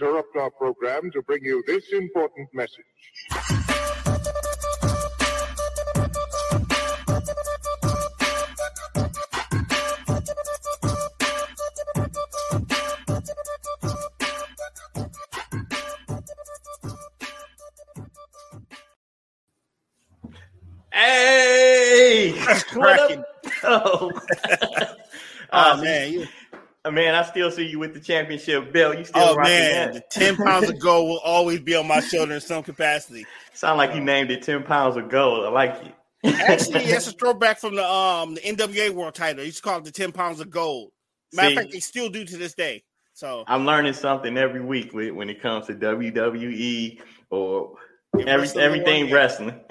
we 0.00 0.06
interrupt 0.06 0.36
our 0.36 0.50
program 0.50 1.10
to 1.12 1.22
bring 1.22 1.44
you 1.44 1.62
this 1.66 1.92
important 1.92 2.48
message. 2.52 2.84
Hey, 20.92 22.32
what 22.32 22.66
cracking. 22.66 23.18
up? 23.20 23.24
Oh, 23.64 24.12
Oh 24.12 24.92
man, 25.52 25.82
man, 25.82 26.12
you, 26.12 26.26
man, 26.90 27.14
I 27.14 27.22
still 27.22 27.50
see 27.50 27.66
you 27.66 27.78
with 27.78 27.94
the 27.94 28.00
championship 28.00 28.72
belt. 28.72 28.98
You 28.98 29.04
still 29.04 29.22
oh 29.22 29.34
rocking 29.34 29.52
man, 29.52 29.88
the 29.88 29.94
that? 29.94 30.10
ten 30.10 30.36
pounds 30.36 30.68
of 30.68 30.78
gold 30.78 31.08
will 31.08 31.20
always 31.20 31.60
be 31.60 31.74
on 31.74 31.86
my 31.86 32.00
shoulder 32.00 32.34
in 32.34 32.40
some 32.40 32.62
capacity. 32.62 33.26
Sound 33.54 33.78
like 33.78 33.94
you 33.94 34.00
named 34.00 34.30
it 34.30 34.42
ten 34.42 34.62
pounds 34.62 34.96
of 34.96 35.08
gold. 35.08 35.44
I 35.44 35.48
like 35.48 35.82
it. 35.84 35.94
Actually, 36.24 36.86
that's 36.90 37.08
a 37.08 37.12
throwback 37.12 37.58
from 37.58 37.74
the 37.74 37.84
um 37.84 38.34
the 38.34 38.40
NWA 38.40 38.90
World 38.90 39.14
Title. 39.14 39.44
Used 39.44 39.58
to 39.58 39.62
call 39.62 39.78
it 39.78 39.84
the 39.84 39.92
ten 39.92 40.12
pounds 40.12 40.40
of 40.40 40.50
gold. 40.50 40.90
Matter 41.32 41.48
of 41.48 41.54
fact, 41.54 41.72
they 41.72 41.80
still 41.80 42.08
do 42.08 42.24
to 42.24 42.36
this 42.36 42.54
day. 42.54 42.84
So 43.12 43.44
I'm 43.48 43.66
learning 43.66 43.94
something 43.94 44.38
every 44.38 44.60
week 44.60 44.92
with, 44.92 45.12
when 45.12 45.28
it 45.28 45.42
comes 45.42 45.66
to 45.66 45.74
WWE 45.74 47.00
or 47.30 47.76
every, 48.14 48.24
wrestling 48.26 48.64
everything 48.64 49.00
one, 49.04 49.08
yeah. 49.08 49.14
wresting. 49.14 49.54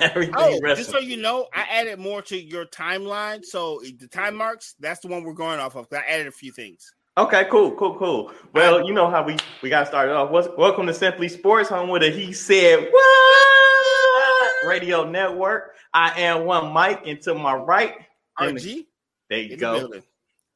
everything 0.00 0.34
Oh, 0.36 0.58
wrestling. 0.62 0.76
just 0.76 0.90
so 0.90 0.98
you 0.98 1.16
know, 1.16 1.48
I 1.54 1.62
added 1.70 1.98
more 1.98 2.22
to 2.22 2.36
your 2.40 2.66
timeline. 2.66 3.44
So 3.44 3.80
the 3.98 4.08
time 4.08 4.36
marks, 4.36 4.74
that's 4.80 5.00
the 5.00 5.08
one 5.08 5.24
we're 5.24 5.34
going 5.34 5.60
off 5.60 5.76
of. 5.76 5.86
I 5.92 6.02
added 6.08 6.26
a 6.26 6.32
few 6.32 6.52
things. 6.52 6.92
Okay, 7.16 7.46
cool, 7.50 7.70
cool, 7.76 7.96
cool. 7.96 8.32
Well, 8.54 8.84
you 8.84 8.92
know 8.92 9.08
how 9.08 9.22
we 9.24 9.36
we 9.62 9.68
got 9.68 9.86
started 9.86 10.14
off. 10.14 10.30
What's, 10.30 10.48
welcome 10.58 10.86
to 10.88 10.94
Simply 10.94 11.28
Sports, 11.28 11.68
home 11.68 11.88
with 11.88 12.02
a 12.02 12.10
he 12.10 12.32
said 12.32 12.88
what 12.90 14.52
radio 14.66 15.08
network. 15.08 15.74
I 15.92 16.20
am 16.22 16.44
one 16.44 16.72
Mike, 16.72 17.02
and 17.06 17.20
to 17.22 17.34
my 17.34 17.54
right, 17.54 17.94
in 18.40 18.56
the- 18.56 18.60
RG, 18.60 18.86
there 19.30 19.38
you 19.38 19.56
go. 19.56 19.78
building. 19.78 20.02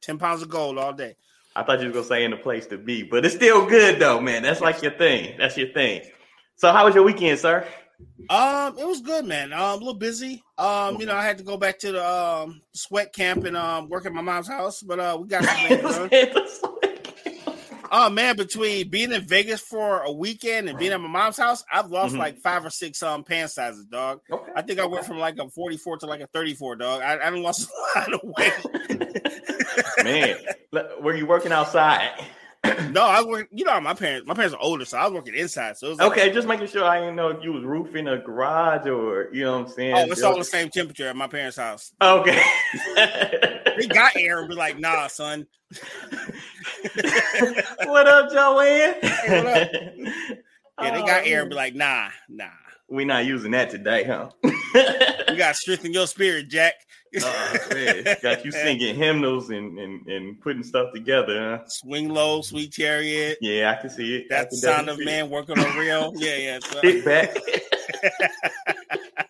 Ten 0.01 0.17
pounds 0.17 0.41
of 0.41 0.49
gold 0.49 0.77
all 0.77 0.91
day. 0.93 1.15
I 1.55 1.63
thought 1.63 1.79
you 1.79 1.87
were 1.87 1.93
gonna 1.93 2.05
say 2.05 2.23
in 2.25 2.31
the 2.31 2.37
place 2.37 2.65
to 2.67 2.77
be, 2.77 3.03
but 3.03 3.25
it's 3.25 3.35
still 3.35 3.65
good 3.65 3.99
though, 3.99 4.19
man. 4.19 4.43
That's 4.43 4.59
like 4.61 4.81
your 4.81 4.91
thing. 4.91 5.35
That's 5.37 5.55
your 5.57 5.69
thing. 5.69 6.01
So, 6.59 6.73
how 6.73 6.83
was 6.85 6.93
your 6.93 7.05
weekend, 7.05 7.39
sir? 7.39 7.65
Um, 8.29 8.77
it 8.77 8.85
was 8.85 8.99
good, 8.99 9.23
man. 9.23 9.53
Um, 9.53 9.61
a 9.61 9.75
little 9.75 9.93
busy. 9.93 10.43
Um, 10.57 10.99
you 10.99 11.05
know, 11.05 11.15
I 11.15 11.23
had 11.23 11.37
to 11.37 11.43
go 11.45 11.55
back 11.55 11.79
to 11.79 11.93
the 11.93 12.05
um 12.05 12.61
sweat 12.73 13.13
camp 13.13 13.45
and 13.45 13.55
um 13.55 13.87
work 13.87 14.05
at 14.05 14.11
my 14.11 14.19
mom's 14.21 14.49
house, 14.49 14.81
but 14.81 14.99
uh, 14.99 15.17
we 15.21 15.29
got 15.29 15.45
some 15.45 15.67
things 15.69 16.59
done. 16.61 16.69
Oh 17.91 18.07
man, 18.07 18.35
between 18.35 18.87
being 18.89 19.11
in 19.11 19.21
Vegas 19.23 19.61
for 19.61 20.01
a 20.03 20.11
weekend 20.11 20.69
and 20.69 20.77
being 20.77 20.91
at 20.91 21.01
my 21.01 21.07
mom's 21.07 21.37
house, 21.37 21.63
I've 21.73 21.89
lost 21.89 22.13
Mhm. 22.13 22.19
like 22.19 22.37
five 22.37 22.63
or 22.63 22.69
six 22.69 23.01
um 23.01 23.23
pant 23.23 23.49
sizes, 23.49 23.85
dog. 23.85 24.19
okay. 24.31 24.51
I 24.55 24.61
think 24.61 24.79
I 24.79 24.85
went 24.85 25.05
from 25.05 25.17
like 25.17 25.39
a 25.39 25.49
44 25.49 25.97
to 25.99 26.05
like 26.05 26.19
a 26.21 26.27
34, 26.27 26.75
dog. 26.75 27.01
I, 27.01 27.15
I 27.15 27.29
lost 27.29 27.67
a 27.95 27.99
lot 27.99 28.13
of 28.13 28.19
weight. 28.23 30.03
man, 30.03 30.35
were 31.01 31.15
you 31.15 31.25
working 31.25 31.51
outside? 31.51 32.11
no, 32.91 33.03
I 33.03 33.23
work. 33.23 33.47
You 33.51 33.65
know, 33.65 33.79
my 33.81 33.93
parents, 33.93 34.27
my 34.27 34.33
parents 34.33 34.53
are 34.53 34.61
older, 34.61 34.83
so 34.85 34.97
I 34.97 35.05
was 35.05 35.13
working 35.13 35.35
inside. 35.35 35.77
So 35.77 35.87
it 35.87 35.89
was 35.91 35.99
like, 35.99 36.11
Okay, 36.11 36.33
just 36.33 36.47
making 36.47 36.67
sure 36.67 36.83
I 36.83 36.99
didn't 36.99 37.15
know 37.15 37.29
if 37.29 37.43
you 37.43 37.53
was 37.53 37.63
roofing 37.63 38.07
a 38.07 38.17
garage 38.17 38.85
or 38.87 39.29
you 39.33 39.43
know 39.43 39.59
what 39.59 39.67
I'm 39.67 39.73
saying. 39.73 39.95
oh, 39.95 40.11
it's 40.11 40.23
all 40.23 40.37
the 40.37 40.43
same 40.43 40.69
temperature 40.69 41.07
at 41.07 41.15
my 41.15 41.27
parents' 41.27 41.57
house. 41.57 41.93
Okay. 42.01 42.41
They 43.79 43.87
got 43.87 44.11
air 44.17 44.39
and 44.39 44.49
be 44.49 44.55
like, 44.55 44.77
nah, 44.77 45.07
son. 45.07 45.47
what 47.85 48.07
up, 48.07 48.29
Joanne? 48.31 48.95
Hey, 49.01 49.43
what 49.43 49.47
up? 49.47 49.69
Yeah, 50.81 50.91
they 50.91 51.01
got 51.01 51.21
Oh, 51.23 51.25
air 51.25 51.41
and 51.41 51.49
be 51.49 51.55
oh. 51.55 51.57
like, 51.57 51.75
nah, 51.75 52.09
nah. 52.27 52.45
we 52.89 53.05
not 53.05 53.25
using 53.25 53.51
that 53.51 53.69
today, 53.69 54.03
huh? 54.03 54.29
You 54.43 55.37
got 55.37 55.49
to 55.49 55.53
strengthen 55.53 55.93
your 55.93 56.07
spirit, 56.07 56.49
Jack. 56.49 56.73
Oh, 57.23 57.57
man. 57.73 58.17
Got 58.21 58.45
you 58.45 58.51
singing 58.51 58.95
hymnals 58.95 59.49
and, 59.49 59.77
and, 59.79 60.05
and 60.07 60.39
putting 60.41 60.63
stuff 60.63 60.93
together, 60.93 61.57
huh? 61.57 61.63
Swing 61.67 62.09
low, 62.09 62.41
sweet 62.41 62.71
chariot. 62.71 63.37
Yeah, 63.41 63.73
I 63.75 63.81
can 63.81 63.89
see 63.89 64.17
it. 64.17 64.27
That's 64.29 64.51
the 64.51 64.67
sound 64.67 64.89
of 64.89 64.99
man 65.03 65.29
working 65.29 65.57
on 65.59 65.77
real. 65.77 66.13
Yeah, 66.15 66.35
yeah. 66.35 66.59
So, 66.63 66.79
it. 66.83 67.03
Back. 67.05 67.35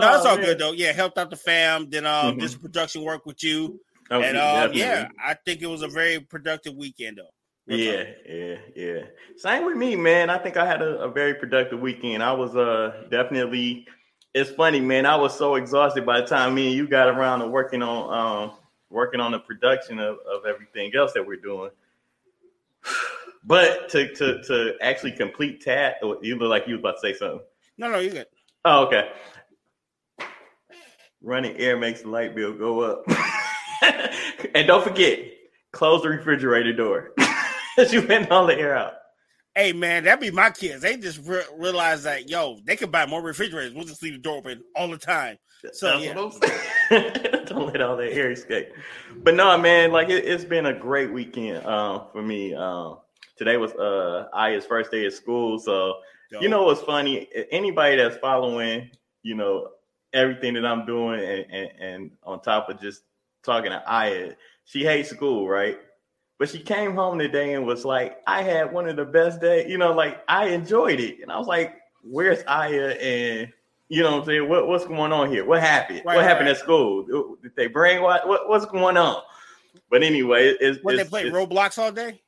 No, 0.00 0.14
it's 0.16 0.26
Oh, 0.26 0.30
all 0.30 0.36
man. 0.36 0.44
good 0.44 0.58
though. 0.58 0.72
Yeah, 0.72 0.92
helped 0.92 1.18
out 1.18 1.30
the 1.30 1.36
fam. 1.36 1.88
Then 1.88 2.06
um, 2.06 2.36
did 2.38 2.50
some 2.50 2.60
production 2.60 3.02
work 3.02 3.26
with 3.26 3.42
you, 3.42 3.80
Okay, 4.10 4.28
and 4.28 4.36
um, 4.36 4.72
yeah, 4.72 5.08
I 5.24 5.34
think 5.34 5.62
it 5.62 5.66
was 5.66 5.82
a 5.82 5.88
very 5.88 6.20
productive 6.20 6.74
weekend 6.74 7.18
though. 7.18 7.30
Real 7.66 7.78
Yeah, 7.78 8.04
talk. 8.04 8.14
yeah, 8.28 8.56
yeah. 8.76 9.00
Same 9.36 9.64
with 9.66 9.76
me, 9.76 9.96
man. 9.96 10.30
I 10.30 10.38
think 10.38 10.56
I 10.56 10.66
had 10.66 10.82
a, 10.82 11.00
a 11.00 11.08
very 11.10 11.34
productive 11.34 11.80
weekend. 11.80 12.22
I 12.22 12.32
was 12.32 12.54
uh 12.56 13.04
definitely. 13.10 13.86
It's 14.38 14.50
funny, 14.50 14.80
man. 14.80 15.04
I 15.04 15.16
was 15.16 15.36
so 15.36 15.56
exhausted 15.56 16.06
by 16.06 16.20
the 16.20 16.26
time 16.28 16.54
me 16.54 16.68
and 16.68 16.76
you 16.76 16.86
got 16.86 17.08
around 17.08 17.40
to 17.40 17.48
working 17.48 17.82
on 17.82 18.48
um 18.48 18.56
working 18.88 19.18
on 19.20 19.32
the 19.32 19.40
production 19.40 19.98
of, 19.98 20.18
of 20.32 20.46
everything 20.46 20.92
else 20.94 21.12
that 21.14 21.26
we're 21.26 21.40
doing. 21.40 21.70
But 23.44 23.88
to 23.90 24.12
to 24.14 24.42
to 24.42 24.74
actually 24.82 25.12
complete 25.12 25.64
that, 25.64 25.96
you 26.22 26.36
look 26.36 26.50
like 26.50 26.66
you 26.66 26.74
was 26.74 26.80
about 26.80 26.96
to 26.96 27.00
say 27.00 27.14
something. 27.14 27.40
No, 27.78 27.90
no, 27.90 27.98
you 27.98 28.10
good. 28.10 28.26
Oh, 28.64 28.86
okay. 28.86 29.10
Running 31.22 31.56
air 31.56 31.78
makes 31.78 32.02
the 32.02 32.08
light 32.08 32.34
bill 32.34 32.52
go 32.52 32.80
up. 32.80 33.04
and 34.54 34.66
don't 34.66 34.84
forget, 34.84 35.20
close 35.72 36.02
the 36.02 36.10
refrigerator 36.10 36.72
door. 36.72 37.12
You 37.90 38.00
vent 38.00 38.32
all 38.32 38.44
the 38.44 38.58
air 38.58 38.76
out. 38.76 38.94
Hey 39.58 39.72
man, 39.72 40.04
that'd 40.04 40.20
be 40.20 40.30
my 40.30 40.50
kids. 40.50 40.82
They 40.82 40.96
just 40.96 41.18
re- 41.26 41.42
realize 41.56 42.04
that 42.04 42.30
yo, 42.30 42.60
they 42.64 42.76
could 42.76 42.92
buy 42.92 43.06
more 43.06 43.20
refrigerators. 43.20 43.74
We'll 43.74 43.86
just 43.86 44.04
leave 44.04 44.12
the 44.12 44.20
door 44.20 44.36
open 44.36 44.62
all 44.76 44.86
the 44.86 44.96
time. 44.96 45.36
So, 45.72 45.98
yeah. 45.98 46.14
what 46.14 46.40
I'm 46.40 46.48
saying. 46.90 47.44
don't 47.46 47.66
let 47.66 47.80
all 47.82 47.96
that 47.96 48.12
air 48.12 48.30
escape. 48.30 48.68
But 49.16 49.34
no, 49.34 49.58
man, 49.58 49.90
like 49.90 50.10
it, 50.10 50.24
it's 50.24 50.44
been 50.44 50.66
a 50.66 50.72
great 50.72 51.12
weekend 51.12 51.66
uh, 51.66 52.04
for 52.12 52.22
me. 52.22 52.54
Um, 52.54 52.98
today 53.36 53.56
was 53.56 53.72
uh 53.72 54.28
Aya's 54.32 54.64
first 54.64 54.92
day 54.92 55.04
of 55.06 55.12
school, 55.12 55.58
so 55.58 55.94
Yo, 56.30 56.40
you 56.40 56.48
know 56.48 56.62
what's 56.62 56.82
funny? 56.82 57.28
Anybody 57.50 57.96
that's 57.96 58.16
following, 58.18 58.88
you 59.24 59.34
know, 59.34 59.70
everything 60.12 60.54
that 60.54 60.66
I'm 60.66 60.86
doing, 60.86 61.18
and, 61.18 61.46
and, 61.50 61.70
and 61.80 62.10
on 62.22 62.42
top 62.42 62.68
of 62.68 62.80
just 62.80 63.02
talking 63.42 63.72
to 63.72 63.82
Aya, 63.90 64.34
she 64.66 64.84
hates 64.84 65.10
school, 65.10 65.48
right? 65.48 65.80
But 66.38 66.48
she 66.48 66.60
came 66.60 66.94
home 66.94 67.18
today 67.18 67.54
and 67.54 67.66
was 67.66 67.84
like, 67.84 68.22
"I 68.26 68.42
had 68.42 68.72
one 68.72 68.88
of 68.88 68.96
the 68.96 69.04
best 69.04 69.40
days." 69.40 69.68
You 69.68 69.78
know, 69.78 69.92
like 69.92 70.22
I 70.28 70.48
enjoyed 70.48 71.00
it, 71.00 71.20
and 71.20 71.32
I 71.32 71.38
was 71.38 71.48
like, 71.48 71.74
"Where's 72.02 72.44
Aya?" 72.46 72.96
And 73.00 73.52
you 73.88 74.02
know, 74.02 74.12
what 74.12 74.20
I'm 74.20 74.26
saying, 74.26 74.48
what, 74.48 74.68
what's 74.68 74.84
going 74.84 75.12
on 75.12 75.30
here? 75.30 75.44
What 75.44 75.60
happened? 75.60 76.02
Right, 76.04 76.16
what 76.16 76.24
happened 76.24 76.46
right. 76.46 76.56
at 76.56 76.62
school? 76.62 77.36
Did 77.42 77.56
they 77.56 77.66
bring 77.66 78.02
what? 78.02 78.28
what 78.28 78.48
what's 78.48 78.66
going 78.66 78.96
on? 78.96 79.22
But 79.90 80.02
anyway, 80.02 80.54
it's, 80.60 80.82
what 80.84 80.96
they 80.96 81.04
play 81.04 81.26
it's- 81.26 81.34
Roblox 81.34 81.78
all 81.78 81.90
day? 81.90 82.20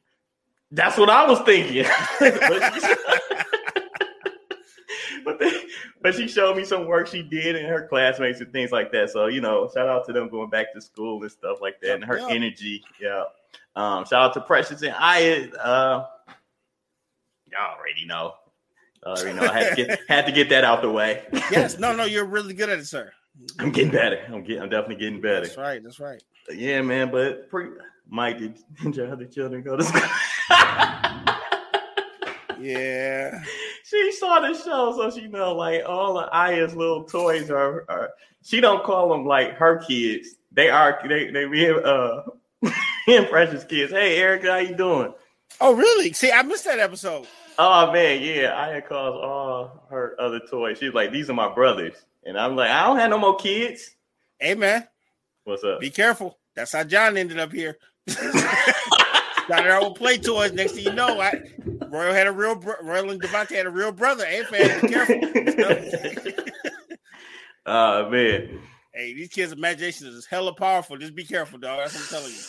that's 0.73 0.97
what 0.97 1.11
I 1.11 1.27
was 1.27 1.41
thinking. 1.41 1.85
but, 5.25 5.39
they, 5.39 5.53
but 6.01 6.15
she 6.15 6.29
showed 6.29 6.57
me 6.57 6.65
some 6.65 6.87
work 6.87 7.09
she 7.09 7.23
did 7.23 7.57
and 7.57 7.67
her 7.67 7.87
classmates 7.89 8.41
and 8.41 8.53
things 8.53 8.73
like 8.73 8.93
that. 8.93 9.11
So 9.11 9.27
you 9.27 9.41
know, 9.41 9.69
shout 9.75 9.89
out 9.89 10.07
to 10.07 10.13
them 10.13 10.29
going 10.29 10.51
back 10.51 10.73
to 10.75 10.81
school 10.81 11.23
and 11.23 11.31
stuff 11.31 11.59
like 11.61 11.81
that, 11.83 11.97
and 11.97 12.05
her 12.05 12.19
Yeah. 12.19 12.29
energy. 12.31 12.83
Yeah. 13.01 13.25
Um, 13.77 14.05
shout 14.05 14.23
out 14.23 14.35
to 14.35 14.41
Precious 14.41 14.83
and 14.83 14.95
I. 14.99 15.51
Uh, 15.59 16.07
y'all 17.51 17.77
already 17.79 18.05
know. 18.07 18.35
Already 19.05 19.39
know. 19.39 19.47
I 19.47 19.63
had 19.63 19.77
to 19.77 19.85
get 19.87 20.01
had 20.09 20.27
to 20.27 20.33
get 20.33 20.49
that 20.51 20.65
out 20.65 20.83
the 20.83 20.91
way. 20.91 21.25
yes, 21.51 21.79
no, 21.79 21.95
no, 21.95 22.05
you're 22.07 22.25
really 22.27 22.55
good 22.55 22.69
at 22.69 22.79
it, 22.79 22.87
sir. 22.87 23.13
I'm 23.59 23.71
getting 23.71 23.91
better. 23.91 24.21
I'm 24.29 24.43
getting. 24.43 24.63
I'm 24.63 24.69
definitely 24.69 24.97
getting 24.97 25.21
better. 25.21 25.47
That's 25.47 25.57
right. 25.57 25.83
That's 25.83 26.01
right. 26.01 26.23
Yeah, 26.53 26.83
man. 26.83 27.11
But 27.11 27.49
pre- 27.49 27.71
Mike, 28.09 28.39
did, 28.39 28.59
did 28.83 28.97
your 28.97 29.13
other 29.13 29.25
children 29.25 29.63
go 29.63 29.77
to 29.77 29.85
school? 29.85 30.03
Yeah. 32.59 33.43
she 33.85 34.13
saw 34.13 34.41
the 34.41 34.55
show, 34.55 34.95
so 34.95 35.11
she 35.11 35.29
know 35.29 35.55
like 35.55 35.83
all 35.87 36.19
of 36.19 36.29
Aya's 36.33 36.75
little 36.75 37.05
toys 37.05 37.51
are. 37.51 37.87
are 37.89 38.11
she 38.43 38.61
don't 38.61 38.85
call 38.85 39.11
them 39.11 39.25
like 39.25 39.55
her 39.55 39.79
kids. 39.79 40.37
They 40.53 40.69
are. 40.69 41.01
They 41.09 41.31
they 41.31 41.47
be 41.47 41.71
uh, 41.71 42.23
and 42.23 42.40
precious 43.29 43.65
kids. 43.65 43.93
Hey, 43.93 44.17
Eric, 44.19 44.45
how 44.45 44.57
you 44.59 44.75
doing? 44.75 45.13
Oh, 45.61 45.75
really? 45.75 46.13
See, 46.13 46.31
I 46.33 46.43
missed 46.43 46.65
that 46.65 46.79
episode. 46.79 47.27
Oh 47.59 47.93
man, 47.93 48.23
yeah. 48.23 48.55
I 48.57 48.69
had 48.75 48.89
calls 48.89 49.17
all 49.23 49.87
her 49.91 50.17
other 50.19 50.41
toys. 50.41 50.79
She's 50.79 50.95
like, 50.95 51.13
these 51.13 51.29
are 51.29 51.35
my 51.35 51.53
brothers, 51.53 51.95
and 52.25 52.39
I'm 52.39 52.57
like, 52.57 52.71
I 52.71 52.87
don't 52.87 52.97
have 52.99 53.11
no 53.11 53.19
more 53.19 53.37
kids. 53.37 53.91
Hey, 54.39 54.55
man, 54.55 54.89
What's 55.45 55.63
up? 55.65 55.81
be 55.81 55.91
careful. 55.91 56.39
That's 56.57 56.73
how 56.73 56.85
John 56.85 57.17
ended 57.19 57.39
up 57.39 57.53
here. 57.53 57.77
Got 58.07 59.69
our 59.69 59.81
old 59.81 59.97
play 59.97 60.17
toys. 60.17 60.53
Next 60.53 60.73
thing 60.73 60.85
you 60.85 60.93
know, 60.93 61.21
I 61.21 61.43
Royal 61.89 62.15
had 62.15 62.29
a 62.29 62.33
real 62.33 62.55
bro- 62.55 62.81
Royal 62.83 63.11
and 63.11 63.21
Devontae 63.21 63.57
had 63.57 63.67
a 63.67 63.71
real 63.71 63.93
brother. 63.93 64.25
Hey, 64.25 64.45
fam, 64.45 64.81
be 64.81 64.89
careful. 64.89 66.45
Oh 67.67 68.09
man. 68.11 68.59
hey, 68.95 69.13
these 69.15 69.29
kids' 69.29 69.53
imagination 69.53 70.07
is 70.09 70.25
hella 70.27 70.55
powerful. 70.55 70.97
Just 70.97 71.15
be 71.15 71.25
careful, 71.25 71.59
dog. 71.59 71.79
That's 71.79 71.95
what 71.95 72.03
I'm 72.03 72.09
telling 72.09 72.33
you. 72.35 72.41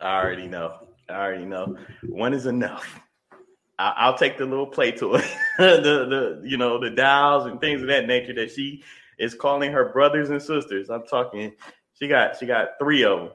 I 0.00 0.16
already 0.16 0.48
know. 0.48 0.88
I 1.08 1.14
already 1.14 1.44
know. 1.44 1.76
One 2.08 2.32
is 2.32 2.46
enough. 2.46 3.00
I, 3.78 4.10
will 4.10 4.18
take 4.18 4.36
the 4.36 4.44
little 4.44 4.66
play 4.66 4.92
toy, 4.92 5.22
the 5.58 6.40
the 6.42 6.42
you 6.44 6.58
know 6.58 6.78
the 6.78 6.90
dolls 6.90 7.46
and 7.46 7.60
things 7.60 7.80
of 7.80 7.88
that 7.88 8.06
nature 8.06 8.34
that 8.34 8.50
she 8.50 8.84
is 9.18 9.34
calling 9.34 9.72
her 9.72 9.90
brothers 9.90 10.30
and 10.30 10.42
sisters. 10.42 10.90
I'm 10.90 11.06
talking. 11.06 11.52
She 11.94 12.06
got 12.06 12.36
she 12.38 12.46
got 12.46 12.78
three 12.78 13.04
of 13.04 13.18
them. 13.18 13.28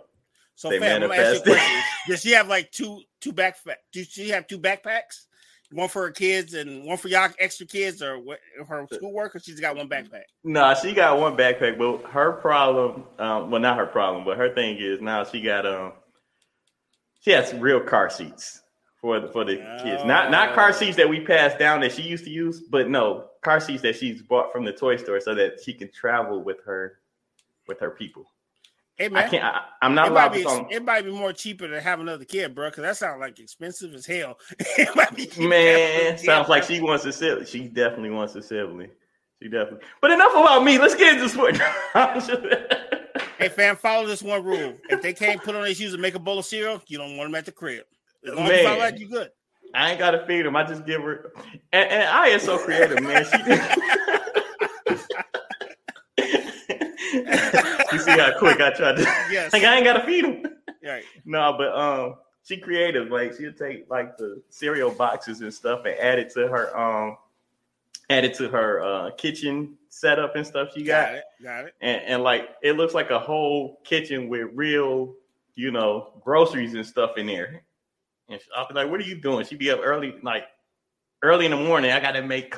So, 0.56 0.70
they 0.70 0.80
fam, 0.80 1.02
manifested. 1.02 1.58
Does 2.08 2.22
she 2.22 2.32
have 2.32 2.48
like 2.48 2.72
two 2.72 3.02
two 3.22 3.34
backpack? 3.34 3.78
Does 3.92 4.08
she 4.08 4.30
have 4.30 4.48
two 4.48 4.60
backpacks? 4.60 5.26
One 5.72 5.90
for 5.90 6.04
her 6.04 6.12
kids 6.12 6.54
and 6.54 6.86
one 6.86 6.98
for 6.98 7.08
y'all 7.08 7.30
extra 7.40 7.66
kids, 7.66 8.02
or 8.02 8.20
what, 8.20 8.40
her 8.68 8.88
schoolwork, 8.94 9.36
or 9.36 9.40
she's 9.40 9.60
got 9.60 9.76
one 9.76 9.90
backpack. 9.90 10.24
No, 10.44 10.62
nah, 10.62 10.74
she 10.76 10.94
got 10.94 11.20
one 11.20 11.36
backpack. 11.36 11.78
But 11.78 12.10
her 12.12 12.34
problem, 12.34 13.04
um, 13.18 13.50
well, 13.50 13.60
not 13.60 13.78
her 13.78 13.88
problem, 13.88 14.24
but 14.24 14.38
her 14.38 14.54
thing 14.54 14.78
is 14.80 15.02
now 15.02 15.24
she 15.24 15.42
got 15.42 15.66
um, 15.66 15.94
she 17.26 17.32
has 17.32 17.54
real 17.56 17.80
car 17.80 18.10
seats 18.10 18.62
for 19.02 19.20
the, 19.20 19.28
for 19.30 19.44
the 19.44 19.60
oh. 19.60 19.84
kids. 19.84 20.06
Not 20.06 20.30
not 20.30 20.54
car 20.54 20.72
seats 20.72 20.96
that 20.98 21.10
we 21.10 21.22
passed 21.22 21.58
down 21.58 21.82
that 21.82 21.92
she 21.92 22.04
used 22.04 22.24
to 22.26 22.30
use, 22.30 22.62
but 22.62 22.88
no 22.88 23.26
car 23.44 23.60
seats 23.60 23.82
that 23.82 23.96
she's 23.96 24.22
bought 24.22 24.54
from 24.54 24.64
the 24.64 24.72
toy 24.72 24.96
store 24.98 25.20
so 25.20 25.34
that 25.34 25.60
she 25.64 25.74
can 25.74 25.92
travel 25.92 26.44
with 26.44 26.64
her 26.66 27.00
with 27.68 27.80
her 27.80 27.90
people. 27.90 28.28
Hey 28.96 29.10
man, 29.10 29.26
I 29.26 29.28
can't. 29.28 29.44
I, 29.44 29.64
am 29.82 29.96
not 29.96 30.06
it 30.06 30.12
allowed 30.12 30.32
might 30.32 30.44
to. 30.44 30.66
Be, 30.70 30.76
it 30.76 30.86
might 30.86 31.04
be 31.04 31.12
more 31.12 31.34
cheaper 31.34 31.68
to 31.68 31.82
have 31.82 32.00
another 32.00 32.26
kid, 32.26 32.54
bro. 32.54 32.70
Because 32.70 32.84
that 32.84 32.98
sounds 32.98 33.20
like 33.20 33.40
expensive 33.40 33.96
as 33.96 34.06
hell. 34.06 34.38
man, 35.40 36.18
sounds 36.20 36.48
like 36.48 36.64
she 36.64 36.80
wants 36.80 37.06
a 37.06 37.12
sibling. 37.12 37.48
She 37.48 37.68
definitely 37.68 38.12
wants 38.12 38.36
a 38.36 38.42
sibling. 38.44 38.92
She 39.42 39.50
definitely. 39.50 39.86
But 40.00 40.12
enough 40.12 40.32
about 40.32 40.64
me. 40.64 40.78
Let's 40.78 40.96
get 40.96 41.16
into 41.16 41.28
sport. 41.28 41.60
hey 43.38 43.50
fam, 43.50 43.76
follow 43.76 44.08
this 44.08 44.22
one 44.22 44.44
rule. 44.44 44.76
If 44.90 45.02
they 45.02 45.14
can't 45.14 45.42
put 45.42 45.56
on 45.56 45.64
their 45.64 45.74
shoes 45.74 45.94
and 45.94 46.02
make 46.02 46.16
a 46.16 46.20
bowl 46.20 46.40
of 46.40 46.46
cereal, 46.46 46.82
you 46.88 46.98
don't 46.98 47.18
want 47.18 47.30
them 47.30 47.36
at 47.36 47.46
the 47.46 47.52
crib. 47.52 47.86
As 48.26 48.34
long 48.34 48.48
man, 48.48 48.52
as 48.52 48.60
you 48.60 48.68
follow 48.68 48.80
that, 48.80 49.00
you 49.00 49.10
good. 49.10 49.30
I 49.74 49.92
ain't 49.92 50.00
gotta 50.00 50.26
feed 50.26 50.46
them. 50.46 50.56
I 50.56 50.64
just 50.64 50.86
give 50.86 51.02
her. 51.02 51.34
And, 51.74 51.90
and 51.90 52.10
I 52.10 52.28
am 52.30 52.40
so 52.40 52.58
creative, 52.58 53.02
man. 53.02 53.26
You 57.96 58.02
see 58.02 58.12
how 58.12 58.38
quick 58.38 58.60
I 58.60 58.72
tried 58.72 58.98
to. 58.98 59.04
Yes. 59.32 59.54
like 59.54 59.64
I 59.64 59.76
ain't 59.76 59.86
gotta 59.86 60.06
feed 60.06 60.26
him. 60.26 60.46
Right. 60.84 61.04
No, 61.24 61.56
but 61.58 61.74
um, 61.74 62.16
she 62.44 62.58
creative. 62.58 63.10
Like 63.10 63.34
she'll 63.38 63.54
take 63.54 63.90
like 63.90 64.18
the 64.18 64.42
cereal 64.50 64.92
boxes 64.92 65.42
and 65.42 65.54
stuff 65.54 65.86
and 65.86 65.98
add 66.00 66.20
it 66.20 66.32
to 66.34 66.48
her 66.48 66.78
um, 66.78 67.18
add 68.10 68.24
it 68.24 68.36
to 68.36 68.50
her 68.50 68.82
uh 68.82 69.12
kitchen 69.18 69.78
setup 69.90 70.36
and 70.36 70.46
stuff 70.46 70.70
she 70.74 70.84
got. 70.84 71.08
Got 71.08 71.16
it. 71.16 71.24
Got 71.44 71.66
it. 71.66 71.74
And, 71.82 72.02
and 72.04 72.24
like 72.24 72.50
it 72.62 72.74
looks 72.74 72.94
like 72.94 73.10
a 73.12 73.20
whole 73.20 73.82
kitchen 73.84 74.28
with 74.28 74.50
real, 74.54 75.16
you 75.56 75.72
know, 75.72 76.14
groceries 76.22 76.74
and 76.74 76.86
stuff 76.86 77.18
in 77.18 77.28
there. 77.28 77.64
And 78.30 78.40
I'll 78.56 78.68
be 78.68 78.74
like, 78.74 78.90
"What 78.90 79.00
are 79.00 79.04
you 79.04 79.22
doing?" 79.22 79.46
She'd 79.46 79.60
be 79.60 79.72
up 79.72 79.82
early, 79.84 80.16
like 80.24 80.46
early 81.22 81.46
in 81.46 81.52
the 81.52 81.58
morning. 81.58 81.92
I 81.92 82.00
got 82.00 82.14
to 82.14 82.22
make. 82.22 82.56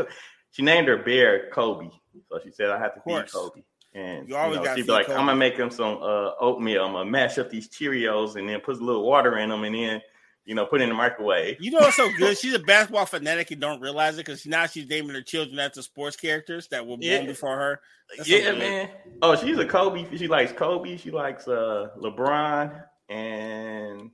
She 0.51 0.63
named 0.63 0.87
her 0.87 0.97
bear 0.97 1.49
Kobe, 1.51 1.89
so 2.29 2.39
she 2.43 2.51
said 2.51 2.69
I 2.69 2.79
have 2.79 2.95
to 2.95 3.01
feed 3.01 3.31
Kobe. 3.31 3.61
And 3.93 4.29
you 4.29 4.35
always 4.35 4.59
you 4.59 4.65
know, 4.65 4.75
she'd 4.75 4.85
be 4.85 4.91
like, 4.91 5.07
cold. 5.07 5.17
I'm 5.17 5.25
gonna 5.25 5.37
make 5.37 5.57
them 5.57 5.69
some 5.69 5.97
uh, 6.01 6.31
oatmeal. 6.39 6.85
I'm 6.85 6.93
gonna 6.93 7.09
mash 7.09 7.37
up 7.37 7.49
these 7.49 7.69
Cheerios 7.69 8.35
and 8.35 8.47
then 8.47 8.59
put 8.61 8.77
a 8.77 8.83
little 8.83 9.05
water 9.05 9.37
in 9.37 9.49
them 9.49 9.63
and 9.63 9.75
then 9.75 10.01
you 10.47 10.55
know 10.55 10.65
put 10.65 10.81
in 10.81 10.89
the 10.89 10.95
microwave. 10.95 11.57
You 11.59 11.71
know 11.71 11.79
what's 11.79 11.97
so 11.97 12.09
good? 12.17 12.37
She's 12.37 12.53
a 12.53 12.59
basketball 12.59 13.05
fanatic 13.05 13.51
and 13.51 13.59
don't 13.59 13.81
realize 13.81 14.15
it 14.15 14.25
because 14.25 14.45
now 14.45 14.65
she's 14.65 14.87
naming 14.87 15.13
her 15.13 15.21
children 15.21 15.59
after 15.59 15.81
sports 15.81 16.15
characters 16.15 16.69
that 16.69 16.83
were 16.83 16.95
born 16.95 17.01
yeah. 17.01 17.25
before 17.25 17.55
her. 17.57 17.81
That's 18.15 18.29
yeah, 18.29 18.53
man. 18.53 18.89
Oh, 19.21 19.35
she's 19.35 19.57
a 19.57 19.65
Kobe. 19.65 20.17
She 20.17 20.27
likes 20.27 20.53
Kobe. 20.53 20.95
She 20.95 21.11
likes 21.11 21.49
uh, 21.49 21.89
LeBron, 22.01 22.81
and 23.09 24.09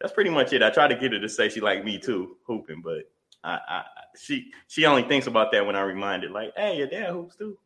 that's 0.00 0.12
pretty 0.12 0.30
much 0.30 0.52
it. 0.52 0.62
I 0.62 0.70
try 0.70 0.86
to 0.86 0.94
get 0.94 1.12
her 1.12 1.18
to 1.18 1.28
say 1.28 1.48
she 1.48 1.60
like 1.60 1.84
me 1.84 1.98
too, 1.98 2.36
hooping, 2.46 2.80
but 2.82 3.10
I, 3.42 3.58
I 3.68 3.82
she 4.16 4.52
she 4.68 4.86
only 4.86 5.02
thinks 5.02 5.26
about 5.26 5.50
that 5.52 5.66
when 5.66 5.74
I 5.74 5.80
remind 5.80 6.22
her, 6.22 6.30
like, 6.30 6.52
hey, 6.56 6.78
your 6.78 6.86
dad 6.86 7.10
hoops 7.10 7.34
too. 7.34 7.58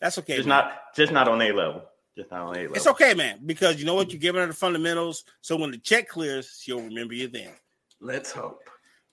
That's 0.00 0.18
okay. 0.18 0.34
Just 0.36 0.48
man. 0.48 0.64
not 0.64 0.72
just 0.96 1.12
not 1.12 1.28
on 1.28 1.40
A 1.40 1.52
level. 1.52 1.84
Just 2.16 2.30
not 2.30 2.42
on 2.42 2.56
A 2.56 2.60
level. 2.60 2.76
It's 2.76 2.86
okay, 2.86 3.14
man, 3.14 3.40
because 3.44 3.78
you 3.78 3.86
know 3.86 3.94
what? 3.94 4.12
You're 4.12 4.20
giving 4.20 4.40
her 4.40 4.46
the 4.46 4.52
fundamentals. 4.52 5.24
So 5.40 5.56
when 5.56 5.70
the 5.70 5.78
check 5.78 6.08
clears, 6.08 6.58
she'll 6.60 6.82
remember 6.82 7.14
you 7.14 7.28
then. 7.28 7.50
Let's 8.00 8.32
hope. 8.32 8.60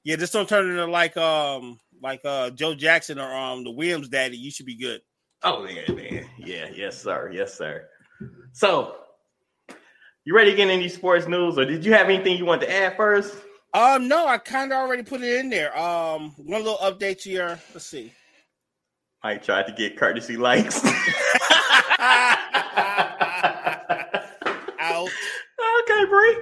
Yeah, 0.03 0.15
just 0.15 0.33
don't 0.33 0.49
turn 0.49 0.69
into 0.69 0.85
like 0.85 1.15
um 1.17 1.79
like 2.01 2.21
uh 2.25 2.49
Joe 2.51 2.75
Jackson 2.75 3.19
or 3.19 3.33
um 3.33 3.63
the 3.63 3.71
Williams 3.71 4.09
daddy. 4.09 4.37
You 4.37 4.51
should 4.51 4.65
be 4.65 4.77
good. 4.77 5.01
Oh 5.43 5.63
man, 5.63 5.83
man. 5.95 6.25
Yeah, 6.37 6.69
yes, 6.73 7.01
sir. 7.01 7.31
Yes, 7.33 7.57
sir. 7.57 7.87
So 8.51 8.95
you 10.25 10.35
ready 10.35 10.51
to 10.51 10.57
get 10.57 10.69
any 10.69 10.89
sports 10.89 11.27
news, 11.27 11.57
or 11.57 11.65
did 11.65 11.85
you 11.85 11.93
have 11.93 12.09
anything 12.09 12.37
you 12.37 12.45
want 12.45 12.61
to 12.61 12.71
add 12.71 12.97
first? 12.97 13.35
Um, 13.73 14.07
no, 14.07 14.27
I 14.27 14.37
kind 14.39 14.71
of 14.71 14.77
already 14.77 15.03
put 15.03 15.21
it 15.21 15.39
in 15.39 15.49
there. 15.49 15.77
Um, 15.77 16.33
one 16.37 16.63
little 16.63 16.77
update 16.77 17.21
to 17.21 17.29
your. 17.29 17.59
Let's 17.73 17.85
see. 17.85 18.13
I 19.21 19.35
tried 19.35 19.67
to 19.67 19.73
get 19.73 19.97
courtesy 19.97 20.37
likes. 20.37 20.83
Out. 24.79 25.09
Okay, 25.81 26.05
Bree. 26.05 26.37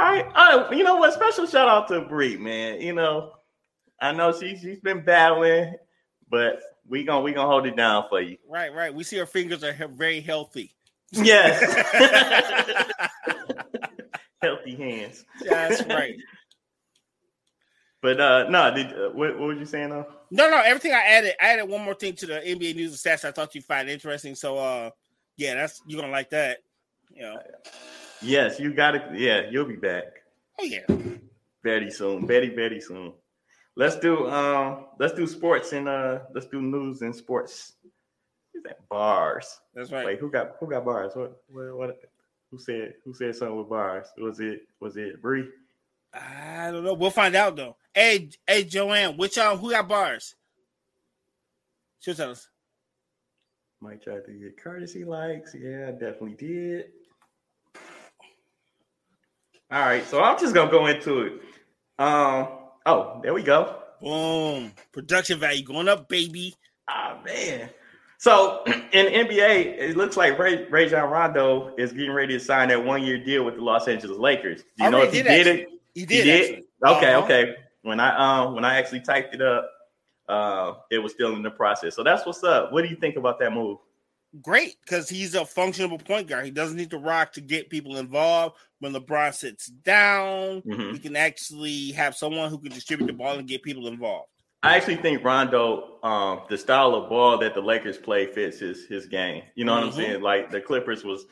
All 0.00 0.06
right. 0.06 0.26
Uh, 0.34 0.68
you 0.72 0.82
know 0.82 0.96
what? 0.96 1.12
Special 1.12 1.46
shout 1.46 1.68
out 1.68 1.88
to 1.88 2.00
Bree, 2.00 2.38
man. 2.38 2.80
You 2.80 2.94
know, 2.94 3.32
I 4.00 4.12
know 4.12 4.32
she 4.32 4.56
she's 4.56 4.80
been 4.80 5.04
battling, 5.04 5.74
but 6.30 6.60
we 6.88 7.04
gonna 7.04 7.20
we 7.20 7.34
gonna 7.34 7.48
hold 7.48 7.66
it 7.66 7.76
down 7.76 8.06
for 8.08 8.22
you. 8.22 8.38
Right, 8.48 8.74
right. 8.74 8.94
We 8.94 9.04
see 9.04 9.18
her 9.18 9.26
fingers 9.26 9.62
are 9.62 9.74
very 9.88 10.22
healthy. 10.22 10.74
Yes. 11.12 11.60
healthy 14.42 14.74
hands. 14.76 15.24
That's 15.46 15.84
right. 15.86 16.16
But 18.02 18.18
uh 18.18 18.48
no, 18.48 18.74
did 18.74 18.86
uh, 18.94 19.10
what, 19.10 19.38
what 19.38 19.48
were 19.48 19.52
you 19.52 19.66
saying 19.66 19.90
though? 19.90 20.06
No, 20.30 20.48
no, 20.48 20.62
everything 20.62 20.92
I 20.92 21.02
added, 21.02 21.34
I 21.38 21.48
added 21.48 21.68
one 21.68 21.84
more 21.84 21.92
thing 21.92 22.14
to 22.14 22.24
the 22.24 22.40
NBA 22.40 22.74
news 22.74 22.92
and 22.92 22.98
stats 23.18 23.28
I 23.28 23.30
thought 23.30 23.54
you'd 23.54 23.66
find 23.66 23.90
interesting. 23.90 24.34
So 24.34 24.56
uh 24.56 24.88
yeah, 25.36 25.52
that's 25.52 25.82
you're 25.86 26.00
gonna 26.00 26.10
like 26.10 26.30
that. 26.30 26.60
You 27.14 27.24
know. 27.24 27.42
Yes, 28.22 28.60
you 28.60 28.74
got 28.74 28.94
it. 28.94 29.02
Yeah, 29.14 29.42
you'll 29.50 29.64
be 29.64 29.76
back. 29.76 30.04
Oh 30.58 30.64
yeah. 30.64 30.86
Very 31.62 31.90
soon. 31.90 32.26
Very, 32.26 32.54
very 32.54 32.80
soon. 32.80 33.12
Let's 33.76 33.96
do 33.96 34.28
um 34.28 34.86
let's 34.98 35.14
do 35.14 35.26
sports 35.26 35.72
and 35.72 35.88
uh 35.88 36.20
let's 36.34 36.46
do 36.46 36.60
news 36.60 37.02
and 37.02 37.14
sports. 37.14 37.74
Is 38.54 38.62
that 38.64 38.86
bars? 38.88 39.60
That's 39.74 39.90
right. 39.90 40.04
Wait, 40.04 40.18
who 40.18 40.30
got 40.30 40.56
who 40.58 40.68
got 40.68 40.84
bars? 40.84 41.12
What 41.14 41.42
what, 41.48 41.76
what 41.76 42.00
who 42.50 42.58
said 42.58 42.94
who 43.04 43.14
said 43.14 43.34
something 43.36 43.56
with 43.56 43.68
bars? 43.68 44.08
Was 44.18 44.40
it 44.40 44.62
was 44.80 44.96
it 44.96 45.22
Bree? 45.22 45.48
I 46.12 46.70
don't 46.72 46.84
know. 46.84 46.94
We'll 46.94 47.10
find 47.10 47.34
out 47.34 47.56
though. 47.56 47.76
Hey, 47.94 48.30
hey, 48.46 48.64
Joanne, 48.64 49.16
which 49.16 49.38
um, 49.38 49.58
who 49.58 49.70
got 49.70 49.88
bars? 49.88 50.34
She'll 52.00 52.14
tell 52.14 52.30
us. 52.30 52.48
Might 53.80 54.02
try 54.02 54.16
to 54.16 54.32
get 54.32 54.62
courtesy 54.62 55.04
likes. 55.04 55.54
Yeah, 55.54 55.86
I 55.88 55.92
definitely 55.92 56.34
did. 56.34 56.86
All 59.72 59.80
right, 59.80 60.04
so 60.04 60.20
I'm 60.20 60.38
just 60.38 60.52
gonna 60.52 60.70
go 60.70 60.86
into 60.86 61.20
it. 61.22 61.32
Um, 61.98 62.48
oh, 62.86 63.20
there 63.22 63.32
we 63.32 63.42
go. 63.44 63.76
Boom, 64.02 64.72
production 64.92 65.38
value 65.38 65.62
going 65.62 65.88
up, 65.88 66.08
baby. 66.08 66.54
Ah 66.88 67.16
oh, 67.16 67.24
man. 67.24 67.70
So 68.18 68.64
in 68.66 69.06
NBA, 69.06 69.78
it 69.78 69.96
looks 69.96 70.16
like 70.16 70.38
Ray, 70.38 70.66
Rajon 70.66 71.08
Rondo 71.08 71.72
is 71.78 71.92
getting 71.92 72.10
ready 72.10 72.36
to 72.36 72.44
sign 72.44 72.68
that 72.68 72.84
one 72.84 73.02
year 73.04 73.22
deal 73.22 73.44
with 73.44 73.54
the 73.54 73.62
Los 73.62 73.86
Angeles 73.86 74.18
Lakers. 74.18 74.62
Do 74.76 74.84
you 74.84 74.90
know 74.90 75.02
if 75.02 75.12
he 75.12 75.22
did, 75.22 75.46
it? 75.46 75.68
He 75.94 76.04
did. 76.04 76.24
He 76.24 76.30
did? 76.30 76.64
Okay, 76.84 77.14
uh-huh. 77.14 77.24
okay. 77.24 77.54
When 77.82 78.00
I 78.00 78.44
um 78.46 78.54
when 78.54 78.64
I 78.64 78.76
actually 78.76 79.00
typed 79.02 79.34
it 79.34 79.40
up, 79.40 79.70
uh, 80.28 80.74
it 80.90 80.98
was 80.98 81.12
still 81.12 81.36
in 81.36 81.42
the 81.42 81.50
process. 81.50 81.94
So 81.94 82.02
that's 82.02 82.26
what's 82.26 82.42
up. 82.42 82.72
What 82.72 82.82
do 82.82 82.88
you 82.88 82.96
think 82.96 83.16
about 83.16 83.38
that 83.38 83.52
move? 83.52 83.78
Great, 84.42 84.76
because 84.84 85.08
he's 85.08 85.34
a 85.34 85.44
functional 85.44 85.98
point 85.98 86.28
guard. 86.28 86.44
He 86.44 86.52
doesn't 86.52 86.76
need 86.76 86.90
to 86.90 86.98
rock 86.98 87.32
to 87.32 87.40
get 87.40 87.68
people 87.68 87.96
involved. 87.96 88.56
When 88.78 88.92
LeBron 88.92 89.34
sits 89.34 89.66
down, 89.66 90.62
mm-hmm. 90.62 90.92
he 90.92 90.98
can 90.98 91.16
actually 91.16 91.90
have 91.92 92.16
someone 92.16 92.48
who 92.48 92.58
can 92.58 92.70
distribute 92.70 93.08
the 93.08 93.12
ball 93.12 93.38
and 93.38 93.48
get 93.48 93.62
people 93.62 93.88
involved. 93.88 94.28
I 94.62 94.76
actually 94.76 94.96
think 94.96 95.24
Rondo, 95.24 95.98
um, 96.02 96.42
the 96.48 96.56
style 96.56 96.94
of 96.94 97.08
ball 97.08 97.38
that 97.38 97.54
the 97.54 97.60
Lakers 97.60 97.98
play 97.98 98.26
fits 98.26 98.58
his 98.58 98.86
his 98.86 99.06
game. 99.06 99.42
You 99.54 99.64
know 99.64 99.72
mm-hmm. 99.72 99.86
what 99.86 99.94
I'm 99.94 100.00
mm-hmm. 100.00 100.10
saying? 100.12 100.22
Like 100.22 100.50
the 100.50 100.60
Clippers 100.60 101.02
was 101.02 101.26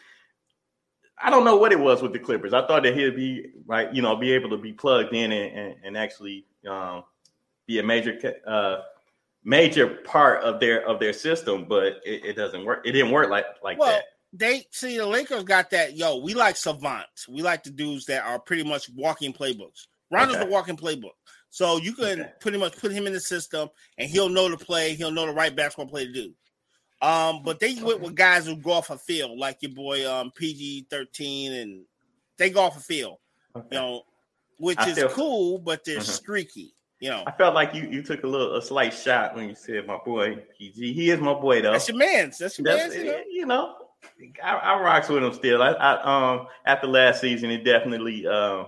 I 1.20 1.30
don't 1.30 1.44
know 1.44 1.56
what 1.56 1.72
it 1.72 1.80
was 1.80 2.02
with 2.02 2.12
the 2.12 2.18
Clippers. 2.18 2.52
I 2.52 2.66
thought 2.66 2.82
that 2.84 2.96
he'd 2.96 3.16
be 3.16 3.46
right, 3.66 3.92
you 3.92 4.02
know, 4.02 4.16
be 4.16 4.32
able 4.32 4.50
to 4.50 4.56
be 4.56 4.72
plugged 4.72 5.14
in 5.14 5.32
and, 5.32 5.58
and, 5.58 5.74
and 5.84 5.96
actually 5.96 6.46
um, 6.68 7.04
be 7.66 7.78
a 7.78 7.82
major 7.82 8.18
uh, 8.46 8.78
major 9.44 9.86
part 9.86 10.42
of 10.42 10.60
their 10.60 10.86
of 10.86 11.00
their 11.00 11.12
system, 11.12 11.66
but 11.68 12.00
it, 12.04 12.24
it 12.24 12.36
doesn't 12.36 12.64
work. 12.64 12.86
It 12.86 12.92
didn't 12.92 13.12
work 13.12 13.30
like 13.30 13.46
like 13.62 13.78
well, 13.78 13.90
that. 13.90 14.04
They 14.32 14.66
see 14.70 14.98
the 14.98 15.06
Lakers 15.06 15.44
got 15.44 15.70
that. 15.70 15.96
Yo, 15.96 16.18
we 16.18 16.34
like 16.34 16.56
savants. 16.56 17.26
We 17.28 17.42
like 17.42 17.64
the 17.64 17.70
dudes 17.70 18.06
that 18.06 18.24
are 18.24 18.38
pretty 18.38 18.64
much 18.64 18.90
walking 18.94 19.32
playbooks. 19.32 19.86
Rondo's 20.10 20.36
okay. 20.36 20.46
a 20.46 20.50
walking 20.50 20.76
playbook, 20.76 21.16
so 21.50 21.78
you 21.78 21.92
can 21.92 22.20
okay. 22.20 22.32
pretty 22.40 22.58
much 22.58 22.76
put 22.78 22.92
him 22.92 23.06
in 23.06 23.12
the 23.12 23.20
system, 23.20 23.68
and 23.98 24.08
he'll 24.08 24.28
know 24.28 24.48
the 24.48 24.56
play. 24.56 24.94
He'll 24.94 25.10
know 25.10 25.26
the 25.26 25.32
right 25.32 25.54
basketball 25.54 25.86
play 25.86 26.06
to 26.06 26.12
do. 26.12 26.32
Um, 27.00 27.42
but 27.44 27.60
they 27.60 27.74
went 27.80 28.00
with 28.00 28.14
guys 28.14 28.46
who 28.46 28.56
go 28.56 28.72
off 28.72 28.90
a 28.90 28.98
field, 28.98 29.38
like 29.38 29.58
your 29.60 29.72
boy 29.72 30.10
um 30.10 30.30
PG 30.34 30.86
thirteen, 30.90 31.52
and 31.52 31.84
they 32.38 32.50
go 32.50 32.62
off 32.62 32.76
a 32.76 32.80
field. 32.80 33.18
Okay. 33.54 33.66
You 33.72 33.78
know, 33.78 34.02
which 34.58 34.78
I 34.78 34.90
is 34.90 34.98
feel, 34.98 35.08
cool, 35.10 35.58
but 35.58 35.84
they're 35.84 35.98
uh-huh. 35.98 36.10
streaky. 36.10 36.74
You 37.00 37.10
know, 37.10 37.22
I 37.26 37.30
felt 37.30 37.54
like 37.54 37.74
you 37.74 37.88
you 37.88 38.02
took 38.02 38.24
a 38.24 38.26
little 38.26 38.56
a 38.56 38.62
slight 38.62 38.92
shot 38.92 39.36
when 39.36 39.48
you 39.48 39.54
said 39.54 39.86
my 39.86 39.98
boy 40.04 40.36
PG. 40.58 40.92
He 40.92 41.10
is 41.10 41.20
my 41.20 41.34
boy 41.34 41.62
though. 41.62 41.72
That's 41.72 41.88
your 41.88 41.96
man. 41.96 42.32
That's 42.38 42.58
your 42.58 42.64
man. 42.64 42.90
You 42.92 43.04
know, 43.04 43.22
you 43.30 43.46
know 43.46 43.74
I, 44.42 44.54
I, 44.54 44.80
rocks 44.80 45.08
with 45.08 45.22
him 45.22 45.32
still. 45.32 45.62
I, 45.62 45.70
I 45.72 46.30
um 46.32 46.48
after 46.66 46.88
last 46.88 47.20
season, 47.20 47.50
it 47.50 47.64
definitely 47.64 48.26
uh, 48.26 48.64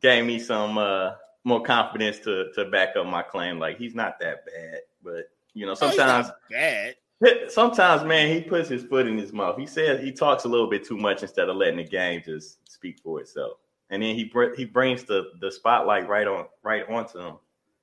gave 0.00 0.24
me 0.24 0.38
some 0.38 0.78
uh 0.78 1.12
more 1.44 1.62
confidence 1.62 2.18
to 2.20 2.50
to 2.54 2.66
back 2.66 2.96
up 2.96 3.06
my 3.06 3.22
claim. 3.22 3.58
Like 3.58 3.76
he's 3.76 3.94
not 3.94 4.18
that 4.20 4.46
bad, 4.46 4.80
but 5.02 5.24
you 5.52 5.66
know 5.66 5.74
sometimes 5.74 6.28
oh, 6.28 6.34
bad. 6.50 6.96
Sometimes, 7.48 8.02
man, 8.02 8.34
he 8.34 8.40
puts 8.40 8.68
his 8.68 8.82
foot 8.82 9.06
in 9.06 9.16
his 9.16 9.32
mouth. 9.32 9.56
He 9.56 9.64
says 9.64 10.02
he 10.02 10.10
talks 10.10 10.42
a 10.42 10.48
little 10.48 10.68
bit 10.68 10.84
too 10.84 10.96
much 10.96 11.22
instead 11.22 11.48
of 11.48 11.54
letting 11.54 11.76
the 11.76 11.84
game 11.84 12.20
just 12.24 12.68
speak 12.68 12.98
for 12.98 13.20
itself 13.20 13.58
and 13.92 14.02
then 14.02 14.16
he 14.16 14.24
br- 14.24 14.54
he 14.56 14.64
brings 14.64 15.04
the 15.04 15.32
the 15.40 15.52
spotlight 15.52 16.08
right 16.08 16.26
on 16.26 16.46
right 16.62 16.88
onto 16.88 17.18
him 17.18 17.36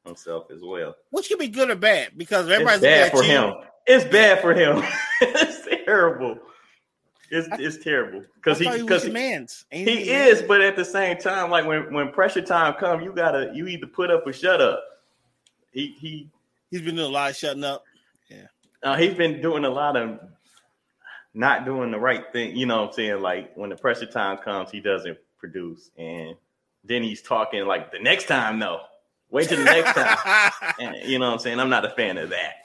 himself 0.06 0.50
as 0.52 0.62
well. 0.62 0.96
Which 1.12 1.30
could 1.30 1.38
be 1.38 1.48
good 1.48 1.70
or 1.70 1.76
bad 1.76 2.18
because 2.18 2.50
everybody's 2.50 2.84
it's 2.84 2.84
bad 2.84 3.12
for 3.12 3.24
you. 3.24 3.30
him. 3.30 3.54
It's 3.86 4.06
bad 4.06 4.42
for 4.42 4.54
him. 4.54 4.84
it's 5.22 5.86
terrible. 5.86 6.40
It's 7.30 7.48
it's 7.60 7.84
terrible 7.84 8.24
because 8.36 8.58
he 8.58 8.70
because 8.82 9.04
he, 9.04 9.12
man's. 9.12 9.66
he, 9.72 9.84
he 9.84 10.10
is, 10.10 10.42
but 10.42 10.62
at 10.62 10.76
the 10.76 10.84
same 10.84 11.18
time, 11.20 11.52
like 11.52 11.66
when 11.68 11.94
when 11.94 12.12
pressure 12.12 12.42
time 12.42 12.74
comes, 12.74 13.04
you 13.04 13.14
gotta 13.14 13.52
you 13.54 13.68
either 13.68 13.86
put 13.86 14.10
up 14.10 14.26
or 14.26 14.34
shut 14.34 14.60
up. 14.60 14.84
He 15.72 15.96
he 16.00 16.28
he's 16.72 16.82
been 16.82 16.96
doing 16.96 17.08
a 17.08 17.12
lot 17.12 17.30
of 17.30 17.38
shutting 17.38 17.64
up. 17.64 17.84
Yeah, 18.30 18.48
uh, 18.82 18.98
he's 18.98 19.14
been 19.14 19.42
doing 19.42 19.64
a 19.64 19.70
lot 19.70 19.96
of 19.96 20.20
not 21.36 21.66
doing 21.66 21.92
the 21.92 22.00
right 22.00 22.24
thing. 22.34 22.56
You 22.56 22.66
know 22.66 22.82
what 22.82 22.88
I'm 22.88 22.94
saying? 22.94 23.22
Like 23.22 23.56
when 23.56 23.70
the 23.70 23.76
pressure 23.76 24.08
time 24.08 24.38
comes, 24.38 24.72
he 24.72 24.80
doesn't 24.80 25.20
produce. 25.40 25.90
And 25.98 26.36
then 26.84 27.04
he's 27.04 27.22
talking 27.22 27.66
like 27.66 27.92
the 27.92 28.00
next 28.00 28.26
time, 28.26 28.60
no. 28.60 28.82
Wait 29.32 29.48
till 29.48 29.60
the 29.60 29.64
next 29.64 29.94
time. 29.94 30.52
and 30.80 30.96
you 31.10 31.20
know 31.20 31.28
what 31.28 31.34
I'm 31.34 31.40
saying? 31.40 31.60
I'm 31.60 31.70
not 31.70 31.86
a 31.86 31.90
fan 31.92 32.18
of 32.18 32.30
that. 32.30 32.56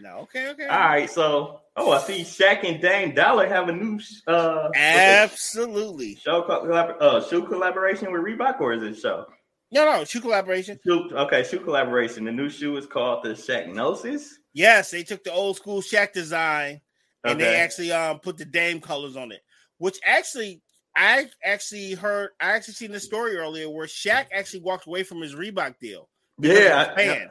No, 0.00 0.18
okay, 0.20 0.48
okay. 0.50 0.66
All 0.66 0.78
right, 0.78 1.08
so 1.08 1.60
oh, 1.76 1.92
I 1.92 2.00
see 2.00 2.22
Shaq 2.22 2.64
and 2.64 2.80
Dame 2.80 3.14
Dollar 3.14 3.46
have 3.46 3.68
a 3.68 3.72
new 3.72 4.00
uh 4.26 4.70
absolutely 4.74 6.16
show 6.16 6.42
uh 6.42 7.22
shoe 7.28 7.44
collaboration 7.44 8.10
with 8.10 8.22
Reebok 8.22 8.60
or 8.60 8.72
is 8.72 8.82
it 8.82 9.00
show? 9.00 9.26
No, 9.70 9.84
no, 9.84 10.04
shoe 10.04 10.20
collaboration. 10.20 10.80
Shoe, 10.84 11.10
okay, 11.12 11.44
shoe 11.44 11.60
collaboration. 11.60 12.24
The 12.24 12.32
new 12.32 12.50
shoe 12.50 12.76
is 12.76 12.86
called 12.86 13.24
the 13.24 13.30
Shaqnosis. 13.30 14.34
Yes, 14.52 14.90
they 14.90 15.04
took 15.04 15.22
the 15.22 15.32
old 15.32 15.56
school 15.56 15.80
Shaq 15.80 16.12
design 16.12 16.80
and 17.22 17.40
okay. 17.40 17.44
they 17.44 17.56
actually 17.56 17.92
um 17.92 18.18
put 18.18 18.36
the 18.36 18.44
Dame 18.44 18.80
colors 18.80 19.16
on 19.16 19.30
it, 19.30 19.42
which 19.78 19.98
actually 20.04 20.60
I 20.96 21.28
actually 21.42 21.94
heard, 21.94 22.30
I 22.40 22.52
actually 22.52 22.74
seen 22.74 22.92
the 22.92 23.00
story 23.00 23.36
earlier 23.36 23.68
where 23.68 23.86
Shaq 23.86 24.26
actually 24.32 24.60
walked 24.60 24.86
away 24.86 25.02
from 25.02 25.20
his 25.20 25.34
Reebok 25.34 25.78
deal. 25.80 26.08
Yeah, 26.38 26.94
yeah, 26.98 27.26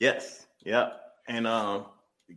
yes, 0.00 0.46
yeah, 0.64 0.90
and 1.28 1.46
um, 1.46 1.86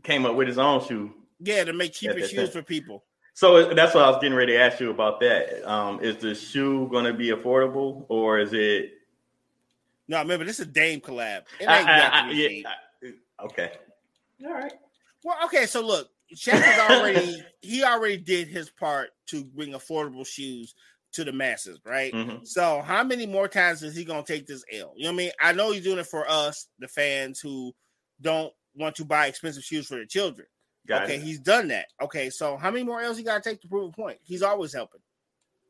came 0.04 0.26
up 0.26 0.36
with 0.36 0.48
his 0.48 0.58
own 0.58 0.86
shoe. 0.86 1.14
Yeah, 1.40 1.64
to 1.64 1.74
make 1.74 1.94
cheaper 1.94 2.22
shoes 2.22 2.52
for 2.52 2.62
people. 2.62 3.04
So 3.34 3.74
that's 3.74 3.96
what 3.96 4.04
I 4.04 4.10
was 4.10 4.22
getting 4.22 4.38
ready 4.38 4.54
to 4.54 4.60
ask 4.60 4.80
you 4.80 4.92
about. 4.92 5.20
That 5.22 5.68
um, 5.68 6.00
is 6.02 6.18
the 6.18 6.36
shoe 6.36 6.88
going 6.92 7.06
to 7.06 7.14
be 7.14 7.30
affordable, 7.30 8.06
or 8.08 8.38
is 8.38 8.54
it? 8.54 8.92
No, 10.08 10.20
remember 10.20 10.46
this 10.46 10.60
is 10.60 10.68
a 10.68 10.70
Dame 10.70 11.00
collab. 11.02 11.44
It 11.60 11.64
ain't 11.64 11.70
I, 11.70 12.08
I, 12.08 12.28
I, 12.28 12.32
yeah, 12.32 13.12
okay. 13.46 13.72
All 14.46 14.54
right. 14.54 14.74
Well, 15.24 15.38
okay. 15.46 15.66
So 15.66 15.82
look, 15.82 16.11
Shaq 16.36 16.62
has 16.62 16.92
already 16.92 17.44
he 17.62 17.84
already 17.84 18.18
did 18.18 18.48
his 18.48 18.70
part 18.70 19.10
to 19.28 19.44
bring 19.44 19.74
affordable 19.74 20.26
shoes 20.26 20.74
to 21.14 21.24
the 21.24 21.32
masses, 21.32 21.80
right? 21.86 22.14
Mm-hmm. 22.14 22.46
So 22.46 22.82
how 22.82 23.04
many 23.04 23.26
more 23.26 23.48
times 23.48 23.84
is 23.84 23.96
he 23.96 24.06
gonna 24.06 24.24
take 24.24 24.48
this 24.48 24.64
L? 24.72 24.94
You 24.96 25.06
know 25.06 25.10
what 25.10 25.14
I 25.14 25.18
mean? 25.18 25.32
I 25.42 25.52
know 25.54 25.72
he's 25.72 25.84
doing 25.84 26.00
it 26.00 26.08
for 26.08 26.30
us, 26.30 26.68
the 26.80 26.88
fans 26.88 27.40
who 27.40 27.74
don't 28.22 28.54
want 28.76 28.96
to 28.96 29.06
buy 29.06 29.28
expensive 29.28 29.64
shoes 29.64 29.88
for 29.88 29.96
their 29.96 30.06
children. 30.06 30.48
Got 30.88 31.04
okay, 31.04 31.16
it. 31.16 31.22
he's 31.22 31.40
done 31.40 31.68
that. 31.68 31.88
Okay, 32.02 32.30
so 32.30 32.58
how 32.58 32.72
many 32.72 32.84
more 32.84 33.02
L's 33.02 33.18
he 33.18 33.24
gotta 33.24 33.42
take 33.42 33.62
to 33.62 33.68
prove 33.68 33.90
a 33.90 33.96
point? 33.96 34.18
He's 34.24 34.42
always 34.42 34.74
helping. 34.74 35.02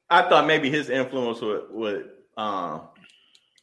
I 0.10 0.28
thought 0.28 0.46
maybe 0.46 0.70
his 0.70 0.90
influence 0.90 1.42
would 1.42 1.64
would 1.72 2.10
um, 2.38 2.82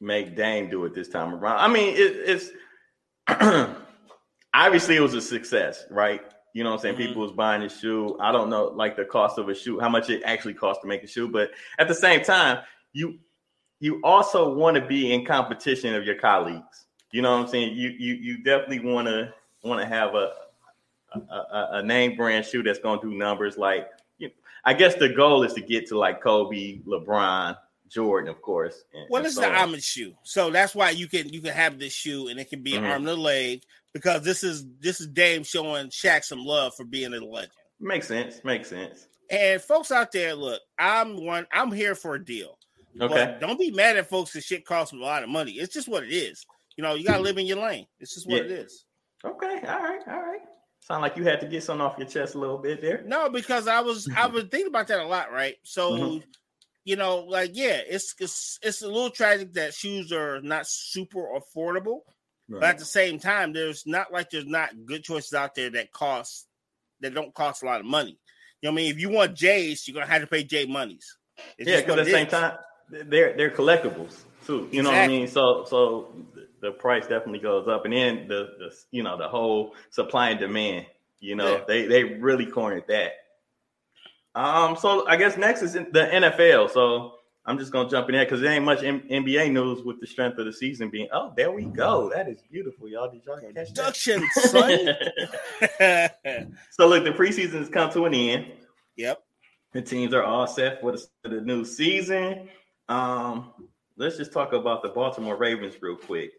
make 0.01 0.37
Dame 0.37 0.69
do 0.69 0.85
it 0.85 0.95
this 0.95 1.09
time 1.09 1.35
around. 1.35 1.59
I 1.59 1.69
mean, 1.69 1.95
it, 1.97 2.17
it's 2.27 2.51
obviously 4.55 4.97
it 4.97 5.01
was 5.01 5.15
a 5.15 5.21
success, 5.21 5.85
right? 5.91 6.23
You 6.55 6.65
know 6.65 6.71
what 6.71 6.77
I'm 6.77 6.83
saying? 6.83 6.95
Mm-hmm. 6.97 7.07
People 7.09 7.23
was 7.23 7.33
buying 7.33 7.63
a 7.63 7.69
shoe. 7.69 8.17
I 8.21 8.33
don't 8.33 8.51
know 8.51 8.69
like 8.69 8.97
the 8.97 9.05
cost 9.05 9.39
of 9.39 9.49
a 9.49 9.55
shoe, 9.55 9.79
how 9.79 9.89
much 9.89 10.11
it 10.11 10.23
actually 10.25 10.55
costs 10.55 10.83
to 10.83 10.89
make 10.89 11.03
a 11.03 11.07
shoe, 11.07 11.29
but 11.29 11.51
at 11.79 11.89
the 11.89 11.95
same 11.95 12.23
time, 12.23 12.63
you 12.93 13.19
you 13.81 14.01
also 14.03 14.53
want 14.55 14.77
to 14.77 14.85
be 14.85 15.13
in 15.13 15.25
competition 15.25 15.95
of 15.95 16.05
your 16.05 16.17
colleagues. 16.17 16.87
You 17.13 17.23
know 17.23 17.33
what 17.33 17.45
I'm 17.45 17.49
saying? 17.49 17.77
You 17.77 17.91
you 17.91 18.15
you 18.15 18.43
definitely 18.43 18.81
want 18.81 19.09
to 19.09 19.33
want 19.63 19.81
to 19.81 19.87
have 19.87 20.15
a, 20.15 20.33
a, 21.15 21.69
a 21.73 21.83
name 21.83 22.17
brand 22.17 22.45
shoe 22.45 22.63
that's 22.63 22.79
going 22.79 23.01
to 23.01 23.11
do 23.11 23.17
numbers 23.17 23.57
like 23.57 23.89
I 24.65 24.75
guess 24.75 24.95
the 24.97 25.09
goal 25.09 25.45
is 25.45 25.55
to 25.55 25.61
get 25.61 25.87
to 25.89 25.99
like 25.99 26.21
Kobe, 26.21 26.81
LeBron, 26.81 27.57
Jordan, 27.89 28.29
of 28.29 28.43
course. 28.43 28.85
And, 28.93 29.07
well, 29.09 29.23
this 29.23 29.37
so 29.37 29.43
is 29.43 29.49
the 29.49 29.55
homage 29.55 29.83
shoe, 29.83 30.15
so 30.23 30.51
that's 30.51 30.75
why 30.75 30.91
you 30.91 31.09
can 31.09 31.29
you 31.31 31.41
can 31.41 31.53
have 31.53 31.79
this 31.79 31.93
shoe 31.93 32.29
and 32.29 32.39
it 32.39 32.51
can 32.51 32.63
be 32.63 32.73
mm-hmm. 32.73 32.85
arm 32.85 33.05
to 33.07 33.15
leg 33.15 33.63
because 33.93 34.23
this 34.23 34.45
is 34.45 34.65
this 34.81 35.01
is 35.01 35.07
Dame 35.09 35.45
showing 35.45 35.89
Shaq 35.89 36.25
some 36.25 36.45
love 36.45 36.75
for 36.75 36.85
being 36.85 37.13
a 37.15 37.21
legend. 37.21 37.53
Makes 37.81 38.09
sense. 38.09 38.43
Makes 38.45 38.71
sense. 38.71 39.09
And 39.31 39.61
folks 39.61 39.93
out 39.93 40.13
there, 40.13 40.35
look, 40.35 40.61
I'm 40.79 41.25
one. 41.25 41.47
I'm 41.53 41.71
here 41.71 41.95
for 41.95 42.15
a 42.15 42.25
deal. 42.25 42.59
Okay. 43.01 43.15
But 43.15 43.41
don't 43.41 43.59
be 43.59 43.71
mad 43.71 43.97
at 43.97 44.09
folks 44.09 44.33
that 44.33 44.43
shit 44.43 44.65
costs 44.65 44.93
a 44.93 44.97
lot 44.97 45.23
of 45.23 45.29
money. 45.29 45.53
It's 45.53 45.73
just 45.73 45.89
what 45.89 46.03
it 46.03 46.13
is. 46.13 46.45
You 46.77 46.83
know, 46.83 46.95
you 46.95 47.05
gotta 47.05 47.23
live 47.23 47.39
in 47.39 47.47
your 47.47 47.59
lane. 47.59 47.87
It's 48.01 48.15
just 48.15 48.27
what 48.27 48.39
yeah. 48.39 48.45
it 48.45 48.51
is. 48.51 48.85
Okay. 49.25 49.61
All 49.67 49.83
right. 49.83 50.01
All 50.09 50.23
right. 50.23 50.41
Sound 50.81 51.03
like 51.03 51.17
you 51.17 51.25
had 51.25 51.41
to 51.41 51.47
get 51.47 51.63
something 51.63 51.85
off 51.85 51.99
your 51.99 52.07
chest 52.07 52.35
a 52.35 52.39
little 52.39 52.59
bit 52.59 52.81
there. 52.81 53.03
No, 53.05 53.29
because 53.29 53.69
I 53.69 53.81
was 53.81 54.09
I 54.17 54.27
was 54.29 54.45
thinking 54.45 54.69
about 54.69 54.89
that 54.89 55.01
a 55.01 55.07
lot, 55.07 55.33
right? 55.33 55.57
So 55.63 55.93
mm-hmm. 55.93 56.19
you 56.85 56.97
know, 56.97 57.19
like 57.19 57.51
yeah, 57.55 57.81
it's 57.87 58.15
it's 58.19 58.59
it's 58.63 58.83
a 58.83 58.87
little 58.87 59.11
tragic 59.11 59.53
that 59.55 59.75
shoes 59.75 60.13
are 60.13 60.41
not 60.41 60.67
super 60.67 61.27
affordable. 61.37 62.01
Right. 62.49 62.61
But 62.61 62.71
at 62.71 62.79
the 62.79 62.85
same 62.85 63.19
time, 63.19 63.53
there's 63.53 63.87
not 63.87 64.13
like 64.13 64.31
there's 64.31 64.47
not 64.47 64.71
good 64.87 65.05
choices 65.05 65.35
out 65.35 65.55
there 65.55 65.71
that 65.71 65.93
cost 65.93 66.47
that 67.01 67.15
don't 67.15 67.35
cost 67.35 67.63
a 67.63 67.67
lot 67.67 67.81
of 67.81 67.87
money. 67.87 68.19
You 68.61 68.69
know 68.69 68.73
what 68.73 68.81
I 68.81 68.83
mean? 68.83 68.93
If 68.93 69.01
you 69.01 69.11
want 69.11 69.37
J's, 69.37 69.87
you're 69.87 69.95
gonna 69.95 70.07
have 70.07 70.23
to 70.23 70.27
pay 70.27 70.45
J 70.45 70.67
monies. 70.67 71.17
It's 71.59 71.69
yeah, 71.69 71.81
because 71.81 71.99
at 71.99 72.05
the 72.07 72.11
same 72.11 72.27
time, 72.27 72.57
they're 72.91 73.37
they're 73.37 73.51
collectibles 73.51 74.23
too. 74.47 74.69
You 74.73 74.83
know 74.83 74.91
what 74.91 74.99
I 74.99 75.09
mean? 75.09 75.29
So 75.29 75.65
so 75.69 76.13
the 76.61 76.73
price 76.73 77.07
definitely 77.07 77.41
goes 77.41 77.69
up, 77.69 77.85
and 77.85 77.95
then 77.95 78.29
the, 78.29 78.49
the 78.59 78.75
you 78.91 79.03
know 79.03 79.19
the 79.19 79.29
whole 79.29 79.75
supply 79.91 80.31
and 80.31 80.41
demand. 80.41 80.87
You 81.21 81.37
know 81.37 81.57
yeah. 81.57 81.65
they 81.69 81.87
they 81.87 82.05
really 82.05 82.47
cornered 82.47 82.85
that. 82.89 83.13
Um, 84.35 84.77
so 84.77 85.07
I 85.07 85.17
guess 85.17 85.37
next 85.37 85.63
is 85.63 85.73
the 85.75 86.09
NFL. 86.13 86.71
So 86.71 87.18
I'm 87.49 87.59
just 87.59 87.73
gonna 87.73 87.89
jump 87.89 88.11
in 88.11 88.15
there 88.15 88.27
because 88.27 88.43
there 88.43 88.53
ain't 88.53 88.67
much 88.67 88.83
M- 88.83 89.01
NBA 89.11 89.51
news 89.51 89.83
with 89.83 89.99
the 90.01 90.07
strength 90.07 90.37
of 90.37 90.45
the 90.45 90.53
season 90.53 90.91
being. 90.91 91.09
Oh, 91.15 91.33
there 91.35 91.51
we 91.51 91.65
go. 91.65 92.11
That 92.15 92.29
is 92.29 92.43
beautiful, 92.43 92.89
y'all. 92.89 93.11
Did 93.11 93.25
y'all 93.25 93.41
catch 93.41 93.69
Production, 93.75 94.23
son. 94.35 94.95
so 96.71 96.87
look, 96.87 97.05
the 97.05 97.15
preseason 97.17 97.55
has 97.55 97.71
come 97.71 97.91
to 97.93 98.05
an 98.05 98.13
end. 98.13 98.53
Yep. 98.97 99.23
The 99.73 99.81
teams 99.81 100.13
are 100.13 100.23
all 100.23 100.47
set 100.47 100.83
for 100.83 100.93
the, 100.93 101.03
for 101.23 101.31
the 101.31 101.41
new 101.41 101.65
season. 101.65 102.51
Um, 102.91 103.53
let's 103.97 104.19
just 104.19 104.35
talk 104.35 104.53
about 104.53 104.83
the 104.83 104.91
Baltimore 104.91 105.37
Ravens 105.37 105.75
real 105.81 105.97
quick. 105.97 106.33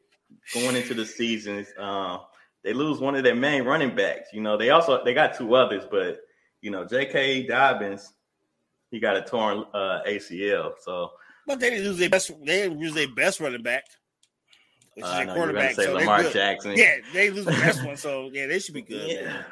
Going 0.53 0.75
into 0.75 0.93
the 0.93 1.07
season, 1.07 1.65
uh, 1.79 2.19
they 2.63 2.73
lose 2.73 2.99
one 2.99 3.15
of 3.15 3.23
their 3.23 3.35
main 3.35 3.63
running 3.63 3.95
backs. 3.95 4.29
You 4.31 4.41
know, 4.41 4.57
they 4.57 4.69
also 4.69 5.03
they 5.03 5.15
got 5.15 5.35
two 5.35 5.55
others, 5.55 5.85
but 5.89 6.19
you 6.61 6.69
know, 6.69 6.85
J.K. 6.85 7.47
Dobbins 7.47 8.13
he 8.91 8.99
got 8.99 9.15
a 9.17 9.21
torn 9.21 9.65
uh, 9.73 10.01
ACL. 10.07 10.73
So, 10.81 11.11
but 11.45 11.59
they 11.59 11.69
didn't 11.69 11.85
lose 11.85 11.97
their 11.97 12.09
best. 12.09 12.31
They 12.45 12.63
didn't 12.63 12.79
lose 12.79 12.93
their 12.93 13.07
best 13.07 13.39
running 13.39 13.61
back, 13.61 13.85
which 14.95 15.05
uh, 15.05 15.09
is 15.09 15.25
their 15.25 15.35
quarterback. 15.35 15.75
Say 15.75 15.85
so 15.85 15.93
Lamar 15.93 16.23
Jackson. 16.23 16.73
Yeah, 16.75 16.97
they 17.13 17.29
lose 17.29 17.45
the 17.45 17.51
best 17.51 17.85
one. 17.85 17.97
So 17.97 18.29
yeah, 18.33 18.47
they 18.47 18.59
should 18.59 18.75
be 18.75 18.81
good. 18.81 19.09
Yeah. 19.09 19.43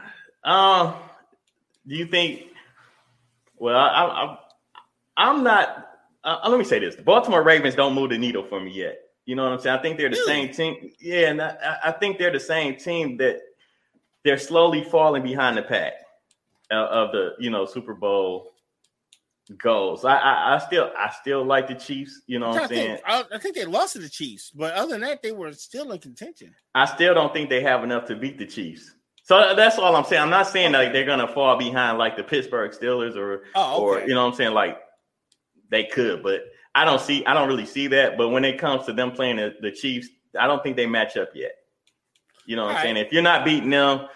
Um, 0.44 0.96
do 1.88 1.96
you 1.96 2.06
think? 2.06 2.44
Well, 3.58 3.77
I, 3.77 4.06
I, 4.06 4.38
I'm 5.17 5.44
not. 5.44 5.86
Uh, 6.24 6.39
let 6.48 6.58
me 6.58 6.65
say 6.65 6.79
this: 6.79 6.96
the 6.96 7.01
Baltimore 7.01 7.44
Ravens 7.44 7.75
don't 7.75 7.94
move 7.94 8.10
the 8.10 8.17
needle 8.17 8.44
for 8.44 8.60
me 8.60 8.72
yet. 8.72 9.00
You 9.25 9.36
know 9.36 9.44
what 9.44 9.51
I'm 9.53 9.60
saying? 9.60 9.77
I 9.77 9.82
think 9.82 9.98
they're 9.98 10.10
the 10.10 10.15
really? 10.15 10.53
same 10.53 10.53
team. 10.53 10.91
Yeah, 11.00 11.29
and 11.29 11.41
I, 11.41 11.77
I, 11.86 11.91
think 11.91 12.17
they're 12.17 12.32
the 12.32 12.39
same 12.39 12.77
team 12.77 13.17
that 13.17 13.39
they're 14.24 14.38
slowly 14.38 14.86
falling 14.86 15.22
behind 15.22 15.58
the 15.58 15.63
pack 15.63 15.94
uh, 16.72 16.75
of 16.75 17.12
the 17.12 17.34
you 17.38 17.50
know 17.50 17.65
Super 17.65 17.94
Bowl 17.94 18.53
goes. 19.58 20.06
I, 20.06 20.16
I, 20.16 20.56
I 20.56 20.58
still 20.60 20.92
I 20.98 21.10
still 21.10 21.44
like 21.44 21.68
the 21.68 21.75
Chiefs. 21.75 22.22
You 22.27 22.39
know 22.39 22.50
what 22.50 22.63
I'm 22.63 22.68
saying? 22.70 22.98
Think, 22.98 23.01
I, 23.06 23.24
I, 23.34 23.38
think 23.38 23.56
they 23.56 23.66
lost 23.66 23.94
to 23.94 24.00
the 24.00 24.10
Chiefs, 24.10 24.51
but 24.51 24.74
other 24.74 24.94
than 24.94 25.01
that, 25.01 25.22
they 25.22 25.32
were 25.32 25.54
still 25.54 25.92
in 25.92 26.00
contention. 26.00 26.54
I 26.75 26.86
still 26.86 27.13
don't 27.13 27.34
think 27.34 27.50
they 27.50 27.62
have 27.62 27.84
enough 27.84 28.06
to 28.08 28.16
beat 28.16 28.38
the 28.38 28.46
Chiefs. 28.46 28.94
So 29.24 29.38
uh, 29.38 29.54
that's 29.56 29.77
all 29.77 29.96
I'm 29.96 30.06
saying. 30.06 30.22
I'm 30.22 30.30
not 30.30 30.48
saying 30.48 30.72
like 30.72 30.94
they're 30.94 31.06
gonna 31.06 31.27
fall 31.27 31.58
behind 31.58 31.98
like 31.98 32.18
the 32.18 32.24
Pittsburgh 32.24 32.72
Steelers 32.72 33.16
or 33.16 33.44
oh, 33.56 33.75
okay. 33.75 34.04
or 34.04 34.08
you 34.08 34.13
know 34.13 34.24
what 34.24 34.32
I'm 34.32 34.38
saying 34.38 34.54
like 34.54 34.77
they 35.70 35.84
could, 35.84 36.24
but 36.24 36.42
I 36.77 36.86
don't 36.86 37.01
see, 37.01 37.25
I 37.25 37.34
don't 37.34 37.48
really 37.48 37.66
see 37.66 37.88
that. 37.88 38.18
But 38.18 38.30
when 38.30 38.46
it 38.46 38.60
comes 38.60 38.86
to 38.86 38.94
them 38.94 39.12
playing 39.12 39.38
the, 39.38 39.56
the 39.62 39.72
Chiefs, 39.72 40.10
I 40.39 40.46
don't 40.46 40.62
think 40.62 40.75
they 40.75 40.86
match 40.86 41.18
up 41.18 41.30
yet. 41.34 41.54
You 42.46 42.56
know 42.56 42.63
what 42.63 42.68
All 42.68 42.70
I'm 42.70 42.75
right. 42.75 42.84
saying? 42.84 42.98
If 42.98 43.12
you're 43.12 43.24
not 43.24 43.44
beating 43.44 43.72
them, 43.72 44.08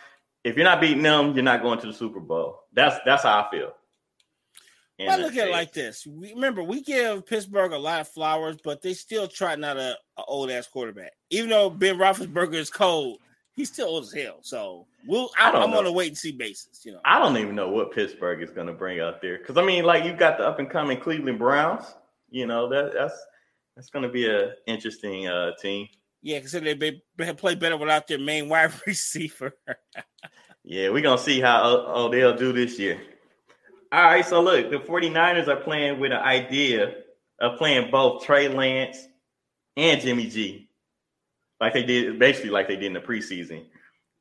if 0.44 0.56
you're 0.56 0.66
not 0.66 0.80
beating 0.80 1.02
them, 1.02 1.34
you're 1.34 1.44
not 1.44 1.64
going 1.64 1.80
to 1.80 1.88
the 1.88 1.94
Super 1.94 2.20
Bowl. 2.20 2.60
That's 2.72 2.98
that's 3.04 3.24
how 3.24 3.42
I 3.42 3.52
feel. 3.52 3.74
I 5.10 5.18
look 5.18 5.36
at 5.36 5.48
it 5.48 5.52
like 5.52 5.74
this. 5.74 6.06
We, 6.06 6.34
remember, 6.34 6.64
we 6.64 6.82
give 6.82 7.26
Pittsburgh 7.26 7.72
a 7.72 7.78
lot 7.78 8.02
of 8.02 8.08
flowers, 8.08 8.58
but 8.64 8.82
they 8.82 8.94
still 8.94 9.28
trotting 9.28 9.64
out 9.64 9.78
a, 9.78 9.98
a 10.18 10.24
old 10.28 10.52
ass 10.52 10.68
quarterback. 10.68 11.14
Even 11.30 11.50
though 11.50 11.70
Ben 11.70 11.98
Roethlisberger 11.98 12.56
is 12.56 12.70
cold, 12.70 13.20
he's 13.54 13.72
still 13.72 13.88
old 13.88 14.04
as 14.04 14.14
hell. 14.14 14.40
So 14.42 14.88
we'll. 15.08 15.30
I, 15.40 15.52
I 15.52 15.64
am 15.64 15.74
on 15.74 15.86
a 15.86 15.92
wait 15.92 16.10
and 16.10 16.18
see 16.18 16.32
basis. 16.32 16.86
You 16.86 16.94
know, 16.94 17.00
I 17.06 17.20
don't 17.20 17.38
even 17.38 17.56
know 17.56 17.70
what 17.70 17.92
Pittsburgh 17.92 18.42
is 18.42 18.52
going 18.52 18.68
to 18.68 18.74
bring 18.74 19.00
out 19.00 19.22
there 19.22 19.38
because 19.38 19.58
I 19.58 19.66
mean, 19.66 19.84
like 19.84 20.04
you've 20.04 20.20
got 20.20 20.38
the 20.38 20.46
up 20.46 20.60
and 20.60 20.70
coming 20.70 21.00
Cleveland 21.00 21.40
Browns. 21.40 21.86
You 22.30 22.48
know 22.48 22.70
that 22.70 22.94
that's 22.94 23.18
that's 23.76 23.90
going 23.90 24.04
to 24.04 24.10
be 24.10 24.30
an 24.30 24.52
interesting 24.68 25.28
uh, 25.28 25.52
team. 25.62 25.88
Yeah, 26.22 26.38
because 26.38 26.52
they, 26.52 27.02
they 27.18 27.34
play 27.34 27.56
better 27.56 27.78
without 27.78 28.08
their 28.08 28.20
main 28.20 28.48
wide 28.50 28.72
receiver. 28.86 29.54
yeah, 30.64 30.90
we're 30.90 31.02
gonna 31.02 31.18
see 31.18 31.42
how 31.42 31.86
Odell 31.88 32.36
do 32.36 32.54
this 32.54 32.78
year. 32.78 33.02
All 33.92 34.04
right, 34.04 34.26
so 34.26 34.42
look, 34.42 34.72
the 34.72 34.78
49ers 34.78 35.48
are 35.48 35.58
playing 35.58 36.00
with 36.00 36.12
an 36.12 36.20
idea 36.20 36.96
of 37.40 37.58
playing 37.58 37.92
both 37.92 38.24
Trey 38.24 38.48
Lance 38.48 39.06
and 39.76 40.00
Jimmy 40.00 40.28
G. 40.28 40.70
Like 41.60 41.74
they 41.74 41.84
did 41.84 42.18
basically 42.18 42.52
like 42.52 42.68
they 42.68 42.76
did 42.76 42.86
in 42.86 42.94
the 42.94 43.02
preseason. 43.02 43.66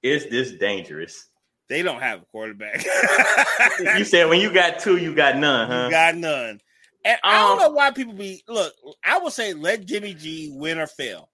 Is 0.03 0.29
this 0.29 0.53
dangerous? 0.53 1.29
They 1.69 1.83
don't 1.83 2.01
have 2.01 2.23
a 2.23 2.25
quarterback. 2.27 2.85
you 3.97 4.05
said 4.05 4.29
when 4.29 4.41
you 4.41 4.53
got 4.53 4.81
two, 4.81 4.97
you 4.97 5.15
got 5.15 5.37
none, 5.37 5.69
huh? 5.71 5.85
You 5.85 5.91
got 5.91 6.17
none. 6.17 6.61
And 7.05 7.19
I 7.23 7.39
don't 7.39 7.53
um, 7.53 7.59
know 7.59 7.71
why 7.71 7.93
people 7.93 8.13
be 8.13 8.43
look. 8.49 8.75
I 9.05 9.19
would 9.19 9.33
say 9.33 9.55
let 9.55 9.87
Jimmy 9.87 10.15
G 10.15 10.53
win 10.55 10.79
or 10.79 10.87
fail. 10.87 11.31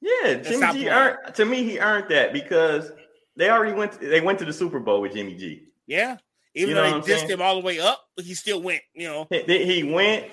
Yeah, 0.00 0.34
Jimmy 0.34 0.72
G 0.72 0.90
earned 0.90 1.34
to 1.34 1.44
me. 1.44 1.62
He 1.62 1.78
earned 1.78 2.10
that 2.10 2.32
because 2.32 2.90
they 3.36 3.50
already 3.50 3.72
went. 3.72 3.92
To, 3.92 3.98
they 4.00 4.20
went 4.20 4.38
to 4.40 4.44
the 4.44 4.52
Super 4.52 4.80
Bowl 4.80 5.00
with 5.00 5.12
Jimmy 5.14 5.36
G. 5.36 5.68
Yeah, 5.86 6.18
even 6.58 6.70
you 6.70 6.74
know 6.74 6.90
though 6.90 7.00
they 7.00 7.12
dissed 7.12 7.18
saying? 7.18 7.30
him 7.30 7.42
all 7.42 7.54
the 7.54 7.66
way 7.66 7.80
up, 7.80 8.04
but 8.16 8.24
he 8.24 8.34
still 8.34 8.60
went. 8.60 8.82
You 8.94 9.08
know, 9.08 9.26
he, 9.30 9.64
he 9.64 9.82
went, 9.82 10.26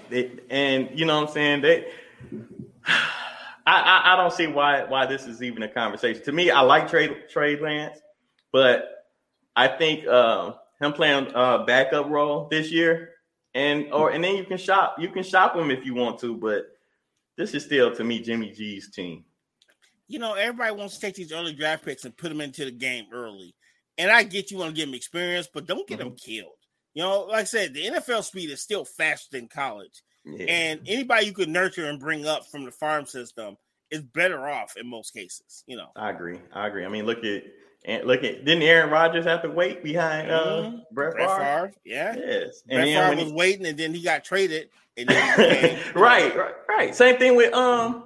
and 0.49 0.89
you 0.93 1.05
know 1.05 1.21
what 1.21 1.29
I'm 1.29 1.33
saying. 1.33 1.61
They, 1.61 1.85
I, 2.87 3.01
I, 3.67 4.13
I 4.13 4.15
don't 4.15 4.33
see 4.33 4.47
why 4.47 4.83
why 4.83 5.05
this 5.05 5.25
is 5.25 5.41
even 5.41 5.63
a 5.63 5.67
conversation. 5.67 6.23
To 6.23 6.31
me, 6.31 6.51
I 6.51 6.61
like 6.61 6.89
trade 6.89 7.15
Trey 7.29 7.59
Lance, 7.59 7.99
but 8.51 9.05
I 9.55 9.67
think 9.67 10.05
uh, 10.07 10.53
him 10.79 10.93
playing 10.93 11.33
uh, 11.33 11.65
backup 11.65 12.09
role 12.09 12.47
this 12.49 12.71
year, 12.71 13.11
and 13.53 13.91
or 13.93 14.11
and 14.11 14.23
then 14.23 14.35
you 14.35 14.45
can 14.45 14.57
shop 14.57 14.95
you 14.99 15.09
can 15.09 15.23
shop 15.23 15.55
him 15.55 15.71
if 15.71 15.85
you 15.85 15.93
want 15.93 16.19
to, 16.19 16.35
but 16.35 16.65
this 17.37 17.53
is 17.53 17.63
still 17.63 17.93
to 17.95 18.03
me 18.03 18.19
Jimmy 18.19 18.51
G's 18.51 18.91
team 18.91 19.25
you 20.07 20.19
know, 20.19 20.33
everybody 20.33 20.75
wants 20.75 20.95
to 20.95 21.01
take 21.01 21.15
these 21.15 21.31
early 21.31 21.53
draft 21.53 21.83
picks 21.83 22.05
and 22.05 22.15
put 22.15 22.29
them 22.29 22.41
into 22.41 22.65
the 22.65 22.71
game 22.71 23.05
early. 23.11 23.55
And 23.97 24.11
I 24.11 24.23
get 24.23 24.51
you 24.51 24.57
want 24.57 24.71
to 24.71 24.75
give 24.75 24.87
them 24.87 24.95
experience, 24.95 25.47
but 25.51 25.65
don't 25.65 25.87
get 25.87 25.99
mm-hmm. 25.99 26.09
them 26.09 26.17
killed. 26.17 26.51
You 26.93 27.03
know, 27.03 27.21
like 27.23 27.41
I 27.41 27.43
said, 27.43 27.73
the 27.73 27.85
NFL 27.85 28.23
speed 28.23 28.49
is 28.49 28.61
still 28.61 28.85
faster 28.85 29.37
than 29.37 29.47
college. 29.47 30.01
Yeah. 30.25 30.45
And 30.47 30.81
anybody 30.87 31.27
you 31.27 31.33
could 31.33 31.49
nurture 31.49 31.89
and 31.89 31.99
bring 31.99 32.25
up 32.25 32.47
from 32.47 32.65
the 32.65 32.71
farm 32.71 33.05
system 33.05 33.57
is 33.91 34.01
better 34.01 34.47
off 34.47 34.75
in 34.77 34.87
most 34.87 35.11
cases. 35.11 35.63
You 35.67 35.77
know, 35.77 35.89
I 35.95 36.09
agree. 36.09 36.39
I 36.53 36.67
agree. 36.67 36.85
I 36.85 36.87
mean, 36.87 37.05
look 37.05 37.23
at 37.23 37.43
and 37.85 38.05
look 38.05 38.23
at 38.23 38.45
didn't 38.45 38.63
Aaron 38.63 38.89
Rodgers 38.89 39.25
have 39.25 39.43
to 39.43 39.49
wait 39.49 39.83
behind 39.83 40.31
uh 40.31 40.45
mm-hmm. 40.45 40.77
Brett, 40.91 41.13
Brett 41.13 41.29
Favre? 41.29 41.39
Favre? 41.39 41.73
Yeah. 41.85 42.15
Yes. 42.17 42.63
And 42.67 42.77
Brett 42.77 42.87
Favre 42.87 43.15
was 43.23 43.31
he... 43.31 43.33
waiting 43.33 43.65
and 43.67 43.77
then 43.77 43.93
he 43.93 44.01
got 44.01 44.23
traded. 44.23 44.69
And 44.97 45.09
then 45.09 45.79
right, 45.93 46.35
right, 46.35 46.55
right. 46.67 46.95
Same 46.95 47.17
thing 47.17 47.35
with 47.35 47.53
um 47.53 48.05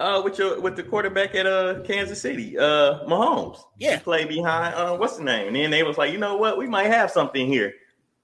uh, 0.00 0.20
with 0.24 0.38
your 0.38 0.60
with 0.60 0.76
the 0.76 0.82
quarterback 0.82 1.34
at 1.34 1.46
uh 1.46 1.80
Kansas 1.84 2.20
City, 2.20 2.58
uh 2.58 3.04
Mahomes. 3.06 3.58
Yeah, 3.78 3.96
he 3.96 4.02
played 4.02 4.28
behind 4.28 4.74
uh 4.74 4.96
what's 4.96 5.16
the 5.16 5.24
name? 5.24 5.48
And 5.48 5.56
then 5.56 5.70
they 5.70 5.82
was 5.82 5.98
like, 5.98 6.12
you 6.12 6.18
know 6.18 6.36
what, 6.36 6.58
we 6.58 6.66
might 6.66 6.86
have 6.86 7.10
something 7.10 7.46
here. 7.46 7.72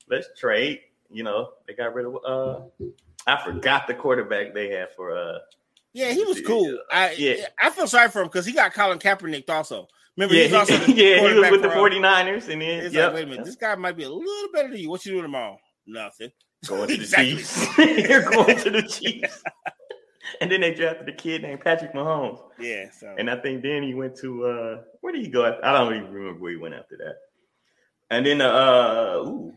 Let's 0.09 0.29
trade. 0.39 0.81
You 1.11 1.25
know, 1.25 1.51
they 1.67 1.75
got 1.75 1.95
rid 1.95 2.07
of 2.07 2.17
uh 2.25 2.87
I 3.27 3.43
forgot 3.45 3.87
the 3.87 3.95
quarterback 3.95 4.55
they 4.55 4.71
had 4.71 4.93
for 4.95 5.17
uh 5.17 5.39
yeah, 5.93 6.13
he 6.13 6.25
was 6.25 6.41
cool. 6.41 6.79
I 6.91 7.13
yeah, 7.13 7.47
I 7.61 7.71
feel 7.71 7.87
sorry 7.87 8.09
for 8.09 8.23
him 8.23 8.29
because 8.29 8.47
he 8.47 8.53
got 8.53 8.73
Colin 8.73 8.99
Kaepernick 8.99 9.49
also. 9.51 9.89
Remember, 10.17 10.35
yeah, 10.35 10.47
he, 10.47 10.55
also 10.55 10.75
yeah, 10.87 11.29
he 11.29 11.39
was 11.39 11.51
with 11.51 11.63
the 11.63 11.69
49ers, 11.69 12.49
and 12.49 12.61
then 12.61 12.85
it's 12.85 12.95
yep. 12.95 13.09
like, 13.09 13.15
wait 13.15 13.25
a 13.25 13.27
minute, 13.31 13.45
this 13.47 13.57
guy 13.57 13.75
might 13.77 13.97
be 13.97 14.05
a 14.05 14.11
little 14.11 14.53
better 14.53 14.69
than 14.69 14.79
you. 14.79 14.91
What 14.91 15.05
you 15.07 15.13
doing 15.13 15.25
tomorrow? 15.25 15.59
Nothing. 15.87 16.31
Going 16.67 16.89
to 16.89 16.97
the. 16.99 17.07
Chiefs. 17.07 17.79
You're 17.79 18.31
going 18.31 18.59
to 18.59 18.71
the 18.71 18.83
Chiefs 18.83 19.43
and 20.41 20.51
then 20.51 20.61
they 20.61 20.75
drafted 20.75 21.09
a 21.09 21.13
kid 21.13 21.43
named 21.43 21.61
Patrick 21.61 21.93
Mahomes. 21.93 22.41
Yeah. 22.59 22.91
So. 22.91 23.15
And 23.19 23.31
I 23.31 23.37
think 23.37 23.63
then 23.63 23.83
he 23.83 23.95
went 23.95 24.17
to 24.19 24.47
uh 24.47 24.83
where 25.01 25.13
did 25.13 25.23
he 25.23 25.29
go? 25.29 25.45
After? 25.45 25.65
I 25.65 25.73
don't 25.73 25.95
even 25.95 26.13
remember 26.13 26.41
where 26.41 26.53
he 26.53 26.57
went 26.57 26.75
after 26.75 26.97
that. 26.99 27.17
And 28.11 28.27
then 28.27 28.41
uh 28.41 29.23
ooh, 29.25 29.55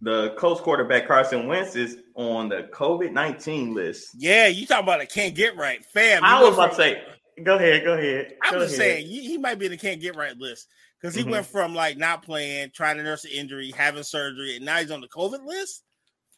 the 0.00 0.34
Colts 0.38 0.60
quarterback 0.60 1.06
Carson 1.06 1.46
Wentz 1.46 1.76
is 1.76 1.98
on 2.14 2.48
the 2.48 2.68
COVID 2.72 3.12
nineteen 3.12 3.74
list. 3.74 4.10
Yeah, 4.16 4.46
you 4.46 4.66
talking 4.66 4.84
about 4.84 5.00
a 5.00 5.06
can't 5.06 5.34
get 5.34 5.56
right, 5.56 5.84
fam. 5.84 6.24
I 6.24 6.42
was 6.42 6.54
about 6.54 6.70
to 6.70 6.76
say, 6.76 7.02
go 7.42 7.56
ahead, 7.56 7.84
go 7.84 7.94
ahead. 7.94 8.34
Just 8.44 8.54
ahead. 8.54 8.70
saying 8.70 9.06
he 9.06 9.38
might 9.38 9.58
be 9.58 9.66
in 9.66 9.72
the 9.72 9.78
can't 9.78 10.00
get 10.00 10.16
right 10.16 10.36
list 10.36 10.68
because 11.00 11.14
he 11.14 11.22
mm-hmm. 11.22 11.32
went 11.32 11.46
from 11.46 11.74
like 11.74 11.96
not 11.96 12.22
playing, 12.22 12.70
trying 12.74 12.96
to 12.96 13.02
nurse 13.02 13.24
an 13.24 13.30
injury, 13.32 13.72
having 13.76 14.02
surgery, 14.02 14.56
and 14.56 14.64
now 14.64 14.76
he's 14.78 14.90
on 14.90 15.00
the 15.00 15.08
COVID 15.08 15.44
list. 15.44 15.82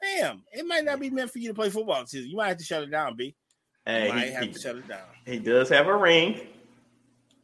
Fam, 0.00 0.44
it 0.52 0.64
might 0.64 0.84
not 0.84 1.00
be 1.00 1.10
meant 1.10 1.30
for 1.30 1.38
you 1.38 1.48
to 1.48 1.54
play 1.54 1.70
football 1.70 2.06
season. 2.06 2.30
You 2.30 2.36
might 2.36 2.48
have 2.48 2.58
to 2.58 2.64
shut 2.64 2.84
it 2.84 2.90
down, 2.90 3.16
B. 3.16 3.34
Hey, 3.88 4.08
might 4.08 4.26
he, 4.26 4.32
have 4.32 4.42
he, 4.44 4.52
to 4.52 4.60
shut 4.60 4.76
it 4.76 4.86
down. 4.86 5.00
He 5.24 5.38
does 5.38 5.70
have 5.70 5.86
a 5.86 5.96
ring. 5.96 6.40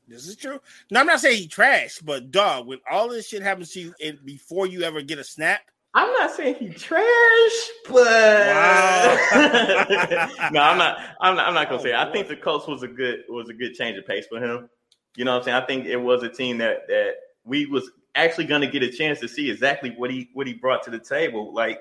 This 0.07 0.27
is 0.27 0.37
true. 0.37 0.61
Now 0.91 1.01
I'm 1.01 1.07
not 1.07 1.21
saying 1.21 1.39
he 1.39 1.49
trash, 1.49 2.01
but 2.01 2.31
dog, 2.31 2.67
when 2.67 2.81
all 2.91 3.09
this 3.09 3.27
shit 3.27 3.43
happens 3.43 3.71
to 3.71 3.81
you 3.81 3.95
and 4.05 4.23
before 4.27 4.67
you 4.67 4.83
ever 4.83 5.01
get 5.01 5.19
a 5.19 5.25
snap. 5.25 5.63
I'm 5.95 6.13
not 6.13 6.33
saying 6.33 6.57
he 6.57 6.69
trash, 6.69 7.71
but 7.89 8.05
wow. 8.05 9.17
no, 10.53 10.61
I'm 10.61 10.77
not. 10.77 10.99
I'm 11.21 11.37
not. 11.37 11.47
I'm 11.47 11.55
not 11.55 11.71
gonna 11.71 11.81
oh, 11.81 11.83
say. 11.83 11.93
It. 11.93 11.95
I 11.95 12.09
oh, 12.09 12.13
think 12.13 12.29
the 12.29 12.37
Colts 12.37 12.67
was 12.67 12.83
a 12.83 12.89
good 12.89 13.21
was 13.31 13.49
a 13.49 13.55
good 13.55 13.73
change 13.73 13.97
of 13.97 14.07
pace 14.07 14.27
for 14.27 14.39
him. 14.39 14.69
You 15.17 15.25
know 15.25 15.33
what 15.33 15.39
I'm 15.39 15.45
saying? 15.45 15.57
I 15.57 15.67
think 15.67 15.87
it 15.87 15.97
was 15.97 16.25
a 16.25 16.29
team 16.29 16.59
that 16.59 16.87
that 16.89 17.13
we 17.45 17.65
was 17.67 17.91
actually 18.17 18.45
going 18.45 18.61
to 18.61 18.67
get 18.67 18.83
a 18.83 18.91
chance 18.91 19.19
to 19.21 19.29
see 19.29 19.51
exactly 19.51 19.95
what 19.97 20.11
he 20.11 20.29
what 20.35 20.47
he 20.47 20.53
brought 20.53 20.83
to 20.83 20.91
the 20.91 20.99
table. 20.99 21.55
Like 21.55 21.81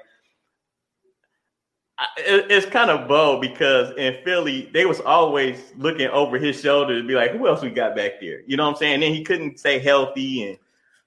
it's 2.17 2.65
kind 2.65 2.89
of 2.89 3.07
bold 3.07 3.41
because 3.41 3.95
in 3.97 4.17
Philly, 4.23 4.69
they 4.73 4.85
was 4.85 4.99
always 5.01 5.73
looking 5.77 6.07
over 6.07 6.37
his 6.37 6.59
shoulder 6.59 6.99
to 7.01 7.07
be 7.07 7.13
like, 7.13 7.31
who 7.31 7.47
else 7.47 7.61
we 7.61 7.69
got 7.69 7.95
back 7.95 8.13
there? 8.19 8.41
You 8.45 8.57
know 8.57 8.65
what 8.65 8.71
I'm 8.71 8.75
saying? 8.77 8.93
And 8.95 9.03
then 9.03 9.13
he 9.13 9.23
couldn't 9.23 9.59
stay 9.59 9.79
healthy 9.79 10.49
and 10.49 10.57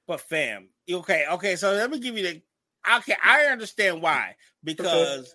but 0.07 0.21
fam, 0.21 0.69
okay, 0.91 1.27
okay. 1.33 1.57
So 1.57 1.73
let 1.73 1.91
me 1.91 1.99
give 1.99 2.17
you 2.17 2.23
the 2.23 2.43
okay, 2.99 3.17
I 3.23 3.47
understand 3.47 4.01
why. 4.01 4.37
Because 4.63 5.19
okay. 5.19 5.29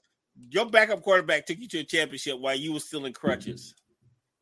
your 0.50 0.66
backup 0.66 1.02
quarterback 1.02 1.46
took 1.46 1.60
you 1.60 1.68
to 1.70 1.80
a 1.80 1.84
championship 1.84 2.40
while 2.40 2.56
you 2.56 2.74
were 2.74 2.80
still 2.80 3.06
in 3.06 3.14
crutches. 3.14 3.76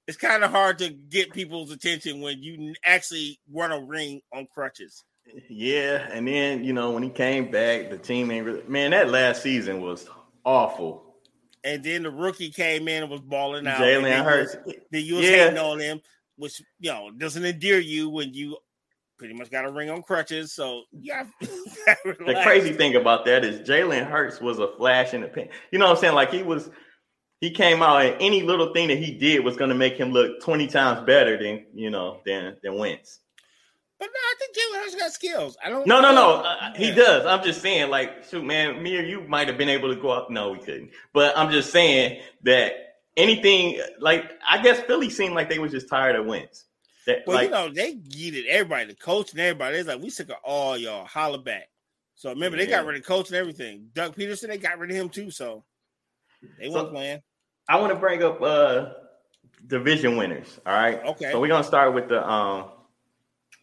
It's 0.08 0.18
kind 0.18 0.44
of 0.44 0.52
hard 0.52 0.80
to 0.80 0.90
get 0.90 1.34
people's 1.34 1.72
attention 1.72 2.22
when 2.22 2.42
you 2.42 2.74
actually 2.84 3.40
won 3.48 3.72
a 3.72 3.80
ring 3.80 4.22
on 4.34 4.48
crutches. 4.52 5.04
Yeah, 5.48 6.08
and 6.12 6.28
then 6.28 6.64
you 6.64 6.74
know 6.74 6.92
when 6.92 7.04
he 7.04 7.10
came 7.10 7.52
back, 7.52 7.90
the 7.90 7.98
team 7.98 8.32
ain't 8.32 8.46
really 8.46 8.64
man. 8.68 8.92
That 8.92 9.10
last 9.10 9.42
season 9.42 9.82
was 9.82 10.08
awful. 10.44 11.09
And 11.64 11.84
then 11.84 12.04
the 12.04 12.12
rookie 12.12 12.52
came 12.52 12.88
in 12.88 13.04
and 13.04 13.12
was 13.12 13.22
balling 13.22 13.68
out. 13.68 13.80
Jalen 13.80 14.24
Hurts. 14.24 14.56
Then 14.92 15.04
you 15.06 15.16
was 15.16 15.26
yeah. 15.26 15.46
hating 15.46 15.58
on 15.58 15.80
him, 15.80 16.00
which 16.38 16.62
you 16.80 16.92
know 16.92 17.12
doesn't 17.12 17.44
endear 17.44 17.80
you 17.80 18.10
when 18.10 18.34
you 18.34 18.58
pretty 19.18 19.34
much 19.34 19.52
got 19.52 19.66
a 19.66 19.72
ring 19.72 19.90
on 19.90 20.02
crutches. 20.02 20.54
So 20.54 20.84
yeah. 20.92 21.26
the 21.42 22.42
crazy 22.44 22.74
thing 22.74 22.96
about 22.96 23.26
that 23.26 23.44
is 23.44 23.68
Jalen 23.68 24.10
Hurts 24.10 24.40
was 24.40 24.60
a 24.60 24.70
flash 24.78 25.14
in 25.14 25.22
the 25.22 25.28
pan. 25.28 25.50
You 25.72 25.80
know 25.80 25.86
what 25.88 25.98
I'm 25.98 26.02
saying? 26.02 26.16
Like 26.16 26.32
he 26.32 26.42
was 26.42 26.70
he 27.42 27.52
came 27.52 27.82
out 27.82 28.06
and 28.06 28.16
any 28.20 28.42
little 28.42 28.74
thing 28.74 28.88
that 28.88 28.98
he 28.98 29.14
did 29.14 29.44
was 29.44 29.56
going 29.56 29.70
to 29.70 29.76
make 29.76 29.98
him 29.98 30.12
look 30.12 30.42
20 30.42 30.68
times 30.68 31.06
better 31.06 31.38
than 31.38 31.66
you 31.74 31.90
know 31.90 32.22
than 32.26 32.56
than 32.64 32.78
Wentz. 32.78 33.20
But 34.00 34.06
no, 34.06 34.20
I 34.20 34.34
think 34.40 34.56
Jalen 34.56 34.82
Hurts 34.82 34.96
got 34.96 35.12
skills. 35.12 35.58
I 35.64 35.70
don't. 35.70 35.86
No, 35.86 36.00
no, 36.00 36.14
no. 36.14 36.36
Uh, 36.36 36.74
he 36.74 36.92
does. 36.92 37.26
I'm 37.26 37.44
just 37.44 37.62
saying, 37.62 37.90
like, 37.90 38.24
shoot, 38.24 38.46
man, 38.46 38.82
me 38.82 38.98
or 38.98 39.02
you 39.02 39.22
might 39.28 39.50
have 39.50 39.58
been 39.58 39.68
able 39.68 39.94
to 39.94 40.00
go 40.00 40.10
up. 40.10 40.30
No, 40.30 40.52
we 40.52 40.60
couldn't. 40.60 40.92
But 41.14 41.38
I'm 41.38 41.52
just 41.52 41.72
saying 41.72 42.22
that 42.44 42.96
anything, 43.18 43.82
like, 44.00 44.32
I 44.50 44.62
guess 44.62 44.80
Philly 44.82 45.10
seemed 45.10 45.36
like 45.36 45.50
they 45.50 45.60
was 45.60 45.72
just 45.72 45.90
tired 45.90 46.16
of 46.16 46.26
Wentz. 46.26 46.66
That, 47.08 47.24
well, 47.28 47.36
like, 47.36 47.46
you 47.46 47.52
know, 47.52 47.70
they 47.70 47.96
yeeted 47.96 48.46
everybody, 48.48 48.86
the 48.86 48.96
coach 48.96 49.32
and 49.32 49.40
everybody. 49.42 49.78
It's 49.78 49.88
like 49.90 50.02
we 50.02 50.10
sick 50.10 50.30
of 50.30 50.38
all 50.46 50.78
y'all. 50.78 51.06
Holla 51.06 51.38
back. 51.38 51.68
So 52.16 52.30
remember, 52.30 52.58
yeah. 52.58 52.66
they 52.66 52.70
got 52.70 52.86
rid 52.86 52.98
of 52.98 53.06
coach 53.06 53.28
and 53.30 53.36
everything. 53.36 53.90
Doug 53.94 54.16
Pederson, 54.16 54.48
they 54.48 54.58
got 54.58 54.80
rid 54.80 54.92
of 54.92 54.96
him 54.96 55.10
too. 55.10 55.32
So 55.32 55.64
they 56.58 56.70
so, 56.70 56.76
weren't 56.76 56.92
playing. 56.94 57.22
I 57.68 57.80
want 57.80 57.94
to 57.94 58.00
bring 58.00 58.24
up 58.24 58.42
uh 58.42 58.92
division 59.68 60.16
winners. 60.16 60.60
All 60.66 60.74
right. 60.74 61.04
Okay. 61.04 61.32
So 61.32 61.40
we're 61.42 61.48
gonna 61.48 61.64
start 61.64 61.94
with 61.94 62.10
the 62.10 62.26
um 62.30 62.66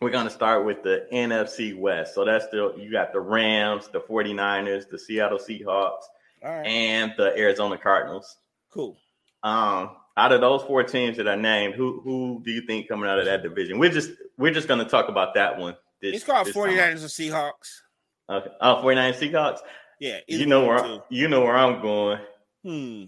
we're 0.01 0.11
going 0.11 0.27
to 0.27 0.31
start 0.31 0.65
with 0.65 0.83
the 0.83 1.07
NFC 1.13 1.77
West. 1.77 2.15
So 2.15 2.25
that's 2.25 2.47
the 2.49 2.75
you 2.79 2.91
got 2.91 3.13
the 3.13 3.21
Rams, 3.21 3.89
the 3.89 4.01
49ers, 4.01 4.89
the 4.89 4.99
Seattle 4.99 5.39
Seahawks, 5.39 6.03
right. 6.43 6.67
and 6.67 7.15
the 7.17 7.37
Arizona 7.37 7.79
Cardinals. 7.79 8.37
Cool. 8.71 8.97
Um, 9.43 9.91
out 10.17 10.33
of 10.33 10.41
those 10.41 10.63
four 10.63 10.83
teams 10.83 11.17
that 11.19 11.29
I 11.29 11.37
named, 11.37 11.75
who 11.75 12.01
who 12.01 12.43
do 12.45 12.51
you 12.51 12.63
think 12.63 12.89
coming 12.89 13.09
out 13.09 13.19
of 13.19 13.27
that 13.27 13.43
division? 13.43 13.79
We're 13.79 13.91
just 13.91 14.11
we're 14.39 14.53
just 14.53 14.69
gonna 14.69 14.89
talk 14.89 15.09
about 15.09 15.35
that 15.35 15.59
one. 15.59 15.77
This, 16.01 16.17
it's 16.17 16.25
called 16.25 16.49
49ers 16.49 16.91
and 16.91 16.99
Seahawks. 17.01 17.81
Okay. 18.29 18.51
Oh, 18.61 18.83
49ers 18.85 19.19
Seahawks. 19.19 19.59
Yeah. 20.01 20.19
You 20.27 20.47
know 20.47 20.67
where 20.67 20.79
I, 20.79 21.01
you 21.09 21.29
know 21.29 21.43
where 21.43 21.57
I'm 21.57 21.81
going. 21.81 22.19
Hmm. 22.63 23.05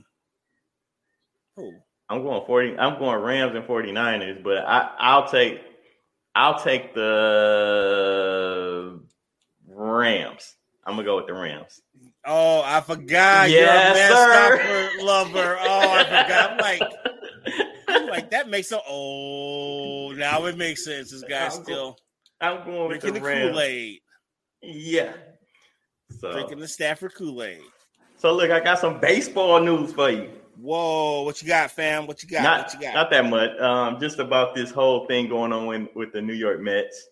Who? 1.56 1.72
I'm 2.08 2.22
going 2.22 2.46
40. 2.46 2.78
I'm 2.78 2.98
going 2.98 3.20
Rams 3.20 3.54
and 3.54 3.66
49ers, 3.66 4.42
but 4.42 4.58
I 4.58 4.90
I'll 4.98 5.28
take 5.28 5.60
I'll 6.38 6.58
take 6.60 6.94
the 6.94 9.00
Rams. 9.66 10.54
I'm 10.86 10.94
gonna 10.94 11.04
go 11.04 11.16
with 11.16 11.26
the 11.26 11.34
Rams. 11.34 11.80
Oh, 12.24 12.62
I 12.64 12.80
forgot. 12.80 13.50
Yes, 13.50 13.98
You're 13.98 14.14
a 14.14 14.16
sir. 14.96 15.04
lover. 15.04 15.58
Oh, 15.62 15.92
I 15.92 16.04
forgot. 16.04 16.52
I'm 16.52 16.58
like, 16.58 16.82
I'm 17.88 18.06
like 18.06 18.30
that 18.30 18.48
makes 18.48 18.70
a. 18.70 18.78
Oh, 18.88 20.12
now 20.16 20.44
it 20.44 20.56
makes 20.56 20.84
sense. 20.84 21.10
This 21.10 21.24
guy's 21.28 21.56
I'm 21.56 21.64
still. 21.64 21.98
I'm 22.40 22.64
going 22.64 22.88
with 22.88 23.00
the, 23.00 23.10
the 23.10 23.20
Rams. 23.20 23.50
Kool 23.50 23.60
Aid. 23.60 23.98
Yeah. 24.62 25.14
So 26.20 26.30
drinking 26.30 26.60
the 26.60 26.68
Stafford 26.68 27.16
Kool 27.16 27.42
Aid. 27.42 27.62
So 28.16 28.32
look, 28.32 28.52
I 28.52 28.60
got 28.60 28.78
some 28.78 29.00
baseball 29.00 29.58
news 29.58 29.92
for 29.92 30.08
you. 30.08 30.30
Whoa, 30.60 31.22
what 31.22 31.40
you 31.40 31.46
got, 31.46 31.70
fam? 31.70 32.08
What 32.08 32.20
you 32.22 32.28
got? 32.28 32.42
Not, 32.42 32.60
what 32.62 32.74
you 32.74 32.80
got? 32.80 32.94
Not 32.94 33.10
that 33.10 33.26
much. 33.26 33.56
Um, 33.60 34.00
just 34.00 34.18
about 34.18 34.56
this 34.56 34.72
whole 34.72 35.06
thing 35.06 35.28
going 35.28 35.52
on 35.52 35.66
with, 35.66 35.88
with 35.94 36.12
the 36.12 36.20
New 36.20 36.34
York 36.34 36.60
Mets. 36.60 37.08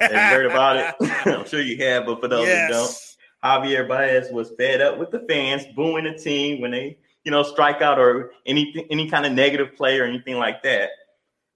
Have 0.00 0.12
you 0.12 0.18
heard 0.18 0.46
about 0.46 0.76
it? 0.76 0.94
I'm 1.26 1.46
sure 1.46 1.60
you 1.60 1.76
have, 1.84 2.06
but 2.06 2.20
for 2.20 2.28
those 2.28 2.46
yes. 2.46 2.70
that 2.70 3.58
don't, 3.60 3.66
Javier 3.66 3.86
Baez 3.86 4.32
was 4.32 4.52
fed 4.56 4.80
up 4.80 4.98
with 4.98 5.10
the 5.10 5.20
fans 5.28 5.64
booing 5.76 6.04
the 6.04 6.14
team 6.14 6.62
when 6.62 6.70
they, 6.70 6.98
you 7.24 7.30
know, 7.30 7.42
strike 7.42 7.82
out 7.82 7.98
or 7.98 8.30
anything, 8.46 8.86
any 8.90 9.10
kind 9.10 9.26
of 9.26 9.32
negative 9.32 9.76
play 9.76 10.00
or 10.00 10.04
anything 10.04 10.36
like 10.36 10.62
that. 10.62 10.88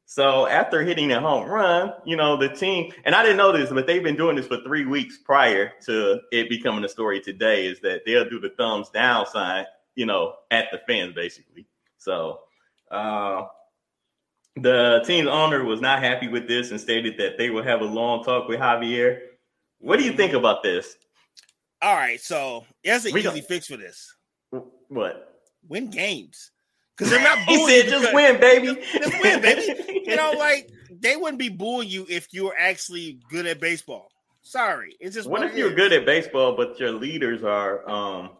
So 0.04 0.46
after 0.46 0.82
hitting 0.82 1.12
a 1.12 1.20
home 1.20 1.48
run, 1.48 1.94
you 2.04 2.16
know, 2.16 2.36
the 2.36 2.50
team, 2.50 2.92
and 3.06 3.14
I 3.14 3.22
didn't 3.22 3.38
know 3.38 3.52
this, 3.52 3.70
but 3.70 3.86
they've 3.86 4.02
been 4.02 4.16
doing 4.16 4.36
this 4.36 4.46
for 4.46 4.58
three 4.58 4.84
weeks 4.84 5.16
prior 5.16 5.72
to 5.86 6.20
it 6.30 6.50
becoming 6.50 6.84
a 6.84 6.88
story 6.90 7.22
today, 7.22 7.66
is 7.66 7.80
that 7.80 8.02
they'll 8.04 8.28
do 8.28 8.38
the 8.38 8.50
thumbs 8.50 8.90
down 8.90 9.24
sign, 9.26 9.64
you 9.94 10.06
know, 10.06 10.34
at 10.50 10.68
the 10.72 10.80
fans 10.86 11.14
basically. 11.14 11.66
So 11.98 12.40
uh, 12.90 13.44
the 14.56 15.02
team's 15.06 15.28
owner 15.28 15.64
was 15.64 15.80
not 15.80 16.02
happy 16.02 16.28
with 16.28 16.48
this 16.48 16.70
and 16.70 16.80
stated 16.80 17.18
that 17.18 17.38
they 17.38 17.50
will 17.50 17.62
have 17.62 17.80
a 17.80 17.86
long 17.86 18.22
talk 18.24 18.48
with 18.48 18.60
Javier. 18.60 19.20
What 19.78 19.98
do 19.98 20.04
you 20.04 20.12
think 20.12 20.32
about 20.32 20.62
this? 20.62 20.94
All 21.80 21.94
right, 21.96 22.20
so 22.20 22.64
there's 22.84 23.04
an 23.04 23.12
we 23.12 23.26
easy 23.26 23.40
fix 23.40 23.66
for 23.66 23.76
this. 23.76 24.14
What? 24.88 25.40
Win 25.68 25.90
games. 25.90 26.52
Because 26.96 27.10
they're 27.12 27.22
not 27.22 27.46
booing 27.46 27.60
he 27.60 27.80
said, 27.80 27.88
just 27.88 28.14
win, 28.14 28.40
baby. 28.40 28.80
Just 28.92 29.22
win, 29.22 29.40
baby. 29.40 30.02
you 30.06 30.16
know, 30.16 30.32
like 30.38 30.70
they 31.00 31.16
wouldn't 31.16 31.38
be 31.38 31.48
booing 31.48 31.88
you 31.88 32.06
if 32.08 32.28
you 32.32 32.44
were 32.44 32.56
actually 32.56 33.18
good 33.30 33.46
at 33.46 33.60
baseball. 33.60 34.08
Sorry. 34.42 34.96
It's 35.00 35.14
just 35.14 35.28
what, 35.28 35.40
what 35.40 35.50
if 35.50 35.56
you're 35.56 35.74
good 35.74 35.92
at 35.92 36.04
baseball, 36.04 36.56
but 36.56 36.78
your 36.78 36.92
leaders 36.92 37.42
are 37.42 37.88
um 37.88 38.30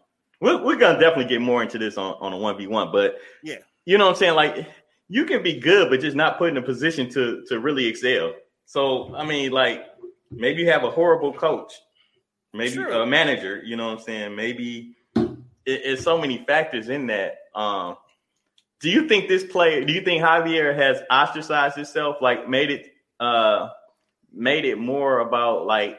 we're, 0.42 0.62
we're 0.62 0.76
gonna 0.76 1.00
definitely 1.00 1.24
get 1.24 1.40
more 1.40 1.62
into 1.62 1.78
this 1.78 1.96
on, 1.96 2.16
on 2.20 2.32
a 2.32 2.36
1v1, 2.36 2.92
but 2.92 3.16
yeah, 3.42 3.56
you 3.86 3.96
know 3.96 4.04
what 4.04 4.10
I'm 4.12 4.16
saying? 4.16 4.34
Like 4.34 4.66
you 5.08 5.24
can 5.24 5.42
be 5.42 5.58
good, 5.58 5.88
but 5.88 6.00
just 6.00 6.16
not 6.16 6.36
put 6.36 6.50
in 6.50 6.56
a 6.58 6.62
position 6.62 7.08
to 7.10 7.44
to 7.48 7.60
really 7.60 7.86
excel. 7.86 8.34
So 8.66 9.14
I 9.14 9.24
mean, 9.24 9.52
like 9.52 9.86
maybe 10.30 10.62
you 10.62 10.70
have 10.70 10.84
a 10.84 10.90
horrible 10.90 11.32
coach 11.32 11.72
maybe 12.52 12.74
True. 12.74 13.02
a 13.02 13.06
manager. 13.06 13.62
You 13.64 13.76
know 13.76 13.88
what 13.88 13.98
I'm 13.98 14.04
saying? 14.04 14.36
Maybe 14.36 14.96
it, 15.16 15.32
it's 15.64 16.02
so 16.02 16.18
many 16.18 16.44
factors 16.46 16.88
in 16.88 17.06
that. 17.08 17.38
Um, 17.54 17.96
do 18.80 18.90
you 18.90 19.08
think 19.08 19.28
this 19.28 19.44
player? 19.44 19.84
Do 19.84 19.92
you 19.92 20.02
think 20.02 20.22
Javier 20.22 20.76
has 20.76 21.02
ostracized 21.10 21.76
himself? 21.76 22.16
Like 22.20 22.48
made 22.48 22.70
it 22.70 22.92
uh 23.20 23.68
made 24.32 24.64
it 24.64 24.78
more 24.78 25.20
about 25.20 25.66
like 25.66 25.98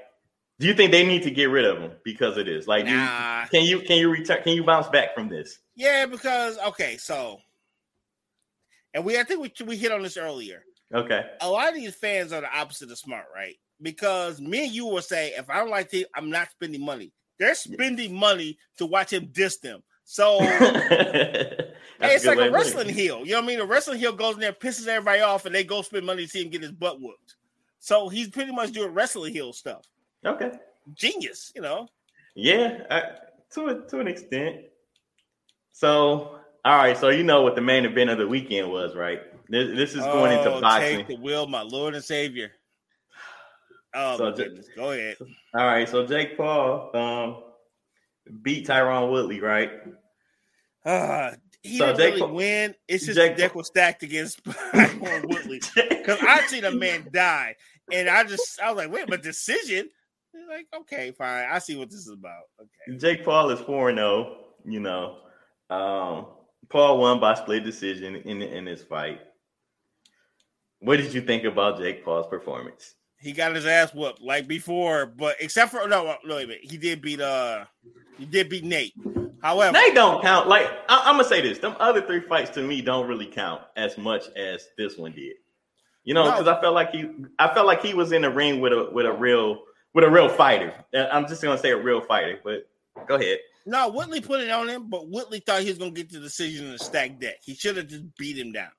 do 0.60 0.68
you 0.68 0.74
think 0.74 0.92
they 0.92 1.06
need 1.06 1.24
to 1.24 1.32
get 1.32 1.50
rid 1.50 1.66
of 1.66 1.80
him 1.80 1.92
because 2.04 2.38
of 2.38 2.46
this? 2.46 2.68
Like, 2.68 2.86
nah. 2.86 3.42
you, 3.44 3.48
can 3.50 3.64
you 3.64 3.80
can 3.80 3.98
you 3.98 4.10
return? 4.10 4.44
Can 4.44 4.54
you 4.54 4.64
bounce 4.64 4.88
back 4.88 5.16
from 5.16 5.30
this? 5.30 5.60
Yeah, 5.76 6.06
because 6.06 6.58
okay, 6.68 6.98
so 6.98 7.40
and 8.94 9.04
we 9.04 9.20
I 9.20 9.24
think 9.24 9.42
we 9.42 9.66
we 9.66 9.78
hit 9.78 9.92
on 9.92 10.04
this 10.04 10.18
earlier. 10.18 10.64
Okay, 10.94 11.26
a 11.42 11.50
lot 11.50 11.70
of 11.70 11.76
these 11.76 11.96
fans 11.96 12.32
are 12.32 12.42
the 12.42 12.56
opposite 12.56 12.92
of 12.92 12.98
smart, 12.98 13.26
right? 13.34 13.56
because 13.84 14.40
me 14.42 14.66
and 14.66 14.74
you 14.74 14.86
will 14.86 15.02
say, 15.02 15.34
if 15.38 15.50
I 15.50 15.60
don't 15.60 15.70
like 15.70 15.94
it, 15.94 16.08
I'm 16.16 16.30
not 16.30 16.50
spending 16.52 16.84
money. 16.84 17.12
They're 17.38 17.56
spending 17.56 18.16
money 18.16 18.58
to 18.78 18.86
watch 18.86 19.12
him 19.12 19.30
diss 19.32 19.58
them. 19.58 19.84
So 20.06 20.38
it's 20.42 22.26
like 22.26 22.38
a 22.38 22.52
wrestling 22.52 22.90
heel. 22.90 23.20
You 23.26 23.32
know 23.32 23.38
what 23.40 23.44
I 23.44 23.48
mean? 23.48 23.60
A 23.60 23.66
wrestling 23.66 24.00
heel 24.00 24.14
goes 24.14 24.36
in 24.36 24.42
there, 24.42 24.54
pisses 24.54 24.88
everybody 24.88 25.22
off, 25.22 25.46
and 25.46 25.54
they 25.54 25.64
go 25.64 25.82
spend 25.82 26.06
money 26.06 26.26
to 26.26 26.30
see 26.30 26.42
him 26.42 26.50
get 26.50 26.62
his 26.62 26.72
butt 26.72 27.02
whooped. 27.02 27.36
So 27.80 28.10
he's 28.10 28.30
pretty 28.30 28.54
much 28.54 28.72
doing 28.72 28.94
wrestling 28.94 29.34
heel 29.34 29.54
stuff. 29.54 29.84
Okay. 30.26 30.52
Genius, 30.94 31.52
you 31.56 31.62
know. 31.62 31.88
Yeah, 32.36 32.84
I, 32.90 33.04
to 33.54 33.66
a, 33.68 33.82
to 33.88 34.00
an 34.00 34.08
extent. 34.08 34.58
So, 35.72 36.40
all 36.66 36.78
right. 36.78 36.98
So 36.98 37.10
you 37.10 37.24
know 37.24 37.42
what 37.42 37.56
the 37.56 37.62
main 37.62 37.86
event 37.86 38.10
of 38.10 38.18
the 38.18 38.28
weekend 38.28 38.72
was, 38.72 38.96
right? 38.96 39.22
This, 39.50 39.76
this 39.76 39.92
is 39.92 40.02
going 40.02 40.34
oh, 40.34 40.38
into 40.38 40.62
boxing. 40.62 40.98
Take 41.00 41.08
the 41.08 41.18
will, 41.18 41.48
my 41.48 41.62
Lord 41.62 41.96
and 41.96 42.04
Savior. 42.04 42.52
Oh 43.94 44.18
so, 44.18 44.32
goodness. 44.32 44.68
Go 44.76 44.92
ahead. 44.92 45.18
All 45.54 45.66
right. 45.66 45.88
So 45.88 46.08
Jake 46.08 46.36
Paul 46.36 46.96
um, 46.96 47.44
beat 48.42 48.68
Tyron 48.68 49.12
Woodley, 49.12 49.40
right? 49.40 49.72
Uh, 50.86 51.32
he 51.62 51.78
so 51.78 51.88
didn't 51.88 51.98
Jake 52.00 52.08
really 52.14 52.20
Paul, 52.22 52.34
win. 52.34 52.76
It's 52.88 53.06
just 53.06 53.18
Jake 53.18 53.36
the 53.36 53.44
deck 53.44 53.56
was 53.56 53.68
stacked 53.68 54.04
against 54.04 54.44
Tyron 54.46 55.30
Woodley 55.30 55.62
because 55.90 56.20
I 56.22 56.42
seen 56.48 56.66
a 56.66 56.72
man 56.72 57.08
die, 57.12 57.56
and 57.92 58.10
I 58.10 58.24
just 58.24 58.60
I 58.60 58.72
was 58.72 58.78
like, 58.78 58.92
wait, 58.92 59.08
but 59.08 59.22
decision. 59.22 59.90
Like, 60.50 60.68
okay, 60.82 61.12
fine. 61.12 61.48
I 61.52 61.60
see 61.60 61.76
what 61.76 61.90
this 61.90 62.02
is 62.02 62.10
about. 62.10 62.44
Okay. 62.60 62.98
Jake 62.98 63.26
Paul 63.26 63.50
is 63.50 63.60
four 63.60 63.90
and 63.90 63.98
zero. 63.98 64.08
Oh, 64.08 64.38
you 64.66 64.80
know, 64.80 65.18
um, 65.70 66.28
Paul 66.70 67.00
won 67.00 67.20
by 67.20 67.34
split 67.36 67.64
decision 67.64 68.16
in 68.16 68.42
in 68.42 68.66
this 68.66 68.84
fight. 68.84 69.22
What 70.80 70.98
did 70.98 71.14
you 71.14 71.22
think 71.22 71.44
about 71.44 71.80
Jake 71.80 72.04
Paul's 72.04 72.28
performance? 72.28 72.96
he 73.24 73.32
got 73.32 73.56
his 73.56 73.66
ass 73.66 73.94
whooped 73.94 74.22
like 74.22 74.48
before, 74.48 75.06
but 75.06 75.38
except 75.40 75.72
for 75.72 75.88
no, 75.88 76.18
no, 76.26 76.36
wait 76.36 76.44
a 76.44 76.48
minute. 76.48 76.64
He 76.64 76.78
did 76.78 77.02
beat 77.02 77.22
uh 77.22 77.64
he 78.18 78.26
did 78.26 78.50
beat 78.50 78.66
Nate. 78.66 78.94
However, 79.42 79.74
they 79.74 79.94
don't 79.94 80.22
count. 80.22 80.48
Like 80.50 80.70
I, 80.90 81.10
am 81.10 81.16
gonna 81.16 81.24
say 81.24 81.42
this, 81.42 81.58
them 81.60 81.76
other 81.80 82.02
three 82.02 82.20
fights 82.20 82.50
to 82.52 82.62
me 82.62 82.82
don't 82.82 83.08
really 83.08 83.26
count 83.26 83.62
as 83.78 83.98
much 83.98 84.28
as 84.36 84.68
this 84.78 84.98
one 84.98 85.14
did. 85.14 85.36
You 86.04 86.14
know, 86.14 86.26
because 86.26 86.46
no. 86.46 86.58
I 86.58 86.62
felt 86.62 86.76
like 86.76 86.92
he, 86.92 87.10
I 87.40 87.54
felt 87.54 87.66
like 87.66 87.82
he 87.82 87.94
was 87.94 88.12
in 88.12 88.24
the 88.24 88.30
ring 88.30 88.60
with 88.60 88.74
a 88.74 88.90
with 88.92 89.06
a 89.06 89.14
real 89.14 89.64
with 89.94 90.04
a 90.04 90.10
real 90.10 90.30
fighter. 90.30 90.74
Uh, 90.94 91.08
I'm 91.12 91.28
just 91.28 91.42
gonna 91.42 91.58
say 91.58 91.72
a 91.72 91.78
real 91.78 92.02
fighter, 92.02 92.40
but 92.44 92.68
go 93.08 93.16
ahead. 93.16 93.40
No, 93.66 93.90
Whitley 93.90 94.22
put 94.22 94.42
it 94.42 94.50
on 94.50 94.68
him, 94.68 94.90
but 94.90 95.10
Whitley 95.10 95.40
thought 95.40 95.62
he 95.62 95.70
was 95.70 95.78
gonna 95.78 95.92
get 95.92 96.12
the 96.12 96.20
decision 96.20 96.68
in 96.68 96.74
a 96.74 96.80
stack 96.80 97.20
deck. 97.20 97.38
He 97.44 97.56
should 97.56 97.78
have 97.78 97.88
just 97.88 98.04
beat 98.18 98.38
him 98.38 98.52
down. 98.52 98.72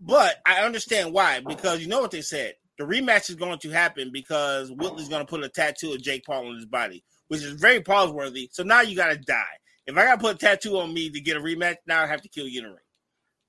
But 0.00 0.36
I 0.44 0.62
understand 0.62 1.12
why, 1.12 1.40
because 1.40 1.80
you 1.80 1.88
know 1.88 2.00
what 2.00 2.10
they 2.10 2.20
said 2.20 2.54
the 2.78 2.84
rematch 2.84 3.30
is 3.30 3.36
going 3.36 3.58
to 3.58 3.70
happen 3.70 4.10
because 4.12 4.70
Whitley's 4.70 5.08
going 5.08 5.24
to 5.24 5.30
put 5.30 5.44
a 5.44 5.48
tattoo 5.48 5.92
of 5.92 6.02
Jake 6.02 6.24
Paul 6.24 6.48
on 6.48 6.56
his 6.56 6.66
body, 6.66 7.04
which 7.28 7.42
is 7.42 7.52
very 7.52 7.80
pause 7.80 8.10
worthy. 8.10 8.48
So 8.52 8.62
now 8.62 8.80
you 8.80 8.96
got 8.96 9.10
to 9.10 9.16
die. 9.16 9.44
If 9.86 9.96
I 9.96 10.04
got 10.04 10.16
to 10.16 10.20
put 10.20 10.36
a 10.36 10.38
tattoo 10.38 10.78
on 10.78 10.92
me 10.92 11.10
to 11.10 11.20
get 11.20 11.36
a 11.36 11.40
rematch, 11.40 11.76
now 11.86 12.02
I 12.02 12.06
have 12.06 12.22
to 12.22 12.28
kill 12.28 12.48
you 12.48 12.60
in 12.60 12.64
the 12.64 12.70
ring. 12.70 12.78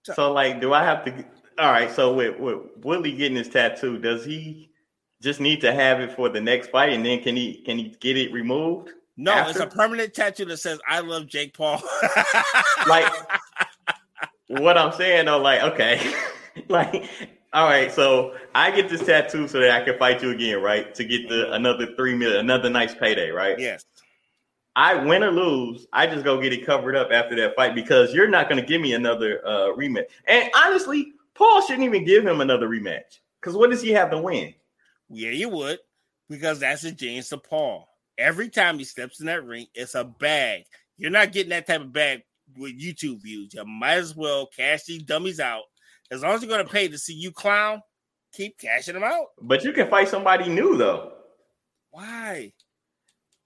So, 0.04 0.14
so 0.14 0.34
like, 0.34 0.62
do 0.62 0.74
I 0.74 0.84
have 0.84 1.06
to? 1.06 1.26
All 1.58 1.72
right. 1.72 1.90
So 1.90 2.14
with, 2.14 2.40
with 2.40 2.58
Whitley 2.84 3.14
getting 3.14 3.38
his 3.38 3.50
tattoo, 3.50 3.98
does 3.98 4.26
he 4.26 4.70
just 5.22 5.40
need 5.40 5.62
to 5.62 5.74
have 5.74 6.00
it 6.02 6.12
for 6.12 6.30
the 6.30 6.42
next 6.42 6.70
fight, 6.70 6.94
and 6.94 7.06
then 7.06 7.22
can 7.22 7.36
he 7.36 7.62
can 7.66 7.78
he 7.78 7.96
get 8.00 8.18
it 8.18 8.32
removed? 8.32 8.92
No, 9.18 9.32
after? 9.32 9.64
it's 9.64 9.74
a 9.74 9.76
permanent 9.76 10.14
tattoo 10.14 10.46
that 10.46 10.58
says 10.58 10.80
"I 10.88 11.00
love 11.00 11.28
Jake 11.28 11.56
Paul." 11.56 11.82
like 12.88 13.12
what 14.48 14.78
I'm 14.78 14.92
saying, 14.92 15.26
though, 15.26 15.40
like 15.40 15.62
okay, 15.62 16.14
like 16.70 17.10
all 17.54 17.66
right, 17.66 17.92
so 17.92 18.36
I 18.54 18.70
get 18.70 18.90
this 18.90 19.06
tattoo 19.06 19.48
so 19.48 19.60
that 19.62 19.72
I 19.72 19.86
can 19.86 19.98
fight 19.98 20.22
you 20.22 20.32
again, 20.32 20.62
right? 20.62 20.94
To 20.94 21.06
get 21.06 21.30
the 21.30 21.54
another 21.54 21.96
three 21.96 22.14
million, 22.14 22.40
another 22.40 22.70
nice 22.70 22.94
payday, 22.94 23.30
right? 23.30 23.58
Yes. 23.58 23.86
I 24.76 24.96
win 24.96 25.24
or 25.24 25.32
lose, 25.32 25.88
I 25.94 26.06
just 26.06 26.26
go 26.26 26.42
get 26.42 26.52
it 26.52 26.66
covered 26.66 26.98
up 26.98 27.12
after 27.12 27.34
that 27.38 27.56
fight 27.56 27.76
because 27.76 28.14
you're 28.14 28.28
not 28.28 28.50
going 28.50 28.62
to 28.62 28.68
give 28.68 28.82
me 28.82 28.94
another 28.94 29.42
uh, 29.48 29.74
rematch. 29.74 30.08
And 30.28 30.50
honestly, 30.54 31.14
Paul 31.34 31.62
shouldn't 31.62 31.86
even 31.86 32.04
give 32.04 32.26
him 32.26 32.42
another 32.42 32.68
rematch 32.68 33.20
because 33.40 33.56
what 33.56 33.70
does 33.70 33.82
he 33.82 33.92
have 33.92 34.12
to 34.12 34.18
win? 34.18 34.54
Yeah, 35.10 35.32
you 35.32 35.50
would 35.50 35.80
because 36.30 36.60
that's 36.60 36.82
the 36.82 36.92
genius 36.92 37.30
to 37.30 37.38
Paul. 37.38 37.88
Every 38.18 38.50
time 38.50 38.78
he 38.78 38.86
steps 38.86 39.20
in 39.20 39.26
that 39.28 39.46
ring, 39.46 39.68
it's 39.74 39.96
a 39.96 40.04
bag. 40.04 40.64
You're 40.98 41.12
not 41.12 41.32
getting 41.32 41.50
that 41.50 41.68
type 41.68 41.82
of 41.82 41.92
bag 41.92 42.24
with 42.58 42.80
YouTube 42.80 43.22
views. 43.22 43.54
You 43.54 43.66
might 43.66 43.96
as 43.96 44.16
well 44.16 44.48
cash 44.56 44.84
these 44.84 45.04
dummies 45.04 45.40
out 45.40 45.64
as 46.12 46.22
long 46.22 46.34
as 46.34 46.42
you're 46.42 46.50
going 46.50 46.66
to 46.66 46.72
pay 46.72 46.88
to 46.88 46.98
see 46.98 47.14
you 47.14 47.32
clown, 47.32 47.82
keep 48.34 48.58
cashing 48.58 48.94
them 48.94 49.04
out. 49.04 49.28
But 49.42 49.64
you 49.64 49.74
can 49.74 49.90
fight 49.90 50.08
somebody 50.08 50.50
new 50.50 50.78
though. 50.78 51.14
Why? 51.92 52.54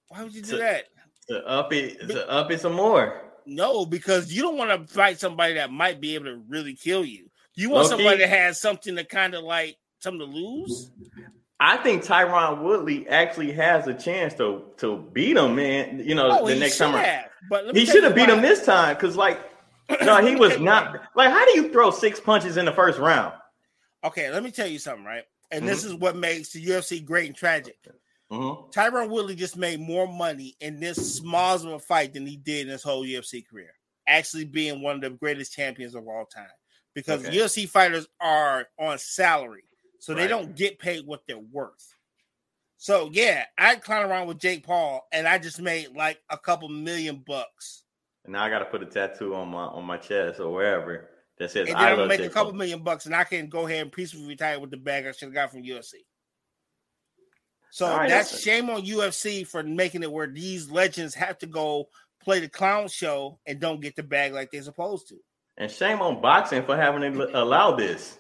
Why 0.08 0.24
would 0.24 0.34
you 0.34 0.42
do 0.42 0.52
to, 0.52 0.58
that? 0.58 0.86
To 1.30 1.46
up 1.48 1.72
it, 1.74 2.00
to 2.08 2.30
up 2.30 2.52
it 2.52 2.60
some 2.62 2.74
more. 2.74 3.22
No, 3.46 3.86
because 3.86 4.32
you 4.32 4.42
don't 4.42 4.58
want 4.58 4.88
to 4.88 4.94
fight 4.94 5.20
somebody 5.20 5.56
that 5.56 5.72
might 5.72 6.02
be 6.02 6.16
able 6.16 6.26
to 6.26 6.42
really 6.48 6.76
kill 6.76 7.06
you. 7.06 7.30
You 7.56 7.70
want 7.70 7.88
somebody 7.88 8.20
that 8.20 8.30
has 8.30 8.62
something 8.62 8.96
to 8.96 9.04
kind 9.04 9.34
of 9.34 9.44
like 9.44 9.78
something 10.00 10.20
to 10.20 10.26
lose. 10.26 10.92
I 11.60 11.78
think 11.78 12.04
Tyron 12.04 12.62
Woodley 12.62 13.08
actually 13.10 13.52
has 13.54 13.88
a 13.88 13.94
chance 13.94 14.34
to 14.36 14.64
to 14.78 14.98
beat 15.12 15.36
him, 15.36 15.56
man. 15.56 16.02
You 16.04 16.16
know, 16.16 16.40
oh, 16.42 16.48
the 16.48 16.56
next 16.56 16.78
time. 16.78 16.94
Have, 16.94 17.26
but 17.50 17.76
he 17.76 17.86
should 17.86 18.04
have 18.04 18.16
beat 18.16 18.30
him 18.30 18.42
this 18.42 18.66
time 18.66 18.96
because, 18.96 19.18
like, 19.18 19.40
no, 20.02 20.26
he 20.26 20.36
was 20.36 20.60
not. 20.60 21.02
Like, 21.16 21.32
how 21.32 21.46
do 21.46 21.52
you 21.60 21.72
throw 21.72 21.92
six 21.92 22.20
punches 22.20 22.58
in 22.58 22.66
the 22.66 22.72
first 22.72 23.00
round? 23.00 23.34
Okay, 24.04 24.32
let 24.32 24.44
me 24.44 24.52
tell 24.52 24.68
you 24.68 24.80
something, 24.80 25.06
right? 25.06 25.24
And 25.52 25.62
mm-hmm. 25.62 25.70
this 25.70 25.84
is 25.84 25.94
what 25.94 26.16
makes 26.16 26.50
the 26.50 26.64
UFC 26.64 27.04
great 27.04 27.28
and 27.28 27.36
tragic. 27.36 27.78
Mm-hmm. 28.32 28.70
Tyron 28.72 29.10
Woodley 29.10 29.36
just 29.36 29.58
made 29.58 29.80
more 29.80 30.08
money 30.08 30.56
in 30.62 30.80
this 30.80 31.16
small 31.16 31.56
of 31.56 31.66
a 31.66 31.80
fight 31.80 32.14
than 32.14 32.26
he 32.26 32.38
did 32.38 32.68
in 32.68 32.72
his 32.72 32.84
whole 32.84 33.04
UFC 33.04 33.46
career, 33.46 33.74
actually 34.08 34.46
being 34.46 34.82
one 34.82 34.96
of 34.96 35.02
the 35.02 35.10
greatest 35.10 35.54
champions 35.54 35.96
of 35.96 36.08
all 36.08 36.26
time. 36.26 36.46
Because 36.94 37.26
okay. 37.26 37.36
UFC 37.36 37.68
fighters 37.68 38.08
are 38.22 38.68
on 38.80 38.98
salary, 39.00 39.64
so 40.00 40.14
right. 40.14 40.22
they 40.22 40.28
don't 40.28 40.56
get 40.56 40.80
paid 40.80 41.06
what 41.06 41.22
they're 41.28 41.38
worth. 41.38 41.96
So 42.78 43.10
yeah, 43.12 43.44
I 43.58 43.76
clown 43.76 44.10
around 44.10 44.28
with 44.28 44.40
Jake 44.40 44.66
Paul, 44.66 45.08
and 45.12 45.28
I 45.28 45.38
just 45.38 45.62
made 45.62 45.90
like 45.96 46.20
a 46.30 46.38
couple 46.38 46.70
million 46.70 47.24
bucks. 47.26 47.84
And 48.24 48.34
now 48.34 48.44
I 48.44 48.50
got 48.50 48.60
to 48.60 48.66
put 48.66 48.82
a 48.82 48.86
tattoo 48.86 49.36
on 49.36 49.50
my 49.50 49.66
on 49.66 49.86
my 49.86 49.98
chest 49.98 50.40
or 50.40 50.54
wherever 50.54 51.10
that 51.38 51.52
says 51.52 51.68
and 51.68 51.78
I 51.78 51.94
love 51.94 52.08
make 52.08 52.20
Jake 52.20 52.32
a 52.32 52.34
couple 52.34 52.52
Paul. 52.52 52.60
million 52.60 52.84
bucks, 52.84 53.06
and 53.06 53.16
I 53.16 53.24
can 53.24 53.48
go 53.48 53.66
ahead 53.66 53.82
and 53.82 53.92
peacefully 53.92 54.28
retire 54.28 54.60
with 54.60 54.72
the 54.72 54.78
bag 54.78 55.06
I 55.06 55.12
should 55.12 55.28
have 55.28 55.34
got 55.34 55.52
from 55.52 55.64
UFC. 55.64 55.96
So 57.72 57.88
right, 57.88 58.10
that's, 58.10 58.32
that's 58.32 58.44
shame 58.44 58.70
on 58.70 58.84
UFC 58.84 59.46
for 59.46 59.64
making 59.64 60.04
it 60.04 60.12
where 60.12 60.28
these 60.28 60.70
legends 60.70 61.14
have 61.16 61.38
to 61.40 61.48
go 61.48 61.90
play 62.24 62.40
the 62.40 62.50
clown 62.50 62.88
show 62.88 63.40
and 63.46 63.60
don't 63.60 63.82
get 63.82 63.96
the 63.96 64.04
bag 64.04 64.34
like 64.34 64.52
they're 64.52 64.62
supposed 64.62 65.08
to. 65.10 65.16
And 65.58 65.72
shame 65.72 66.02
on 66.02 66.22
boxing 66.22 66.64
for 66.64 66.76
having 66.78 67.04
allowed 67.34 67.78
this. 67.78 68.19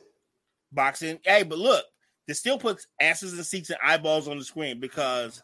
Boxing, 0.72 1.20
hey, 1.24 1.44
but 1.44 1.58
look, 1.58 1.84
this 2.28 2.40
still 2.40 2.58
puts 2.58 2.88
asses 3.02 3.34
and 3.34 3.46
seats 3.46 3.70
and 3.70 3.80
eyeballs 3.84 4.28
on 4.28 4.38
the 4.38 4.44
screen 4.44 4.80
because 4.80 5.42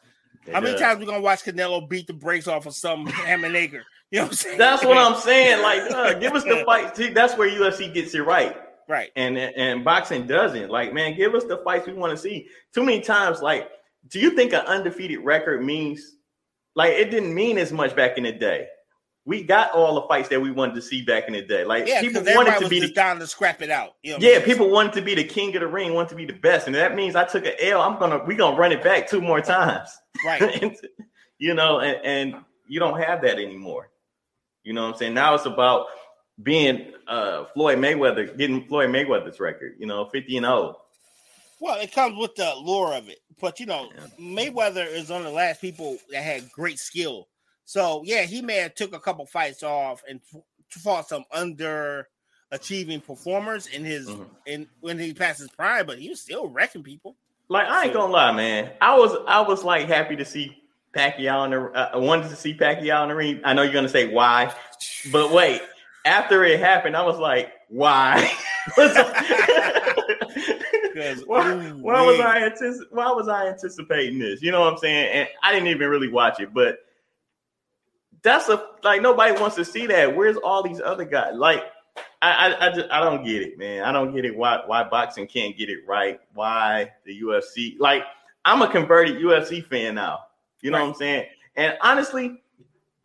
how 0.52 0.60
many 0.60 0.74
does. 0.74 0.82
times 0.82 1.00
we 1.00 1.06
gonna 1.06 1.22
watch 1.22 1.44
Canelo 1.44 1.88
beat 1.88 2.08
the 2.08 2.14
brakes 2.14 2.48
off 2.48 2.66
of 2.66 2.76
some 2.76 3.08
Hammernager? 3.08 3.82
You 4.12 4.20
know 4.20 4.24
what 4.24 4.32
I'm 4.32 4.36
saying? 4.36 4.58
That's 4.58 4.86
what 4.86 4.98
I'm 4.98 5.20
saying. 5.20 5.64
Like, 5.64 5.82
uh, 5.92 6.14
give 6.20 6.34
us 6.34 6.44
the 6.44 6.64
fight. 6.66 6.96
See, 6.96 7.10
that's 7.10 7.36
where 7.36 7.50
UFC 7.50 7.94
gets 7.94 8.14
it 8.14 8.20
right. 8.20 8.56
Right. 8.88 9.10
And 9.16 9.38
and 9.38 9.84
boxing 9.84 10.28
doesn't. 10.28 10.70
Like, 10.70 10.94
man, 10.94 11.16
give 11.16 11.34
us 11.34 11.44
the 11.46 11.58
fights 11.58 11.88
we 11.88 11.94
want 11.94 12.12
to 12.12 12.18
see. 12.18 12.48
Too 12.72 12.84
many 12.84 13.02
times, 13.02 13.42
like 13.42 13.72
do 14.10 14.20
you 14.20 14.32
think 14.32 14.54
an 14.54 14.66
undefeated 14.66 15.20
record 15.20 15.64
means 15.64 16.18
like 16.76 16.94
it 16.94 17.10
didn't 17.10 17.34
mean 17.34 17.58
as 17.58 17.72
much 17.72 17.96
back 17.96 18.18
in 18.18 18.24
the 18.24 18.32
day? 18.32 18.68
We 19.28 19.42
got 19.42 19.72
all 19.72 19.96
the 19.96 20.08
fights 20.08 20.30
that 20.30 20.40
we 20.40 20.52
wanted 20.52 20.76
to 20.76 20.82
see 20.84 21.02
back 21.02 21.28
in 21.28 21.34
the 21.34 21.42
day. 21.42 21.64
Like 21.64 21.88
yeah, 21.88 22.02
people 22.02 22.24
wanted 22.24 22.60
to 22.60 22.70
be 22.70 22.80
the, 22.80 22.90
down 22.90 23.18
to 23.20 23.28
scrap 23.28 23.62
it 23.62 23.72
out. 23.72 23.96
You 24.04 24.14
know 24.14 24.18
yeah, 24.20 24.36
I 24.36 24.38
mean? 24.38 24.46
people 24.46 24.70
wanted 24.70 24.94
to 24.94 25.02
be 25.02 25.16
the 25.16 25.24
king 25.24 25.56
of 25.56 25.62
the 25.62 25.68
ring, 25.68 25.94
wanted 25.94 26.10
to 26.10 26.16
be 26.16 26.26
the 26.26 26.34
best, 26.34 26.68
and 26.68 26.76
that 26.76 26.96
means 26.96 27.16
I 27.16 27.26
took 27.26 27.46
an 27.46 27.54
L. 27.60 27.82
I'm 27.82 27.98
gonna 27.98 28.24
we 28.24 28.36
gonna 28.36 28.56
run 28.56 28.72
it 28.72 28.84
back 28.84 29.10
two 29.10 29.22
more 29.22 29.42
times, 29.42 29.90
right? 30.26 30.42
and, 30.62 30.76
you 31.40 31.54
know, 31.54 31.80
and, 31.80 31.98
and 32.06 32.46
you 32.68 32.80
don't 32.80 33.00
have 33.00 33.22
that 33.24 33.40
anymore. 33.40 33.90
You 34.64 34.74
know 34.74 34.84
what 34.84 34.94
I'm 34.94 34.98
saying? 34.98 35.14
Now 35.16 35.34
it's 35.34 35.46
about 35.46 35.88
being 36.42 36.94
uh 37.08 37.46
Floyd 37.46 37.80
Mayweather, 37.80 38.38
getting 38.38 38.68
Floyd 38.68 38.90
Mayweather's 38.90 39.40
record. 39.40 39.76
You 39.80 39.88
know, 39.88 40.06
50 40.06 40.38
and 40.38 40.46
0. 40.46 40.78
Well, 41.60 41.80
it 41.80 41.92
comes 41.94 42.18
with 42.18 42.36
the 42.36 42.54
lure 42.64 42.94
of 42.94 43.10
it. 43.10 43.20
But 43.42 43.60
you 43.60 43.66
know, 43.66 43.90
yeah. 43.96 44.08
Mayweather 44.20 44.88
is 44.88 45.10
one 45.10 45.22
of 45.22 45.26
the 45.26 45.32
last 45.32 45.62
people 45.62 45.98
that 46.12 46.22
had 46.22 46.52
great 46.52 46.80
skill. 46.80 47.28
So 47.65 48.04
yeah, 48.06 48.23
he 48.23 48.41
may 48.41 48.58
have 48.58 48.75
took 48.75 48.93
a 48.93 48.99
couple 48.99 49.25
fights 49.25 49.63
off 49.63 50.04
and 50.08 50.21
fought 50.69 51.10
some 51.10 51.25
under 51.32 52.08
achieving 52.51 53.01
performers 53.01 53.67
in 53.67 53.84
his 53.84 54.08
mm-hmm. 54.08 54.23
in 54.45 54.67
when 54.80 54.99
he 54.99 55.13
passed 55.13 55.39
his 55.39 55.49
prime, 55.49 55.86
but 55.86 55.99
he 55.99 56.10
was 56.10 56.21
still 56.21 56.47
wrecking 56.47 56.84
people. 56.84 57.15
Like 57.49 57.67
I 57.67 57.86
ain't 57.86 57.93
gonna 57.93 58.13
lie, 58.13 58.32
man. 58.32 58.71
I 58.82 58.95
was 58.95 59.15
I 59.28 59.41
was 59.41 59.63
like 59.63 59.88
happy 59.88 60.15
to 60.15 60.25
see 60.25 60.56
Pacquiao 60.95 61.45
in 61.45 61.51
the. 61.51 61.62
Uh, 61.71 61.89
I 61.93 61.97
wanted 61.97 62.30
to 62.30 62.36
see 62.36 62.54
Pacquiao 62.56 63.04
in 63.04 63.10
the 63.10 63.15
ring. 63.15 63.41
I 63.43 63.54
know 63.54 63.63
you're 63.63 63.73
gonna 63.73 63.89
say 63.89 64.12
why, 64.12 64.54
but 65.12 65.32
wait. 65.32 65.62
After 66.06 66.43
it 66.43 66.60
happened, 66.60 66.95
I 66.95 67.01
was 67.01 67.17
like, 67.17 67.51
why? 67.67 68.32
why, 71.25 71.54
why 71.82 72.01
was 72.04 72.19
I 72.19 72.47
antici- 72.47 72.86
why 72.91 73.12
was 73.12 73.28
I 73.28 73.47
anticipating 73.47 74.19
this? 74.19 74.41
You 74.43 74.51
know 74.51 74.62
what 74.62 74.73
I'm 74.73 74.78
saying? 74.78 75.10
And 75.12 75.28
I 75.41 75.51
didn't 75.51 75.69
even 75.69 75.89
really 75.89 76.10
watch 76.10 76.39
it, 76.39 76.54
but 76.54 76.78
that's 78.26 78.50
a 78.50 78.62
like 78.84 79.02
nobody 79.02 79.40
wants 79.40 79.56
to 79.56 79.64
see 79.64 79.86
that. 79.88 80.16
Where's 80.16 80.36
all 80.38 80.64
these 80.64 80.82
other 80.82 81.06
guys? 81.06 81.34
Like 81.36 81.64
I 82.22 82.32
I, 82.32 82.68
I, 82.68 82.76
just, 82.76 82.92
I 82.92 83.00
don't 83.00 83.24
get 83.24 83.42
it, 83.42 83.58
man. 83.58 83.84
I 83.84 83.92
don't 83.92 84.14
get 84.14 84.26
it. 84.26 84.36
Why 84.36 84.62
why 84.66 84.84
boxing 84.84 85.28
can't 85.28 85.56
get 85.58 85.70
it 85.70 85.80
right? 85.88 86.20
Why 86.34 86.92
the 87.06 87.22
UFC? 87.22 87.76
Like 87.80 88.04
I'm 88.44 88.62
a 88.62 88.68
converted 88.68 89.18
UFC 89.22 89.66
fan 89.66 89.96
now. 89.96 90.26
You 90.62 90.72
know 90.72 90.80
right. 90.80 90.84
what 90.84 90.90
I'm 90.90 90.96
saying? 90.96 91.26
And 91.56 91.78
honestly, 91.82 92.42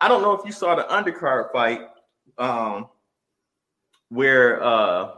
I 0.01 0.07
don't 0.07 0.21
know 0.21 0.33
if 0.33 0.45
you 0.45 0.51
saw 0.51 0.75
the 0.75 0.83
undercard 0.83 1.51
fight 1.51 1.81
um, 2.37 2.89
where 4.09 4.61
uh, 4.63 5.11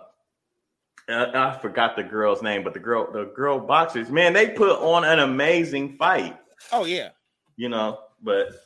uh, 1.10 1.32
I 1.34 1.58
forgot 1.62 1.96
the 1.96 2.04
girl's 2.04 2.42
name, 2.42 2.64
but 2.64 2.74
the 2.74 2.80
girl, 2.80 3.12
the 3.12 3.26
girl 3.26 3.60
boxers, 3.60 4.10
man, 4.10 4.34
they 4.34 4.50
put 4.50 4.70
on 4.70 5.06
an 5.06 5.20
amazing 5.20 5.98
fight. 5.98 6.38
Oh 6.72 6.86
yeah, 6.86 7.10
you 7.56 7.70
know. 7.70 8.00
But 8.22 8.66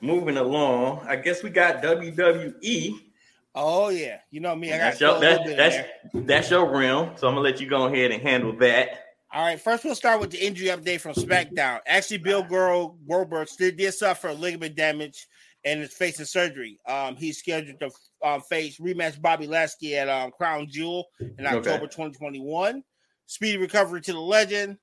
moving 0.00 0.36
along, 0.36 1.06
I 1.06 1.16
guess 1.16 1.42
we 1.42 1.50
got 1.50 1.82
WWE. 1.82 3.00
Oh 3.54 3.88
yeah, 3.88 4.18
you 4.30 4.40
know 4.40 4.54
me. 4.54 4.72
I 4.72 4.78
got 4.78 4.98
that's 4.98 5.00
your, 5.00 5.20
that, 5.20 5.56
that's 5.56 5.88
that's 6.14 6.50
your 6.50 6.70
realm. 6.70 7.10
So 7.16 7.26
I'm 7.26 7.34
gonna 7.34 7.44
let 7.44 7.60
you 7.60 7.68
go 7.68 7.86
ahead 7.86 8.12
and 8.12 8.22
handle 8.22 8.56
that. 8.58 9.06
All 9.32 9.44
right, 9.44 9.60
first 9.60 9.84
we'll 9.84 9.94
start 9.94 10.20
with 10.20 10.30
the 10.30 10.44
injury 10.44 10.68
update 10.68 11.00
from 11.00 11.14
SmackDown. 11.14 11.80
Actually, 11.86 12.18
Bill 12.18 12.42
Girl 12.42 12.96
Goldberg 13.08 13.48
still 13.48 13.70
did 13.70 13.92
suffer 13.94 14.32
ligament 14.32 14.76
damage 14.76 15.26
and 15.64 15.80
is 15.80 15.92
facing 15.92 16.24
surgery. 16.24 16.78
Um, 16.86 17.16
he's 17.16 17.38
scheduled 17.38 17.78
to 17.80 17.90
um, 18.24 18.40
face 18.40 18.78
rematch 18.78 19.20
Bobby 19.20 19.46
Lashley 19.46 19.96
at 19.96 20.08
um, 20.08 20.30
Crown 20.30 20.66
Jewel 20.68 21.06
in 21.20 21.46
October 21.46 21.84
okay. 21.84 21.86
2021. 21.86 22.82
Speedy 23.26 23.58
recovery 23.58 24.00
to 24.00 24.12
the 24.12 24.20
legend. 24.20 24.78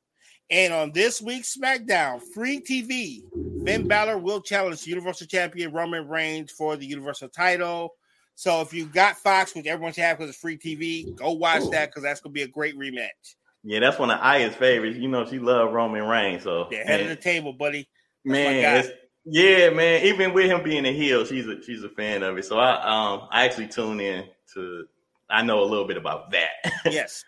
And 0.50 0.74
on 0.74 0.92
this 0.92 1.22
week's 1.22 1.56
SmackDown, 1.58 2.22
free 2.34 2.62
TV, 2.62 3.22
Finn 3.66 3.88
Balor 3.88 4.18
will 4.18 4.42
challenge 4.42 4.88
Universal 4.88 5.28
Champion 5.28 5.74
Roman 5.74 6.08
Reigns 6.08 6.52
for 6.52 6.78
the 6.78 6.86
Universal 6.86 7.30
title. 7.30 7.96
So 8.36 8.62
if 8.62 8.74
you 8.74 8.86
got 8.86 9.18
Fox, 9.18 9.56
which 9.56 9.66
everyone 9.66 9.94
should 9.94 10.04
have 10.04 10.18
because 10.18 10.30
it's 10.30 10.40
free 10.40 10.58
TV, 10.58 11.14
go 11.16 11.32
watch 11.32 11.64
Ooh. 11.64 11.70
that 11.72 11.90
because 11.90 12.04
that's 12.04 12.22
gonna 12.22 12.34
be 12.34 12.44
a 12.44 12.48
great 12.48 12.78
rematch. 12.78 13.36
Yeah, 13.64 13.80
that's 13.80 14.00
one 14.00 14.12
of 14.12 14.20
Aya's 14.22 14.56
favorites. 14.56 14.98
You 14.98 15.10
know, 15.10 15.26
she 15.26 15.40
loved 15.40 15.74
Roman 15.74 16.04
Reigns. 16.04 16.44
So 16.44 16.68
yeah, 16.72 16.86
head 16.86 17.02
man. 17.02 17.10
of 17.10 17.10
the 17.10 17.16
table, 17.16 17.52
buddy. 17.52 17.90
That's 18.24 18.88
man, 18.88 18.94
yeah, 19.26 19.70
man. 19.72 20.06
Even 20.06 20.34
with 20.34 20.46
him 20.46 20.64
being 20.64 20.86
a 20.86 20.94
heel, 20.94 21.26
she's 21.26 21.48
a 21.48 21.62
she's 21.62 21.84
a 21.84 21.90
fan 21.90 22.24
of 22.24 22.38
it. 22.38 22.46
So 22.46 22.60
I 22.60 22.76
um 22.76 23.28
I 23.32 23.44
actually 23.44 23.68
tune 23.68 24.00
in 24.00 24.26
to 24.54 24.86
I 25.30 25.42
know 25.42 25.62
a 25.62 25.66
little 25.66 25.86
bit 25.86 25.98
about 25.98 26.32
that. 26.32 26.72
Yes. 26.86 27.26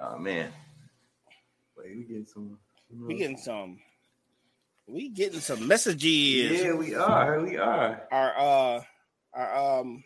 oh 0.00 0.18
man. 0.18 0.52
Wait, 1.82 1.96
we 1.96 2.04
getting 2.04 2.26
some 2.26 2.58
we 3.06 3.14
getting 3.14 3.36
some 3.36 3.78
we 4.86 5.08
getting 5.08 5.40
some 5.40 5.66
messages. 5.66 6.62
Yeah, 6.62 6.74
we 6.74 6.94
are. 6.94 7.40
We 7.40 7.56
are. 7.56 8.02
Our 8.10 8.38
uh 8.38 8.82
our 9.34 9.80
um 9.80 10.04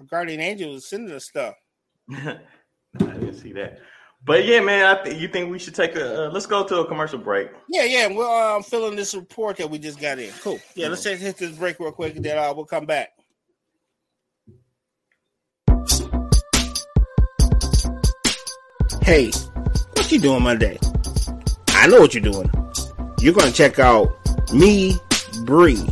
our 0.00 0.06
guardian 0.06 0.40
angel 0.40 0.76
is 0.76 0.88
sending 0.88 1.14
us 1.14 1.26
stuff. 1.26 1.54
I 2.12 2.38
didn't 2.96 3.34
see 3.34 3.52
that. 3.52 3.78
But 4.24 4.46
yeah, 4.46 4.60
man, 4.60 4.86
I 4.86 5.02
th- 5.02 5.20
you 5.20 5.28
think 5.28 5.50
we 5.50 5.58
should 5.58 5.74
take 5.74 5.96
a 5.96 6.26
uh, 6.26 6.30
let's 6.30 6.46
go 6.46 6.64
to 6.64 6.76
a 6.80 6.86
commercial 6.86 7.18
break. 7.18 7.50
Yeah, 7.68 7.84
yeah, 7.84 8.06
we're 8.06 8.56
um, 8.56 8.62
filling 8.62 8.96
this 8.96 9.14
report 9.14 9.56
that 9.56 9.68
we 9.68 9.78
just 9.78 10.00
got 10.00 10.18
in. 10.18 10.30
Cool. 10.40 10.60
Yeah, 10.76 10.88
let's 10.88 11.02
just 11.02 11.20
hit 11.20 11.36
this 11.36 11.56
break 11.56 11.80
real 11.80 11.92
quick, 11.92 12.16
and 12.16 12.24
then 12.24 12.38
uh, 12.38 12.54
we'll 12.54 12.64
come 12.64 12.86
back. 12.86 13.10
Hey, 19.02 19.32
what 19.94 20.12
you 20.12 20.20
doing 20.20 20.42
Monday? 20.44 20.78
I 21.82 21.88
know 21.88 21.98
what 22.00 22.14
you're 22.14 22.22
doing. 22.22 22.48
You're 23.18 23.34
gonna 23.34 23.50
check 23.50 23.80
out 23.80 24.14
me, 24.54 24.94
Bree, 25.44 25.84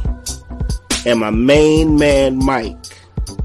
and 1.04 1.18
my 1.18 1.30
main 1.30 1.98
man 1.98 2.36
Mike, 2.36 2.76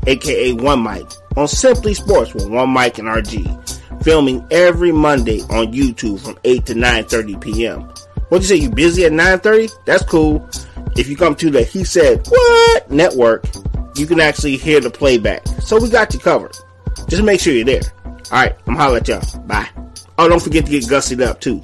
aka 0.05 0.53
One 0.53 0.81
Mike, 0.81 1.09
on 1.35 1.47
Simply 1.47 1.95
Sports 1.95 2.35
with 2.35 2.47
One 2.47 2.69
Mike 2.69 2.99
and 2.99 3.07
RG 3.07 4.03
filming 4.03 4.45
every 4.51 4.91
Monday 4.91 5.41
on 5.49 5.73
YouTube 5.73 6.23
from 6.23 6.37
8 6.43 6.67
to 6.67 6.75
9.30 6.75 7.41
p.m. 7.41 7.81
What 8.29 8.43
you 8.43 8.47
say, 8.47 8.57
you 8.57 8.69
busy 8.69 9.05
at 9.05 9.11
9.30? 9.11 9.71
That's 9.85 10.03
cool. 10.05 10.47
If 10.95 11.07
you 11.07 11.17
come 11.17 11.33
to 11.37 11.49
the 11.49 11.63
He 11.63 11.83
Said 11.83 12.27
What 12.27 12.91
Network, 12.91 13.45
you 13.95 14.05
can 14.05 14.19
actually 14.19 14.57
hear 14.57 14.79
the 14.79 14.91
playback. 14.91 15.47
So 15.63 15.81
we 15.81 15.89
got 15.89 16.13
you 16.13 16.19
covered. 16.19 16.55
Just 17.07 17.23
make 17.23 17.39
sure 17.39 17.53
you're 17.53 17.65
there. 17.65 17.81
Alright, 18.31 18.55
I'm 18.67 18.75
holla 18.75 18.97
at 18.97 19.07
y'all. 19.07 19.39
Bye. 19.47 19.67
Oh, 20.19 20.29
don't 20.29 20.43
forget 20.43 20.65
to 20.65 20.71
get 20.71 20.83
gussied 20.83 21.25
up 21.25 21.41
too. 21.41 21.63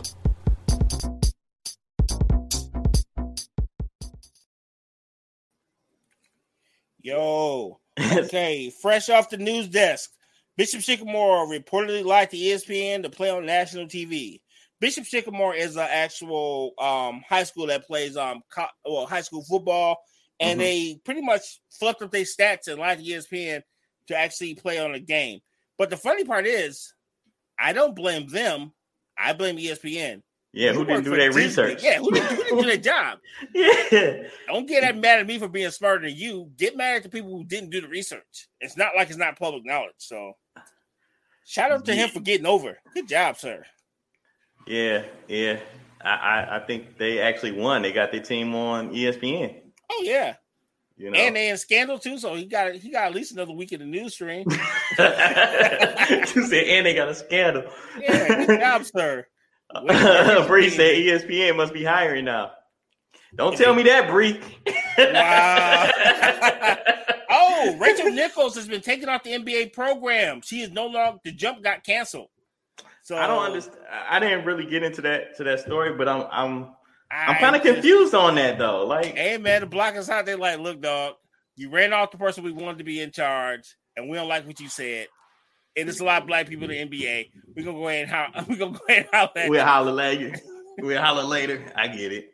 Yo. 7.02 7.80
Okay, 8.00 8.72
fresh 8.82 9.10
off 9.10 9.30
the 9.30 9.38
news 9.38 9.68
desk. 9.68 10.12
Bishop 10.58 10.82
Sycamore 10.82 11.46
reportedly 11.48 12.06
lied 12.06 12.30
to 12.32 12.38
ESPN 12.38 13.04
to 13.04 13.10
play 13.10 13.30
on 13.30 13.46
national 13.46 13.86
TV. 13.86 14.40
Bishop 14.80 15.06
Sycamore 15.06 15.54
is 15.54 15.76
an 15.76 15.88
actual 15.90 16.74
um, 16.80 17.22
high 17.28 17.44
school 17.44 17.68
that 17.68 17.86
plays 17.86 18.18
um 18.18 18.42
co- 18.50 18.66
well 18.86 19.06
high 19.06 19.22
school 19.22 19.44
football, 19.44 19.98
and 20.40 20.60
mm-hmm. 20.60 20.66
they 20.66 21.00
pretty 21.04 21.22
much 21.22 21.60
flipped 21.70 22.02
up 22.02 22.12
their 22.12 22.24
stats 22.24 22.68
and 22.68 22.80
lied 22.80 23.00
to 23.00 23.04
ESPN 23.04 23.62
to 24.08 24.18
actually 24.18 24.56
play 24.56 24.80
on 24.80 24.96
a 24.96 25.00
game. 25.00 25.40
But 25.78 25.90
the 25.90 25.98
funny 25.98 26.24
part 26.24 26.48
is, 26.48 26.94
I 27.60 27.74
don't 27.74 27.96
blame 27.96 28.28
them. 28.28 28.72
I 29.18 29.34
blame 29.34 29.58
ESPN. 29.58 30.24
Yeah, 30.54 30.74
who 30.74 30.84
didn't 30.84 31.06
do 31.06 31.16
their 31.16 31.32
research? 31.32 31.82
Yeah, 31.82 32.00
who 32.00 32.12
didn't, 32.12 32.30
who 32.30 32.44
didn't 32.44 32.58
do 32.58 32.66
their 32.66 32.78
job? 32.78 33.20
yeah. 33.56 34.28
Don't 34.48 34.68
get 34.68 34.82
that 34.82 34.98
mad 34.98 35.20
at 35.20 35.28
me 35.28 35.40
for 35.40 35.48
being 35.48 35.72
smarter 35.72 36.06
than 36.06 36.18
you. 36.18 36.52
Get 36.58 36.76
mad 36.76 36.98
at 36.98 37.04
the 37.04 37.10
people 37.10 37.32
who 37.32 37.46
didn't 37.46 37.70
do 37.70 37.80
the 37.80 37.88
research. 37.88 38.50
It's 38.60 38.76
not 38.76 38.92
like 38.96 39.08
it's 39.08 39.18
not 39.18 39.40
public 39.40 39.66
knowledge. 39.66 39.96
So 39.98 40.34
shout 41.46 41.72
out 41.72 41.86
to 41.86 41.96
yeah. 41.96 42.06
him 42.06 42.10
for 42.10 42.20
getting 42.20 42.46
over. 42.46 42.78
Good 42.94 43.08
job, 43.08 43.38
sir. 43.38 43.64
Yeah, 44.68 45.04
yeah. 45.30 45.60
I, 46.04 46.10
I, 46.10 46.56
I 46.58 46.60
think 46.60 46.98
they 46.98 47.20
actually 47.20 47.54
won. 47.54 47.82
They 47.82 47.94
got 47.94 48.12
their 48.12 48.22
team 48.22 48.54
on 48.54 48.94
ESPN. 48.94 49.56
Oh 49.90 50.02
yeah. 50.04 50.36
You 50.98 51.12
know. 51.12 51.18
And 51.18 51.36
they 51.36 51.50
in 51.50 51.58
scandal 51.58 51.98
too, 51.98 52.20
so 52.20 52.36
he 52.36 52.46
got 52.46 52.76
he 52.76 52.92
got 52.92 53.06
at 53.06 53.16
least 53.16 53.32
another 53.32 53.54
week 53.54 53.72
in 53.72 53.80
the 53.80 53.86
news 53.86 54.14
stream. 54.14 54.46
you 54.50 54.58
said, 54.98 56.64
and 56.66 56.86
they 56.86 56.94
got 56.94 57.08
a 57.08 57.16
scandal. 57.16 57.64
Yeah, 58.00 58.46
good 58.46 58.60
job, 58.60 58.86
sir. 58.86 59.26
Bree 60.48 60.70
said 60.70 60.96
ESPN 60.96 61.56
must 61.56 61.74
be 61.74 61.84
hiring 61.84 62.26
now. 62.26 62.52
Don't 63.36 63.58
tell 63.58 63.74
me 63.74 63.84
that, 63.84 64.10
Bree. 64.10 64.40
wow. 64.98 65.90
oh, 67.30 67.78
Rachel 67.80 68.12
Nichols 68.12 68.56
has 68.56 68.68
been 68.68 68.82
taken 68.82 69.08
off 69.08 69.24
the 69.24 69.32
NBA 69.32 69.74
program. 69.74 70.42
She 70.42 70.62
is 70.62 70.72
no 70.72 70.88
longer 70.88 71.20
the 71.24 71.32
jump 71.32 71.64
got 71.64 71.84
canceled. 71.84 72.28
So 73.04 73.16
I 73.16 73.28
don't 73.28 73.44
understand. 73.44 73.78
I 74.10 74.20
didn't 74.20 74.46
really 74.46 74.66
get 74.66 74.84
into 74.84 75.02
that 75.02 75.38
to 75.38 75.44
that 75.46 75.62
story, 75.62 75.96
but 75.96 76.08
I'm 76.08 76.28
I'm 76.30 76.76
I'm 77.10 77.36
kind 77.38 77.56
of 77.56 77.62
confused 77.62 78.14
on 78.14 78.36
that 78.36 78.58
though. 78.58 78.86
Like, 78.86 79.16
hey 79.18 79.38
man, 79.38 79.62
the 79.62 79.68
blockers 79.68 80.10
out 80.10 80.26
there 80.26 80.38
like, 80.38 80.60
look, 80.60 80.82
dog, 80.82 81.16
you 81.56 81.70
ran 81.70 81.94
off 81.94 82.12
the 82.12 82.18
person 82.18 82.44
we 82.44 82.52
wanted 82.52 82.78
to 82.80 82.84
be 82.84 83.02
in 83.02 83.12
charge, 83.12 83.76
and 83.96 84.10
we 84.10 84.18
don't 84.18 84.28
like 84.28 84.46
what 84.46 84.60
you 84.60 84.70
said 84.70 85.08
and 85.78 85.88
there's 85.88 86.00
a 86.00 86.06
lot 86.06 86.22
of 86.22 86.28
black 86.28 86.48
people 86.48 86.70
in 86.70 86.90
the 86.90 87.00
NBA. 87.00 87.30
We're 87.56 87.66
gonna 87.66 87.78
go 87.78 87.88
ahead 87.88 88.04
and 88.04 88.12
holler. 88.12 88.46
We're 88.50 88.58
gonna 88.58 88.78
go 88.78 88.86
ahead 88.90 89.08
and 89.12 89.16
holler. 89.16 89.50
We'll 89.50 89.66
holler 89.66 89.92
later. 89.92 90.36
we'll 90.78 91.02
holler 91.02 91.24
later. 91.24 91.72
I 91.76 91.88
get 91.88 92.12
it. 92.12 92.32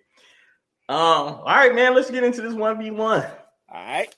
Um, 0.90 0.98
all 0.98 1.44
right, 1.46 1.74
man. 1.76 1.96
Let's 1.96 2.10
get 2.10 2.24
into 2.24 2.42
this 2.42 2.54
one 2.54 2.80
v 2.80 2.92
one. 2.92 3.24
All 3.70 3.86
right. 3.86 4.14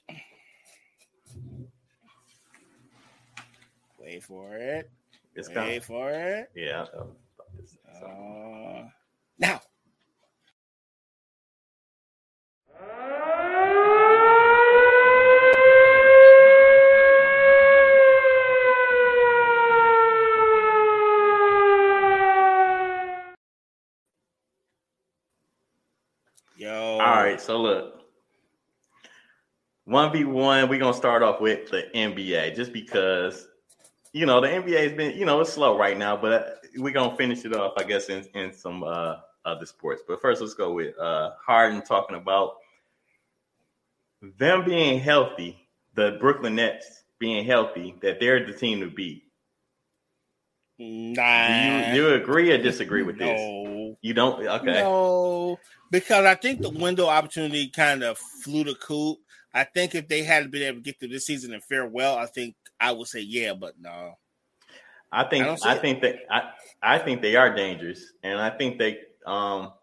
Wait 3.99 4.23
for 4.23 4.55
it. 4.55 4.89
It's 5.36 5.47
Wait 5.49 5.55
coming. 5.55 5.82
for 5.82 6.12
it. 6.12 6.49
Yeah. 6.55 6.86
Uh, 8.03 8.84
now. 9.38 9.62
Right, 27.39 27.45
so 27.45 27.62
look. 27.62 27.95
1v1, 29.88 30.69
we're 30.69 30.80
gonna 30.80 30.93
start 30.93 31.23
off 31.23 31.41
with 31.41 31.71
the 31.71 31.84
NBA 31.95 32.56
just 32.56 32.71
because 32.71 33.47
you 34.13 34.25
know 34.25 34.39
the 34.39 34.47
NBA 34.47 34.84
has 34.84 34.93
been, 34.93 35.17
you 35.17 35.25
know, 35.25 35.41
it's 35.41 35.54
slow 35.54 35.78
right 35.78 35.97
now, 35.97 36.15
but 36.15 36.60
we're 36.78 36.93
gonna 36.93 37.15
finish 37.15 37.43
it 37.45 37.56
off, 37.56 37.73
I 37.78 37.84
guess, 37.84 38.10
in, 38.10 38.25
in 38.36 38.54
some 38.54 38.84
uh 38.84 39.15
other 39.45 39.65
sports. 39.65 40.04
But 40.08 40.21
first 40.21 40.41
let's 40.41 40.54
go 40.54 40.73
with 40.73 40.97
uh 40.99 41.32
Harden 41.43 41.82
talking 41.82 42.17
about 42.17 42.58
them 44.38 44.63
being 44.63 44.99
healthy, 44.99 45.58
the 45.95 46.17
Brooklyn 46.19 46.56
Nets 46.56 47.04
being 47.17 47.45
healthy, 47.45 47.95
that 48.02 48.19
they're 48.19 48.45
the 48.45 48.54
team 48.54 48.82
to 48.82 48.91
beat. 48.91 49.23
Nah. 50.78 51.91
Do 51.91 51.97
you, 51.97 52.10
you 52.10 52.13
agree 52.13 52.52
or 52.52 52.62
disagree 52.62 53.04
with 53.04 53.17
this? 53.17 53.39
You 54.02 54.13
don't? 54.13 54.45
Okay. 54.45 54.82
No, 54.82 55.60
because 55.91 56.25
I 56.25 56.36
think 56.36 56.62
the 56.62 56.69
window 56.69 57.08
opportunity 57.08 57.67
kind 57.69 58.04
of 58.04 58.17
flew 58.17 58.63
the 58.63 58.75
coop. 58.75 59.17
I 59.54 59.63
think 59.63 59.95
if 59.95 60.08
they 60.08 60.23
hadn't 60.23 60.52
been 60.52 60.62
able 60.63 60.78
to 60.78 60.84
get 60.84 60.99
through 60.99 61.10
this 61.10 61.25
season 61.25 61.54
and 61.54 61.63
fare 61.63 61.88
well, 61.88 62.17
I 62.17 62.25
think 62.28 62.56
I 62.80 62.91
would 62.91 63.08
say 63.08 63.21
yeah, 63.21 63.54
but 63.54 63.75
no. 63.80 64.13
I 65.12 65.23
think 65.23 65.45
I, 65.45 65.73
I 65.73 65.78
think 65.78 66.02
that 66.02 66.17
I 66.30 66.52
I 66.82 66.97
think 66.99 67.21
they 67.21 67.36
are 67.36 67.54
dangerous, 67.54 68.13
and 68.23 68.39
I 68.39 68.52
think 68.52 68.78
they 68.78 68.99
um 69.25 69.73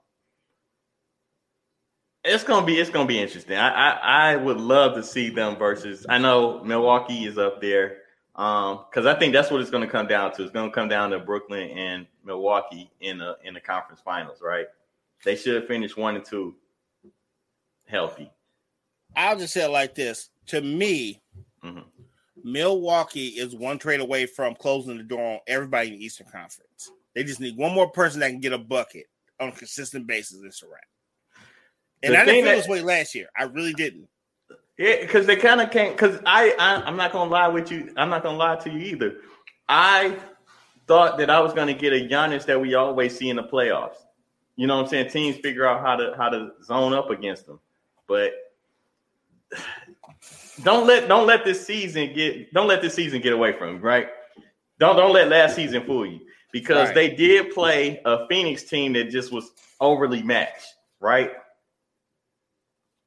it's 2.25 2.45
gonna 2.45 2.66
be 2.66 2.79
it's 2.79 2.90
gonna 2.90 3.09
be 3.09 3.21
interesting. 3.21 3.57
I, 3.57 3.71
I, 3.71 4.33
I 4.33 4.37
would 4.37 4.61
love 4.61 4.95
to 4.95 5.03
see 5.03 5.31
them 5.31 5.57
versus. 5.57 6.07
I 6.09 6.19
know 6.19 6.62
Milwaukee 6.64 7.25
is 7.25 7.38
up 7.38 7.61
there. 7.61 7.99
Um, 8.37 8.85
because 8.90 9.07
I 9.07 9.19
think 9.19 9.33
that's 9.33 9.51
what 9.51 9.62
it's 9.62 9.71
going 9.71 9.83
to 9.83 9.90
come 9.90 10.07
down 10.07 10.31
to. 10.35 10.42
It's 10.42 10.53
going 10.53 10.69
to 10.69 10.75
come 10.75 10.88
down 10.88 11.11
to 11.11 11.19
Brooklyn 11.19 11.71
and 11.71 12.07
Milwaukee 12.23 12.90
in 13.01 13.16
the 13.16 13.38
in 13.45 13.55
the 13.55 13.61
conference 13.61 14.03
finals, 14.05 14.42
right? 14.42 14.66
They 15.24 15.37
should 15.37 15.66
finish 15.66 15.96
one 15.96 16.16
and 16.16 16.24
two 16.24 16.55
healthy. 17.87 18.31
I'll 19.14 19.38
just 19.38 19.55
say 19.55 19.64
it 19.64 19.70
like 19.70 19.94
this: 19.94 20.31
to 20.46 20.61
me, 20.61 21.22
mm-hmm. 21.64 21.81
Milwaukee 22.44 23.29
is 23.29 23.55
one 23.55 23.79
trade 23.79 24.00
away 24.00 24.26
from 24.26 24.55
closing 24.55 24.96
the 24.96 25.02
door 25.02 25.35
on 25.35 25.40
everybody 25.46 25.88
in 25.88 25.94
the 25.94 26.05
Eastern 26.05 26.26
Conference. 26.26 26.92
They 27.14 27.24
just 27.24 27.40
need 27.40 27.57
one 27.57 27.74
more 27.74 27.90
person 27.90 28.20
that 28.20 28.31
can 28.31 28.40
get 28.40 28.52
a 28.52 28.59
bucket 28.59 29.07
on 29.40 29.48
a 29.48 29.52
consistent 29.52 30.07
basis. 30.07 30.40
It's 30.44 30.62
a 30.62 30.66
wrap. 30.66 30.81
And 32.02 32.14
the 32.14 32.18
I 32.18 32.24
didn't 32.24 32.44
feel 32.44 32.44
that, 32.44 32.57
this 32.57 32.68
way 32.68 32.83
last 32.83 33.14
year. 33.14 33.29
I 33.37 33.44
really 33.44 33.72
didn't. 33.72 34.09
Yeah, 34.79 35.00
because 35.00 35.26
they 35.26 35.37
kind 35.37 35.61
of 35.61 35.70
can't. 35.70 35.96
Because 35.96 36.20
I, 36.26 36.55
I, 36.59 36.83
I'm 36.83 36.96
not 36.96 37.12
gonna 37.12 37.31
lie 37.31 37.48
with 37.48 37.70
you. 37.72 37.92
I'm 37.96 38.11
not 38.11 38.22
gonna 38.22 38.37
lie 38.37 38.57
to 38.57 38.70
you 38.70 38.79
either. 38.79 39.16
I 39.68 40.16
thought 40.87 41.18
that 41.18 41.31
I 41.31 41.40
was 41.40 41.55
gonna 41.55 41.74
get 41.74 41.92
a 41.92 42.07
Giannis 42.07 42.44
that 42.46 42.61
we 42.61 42.74
always 42.74 43.16
see 43.16 43.31
in 43.31 43.37
the 43.37 43.44
playoffs. 43.44 43.96
You 44.57 44.66
know 44.66 44.77
what 44.77 44.85
I'm 44.85 44.88
saying? 44.88 45.11
Teams 45.11 45.37
figure 45.37 45.66
out 45.66 45.83
how 45.83 45.97
to 45.97 46.14
how 46.16 46.31
to 46.31 46.53
zone 46.64 46.95
up 46.95 47.11
against 47.11 47.47
them, 47.47 47.61
but 48.09 48.33
don't 50.62 50.87
let 50.87 51.09
don't 51.09 51.27
let 51.27 51.45
this 51.45 51.64
season 51.64 52.14
get 52.14 52.53
don't 52.53 52.66
let 52.66 52.81
this 52.81 52.95
season 52.95 53.21
get 53.21 53.33
away 53.33 53.53
from 53.53 53.77
you, 53.77 53.81
right? 53.81 54.09
Don't 54.79 54.97
don't 54.97 55.12
let 55.12 55.29
last 55.29 55.57
season 55.57 55.85
fool 55.85 56.07
you 56.07 56.21
because 56.53 56.88
right. 56.88 56.95
they 56.95 57.11
did 57.11 57.51
play 57.53 58.01
a 58.05 58.27
Phoenix 58.29 58.62
team 58.62 58.95
that 58.95 59.11
just 59.11 59.31
was 59.31 59.51
overly 59.81 60.23
matched, 60.23 60.66
right? 61.01 61.33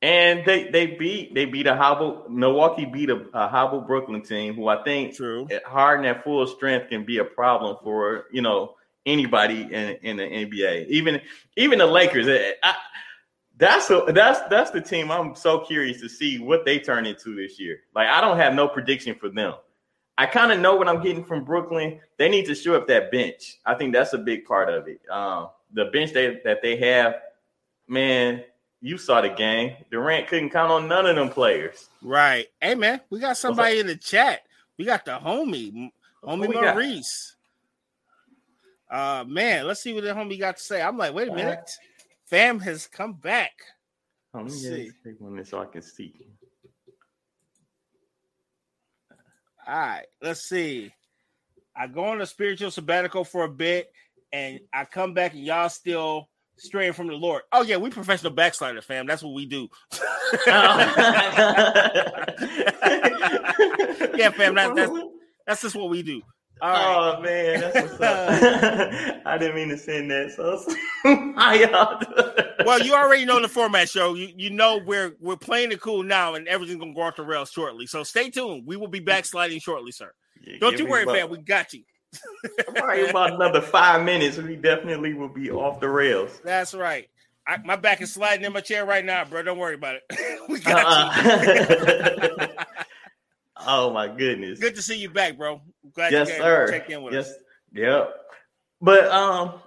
And 0.02 0.46
they 0.46 0.70
they 0.70 0.86
beat 0.88 1.34
they 1.34 1.46
beat 1.46 1.68
a 1.68 1.76
hobble 1.76 2.26
Milwaukee 2.30 2.86
beat 2.86 3.10
a, 3.10 3.26
a 3.34 3.48
hobble 3.48 3.82
Brooklyn 3.82 4.22
team 4.22 4.54
who 4.54 4.68
I 4.68 4.84
think 4.84 5.16
True. 5.16 5.48
At 5.52 5.64
Harden 5.64 6.06
at 6.06 6.24
full 6.24 6.46
strength 6.48 6.90
can 6.90 7.04
be 7.04 7.18
a 7.18 7.26
problem 7.26 7.78
for 7.84 8.26
you 8.32 8.42
know 8.42 8.76
anybody 9.06 9.62
in, 9.62 9.98
in 10.02 10.18
the 10.18 10.24
NBA 10.24 10.88
even 10.88 11.22
even 11.56 11.80
the 11.80 11.86
Lakers. 11.86 12.28
I, 12.64 12.76
that's 13.58 13.90
a, 13.90 14.06
that's 14.14 14.40
that's 14.50 14.72
the 14.72 14.82
team 14.82 15.12
I'm 15.12 15.36
so 15.36 15.60
curious 15.60 16.00
to 16.02 16.10
see 16.10 16.40
what 16.40 16.66
they 16.66 16.80
turn 16.80 17.06
into 17.06 17.36
this 17.36 17.60
year. 17.60 17.82
Like 17.94 18.08
I 18.08 18.22
don't 18.22 18.38
have 18.38 18.54
no 18.54 18.68
prediction 18.68 19.16
for 19.16 19.30
them. 19.30 19.54
I 20.18 20.26
kind 20.26 20.52
of 20.52 20.60
know 20.60 20.76
what 20.76 20.90
I'm 20.90 21.02
getting 21.02 21.24
from 21.24 21.46
Brooklyn. 21.46 22.00
They 22.18 22.28
need 22.28 22.46
to 22.48 22.56
show 22.56 22.76
up 22.76 22.88
that 22.88 23.10
bench. 23.12 23.60
I 23.66 23.76
think 23.76 23.94
that's 23.94 24.12
a 24.12 24.18
big 24.18 24.44
part 24.44 24.70
of 24.70 24.88
it. 24.88 25.00
Um, 25.10 25.50
the 25.74 25.86
bench 25.86 26.12
they, 26.12 26.42
that 26.44 26.62
they 26.62 26.76
have, 26.78 27.22
man, 27.88 28.44
you 28.82 28.98
saw 28.98 29.22
the 29.22 29.30
game. 29.30 29.78
Durant 29.92 30.28
couldn't 30.28 30.50
count 30.50 30.72
on 30.72 30.88
none 30.88 31.06
of 31.06 31.16
them 31.16 31.30
players. 31.30 31.90
Right. 32.02 32.48
Hey 32.62 32.76
man, 32.76 33.02
we 33.10 33.20
got 33.20 33.38
somebody 33.38 33.80
in 33.80 33.88
the 33.88 33.96
chat. 33.96 34.42
We 34.78 34.86
got 34.86 35.06
the 35.06 35.20
homie, 35.20 35.92
homie 36.24 36.54
Maurice. 36.54 37.36
Got? 37.36 37.39
Uh 38.90 39.24
man, 39.28 39.68
let's 39.68 39.82
see 39.82 39.94
what 39.94 40.04
the 40.04 40.10
homie 40.10 40.40
got 40.40 40.58
to 40.58 40.64
say. 40.64 40.82
I'm 40.82 40.98
like, 40.98 41.14
wait 41.14 41.30
a 41.30 41.34
minute. 41.34 41.72
Fam 42.26 42.60
has 42.60 42.88
come 42.88 43.14
back. 43.14 43.54
Oh, 44.34 44.40
let 44.40 44.46
me 44.46 44.52
see. 44.52 44.92
one 45.18 45.44
so 45.46 45.62
I 45.62 45.66
can 45.66 45.82
see. 45.82 46.14
All 49.68 49.76
right, 49.76 50.06
let's 50.22 50.42
see. 50.42 50.92
I 51.76 51.88
go 51.88 52.06
on 52.06 52.22
a 52.22 52.26
spiritual 52.26 52.72
sabbatical 52.72 53.24
for 53.24 53.44
a 53.46 53.50
bit, 53.50 53.92
and 54.34 54.60
I 54.74 54.86
come 54.86 55.14
back, 55.14 55.34
and 55.34 55.44
y'all 55.44 55.70
still 55.70 56.30
straying 56.58 56.94
from 56.94 57.08
the 57.08 57.14
Lord. 57.14 57.44
Oh 57.52 57.64
yeah, 57.64 57.78
we 57.78 57.90
professional 57.90 58.34
backsliders, 58.34 58.86
fam. 58.86 59.08
That's 59.08 59.24
what 59.24 59.34
we 59.34 59.46
do. 59.46 59.70
yeah, 60.48 60.70
fam. 64.32 64.56
That, 64.56 64.74
that's 64.76 64.92
that's 65.48 65.62
just 65.62 65.76
what 65.76 65.90
we 65.90 66.04
do. 66.04 66.22
Right. 66.62 67.16
Oh 67.18 67.22
man, 67.22 67.60
that's 67.62 67.76
what's 67.76 68.02
up. 68.02 69.22
I 69.26 69.38
didn't 69.38 69.56
mean 69.56 69.70
to 69.70 69.78
send 69.78 70.12
that. 70.12 70.32
So 70.32 70.62
how 71.36 71.54
y'all 71.54 72.02
Well, 72.66 72.82
you 72.82 72.94
already 72.94 73.26
know 73.26 73.42
the 73.42 73.48
format 73.48 73.90
show. 73.90 74.14
You 74.14 74.30
you 74.36 74.50
know 74.50 74.80
we're 74.86 75.16
we're 75.20 75.38
playing 75.38 75.72
it 75.72 75.80
cool 75.80 76.04
now, 76.04 76.36
and 76.36 76.48
everything's 76.48 76.80
gonna 76.80 76.94
go 76.94 77.02
off 77.02 77.16
the 77.16 77.24
rails 77.24 77.52
shortly. 77.52 77.88
So 77.88 78.04
stay 78.04 78.30
tuned. 78.30 78.66
We 78.66 78.76
will 78.76 78.88
be 78.88 79.00
backsliding 79.00 79.60
shortly, 79.60 79.92
sir. 79.92 80.12
Yeah, 80.42 80.56
Don't 80.60 80.78
you 80.78 80.86
worry, 80.86 81.06
man. 81.06 81.30
We 81.30 81.38
got 81.38 81.74
you. 81.74 81.84
probably 82.76 83.10
about 83.10 83.34
another 83.34 83.62
five 83.62 84.04
minutes. 84.04 84.38
We 84.38 84.56
definitely 84.56 85.14
will 85.14 85.30
be 85.30 85.52
off 85.52 85.80
the 85.80 85.90
rails. 85.90 86.42
That's 86.44 86.74
right. 86.74 87.10
I, 87.48 87.58
my 87.64 87.76
back 87.76 88.02
is 88.02 88.14
sliding 88.14 88.46
in 88.46 88.54
my 88.54 88.62
chair 88.62 88.86
right 88.86 89.04
now, 89.04 89.26
bro. 89.26 89.42
Don't 89.42 89.58
worry 89.58 89.76
about 89.76 89.96
it. 89.96 90.40
we 90.50 90.60
got 90.60 90.86
uh-uh. 90.86 92.48
you. 92.48 92.48
Oh 93.70 93.94
my 93.94 94.08
goodness. 94.08 94.60
Good 94.60 94.76
to 94.76 94.82
see 94.82 94.98
you 94.98 95.10
back, 95.10 95.38
bro. 95.38 95.62
Glad 95.94 96.12
yes, 96.12 96.30
sir. 96.30 96.68
Check 96.70 96.90
in 96.90 97.04
with 97.04 97.14
yes. 97.14 97.30
us. 97.30 97.36
Yep. 97.74 98.14
But 98.82 99.08
um 99.08 99.62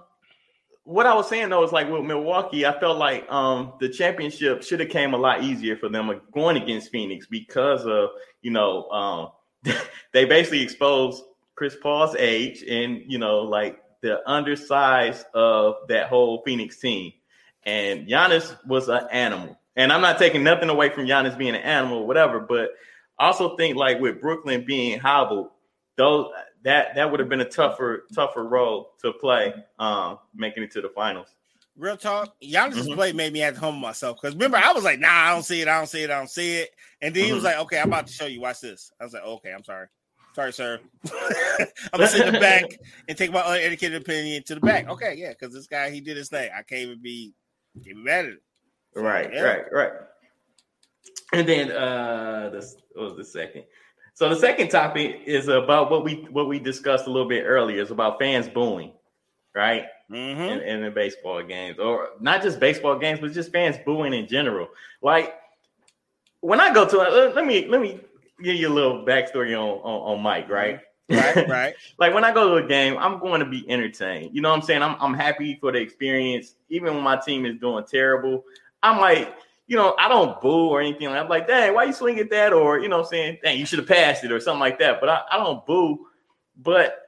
what 0.83 1.05
I 1.05 1.13
was 1.15 1.29
saying 1.29 1.49
though 1.49 1.63
is 1.63 1.71
like 1.71 1.89
with 1.89 2.03
Milwaukee, 2.03 2.65
I 2.65 2.77
felt 2.79 2.97
like 2.97 3.31
um 3.31 3.73
the 3.79 3.89
championship 3.89 4.63
should 4.63 4.81
have 4.81 4.89
came 4.89 5.13
a 5.13 5.17
lot 5.17 5.43
easier 5.43 5.77
for 5.77 5.89
them 5.89 6.21
going 6.31 6.57
against 6.57 6.91
Phoenix 6.91 7.25
because 7.25 7.85
of 7.85 8.09
you 8.41 8.51
know 8.51 8.89
um 8.89 9.73
they 10.11 10.25
basically 10.25 10.61
exposed 10.61 11.23
Chris 11.55 11.75
Paul's 11.81 12.15
age 12.15 12.63
and 12.63 13.01
you 13.07 13.17
know 13.17 13.39
like 13.39 13.79
the 14.03 14.21
undersize 14.27 15.23
of 15.33 15.75
that 15.87 16.07
whole 16.07 16.43
Phoenix 16.43 16.77
team. 16.77 17.13
And 17.65 18.05
Giannis 18.07 18.55
was 18.67 18.89
an 18.89 19.07
animal. 19.09 19.57
And 19.77 19.91
I'm 19.91 20.01
not 20.01 20.19
taking 20.19 20.43
nothing 20.43 20.69
away 20.69 20.89
from 20.89 21.05
Giannis 21.05 21.37
being 21.37 21.55
an 21.55 21.61
animal 21.61 21.99
or 21.99 22.07
whatever, 22.07 22.41
but 22.41 22.71
I 23.19 23.27
also 23.27 23.55
think 23.55 23.75
like 23.75 23.99
with 23.99 24.21
Brooklyn 24.21 24.65
being 24.65 24.99
hobbled, 24.99 25.49
those 25.97 26.27
that 26.63 26.95
that 26.95 27.11
would 27.11 27.19
have 27.19 27.29
been 27.29 27.41
a 27.41 27.49
tougher 27.49 28.05
tougher 28.13 28.43
role 28.43 28.91
to 29.01 29.13
play, 29.13 29.53
um, 29.79 30.19
making 30.33 30.63
it 30.63 30.71
to 30.71 30.81
the 30.81 30.89
finals. 30.89 31.27
Real 31.75 31.97
talk, 31.97 32.35
Giannis's 32.41 32.85
mm-hmm. 32.85 32.93
play 32.93 33.13
made 33.13 33.33
me 33.33 33.39
have 33.39 33.55
to 33.55 33.59
humble 33.59 33.79
myself 33.79 34.19
because 34.21 34.35
remember 34.35 34.57
I 34.57 34.73
was 34.73 34.83
like, 34.83 34.99
"Nah, 34.99 35.09
I 35.09 35.33
don't 35.33 35.43
see 35.43 35.61
it, 35.61 35.67
I 35.67 35.77
don't 35.77 35.87
see 35.87 36.03
it, 36.03 36.11
I 36.11 36.17
don't 36.19 36.29
see 36.29 36.57
it," 36.57 36.69
and 37.01 37.15
then 37.15 37.23
mm-hmm. 37.23 37.27
he 37.27 37.33
was 37.33 37.43
mm-hmm. 37.43 37.57
like, 37.57 37.59
"Okay, 37.65 37.79
I'm 37.79 37.87
about 37.87 38.07
to 38.07 38.13
show 38.13 38.25
you. 38.25 38.41
Watch 38.41 38.61
this." 38.61 38.91
I 38.99 39.03
was 39.03 39.13
like, 39.13 39.23
"Okay, 39.23 39.51
I'm 39.51 39.63
sorry." 39.63 39.87
Sorry, 40.35 40.51
sir. 40.51 40.79
I'm 41.11 41.67
gonna 41.93 42.07
sit 42.07 42.27
in 42.27 42.33
the 42.33 42.39
back 42.39 42.63
and 43.07 43.17
take 43.17 43.31
my 43.31 43.41
uneducated 43.55 44.01
opinion 44.01 44.43
to 44.43 44.55
the 44.55 44.61
back. 44.61 44.89
Okay, 44.89 45.15
yeah, 45.15 45.29
because 45.29 45.53
this 45.53 45.67
guy 45.67 45.91
he 45.91 46.01
did 46.01 46.17
his 46.17 46.29
thing. 46.29 46.49
I 46.55 46.63
can't 46.63 46.81
even 46.81 47.01
be 47.01 47.33
can't 47.75 47.97
be 47.97 48.03
mad 48.03 48.25
at 48.25 48.31
it. 48.31 48.43
So, 48.93 49.01
right, 49.01 49.31
yeah. 49.31 49.41
right, 49.41 49.65
right. 49.71 49.91
And 51.31 51.47
then 51.47 51.71
uh 51.71 52.49
this 52.51 52.75
was 52.95 53.15
the 53.15 53.23
second. 53.23 53.63
So 54.15 54.29
the 54.29 54.35
second 54.35 54.69
topic 54.69 55.21
is 55.25 55.47
about 55.47 55.89
what 55.89 56.03
we 56.03 56.27
what 56.29 56.47
we 56.47 56.59
discussed 56.59 57.07
a 57.07 57.09
little 57.09 57.27
bit 57.27 57.43
earlier. 57.43 57.81
Is 57.81 57.91
about 57.91 58.19
fans 58.19 58.47
booing, 58.47 58.93
right? 59.55 59.85
Mm-hmm. 60.11 60.41
In, 60.41 60.59
in 60.59 60.83
the 60.83 60.91
baseball 60.91 61.41
games, 61.41 61.79
or 61.79 62.09
not 62.19 62.43
just 62.43 62.59
baseball 62.59 62.99
games, 62.99 63.19
but 63.19 63.31
just 63.31 63.51
fans 63.51 63.77
booing 63.83 64.13
in 64.13 64.27
general. 64.27 64.67
Like 65.01 65.33
when 66.41 66.59
I 66.59 66.71
go 66.73 66.87
to 66.87 66.99
uh, 66.99 67.31
let 67.33 67.45
me 67.45 67.67
let 67.67 67.81
me 67.81 67.99
give 68.43 68.55
you 68.55 68.67
a 68.67 68.73
little 68.73 69.03
backstory 69.03 69.57
on 69.57 69.79
on, 69.79 70.15
on 70.15 70.21
Mike, 70.21 70.49
right? 70.49 70.79
Right, 71.09 71.47
right. 71.49 71.73
like 71.97 72.13
when 72.13 72.23
I 72.23 72.33
go 72.33 72.49
to 72.49 72.63
a 72.63 72.67
game, 72.67 72.97
I'm 72.97 73.19
going 73.19 73.39
to 73.39 73.45
be 73.45 73.69
entertained. 73.69 74.35
You 74.35 74.41
know 74.41 74.49
what 74.49 74.59
I'm 74.59 74.61
saying? 74.61 74.83
I'm 74.83 74.95
I'm 74.99 75.13
happy 75.13 75.57
for 75.59 75.71
the 75.71 75.79
experience, 75.79 76.55
even 76.69 76.93
when 76.93 77.03
my 77.03 77.17
team 77.17 77.45
is 77.45 77.59
doing 77.59 77.83
terrible. 77.85 78.43
I'm 78.83 78.99
like, 78.99 79.33
you 79.67 79.77
know, 79.77 79.95
I 79.97 80.07
don't 80.09 80.39
boo 80.41 80.69
or 80.69 80.81
anything. 80.81 81.07
I'm 81.07 81.29
like, 81.29 81.47
dang, 81.47 81.73
why 81.73 81.85
you 81.85 81.93
swing 81.93 82.19
at 82.19 82.29
that? 82.31 82.53
Or, 82.53 82.79
you 82.79 82.89
know 82.89 82.99
I'm 82.99 83.05
saying? 83.05 83.39
Dang, 83.43 83.57
you 83.57 83.65
should 83.65 83.79
have 83.79 83.87
passed 83.87 84.23
it 84.23 84.31
or 84.31 84.39
something 84.39 84.59
like 84.59 84.79
that. 84.79 84.99
But 84.99 85.09
I, 85.09 85.21
I 85.31 85.37
don't 85.37 85.65
boo. 85.65 86.07
But 86.61 86.99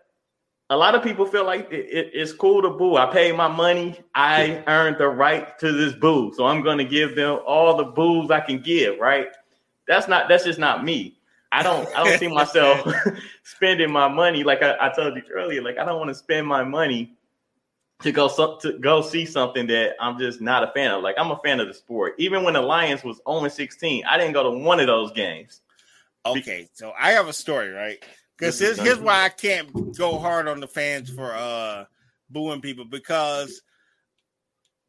a 0.70 0.78
lot 0.78 0.96
of 0.96 1.04
people 1.04 1.26
feel 1.26 1.46
like 1.46 1.72
it, 1.72 1.86
it, 1.86 2.12
it's 2.14 2.32
cool 2.32 2.62
to 2.62 2.70
boo. 2.70 2.96
I 2.96 3.12
paid 3.12 3.36
my 3.36 3.48
money. 3.48 4.00
I 4.16 4.64
earned 4.68 4.98
the 4.98 5.08
right 5.08 5.58
to 5.60 5.72
this 5.72 5.94
boo. 5.94 6.34
So 6.36 6.46
I'm 6.46 6.64
going 6.64 6.78
to 6.78 6.86
give 6.86 7.16
them 7.16 7.40
all 7.46 7.76
the 7.76 7.84
boos 7.84 8.32
I 8.32 8.40
can 8.40 8.60
give, 8.60 9.00
right? 9.00 9.28
That's 9.88 10.08
not, 10.08 10.30
that's 10.30 10.46
just 10.46 10.60
not 10.60 10.84
me. 10.84 11.18
I 11.52 11.62
don't, 11.62 11.88
I 11.96 12.04
don't 12.04 12.20
see 12.20 12.28
myself 12.34 12.88
spending 13.44 13.92
my 13.92 14.08
money. 14.08 14.44
Like 14.44 14.64
I, 14.64 14.76
I 14.80 14.90
told 14.90 15.16
you 15.16 15.24
earlier, 15.34 15.62
like 15.62 15.78
I 15.78 15.86
don't 15.86 16.00
want 16.00 16.10
to 16.10 16.16
spend 16.16 16.48
my 16.48 16.64
money 16.64 17.15
to 18.06 18.12
go 18.12 18.58
to 18.62 18.78
go 18.78 19.02
see 19.02 19.26
something 19.26 19.66
that 19.66 19.96
I'm 20.00 20.20
just 20.20 20.40
not 20.40 20.64
a 20.64 20.68
fan 20.74 20.92
of. 20.92 21.02
Like 21.02 21.16
I'm 21.18 21.32
a 21.32 21.40
fan 21.40 21.60
of 21.60 21.68
the 21.68 21.74
sport. 21.74 22.14
Even 22.20 22.44
when 22.44 22.54
the 22.54 22.62
Lions 22.62 23.04
was 23.04 23.20
only 23.26 23.50
16, 23.50 24.06
I 24.06 24.20
didn't 24.20 24.34
go 24.34 24.44
to 24.44 24.52
one 24.60 24.80
of 24.80 24.86
those 24.86 25.12
games. 25.12 25.62
Okay, 26.24 26.68
so 26.74 26.94
I 27.00 27.12
have 27.12 27.28
a 27.28 27.34
story, 27.34 27.70
right? 27.70 27.98
Because 28.38 28.60
here's, 28.60 28.80
here's 28.80 29.00
why 29.00 29.24
I 29.24 29.30
can't 29.30 29.98
go 29.98 30.20
hard 30.20 30.48
on 30.48 30.60
the 30.60 30.68
fans 30.68 31.10
for 31.10 31.34
uh 31.34 31.86
booing 32.30 32.62
people 32.62 32.86
because 32.86 33.62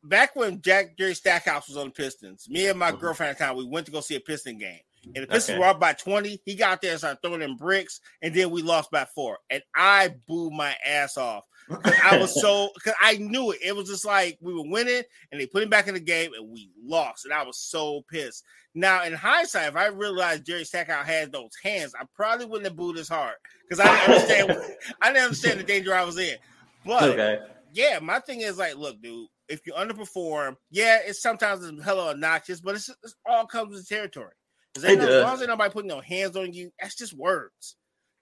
back 0.04 0.36
when 0.36 0.60
Jack 0.60 0.98
Jerry 0.98 1.14
Stackhouse 1.14 1.68
was 1.68 1.78
on 1.78 1.86
the 1.86 1.92
Pistons, 1.92 2.50
me 2.50 2.68
and 2.68 2.78
my 2.78 2.90
mm-hmm. 2.90 3.00
girlfriend 3.00 3.30
at 3.30 3.38
the 3.38 3.44
time, 3.44 3.56
we 3.56 3.64
went 3.64 3.86
to 3.86 3.92
go 3.92 4.00
see 4.00 4.16
a 4.16 4.20
Piston 4.20 4.58
game. 4.58 4.80
And 5.14 5.22
the 5.22 5.26
Pistons 5.26 5.54
okay. 5.54 5.58
were 5.58 5.70
up 5.70 5.80
by 5.80 5.94
20. 5.94 6.42
He 6.44 6.54
got 6.54 6.82
there 6.82 6.90
and 6.90 6.98
started 6.98 7.20
throwing 7.22 7.40
in 7.40 7.56
bricks, 7.56 8.00
and 8.20 8.34
then 8.34 8.50
we 8.50 8.60
lost 8.60 8.90
by 8.90 9.06
four. 9.14 9.38
And 9.48 9.62
I 9.74 10.14
booed 10.26 10.52
my 10.52 10.74
ass 10.84 11.16
off 11.16 11.44
I 11.70 12.18
was 12.18 12.34
so 12.40 12.70
because 12.74 12.94
I 13.00 13.16
knew 13.16 13.50
it. 13.50 13.58
It 13.64 13.74
was 13.74 13.88
just 13.88 14.04
like 14.04 14.38
we 14.40 14.54
were 14.54 14.68
winning 14.68 15.02
and 15.30 15.40
they 15.40 15.46
put 15.46 15.62
him 15.62 15.70
back 15.70 15.88
in 15.88 15.94
the 15.94 16.00
game 16.00 16.32
and 16.34 16.48
we 16.48 16.70
lost. 16.82 17.24
And 17.24 17.34
I 17.34 17.42
was 17.42 17.58
so 17.58 18.02
pissed. 18.10 18.44
Now, 18.74 19.04
in 19.04 19.14
hindsight, 19.14 19.68
if 19.68 19.76
I 19.76 19.86
realized 19.86 20.44
Jerry 20.44 20.64
Stackhouse 20.64 21.06
had 21.06 21.32
those 21.32 21.52
hands, 21.62 21.94
I 21.98 22.04
probably 22.14 22.46
wouldn't 22.46 22.66
have 22.66 22.76
booed 22.76 22.98
as 22.98 23.08
hard 23.08 23.36
because 23.68 23.80
I 23.80 23.84
didn't 23.84 24.14
understand 24.14 24.74
I 25.02 25.08
didn't 25.08 25.24
understand 25.24 25.60
the 25.60 25.64
danger 25.64 25.94
I 25.94 26.04
was 26.04 26.18
in. 26.18 26.36
But 26.84 27.02
okay. 27.02 27.38
yeah, 27.72 27.98
my 28.00 28.20
thing 28.20 28.42
is 28.42 28.58
like, 28.58 28.76
look, 28.76 29.00
dude, 29.02 29.28
if 29.48 29.66
you 29.66 29.72
underperform, 29.72 30.56
yeah, 30.70 30.98
it's 31.04 31.22
sometimes 31.22 31.64
it's 31.64 31.84
hella 31.84 32.10
obnoxious, 32.10 32.60
but 32.60 32.74
it's, 32.74 32.88
it's 33.02 33.16
all 33.24 33.46
comes 33.46 33.74
with 33.74 33.88
territory. 33.88 34.32
As 34.76 34.84
long 34.84 35.40
as 35.40 35.46
nobody 35.46 35.72
putting 35.72 35.88
no 35.88 36.00
hands 36.00 36.36
on 36.36 36.52
you, 36.52 36.70
that's 36.80 36.94
just 36.94 37.16
words. 37.16 37.76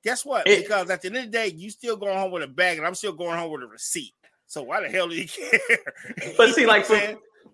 Guess 0.04 0.24
what? 0.24 0.46
It, 0.46 0.62
because 0.62 0.90
at 0.90 1.00
the 1.00 1.08
end 1.08 1.16
of 1.16 1.24
the 1.24 1.30
day, 1.30 1.48
you 1.48 1.70
still 1.70 1.96
going 1.96 2.16
home 2.16 2.30
with 2.30 2.42
a 2.42 2.48
bag, 2.48 2.76
and 2.76 2.86
I'm 2.86 2.94
still 2.94 3.12
going 3.12 3.38
home 3.38 3.50
with 3.50 3.62
a 3.62 3.66
receipt. 3.66 4.12
So 4.46 4.62
why 4.62 4.82
the 4.82 4.88
hell 4.88 5.08
do 5.08 5.14
you 5.14 5.26
care? 5.28 5.78
But 6.36 6.54
see, 6.54 6.66
like 6.66 6.84
for, 6.84 7.00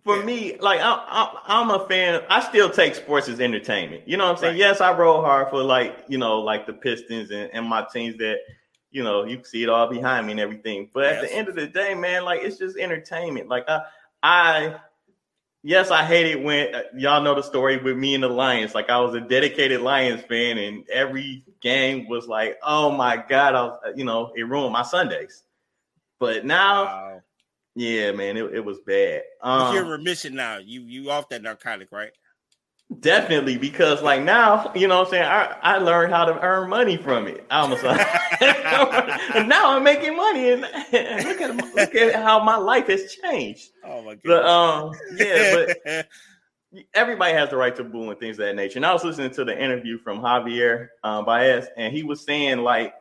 for 0.05 0.19
yeah. 0.19 0.25
me, 0.25 0.57
like 0.59 0.81
I, 0.83 1.37
am 1.47 1.71
a 1.71 1.87
fan. 1.87 2.23
I 2.29 2.41
still 2.41 2.69
take 2.69 2.97
sports 2.97 3.29
as 3.29 3.41
entertainment. 3.41 4.07
You 4.07 4.17
know 4.17 4.25
what 4.25 4.33
I'm 4.33 4.37
saying? 4.39 4.53
Right. 4.55 4.59
Yes, 4.59 4.81
I 4.81 4.97
roll 4.97 5.23
hard 5.23 5.51
for 5.51 5.63
like 5.63 6.05
you 6.09 6.19
know 6.19 6.41
like 6.41 6.67
the 6.67 6.73
Pistons 6.73 7.31
and, 7.31 7.51
and 7.53 7.67
my 7.67 7.87
teams 7.93 8.19
that 8.19 8.39
you 8.91 9.05
know 9.05 9.25
you 9.25 9.41
see 9.45 9.63
it 9.63 9.69
all 9.69 9.89
behind 9.89 10.27
me 10.27 10.33
and 10.33 10.41
everything. 10.41 10.91
But 10.93 11.05
yes. 11.05 11.15
at 11.15 11.29
the 11.29 11.35
end 11.35 11.49
of 11.49 11.55
the 11.55 11.69
day, 11.69 11.95
man, 11.95 12.25
like 12.25 12.41
it's 12.43 12.59
just 12.59 12.77
entertainment. 12.77 13.49
Like 13.49 13.69
I 13.69 13.83
I 14.23 14.77
yes, 15.63 15.91
I 15.91 16.05
hate 16.05 16.27
it 16.27 16.43
when 16.43 16.75
uh, 16.75 16.83
y'all 16.95 17.23
know 17.23 17.35
the 17.35 17.43
story 17.43 17.77
with 17.77 17.97
me 17.97 18.15
and 18.15 18.23
the 18.23 18.29
Lions. 18.29 18.75
Like 18.75 18.91
I 18.91 19.01
was 19.01 19.15
a 19.15 19.21
dedicated 19.21 19.81
Lions 19.81 20.23
fan, 20.23 20.59
and 20.59 20.89
every 20.91 21.45
game 21.61 22.09
was 22.09 22.27
like, 22.27 22.59
oh 22.63 22.91
my 22.91 23.17
god, 23.17 23.55
I 23.55 23.63
was, 23.63 23.81
uh, 23.87 23.91
you 23.95 24.05
know, 24.05 24.33
it 24.35 24.49
ruined 24.49 24.73
my 24.73 24.83
Sundays. 24.83 25.43
But 26.19 26.45
now, 26.45 26.85
wow. 26.85 27.23
yeah, 27.75 28.13
man, 28.13 28.37
it, 28.37 28.55
it 28.55 28.65
was 28.65 28.79
bad. 28.81 29.23
Um, 29.43 29.75
you're 29.75 29.85
in 29.85 29.91
remission 29.91 30.35
now. 30.35 30.59
You 30.59 30.83
you 30.83 31.11
off 31.11 31.29
that 31.31 31.43
narcotic, 31.43 31.89
right? 31.93 32.13
Definitely, 32.99 33.57
because 33.57 34.03
like 34.03 34.23
now, 34.23 34.73
you 34.75 34.89
know 34.89 34.99
what 34.99 35.07
I'm 35.07 35.11
saying? 35.13 35.25
I, 35.25 35.57
I 35.63 35.79
learned 35.79 36.13
how 36.13 36.25
to 36.25 36.41
earn 36.41 36.69
money 36.69 36.97
from 36.97 37.29
it. 37.29 37.47
I 37.49 37.61
almost 37.61 37.85
and 39.35 39.49
now 39.49 39.77
I'm 39.77 39.85
making 39.85 40.17
money 40.17 40.51
and, 40.51 40.65
and, 40.65 41.25
look 41.25 41.41
at 41.41 41.57
look 41.75 41.95
at 41.95 42.17
how 42.17 42.43
my 42.43 42.57
life 42.57 42.89
has 42.89 43.15
changed. 43.15 43.71
Oh 43.85 44.03
my 44.03 44.15
god. 44.17 44.23
But 44.25 44.45
um 44.45 44.93
yeah, 45.15 45.67
but 45.85 46.09
everybody 46.95 47.33
has 47.33 47.51
the 47.51 47.57
right 47.57 47.75
to 47.77 47.85
boo 47.85 48.11
and 48.11 48.19
things 48.19 48.39
of 48.41 48.47
that 48.47 48.57
nature. 48.57 48.79
And 48.79 48.87
I 48.87 48.93
was 48.93 49.05
listening 49.05 49.31
to 49.33 49.45
the 49.45 49.57
interview 49.57 49.97
from 49.99 50.21
Javier 50.21 50.89
um, 51.05 51.25
Baez, 51.25 51.69
and 51.77 51.95
he 51.95 52.03
was 52.03 52.25
saying 52.25 52.59
like, 52.59 52.95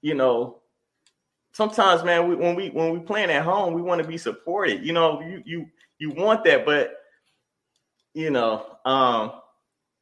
you 0.00 0.14
know, 0.14 0.62
sometimes 1.52 2.02
man, 2.02 2.28
we, 2.28 2.34
when 2.34 2.54
we 2.54 2.70
when 2.70 2.92
we 2.92 2.98
playing 3.00 3.30
at 3.30 3.44
home, 3.44 3.74
we 3.74 3.82
want 3.82 4.02
to 4.02 4.08
be 4.08 4.16
supported. 4.16 4.84
You 4.84 4.94
know, 4.94 5.20
you 5.20 5.42
you 5.44 5.66
you 5.98 6.10
want 6.12 6.44
that, 6.44 6.64
but 6.64 6.96
you 8.14 8.30
know, 8.30 8.64
um, 8.84 9.32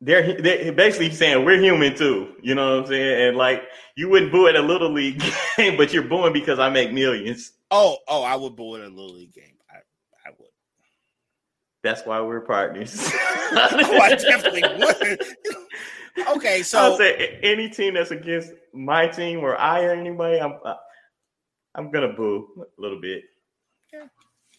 they're 0.00 0.40
they're 0.40 0.72
basically 0.72 1.10
saying 1.10 1.44
we're 1.44 1.60
human 1.60 1.96
too. 1.96 2.34
You 2.42 2.54
know 2.54 2.76
what 2.76 2.84
I'm 2.84 2.86
saying? 2.88 3.28
And 3.28 3.36
like 3.36 3.62
you 3.96 4.08
wouldn't 4.08 4.32
boo 4.32 4.48
at 4.48 4.56
a 4.56 4.62
little 4.62 4.92
league 4.92 5.22
game, 5.56 5.76
but 5.76 5.92
you're 5.92 6.02
booing 6.02 6.32
because 6.32 6.58
I 6.58 6.68
make 6.68 6.92
millions. 6.92 7.52
Oh, 7.70 7.96
oh, 8.08 8.22
I 8.22 8.36
would 8.36 8.54
boo 8.54 8.76
at 8.76 8.82
a 8.82 8.88
little 8.88 9.14
league 9.14 9.32
game. 9.32 9.56
I, 9.70 9.76
I 10.26 10.32
would. 10.38 10.48
That's 11.82 12.04
why 12.04 12.20
we're 12.20 12.40
partners. 12.40 12.96
oh, 13.12 13.98
I 14.02 14.14
definitely 14.14 14.62
would. 14.62 15.22
okay, 16.36 16.62
so 16.62 16.78
I'll 16.78 16.96
say 16.96 17.38
any 17.42 17.70
team 17.70 17.94
that's 17.94 18.10
against 18.10 18.52
my 18.74 19.06
team 19.06 19.40
or 19.40 19.56
I 19.56 19.84
or 19.84 19.92
anybody, 19.92 20.40
I'm 20.40 20.58
I'm 21.74 21.90
gonna 21.90 22.12
boo 22.12 22.48
a 22.58 22.80
little 22.80 23.00
bit. 23.00 23.22
Yeah. 23.92 24.06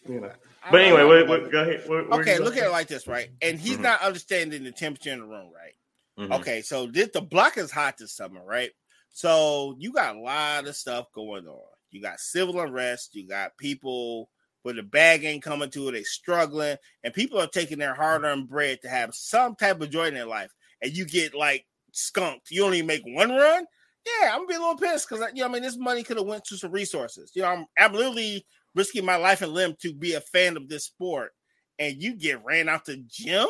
You 0.08 0.20
know. 0.22 0.32
But 0.70 0.80
anyway, 0.80 1.04
what, 1.04 1.28
what, 1.28 1.52
go 1.52 1.62
ahead. 1.62 1.82
What, 1.86 2.20
okay, 2.20 2.38
look 2.38 2.56
at 2.56 2.64
it 2.64 2.70
like 2.70 2.88
this, 2.88 3.06
right? 3.06 3.28
And 3.42 3.58
he's 3.58 3.74
mm-hmm. 3.74 3.82
not 3.82 4.02
understanding 4.02 4.64
the 4.64 4.72
temperature 4.72 5.12
in 5.12 5.20
the 5.20 5.26
room, 5.26 5.50
right? 5.54 5.74
Mm-hmm. 6.18 6.32
Okay, 6.34 6.62
so 6.62 6.86
this 6.86 7.10
the 7.12 7.20
block 7.20 7.58
is 7.58 7.70
hot 7.70 7.98
this 7.98 8.14
summer, 8.14 8.42
right? 8.44 8.70
So 9.10 9.76
you 9.78 9.92
got 9.92 10.16
a 10.16 10.20
lot 10.20 10.66
of 10.66 10.76
stuff 10.76 11.06
going 11.14 11.46
on. 11.46 11.60
You 11.90 12.00
got 12.00 12.20
civil 12.20 12.60
unrest. 12.60 13.14
You 13.14 13.28
got 13.28 13.56
people 13.58 14.28
where 14.62 14.74
the 14.74 14.82
bag 14.82 15.24
ain't 15.24 15.42
coming 15.42 15.70
to 15.70 15.88
it. 15.88 15.92
They 15.92 16.02
struggling, 16.02 16.76
and 17.02 17.14
people 17.14 17.40
are 17.40 17.46
taking 17.46 17.78
their 17.78 17.94
hard-earned 17.94 18.48
bread 18.48 18.80
to 18.82 18.88
have 18.88 19.14
some 19.14 19.54
type 19.56 19.80
of 19.80 19.90
joy 19.90 20.06
in 20.06 20.14
their 20.14 20.26
life. 20.26 20.50
And 20.82 20.96
you 20.96 21.04
get 21.04 21.34
like 21.34 21.66
skunked. 21.92 22.50
You 22.50 22.64
only 22.64 22.82
make 22.82 23.02
one 23.04 23.30
run. 23.30 23.66
Yeah, 24.06 24.30
I'm 24.32 24.40
gonna 24.40 24.48
be 24.48 24.54
a 24.54 24.58
little 24.58 24.76
pissed 24.76 25.08
because 25.08 25.24
you 25.34 25.42
know 25.42 25.48
I 25.48 25.52
mean 25.52 25.62
this 25.62 25.78
money 25.78 26.02
could 26.02 26.16
have 26.16 26.26
went 26.26 26.44
to 26.46 26.56
some 26.56 26.72
resources. 26.72 27.32
You 27.34 27.42
know, 27.42 27.48
I'm 27.48 27.66
I'm 27.78 27.92
literally 27.92 28.46
risking 28.74 29.04
my 29.04 29.16
life 29.16 29.42
and 29.42 29.52
limb 29.52 29.74
to 29.82 29.92
be 29.92 30.14
a 30.14 30.20
fan 30.20 30.56
of 30.56 30.68
this 30.68 30.84
sport, 30.84 31.32
and 31.78 32.02
you 32.02 32.14
get 32.14 32.44
ran 32.44 32.68
out 32.68 32.84
the 32.84 33.02
gym. 33.08 33.48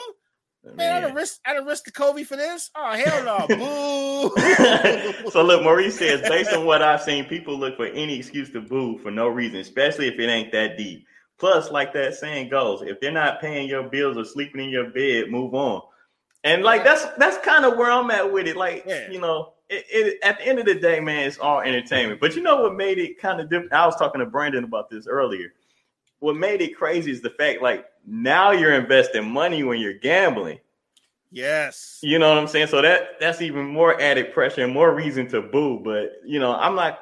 Man, 0.77 1.05
I'd 1.05 1.14
risk 1.14 1.41
I'd 1.45 1.66
risk 1.66 1.85
the 1.85 1.93
Kobe 1.93 2.22
for 2.22 2.37
this. 2.37 2.70
Oh 2.75 2.93
hell 2.93 3.25
no, 3.25 4.33
boo. 5.25 5.31
so 5.31 5.43
look, 5.43 5.62
Maurice 5.62 5.99
says, 5.99 6.22
based 6.22 6.53
on 6.53 6.64
what 6.64 6.81
I've 6.81 7.03
seen, 7.03 7.27
people 7.27 7.59
look 7.59 7.77
for 7.77 7.87
any 7.87 8.16
excuse 8.16 8.51
to 8.53 8.62
boo 8.62 8.99
for 8.99 9.11
no 9.11 9.29
reason, 9.29 9.59
especially 9.59 10.09
if 10.09 10.18
it 10.18 10.29
ain't 10.29 10.53
that 10.53 10.79
deep. 10.79 11.07
Plus, 11.39 11.70
like 11.70 11.93
that 11.93 12.14
saying 12.14 12.49
goes, 12.49 12.83
if 12.83 13.01
they're 13.01 13.12
not 13.12 13.41
paying 13.41 13.68
your 13.68 13.83
bills 13.89 14.16
or 14.16 14.25
sleeping 14.25 14.64
in 14.64 14.70
your 14.70 14.91
bed, 14.91 15.31
move 15.31 15.53
on. 15.55 15.83
And 16.45 16.62
like 16.62 16.85
that's 16.85 17.05
that's 17.18 17.39
kind 17.45 17.64
of 17.64 17.77
where 17.77 17.91
I'm 17.91 18.11
at 18.11 18.33
with 18.33 18.47
it. 18.47 18.57
Like, 18.57 18.85
yeah. 18.87 19.11
you 19.11 19.20
know, 19.20 19.54
it, 19.75 19.87
it, 19.91 20.18
at 20.22 20.39
the 20.39 20.47
end 20.47 20.59
of 20.59 20.66
the 20.66 20.75
day, 20.75 21.01
man, 21.01 21.27
it's 21.27 21.39
all 21.39 21.61
entertainment. 21.61 22.20
But 22.20 22.37
you 22.37 22.43
know 22.43 22.62
what 22.62 22.75
made 22.75 22.99
it 22.99 23.18
kind 23.18 23.41
of 23.41 23.51
different? 23.51 23.72
I 23.72 23.87
was 23.87 23.97
talking 23.97 24.20
to 24.20 24.27
Brandon 24.27 24.64
about 24.64 24.91
this 24.91 25.07
earlier. 25.07 25.53
What 26.20 26.37
made 26.37 26.62
it 26.62 26.77
crazy 26.77 27.11
is 27.11 27.20
the 27.20 27.31
fact, 27.31 27.61
like, 27.61 27.87
now 28.07 28.53
you're 28.53 28.75
investing 28.75 29.31
money 29.31 29.62
when 29.62 29.81
you're 29.81 29.99
gambling. 29.99 30.59
Yes. 31.35 31.99
You 32.01 32.20
know 32.20 32.29
what 32.29 32.39
I'm 32.39 32.47
saying? 32.47 32.68
So 32.68 32.81
that 32.81 33.18
that's 33.18 33.43
even 33.43 33.66
more 33.66 34.01
added 34.01 34.33
pressure 34.33 34.62
and 34.62 34.72
more 34.72 34.95
reason 34.95 35.27
to 35.31 35.43
boo. 35.43 35.81
But 35.81 36.12
you 36.25 36.39
know, 36.39 36.55
I'm 36.55 36.77
not. 36.77 37.01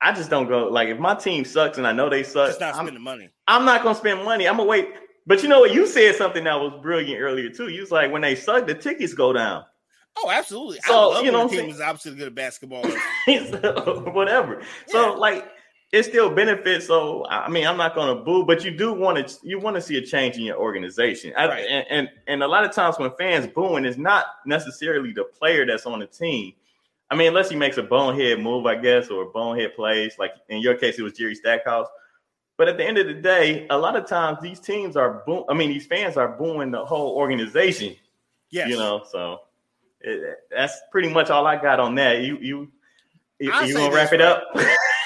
I 0.00 0.12
just 0.12 0.30
don't 0.30 0.48
go 0.48 0.68
like 0.68 0.88
if 0.88 0.98
my 0.98 1.14
team 1.14 1.44
sucks 1.44 1.76
and 1.76 1.86
I 1.86 1.92
know 1.92 2.08
they 2.08 2.22
suck. 2.22 2.48
Just 2.48 2.60
not 2.60 2.74
spending 2.74 2.96
I'm, 2.96 3.02
money. 3.02 3.28
I'm 3.46 3.66
not 3.66 3.82
gonna 3.82 3.94
spend 3.94 4.24
money. 4.24 4.48
I'm 4.48 4.56
gonna 4.56 4.68
wait. 4.68 4.88
But 5.26 5.42
you 5.42 5.50
know 5.50 5.60
what? 5.60 5.74
You 5.74 5.86
said 5.86 6.14
something 6.16 6.44
that 6.44 6.58
was 6.58 6.80
brilliant 6.80 7.20
earlier 7.20 7.50
too. 7.50 7.68
You 7.68 7.82
was 7.82 7.90
like, 7.90 8.10
when 8.10 8.22
they 8.22 8.34
suck, 8.34 8.66
the 8.66 8.74
tickets 8.74 9.12
go 9.12 9.34
down. 9.34 9.64
Oh, 10.16 10.30
absolutely. 10.30 10.78
So 10.86 11.20
you 11.20 11.32
know, 11.32 11.48
the 11.48 11.56
team 11.56 11.70
is 11.70 11.80
opposite 11.80 12.16
good 12.16 12.28
at 12.28 12.34
basketball. 12.34 12.82
whatever. 14.12 14.60
Yeah. 14.60 14.66
So 14.86 15.14
like, 15.14 15.48
it 15.92 16.04
still 16.04 16.30
benefits. 16.30 16.86
So 16.86 17.26
I 17.26 17.48
mean, 17.48 17.66
I'm 17.66 17.76
not 17.76 17.94
going 17.94 18.16
to 18.16 18.22
boo, 18.22 18.44
but 18.44 18.64
you 18.64 18.70
do 18.70 18.92
want 18.92 19.28
to 19.28 19.36
you 19.42 19.58
want 19.58 19.76
to 19.76 19.82
see 19.82 19.96
a 19.96 20.02
change 20.02 20.36
in 20.36 20.42
your 20.42 20.56
organization. 20.56 21.32
I, 21.36 21.46
right. 21.46 21.66
and, 21.68 21.86
and 21.90 22.08
and 22.26 22.42
a 22.42 22.48
lot 22.48 22.64
of 22.64 22.72
times 22.72 22.98
when 22.98 23.10
fans 23.18 23.46
booing, 23.46 23.84
it's 23.84 23.98
not 23.98 24.26
necessarily 24.46 25.12
the 25.12 25.24
player 25.24 25.66
that's 25.66 25.86
on 25.86 26.00
the 26.00 26.06
team. 26.06 26.52
I 27.10 27.16
mean, 27.16 27.28
unless 27.28 27.50
he 27.50 27.56
makes 27.56 27.76
a 27.76 27.82
bonehead 27.82 28.40
move, 28.40 28.66
I 28.66 28.76
guess, 28.76 29.08
or 29.08 29.26
bonehead 29.26 29.74
plays. 29.76 30.16
Like 30.18 30.32
in 30.48 30.60
your 30.60 30.76
case, 30.76 30.98
it 30.98 31.02
was 31.02 31.12
Jerry 31.12 31.34
Stackhouse. 31.34 31.88
But 32.56 32.68
at 32.68 32.76
the 32.76 32.84
end 32.84 32.98
of 32.98 33.06
the 33.06 33.14
day, 33.14 33.66
a 33.70 33.76
lot 33.76 33.96
of 33.96 34.06
times 34.06 34.38
these 34.40 34.60
teams 34.60 34.96
are 34.96 35.24
boo- 35.26 35.44
I 35.48 35.54
mean, 35.54 35.70
these 35.70 35.86
fans 35.86 36.16
are 36.16 36.28
booing 36.28 36.70
the 36.70 36.84
whole 36.84 37.16
organization. 37.16 37.96
Yes. 38.50 38.68
You 38.68 38.76
know, 38.76 39.04
so 39.10 39.40
that's 40.50 40.80
pretty 40.92 41.08
much 41.08 41.30
all 41.30 41.46
I 41.46 41.60
got 41.60 41.80
on 41.80 41.94
that. 41.96 42.22
You 42.22 42.38
you 42.40 42.72
you, 43.40 43.52
you 43.52 43.74
gonna 43.74 43.94
wrap 43.94 44.12
it 44.12 44.20
right. 44.20 44.28
up? 44.28 44.44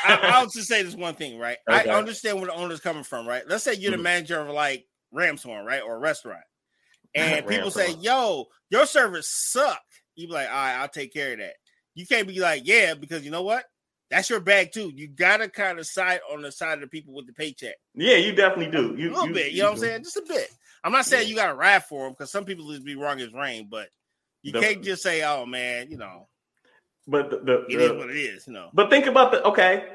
I, 0.05 0.40
will 0.40 0.51
just 0.55 0.68
say 0.68 0.82
this 0.82 0.94
one 0.94 1.14
thing, 1.14 1.38
right? 1.38 1.59
Okay. 1.68 1.90
I 1.90 1.96
understand 1.96 2.36
where 2.36 2.46
the 2.46 2.55
owner's 2.55 2.80
coming 2.80 3.05
from, 3.05 3.26
right? 3.26 3.42
Let's 3.49 3.64
say 3.64 3.74
you're 3.74 3.90
the 3.90 3.96
mm-hmm. 3.96 4.05
manager 4.05 4.40
of 4.40 4.49
like 4.49 4.86
Ramshorn, 5.14 5.64
right, 5.64 5.82
or 5.82 5.96
a 5.96 5.99
restaurant, 5.99 6.44
and 7.14 7.46
people 7.46 7.70
say, 7.70 7.94
"Yo, 8.01 8.46
your 8.70 8.86
service 8.86 9.28
suck." 9.30 9.82
You 10.14 10.26
be 10.28 10.34
like, 10.34 10.49
"All 10.49 10.55
right, 10.55 10.76
I'll 10.76 10.88
take 10.88 11.12
care 11.12 11.32
of 11.32 11.38
that." 11.38 11.55
You 11.94 12.07
can't 12.07 12.28
be 12.28 12.38
like, 12.40 12.62
"Yeah," 12.64 12.94
because 12.94 13.24
you 13.24 13.30
know 13.30 13.42
what? 13.42 13.64
That's 14.11 14.30
your 14.30 14.40
bag 14.40 14.72
too. 14.72 14.90
You 14.94 15.09
gotta 15.09 15.49
kind 15.49 15.78
of 15.78 15.86
side 15.86 16.20
on 16.32 16.42
the 16.42 16.53
side 16.53 16.74
of 16.74 16.80
the 16.80 16.86
people 16.86 17.14
with 17.14 17.26
the 17.26 17.32
paycheck. 17.32 17.74
Yeah, 17.94 18.16
you 18.16 18.32
definitely 18.32 18.70
do. 18.70 18.94
You, 18.96 19.11
a 19.11 19.12
little 19.12 19.28
you, 19.28 19.34
bit. 19.34 19.46
You, 19.46 19.57
you 19.57 19.62
know 19.62 19.70
what 19.70 19.74
I'm 19.74 19.80
saying? 19.80 20.03
Just 20.05 20.16
a 20.16 20.24
bit. 20.26 20.49
I'm 20.84 20.92
not 20.92 21.07
saying 21.07 21.24
yeah. 21.24 21.30
you 21.30 21.36
gotta 21.36 21.55
ride 21.55 21.84
for 21.84 22.05
them 22.05 22.12
because 22.12 22.30
some 22.30 22.44
people 22.44 22.70
just 22.70 22.84
be 22.84 22.96
wrong 22.96 23.20
as 23.20 23.32
rain, 23.32 23.68
but 23.70 23.88
you 24.49 24.53
the, 24.53 24.61
can't 24.61 24.82
just 24.82 25.03
say, 25.03 25.22
"Oh 25.22 25.46
man," 25.46 25.90
you 25.90 25.96
know. 25.96 26.28
But 27.07 27.30
the, 27.30 27.38
the, 27.38 27.66
it 27.68 27.80
is 27.80 27.92
what 27.92 28.11
it 28.11 28.16
is, 28.16 28.46
you 28.46 28.53
know. 28.53 28.70
But 28.74 28.90
think 28.90 29.07
about 29.07 29.32
the 29.32 29.42
okay. 29.44 29.88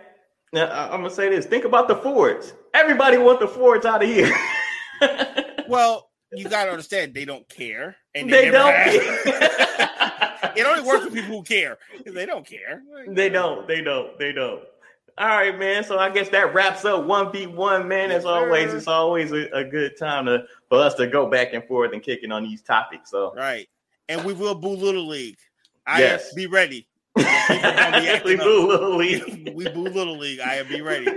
Now 0.51 0.69
I'm 0.69 1.01
gonna 1.01 1.09
say 1.09 1.29
this. 1.29 1.45
Think 1.45 1.65
about 1.65 1.87
the 1.87 1.95
Fords. 1.95 2.53
Everybody 2.73 3.17
want 3.17 3.39
the 3.39 3.47
Fords 3.47 3.85
out 3.85 4.03
of 4.03 4.09
here. 4.09 4.33
well, 5.67 6.09
you 6.31 6.47
gotta 6.49 6.71
understand 6.71 7.13
they 7.13 7.25
don't 7.25 7.47
care, 7.49 7.95
and 8.15 8.31
they, 8.31 8.45
they 8.45 8.51
don't. 8.51 8.73
it 10.55 10.65
only 10.65 10.81
works 10.81 11.05
for 11.05 11.11
people 11.11 11.37
who 11.37 11.43
care. 11.43 11.77
They 12.05 12.25
don't 12.25 12.45
care. 12.45 12.81
They 13.07 13.29
don't. 13.29 13.67
They 13.67 13.81
don't. 13.81 14.17
They 14.17 14.31
don't. 14.31 14.63
All 15.17 15.27
right, 15.27 15.57
man. 15.57 15.83
So 15.83 15.99
I 15.99 16.09
guess 16.09 16.29
that 16.29 16.55
wraps 16.55 16.85
up 16.85 17.05
one 17.05 17.31
v 17.31 17.45
one, 17.45 17.87
man. 17.87 18.09
As 18.09 18.25
always, 18.25 18.73
it's 18.73 18.87
always 18.87 19.31
a, 19.31 19.47
a, 19.51 19.63
good 19.63 19.95
time 19.97 20.25
to 20.25 20.45
for 20.69 20.79
us 20.79 20.95
to 20.95 21.05
go 21.05 21.29
back 21.29 21.53
and 21.53 21.63
forth 21.65 21.93
and 21.93 22.01
kicking 22.01 22.31
on 22.31 22.43
these 22.43 22.63
topics. 22.63 23.11
So 23.11 23.31
right, 23.35 23.67
and 24.09 24.23
we 24.25 24.33
will 24.33 24.55
boo 24.55 24.75
little 24.75 25.07
league. 25.07 25.37
I 25.85 25.99
yes. 25.99 26.33
be 26.33 26.47
ready. 26.47 26.87
we 27.15 27.23
boo 28.35 28.67
little 28.67 28.95
league. 28.97 29.51
we 29.55 29.69
boo 29.69 29.83
little 29.83 30.17
league. 30.17 30.39
I 30.39 30.63
be 30.63 30.81
ready. 30.81 31.07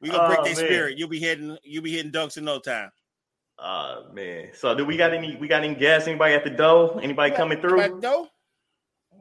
We 0.00 0.08
gonna 0.08 0.28
break 0.28 0.40
oh, 0.40 0.44
their 0.44 0.54
spirit. 0.54 0.98
You'll 0.98 1.08
be 1.08 1.18
hitting. 1.18 1.56
You'll 1.62 1.82
be 1.82 1.92
hitting 1.92 2.12
dunks 2.12 2.36
in 2.36 2.44
no 2.44 2.58
time. 2.58 2.90
Oh 3.58 3.64
uh, 4.08 4.12
man. 4.12 4.50
So 4.54 4.74
do 4.74 4.84
we 4.84 4.96
got 4.96 5.12
any? 5.12 5.36
We 5.36 5.48
got 5.48 5.62
any 5.62 5.74
guests? 5.74 6.08
Anybody 6.08 6.34
at 6.34 6.44
the 6.44 6.50
door? 6.50 6.98
Anybody 7.02 7.34
coming 7.34 7.60
through? 7.60 7.80
At 7.80 7.94
the 7.96 8.00
door? 8.00 8.28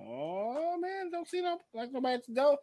Oh 0.02 0.78
man, 0.80 1.12
don't 1.12 1.28
see 1.28 1.42
no 1.42 1.60
like 1.74 1.92
nobody 1.92 2.16
at 2.16 2.26
the 2.26 2.34
door. 2.34 2.58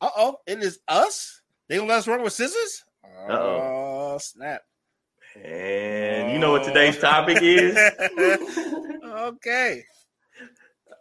Uh 0.00 0.10
oh, 0.16 0.36
it 0.46 0.62
is 0.62 0.78
us. 0.88 1.42
They 1.68 1.76
gonna 1.76 1.88
let 1.88 1.98
us 1.98 2.08
run 2.08 2.22
with 2.22 2.32
scissors? 2.32 2.84
oh 3.28 4.16
snap! 4.18 4.62
And 5.44 6.32
you 6.32 6.38
know 6.38 6.52
what 6.52 6.64
today's 6.64 6.98
topic 6.98 7.38
is? 7.40 7.76
okay. 9.04 9.84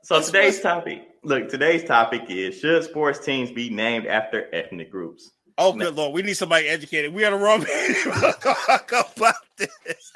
So 0.03 0.21
today's 0.21 0.61
topic, 0.61 1.07
look, 1.23 1.49
today's 1.49 1.83
topic 1.83 2.23
is 2.29 2.59
should 2.59 2.83
sports 2.83 3.19
teams 3.19 3.51
be 3.51 3.69
named 3.69 4.07
after 4.07 4.53
ethnic 4.53 4.91
groups? 4.91 5.31
Oh, 5.57 5.73
good 5.73 5.95
lord, 5.95 6.13
we 6.13 6.21
need 6.21 6.35
somebody 6.35 6.67
educated. 6.67 7.13
We 7.13 7.21
got 7.21 7.33
a 7.33 7.37
wrong 7.37 7.65
about 9.17 9.35
this. 9.57 10.13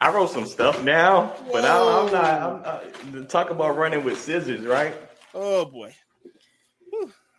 I 0.00 0.12
wrote 0.12 0.30
some 0.30 0.46
stuff 0.46 0.82
now, 0.84 1.34
but 1.50 1.64
I, 1.64 2.00
am 2.00 2.12
not. 2.12 2.86
I'm 3.02 3.12
not 3.12 3.30
talk 3.30 3.50
about 3.50 3.76
running 3.76 4.04
with 4.04 4.20
scissors, 4.20 4.66
right? 4.66 4.94
Oh 5.34 5.64
boy. 5.64 5.94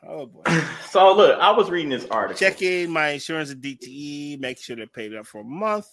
Oh 0.07 0.27
boy. 0.27 0.41
So 0.89 1.15
look, 1.15 1.39
I 1.39 1.51
was 1.51 1.69
reading 1.69 1.89
this 1.89 2.05
article. 2.11 2.37
Checking 2.37 2.91
my 2.91 3.09
insurance 3.09 3.51
at 3.51 3.61
DTE, 3.61 4.39
make 4.39 4.59
sure 4.59 4.75
they're 4.75 4.87
paid 4.87 5.15
up 5.15 5.25
for 5.25 5.41
a 5.41 5.43
month. 5.43 5.87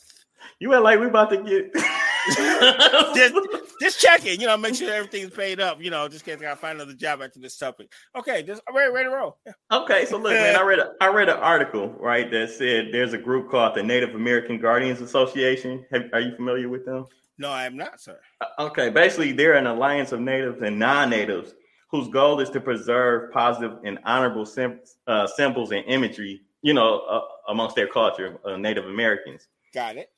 You 0.59 0.71
went 0.71 0.83
like 0.83 0.99
we 0.99 1.07
about 1.07 1.31
to 1.31 1.37
get 1.43 1.73
just, 3.15 3.35
just 3.81 4.01
checking, 4.01 4.41
you 4.41 4.47
know, 4.47 4.57
make 4.57 4.75
sure 4.75 4.93
everything's 4.93 5.31
paid 5.31 5.61
up, 5.61 5.83
you 5.83 5.91
know, 5.91 6.09
just 6.09 6.27
in 6.27 6.35
case 6.35 6.41
I 6.43 6.49
gotta 6.49 6.61
find 6.61 6.81
another 6.81 6.95
job 6.95 7.23
after 7.23 7.41
this 7.41 7.57
topic. 7.57 7.93
Okay, 8.17 8.43
just 8.43 8.61
ready, 8.75 8.93
ready 8.93 9.09
to 9.09 9.15
roll. 9.15 9.39
Yeah. 9.47 9.53
Okay, 9.73 10.05
so 10.07 10.19
look, 10.19 10.33
man, 10.33 10.57
I 10.57 10.63
read 10.63 10.79
a, 10.79 10.93
I 11.01 11.09
read 11.09 11.29
an 11.29 11.39
article 11.39 11.89
right 11.99 12.31
that 12.31 12.51
said 12.51 12.89
there's 12.93 13.13
a 13.13 13.19
group 13.19 13.51
called 13.51 13.75
the 13.75 13.83
Native 13.83 14.15
American 14.15 14.59
Guardians 14.59 15.01
Association. 15.01 15.85
Have, 15.93 16.05
are 16.13 16.21
you 16.21 16.35
familiar 16.37 16.69
with 16.69 16.85
them? 16.85 17.07
No, 17.39 17.51
I 17.51 17.65
am 17.65 17.77
not, 17.77 18.01
sir. 18.01 18.21
Uh, 18.41 18.67
okay, 18.67 18.91
basically, 18.91 19.33
they're 19.33 19.55
an 19.55 19.67
alliance 19.67 20.13
of 20.13 20.21
natives 20.21 20.61
and 20.63 20.79
non-natives 20.79 21.55
whose 21.91 22.09
goal 22.09 22.41
is 22.41 22.51
to 22.51 22.61
preserve 22.61 23.33
positive 23.33 23.79
and 23.85 23.99
honorable 24.05 24.47
sim- 24.47 24.81
uh, 25.07 25.27
symbols 25.27 25.73
and 25.73 25.85
imagery, 25.87 26.41
you 26.63 26.73
know, 26.73 27.01
uh, 27.01 27.21
amongst 27.49 27.75
their 27.75 27.89
culture, 27.89 28.39
uh, 28.45 28.57
Native 28.57 28.87
Americans. 28.87 29.49
Got 29.75 29.97
it. 29.97 30.11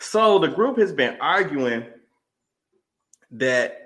So 0.00 0.38
the 0.38 0.48
group 0.48 0.78
has 0.78 0.92
been 0.92 1.16
arguing 1.20 1.84
that 3.32 3.82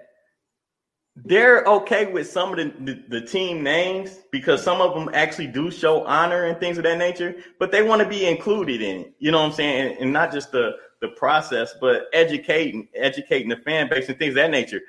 they're 1.16 1.64
okay 1.64 2.06
with 2.06 2.28
some 2.28 2.50
of 2.50 2.56
the, 2.56 2.72
the, 2.84 3.20
the, 3.20 3.26
team 3.26 3.62
names 3.62 4.18
because 4.30 4.62
some 4.62 4.80
of 4.80 4.94
them 4.94 5.10
actually 5.12 5.48
do 5.48 5.70
show 5.70 6.04
honor 6.04 6.46
and 6.46 6.58
things 6.58 6.78
of 6.78 6.84
that 6.84 6.98
nature, 6.98 7.36
but 7.58 7.72
they 7.72 7.82
want 7.82 8.00
to 8.00 8.08
be 8.08 8.26
included 8.26 8.80
in 8.80 9.00
it. 9.00 9.14
You 9.18 9.30
know 9.30 9.40
what 9.40 9.46
I'm 9.46 9.52
saying? 9.52 9.92
And, 9.92 10.00
and, 10.00 10.12
not 10.12 10.32
just 10.32 10.52
the 10.52 10.76
the 11.00 11.08
process, 11.08 11.74
but 11.80 12.06
educating 12.12 12.88
educating 12.94 13.48
the 13.48 13.56
fan 13.56 13.88
base 13.88 14.08
and 14.08 14.18
things 14.18 14.32
of 14.32 14.36
that 14.36 14.50
nature. 14.50 14.80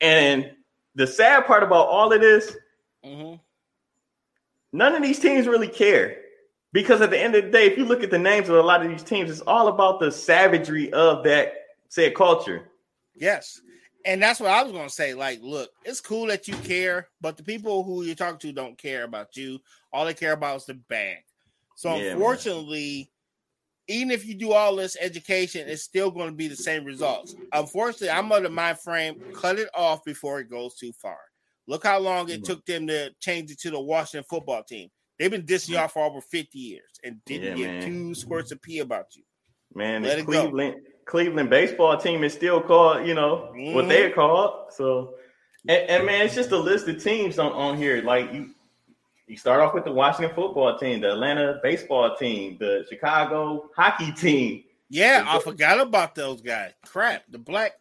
And 0.00 0.52
the 0.94 1.06
sad 1.06 1.46
part 1.46 1.62
about 1.62 1.88
all 1.88 2.12
of 2.12 2.20
this, 2.20 2.56
mm-hmm. 3.04 3.36
none 4.72 4.94
of 4.94 5.02
these 5.02 5.18
teams 5.18 5.46
really 5.46 5.68
care. 5.68 6.18
Because 6.72 7.02
at 7.02 7.10
the 7.10 7.20
end 7.20 7.34
of 7.34 7.44
the 7.44 7.50
day, 7.50 7.66
if 7.66 7.76
you 7.76 7.84
look 7.84 8.02
at 8.02 8.10
the 8.10 8.18
names 8.18 8.48
of 8.48 8.56
a 8.56 8.62
lot 8.62 8.82
of 8.82 8.90
these 8.90 9.02
teams, 9.02 9.30
it's 9.30 9.42
all 9.42 9.68
about 9.68 10.00
the 10.00 10.10
savagery 10.10 10.90
of 10.92 11.22
that 11.24 11.52
said 11.90 12.14
culture. 12.14 12.70
Yes. 13.14 13.60
And 14.06 14.22
that's 14.22 14.40
what 14.40 14.50
I 14.50 14.62
was 14.62 14.72
going 14.72 14.88
to 14.88 14.94
say. 14.94 15.12
Like, 15.12 15.40
look, 15.42 15.70
it's 15.84 16.00
cool 16.00 16.26
that 16.28 16.48
you 16.48 16.54
care, 16.56 17.08
but 17.20 17.36
the 17.36 17.42
people 17.42 17.84
who 17.84 18.04
you're 18.04 18.14
talking 18.14 18.38
to 18.38 18.52
don't 18.52 18.78
care 18.78 19.04
about 19.04 19.36
you. 19.36 19.60
All 19.92 20.06
they 20.06 20.14
care 20.14 20.32
about 20.32 20.56
is 20.56 20.64
the 20.64 20.74
bag. 20.74 21.18
So, 21.74 21.94
yeah, 21.94 22.12
unfortunately, 22.12 22.96
man. 22.96 23.06
Even 23.92 24.10
if 24.10 24.26
you 24.26 24.34
do 24.34 24.52
all 24.52 24.76
this 24.76 24.96
education, 25.00 25.68
it's 25.68 25.82
still 25.82 26.10
going 26.10 26.28
to 26.28 26.34
be 26.34 26.48
the 26.48 26.56
same 26.56 26.84
results. 26.84 27.34
Unfortunately, 27.52 28.10
I'm 28.10 28.30
of 28.32 28.52
my 28.52 28.74
frame 28.74 29.20
cut 29.34 29.58
it 29.58 29.68
off 29.74 30.04
before 30.04 30.40
it 30.40 30.50
goes 30.50 30.76
too 30.76 30.92
far. 31.00 31.18
Look 31.68 31.84
how 31.84 31.98
long 32.00 32.28
it 32.28 32.44
took 32.44 32.64
them 32.66 32.86
to 32.88 33.10
change 33.20 33.50
it 33.50 33.60
to 33.60 33.70
the 33.70 33.80
Washington 33.80 34.26
football 34.28 34.62
team. 34.64 34.88
They've 35.18 35.30
been 35.30 35.46
dissing 35.46 35.70
y'all 35.70 35.88
for 35.88 36.04
over 36.04 36.20
50 36.20 36.58
years 36.58 36.90
and 37.04 37.24
didn't 37.24 37.56
yeah, 37.56 37.66
get 37.66 37.72
man. 37.74 37.86
two 37.86 38.14
squirts 38.14 38.50
of 38.50 38.60
pee 38.62 38.80
about 38.80 39.06
you. 39.14 39.22
Man, 39.74 40.02
Let 40.02 40.24
Cleveland 40.24 40.74
go. 40.74 40.90
Cleveland 41.06 41.50
baseball 41.50 41.96
team 41.96 42.24
is 42.24 42.32
still 42.32 42.60
called, 42.60 43.06
you 43.06 43.14
know, 43.14 43.52
mm-hmm. 43.54 43.74
what 43.74 43.88
they're 43.88 44.10
called. 44.10 44.72
So 44.72 45.14
and, 45.68 45.88
and, 45.88 46.06
man, 46.06 46.26
it's 46.26 46.34
just 46.34 46.50
a 46.50 46.58
list 46.58 46.88
of 46.88 47.02
teams 47.02 47.38
on, 47.38 47.52
on 47.52 47.76
here. 47.76 48.02
Like 48.02 48.32
you 48.32 48.50
you 49.32 49.38
start 49.38 49.62
off 49.62 49.72
with 49.72 49.84
the 49.84 49.90
Washington 49.90 50.34
football 50.34 50.78
team, 50.78 51.00
the 51.00 51.12
Atlanta 51.12 51.58
baseball 51.62 52.14
team, 52.16 52.58
the 52.60 52.84
Chicago 52.86 53.70
hockey 53.74 54.12
team. 54.12 54.62
Yeah, 54.90 55.24
I 55.26 55.38
forgot 55.38 55.80
about 55.80 56.14
those 56.14 56.42
guys. 56.42 56.72
Crap, 56.84 57.22
the 57.30 57.38
black 57.38 57.72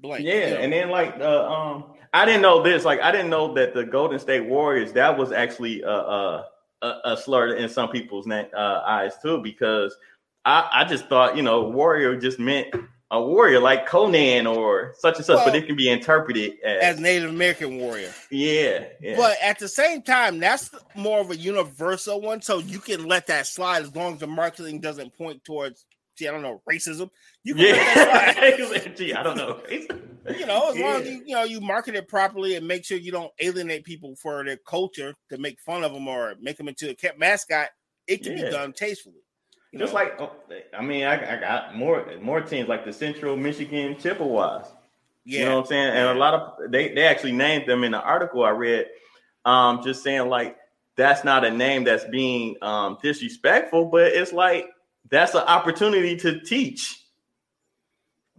blank. 0.00 0.24
Yeah, 0.24 0.60
and 0.60 0.72
then 0.72 0.88
like 0.88 1.18
the 1.18 1.42
um 1.50 1.96
I 2.14 2.24
didn't 2.24 2.42
know 2.42 2.62
this. 2.62 2.84
Like 2.84 3.00
I 3.00 3.10
didn't 3.10 3.28
know 3.28 3.52
that 3.54 3.74
the 3.74 3.82
Golden 3.82 4.20
State 4.20 4.46
Warriors 4.46 4.92
that 4.92 5.18
was 5.18 5.32
actually 5.32 5.82
a 5.82 5.90
a, 5.90 6.44
a 6.82 7.16
slur 7.16 7.56
in 7.56 7.68
some 7.68 7.88
people's 7.88 8.28
uh, 8.30 8.82
eyes 8.86 9.14
too 9.20 9.38
because 9.42 9.96
I 10.44 10.68
I 10.72 10.84
just 10.84 11.08
thought 11.08 11.36
you 11.36 11.42
know 11.42 11.68
warrior 11.68 12.14
just 12.14 12.38
meant 12.38 12.72
a 13.10 13.22
warrior 13.22 13.60
like 13.60 13.86
Conan 13.86 14.46
or 14.46 14.94
such 14.98 15.16
and 15.16 15.24
such, 15.24 15.36
well, 15.36 15.46
but 15.46 15.54
it 15.54 15.66
can 15.66 15.76
be 15.76 15.88
interpreted 15.88 16.58
as, 16.62 16.96
as, 16.96 17.00
Native 17.00 17.30
American 17.30 17.78
warrior. 17.78 18.12
Yeah, 18.30 18.84
yeah, 19.00 19.16
But 19.16 19.38
at 19.42 19.58
the 19.58 19.68
same 19.68 20.02
time, 20.02 20.38
that's 20.38 20.70
more 20.94 21.20
of 21.20 21.30
a 21.30 21.36
universal 21.36 22.20
one, 22.20 22.42
so 22.42 22.58
you 22.58 22.80
can 22.80 23.06
let 23.06 23.26
that 23.28 23.46
slide 23.46 23.82
as 23.82 23.96
long 23.96 24.14
as 24.14 24.20
the 24.20 24.26
marketing 24.26 24.80
doesn't 24.80 25.16
point 25.16 25.42
towards, 25.42 25.86
gee, 26.18 26.28
I 26.28 26.32
don't 26.32 26.42
know, 26.42 26.60
racism. 26.70 27.08
You 27.44 27.54
can 27.54 27.64
yeah. 27.64 28.86
gee, 28.96 29.14
I 29.14 29.22
don't 29.22 29.38
know. 29.38 29.60
you 29.70 30.46
know, 30.46 30.70
as 30.70 30.76
yeah. 30.76 30.84
long 30.84 31.00
as 31.00 31.08
you, 31.08 31.22
you 31.24 31.34
know 31.34 31.44
you 31.44 31.60
market 31.62 31.94
it 31.94 32.08
properly 32.08 32.56
and 32.56 32.68
make 32.68 32.84
sure 32.84 32.98
you 32.98 33.12
don't 33.12 33.32
alienate 33.40 33.84
people 33.84 34.16
for 34.16 34.44
their 34.44 34.58
culture 34.58 35.14
to 35.30 35.38
make 35.38 35.58
fun 35.60 35.82
of 35.82 35.94
them 35.94 36.08
or 36.08 36.34
make 36.42 36.58
them 36.58 36.68
into 36.68 36.90
a 36.90 36.94
kept 36.94 37.18
mascot, 37.18 37.68
it 38.06 38.22
can 38.22 38.36
yeah. 38.36 38.44
be 38.44 38.50
done 38.50 38.74
tastefully. 38.74 39.22
You 39.72 39.78
Just 39.78 39.92
know? 39.92 40.00
like 40.00 40.20
oh, 40.20 40.32
I 40.76 40.82
mean, 40.82 41.04
I, 41.04 41.36
I, 41.36 41.40
got 41.40 41.76
more 41.76 42.06
more 42.22 42.40
teams 42.40 42.68
like 42.68 42.84
the 42.84 42.92
Central 42.92 43.36
Michigan 43.36 43.96
Chippewas. 43.98 44.66
Yeah. 45.24 45.40
You 45.40 45.44
know 45.44 45.56
what 45.56 45.60
I'm 45.62 45.66
saying? 45.66 45.88
And 45.88 46.08
a 46.08 46.14
lot 46.14 46.34
of 46.34 46.70
they 46.70 46.94
they 46.94 47.04
actually 47.04 47.32
named 47.32 47.68
them 47.68 47.84
in 47.84 47.92
the 47.92 48.00
article 48.00 48.44
I 48.44 48.50
read. 48.50 48.86
Um, 49.44 49.82
just 49.82 50.02
saying 50.02 50.28
like 50.28 50.56
that's 50.96 51.22
not 51.22 51.44
a 51.44 51.50
name 51.50 51.84
that's 51.84 52.04
being 52.04 52.56
um 52.62 52.98
disrespectful, 53.02 53.86
but 53.86 54.12
it's 54.12 54.32
like 54.32 54.66
that's 55.10 55.34
an 55.34 55.42
opportunity 55.42 56.16
to 56.16 56.40
teach. 56.40 57.02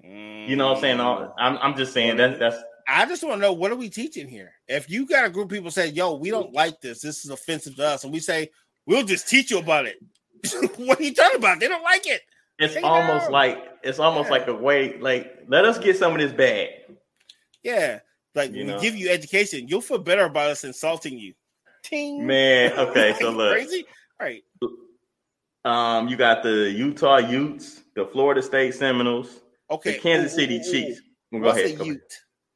You 0.03 0.55
know 0.55 0.69
what 0.69 0.77
I'm 0.77 0.81
saying? 0.81 0.97
Mm. 0.97 1.33
I'm 1.37 1.57
I'm 1.59 1.77
just 1.77 1.93
saying 1.93 2.17
that 2.17 2.39
that's 2.39 2.57
I 2.87 3.05
just 3.05 3.23
want 3.23 3.35
to 3.35 3.41
know 3.41 3.53
what 3.53 3.71
are 3.71 3.75
we 3.75 3.89
teaching 3.89 4.27
here? 4.27 4.53
If 4.67 4.89
you 4.89 5.05
got 5.05 5.25
a 5.25 5.29
group 5.29 5.45
of 5.45 5.51
people 5.51 5.69
say, 5.69 5.89
"Yo, 5.89 6.15
we 6.15 6.31
don't 6.31 6.53
like 6.53 6.81
this. 6.81 7.01
This 7.01 7.23
is 7.23 7.29
offensive 7.29 7.75
to 7.75 7.85
us," 7.85 8.03
and 8.03 8.11
we 8.11 8.19
say, 8.19 8.49
"We'll 8.87 9.05
just 9.05 9.29
teach 9.29 9.51
you 9.51 9.59
about 9.59 9.85
it," 9.85 9.97
what 10.77 10.99
are 10.99 11.03
you 11.03 11.13
talking 11.13 11.37
about? 11.37 11.59
They 11.59 11.67
don't 11.67 11.83
like 11.83 12.07
it. 12.07 12.21
It's 12.59 12.75
almost 12.83 13.31
like 13.31 13.63
it's 13.83 13.99
almost 13.99 14.27
yeah. 14.27 14.31
like 14.31 14.47
a 14.47 14.53
way 14.53 14.97
like 14.99 15.45
let 15.47 15.63
us 15.65 15.77
get 15.77 15.97
some 15.97 16.13
of 16.13 16.19
this 16.19 16.33
bad. 16.33 16.69
Yeah, 17.63 17.99
like 18.35 18.51
you 18.51 18.65
we 18.65 18.71
know? 18.71 18.79
give 18.79 18.95
you 18.95 19.09
education, 19.09 19.67
you'll 19.67 19.81
feel 19.81 19.97
better 19.97 20.25
about 20.25 20.51
us 20.51 20.63
insulting 20.63 21.17
you. 21.17 21.33
Ting. 21.83 22.25
Man, 22.25 22.73
okay, 22.73 23.15
so 23.19 23.29
look, 23.31 23.53
crazy, 23.53 23.85
All 24.19 24.27
right? 24.27 24.43
Um, 25.65 26.07
you 26.07 26.15
got 26.15 26.43
the 26.43 26.71
Utah 26.71 27.17
Utes, 27.17 27.83
the 27.95 28.05
Florida 28.05 28.41
State 28.41 28.73
Seminoles, 28.75 29.41
okay, 29.71 29.93
the 29.93 29.99
Kansas 29.99 30.33
City 30.33 30.57
ooh, 30.57 30.71
Chiefs. 30.71 31.01
Go 31.31 31.49
ahead. 31.49 31.77
Go 31.77 31.83
Ute? 31.85 32.01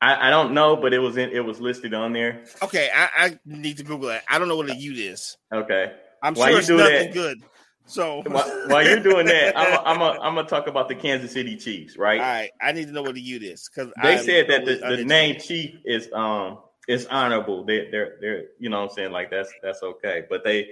I, 0.01 0.27
I, 0.27 0.29
don't 0.29 0.53
know, 0.53 0.75
but 0.75 0.93
it 0.93 0.99
was 0.99 1.15
in, 1.15 1.29
it 1.29 1.39
was 1.39 1.61
listed 1.61 1.93
on 1.93 2.11
there. 2.11 2.43
Okay, 2.61 2.89
I, 2.93 3.09
I 3.17 3.39
need 3.45 3.77
to 3.77 3.83
Google 3.83 4.09
that. 4.09 4.23
I 4.29 4.37
don't 4.37 4.49
know 4.49 4.57
what 4.57 4.69
a 4.69 4.75
Ute 4.75 4.99
is. 4.99 5.37
Okay, 5.53 5.93
I'm 6.21 6.33
Why 6.33 6.49
sure 6.49 6.59
it's 6.59 6.69
nothing 6.69 6.93
that? 6.93 7.13
good. 7.13 7.43
So 7.85 8.23
while, 8.27 8.67
while, 8.67 8.87
you're 8.87 8.99
doing 8.99 9.25
that, 9.27 9.57
I'm 9.57 10.01
a, 10.01 10.19
I'm 10.21 10.35
gonna 10.35 10.47
talk 10.47 10.67
about 10.67 10.87
the 10.87 10.95
Kansas 10.95 11.31
City 11.31 11.57
Chiefs, 11.57 11.97
right? 11.97 12.19
All 12.19 12.25
right, 12.25 12.51
I 12.61 12.71
need 12.71 12.87
to 12.87 12.93
know 12.93 13.01
what 13.01 13.15
the 13.15 13.21
Ute 13.21 13.43
is 13.43 13.69
because 13.69 13.91
they 14.01 14.17
I'm 14.17 14.23
said 14.23 14.47
that 14.49 14.65
the, 14.65 14.95
the 14.95 15.03
name 15.03 15.39
Chief 15.39 15.75
is 15.85 16.09
um 16.13 16.59
is 16.87 17.05
honorable. 17.07 17.65
They 17.65 17.89
they're 17.91 18.17
they're 18.21 18.43
you 18.59 18.69
know 18.69 18.81
what 18.81 18.91
I'm 18.91 18.95
saying 18.95 19.11
like 19.11 19.29
that's 19.29 19.51
that's 19.61 19.83
okay, 19.83 20.23
but 20.29 20.43
they 20.43 20.69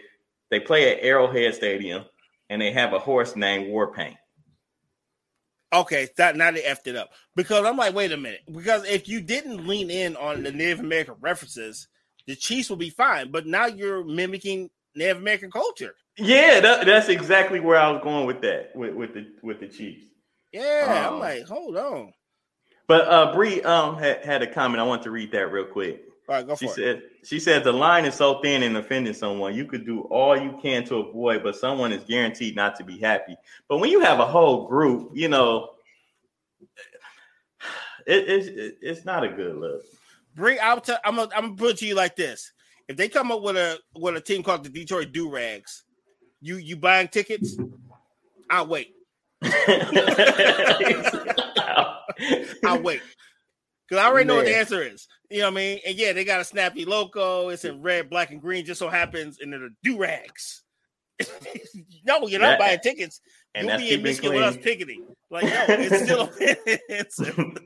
they 0.50 0.60
play 0.60 0.92
at 0.92 1.04
Arrowhead 1.04 1.56
Stadium 1.56 2.06
and 2.50 2.62
they 2.62 2.72
have 2.72 2.94
a 2.94 3.00
horse 3.00 3.36
named 3.36 3.68
Warpaint. 3.68 4.18
Okay, 5.74 6.10
that 6.18 6.36
now 6.36 6.52
they 6.52 6.62
effed 6.62 6.88
it 6.88 6.98
up 6.98 7.12
because 7.36 7.66
I'm 7.66 7.78
like, 7.78 7.96
wait 7.96 8.12
a 8.12 8.18
minute, 8.18 8.42
because 8.52 8.84
if 8.86 9.08
you 9.08 9.22
didn't 9.22 9.66
lean 9.66 9.90
in 9.90 10.18
on 10.18 10.44
the 10.44 10.52
Native 10.52 10.82
American 10.82 11.16
references, 11.22 11.88
the 12.28 12.36
Chiefs 12.36 12.70
will 12.70 12.78
be 12.78 12.90
fine. 12.90 13.32
But 13.32 13.48
now 13.48 13.68
you're 13.68 14.04
mimicking 14.04 14.70
Native 14.96 15.18
American 15.18 15.50
culture. 15.50 15.96
Yeah, 16.22 16.60
that, 16.60 16.86
that's 16.86 17.10
exactly 17.10 17.60
where 17.60 17.80
I 17.80 17.90
was 17.90 18.02
going 18.04 18.26
with 18.28 18.42
that 18.42 18.76
with, 18.76 18.94
with 18.94 19.14
the 19.14 19.28
with 19.42 19.60
the 19.60 19.68
Chiefs. 19.68 20.06
Yeah, 20.52 21.08
um, 21.08 21.16
I'm 21.16 21.20
like, 21.20 21.46
hold 21.46 21.78
on. 21.78 22.14
But 22.88 23.08
uh 23.08 23.34
Bree 23.34 23.62
um 23.62 23.98
had, 23.98 24.24
had 24.24 24.42
a 24.42 24.48
comment. 24.48 24.80
I 24.80 24.84
want 24.84 25.02
to 25.04 25.12
read 25.12 25.32
that 25.32 25.52
real 25.52 25.66
quick. 25.66 26.04
All 26.30 26.36
right, 26.36 26.46
go 26.46 26.56
she 26.56 26.68
for 26.68 26.74
said, 26.74 26.98
it. 26.98 27.12
She 27.24 27.40
said 27.40 27.64
the 27.64 27.72
line 27.74 28.06
is 28.06 28.16
so 28.16 28.40
thin 28.42 28.64
in 28.64 28.76
offending 28.76 29.14
someone, 29.14 29.56
you 29.56 29.66
could 29.66 29.86
do 29.86 30.02
all 30.02 30.38
you 30.40 30.58
can 30.62 30.86
to 30.86 30.98
avoid, 30.98 31.44
but 31.44 31.56
someone 31.56 31.92
is 31.92 32.04
guaranteed 32.04 32.56
not 32.56 32.76
to 32.78 32.84
be 32.84 33.00
happy. 33.00 33.36
But 33.68 33.80
when 33.80 33.90
you 33.90 34.02
have 34.02 34.20
a 34.20 34.26
whole 34.26 34.68
group, 34.68 35.12
you 35.14 35.28
know, 35.28 35.72
it, 38.06 38.30
it's 38.30 38.78
it's 38.82 39.06
not 39.06 39.24
a 39.24 39.30
good 39.30 39.58
look. 39.58 39.82
Bree, 40.36 40.60
I'll 40.60 40.82
tell. 40.82 41.00
I'm 41.04 41.16
gonna, 41.16 41.32
I'm 41.36 41.44
gonna 41.44 41.56
put 41.56 41.72
it 41.72 41.78
to 41.80 41.88
you 41.88 41.96
like 41.96 42.16
this: 42.16 42.52
If 42.88 42.98
they 42.98 43.10
come 43.10 43.32
up 43.32 43.42
with 43.42 43.58
a 43.58 43.80
with 43.96 44.16
a 44.16 44.22
team 44.22 44.44
called 44.44 44.64
the 44.64 44.70
Detroit 44.70 45.12
Do 45.12 45.30
Rags, 45.30 45.84
you 46.42 46.58
you 46.58 46.76
buying 46.76 47.08
tickets? 47.08 47.58
I'll 48.50 48.68
wait. 48.68 48.94
I'll 52.66 52.82
wait. 52.82 53.02
Cause 53.90 54.00
I 54.00 54.06
already 54.06 54.26
Man. 54.26 54.28
know 54.28 54.36
what 54.38 54.46
the 54.46 54.58
answer 54.58 54.82
is. 54.82 55.08
You 55.30 55.40
know 55.40 55.46
what 55.46 55.52
I 55.52 55.56
mean? 55.56 55.80
And 55.86 55.98
yeah, 55.98 56.14
they 56.14 56.24
got 56.24 56.40
a 56.40 56.46
snappy 56.46 56.86
logo. 56.86 57.50
It's 57.50 57.66
in 57.66 57.82
red, 57.82 58.10
black, 58.10 58.32
and 58.32 58.42
green. 58.42 58.66
Just 58.66 58.80
so 58.80 58.88
happens, 58.90 59.40
and 59.42 59.52
they're 59.52 59.70
do 59.84 59.98
rags. 59.98 60.64
no, 62.06 62.28
you're 62.28 62.40
not 62.40 62.58
that, 62.58 62.60
buying 62.60 62.80
tickets. 62.80 63.22
And 63.54 63.68
You'll 63.68 63.78
be 63.78 63.94
in 63.94 64.02
Michigan 64.02 64.34
with 64.34 64.44
us 64.44 64.58
picketing. 64.58 65.08
Like, 65.30 65.44
no, 65.44 65.66
it's 65.68 66.04
still 66.04 66.22
offensive. 67.06 67.58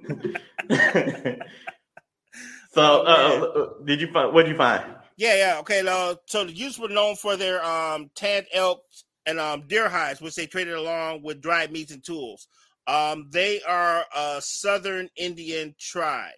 so, 2.73 2.81
uh, 2.81 3.05
uh, 3.05 3.83
did 3.85 4.01
you 4.01 4.11
find? 4.11 4.33
What 4.33 4.43
did 4.43 4.51
you 4.51 4.57
find? 4.57 4.83
Yeah, 5.17 5.35
yeah. 5.35 5.59
Okay. 5.59 5.85
Uh, 5.87 6.15
so 6.25 6.43
the 6.43 6.51
Utes 6.51 6.79
were 6.79 6.89
known 6.89 7.15
for 7.15 7.37
their 7.37 7.63
um, 7.63 8.09
tanned 8.15 8.47
elk 8.53 8.83
and 9.25 9.39
um, 9.39 9.63
deer 9.67 9.89
hides, 9.89 10.21
which 10.21 10.35
they 10.35 10.45
traded 10.45 10.73
along 10.73 11.23
with 11.23 11.41
dried 11.41 11.71
meats 11.71 11.91
and 11.91 12.03
tools. 12.03 12.47
Um, 12.87 13.29
they 13.31 13.61
are 13.63 14.05
a 14.15 14.41
southern 14.41 15.09
Indian 15.15 15.73
tribe. 15.79 16.33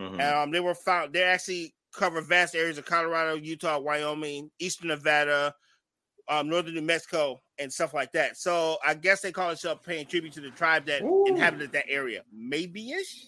Mm-hmm. 0.00 0.20
Um, 0.20 0.50
they 0.50 0.60
were 0.60 0.74
found. 0.74 1.12
They 1.12 1.22
actually 1.22 1.74
cover 1.92 2.20
vast 2.22 2.54
areas 2.54 2.78
of 2.78 2.86
Colorado, 2.86 3.34
Utah, 3.34 3.78
Wyoming, 3.78 4.50
eastern 4.58 4.88
Nevada, 4.88 5.54
um, 6.28 6.48
northern 6.48 6.74
New 6.74 6.82
Mexico, 6.82 7.40
and 7.58 7.70
stuff 7.70 7.92
like 7.92 8.12
that. 8.12 8.36
So 8.38 8.78
I 8.86 8.94
guess 8.94 9.20
they 9.20 9.32
call 9.32 9.48
themselves 9.48 9.82
paying 9.84 10.06
tribute 10.06 10.32
to 10.34 10.40
the 10.40 10.50
tribe 10.50 10.86
that 10.86 11.02
Ooh. 11.02 11.24
inhabited 11.26 11.72
that 11.72 11.86
area. 11.88 12.22
Maybe 12.32 12.92
ish. 12.92 13.26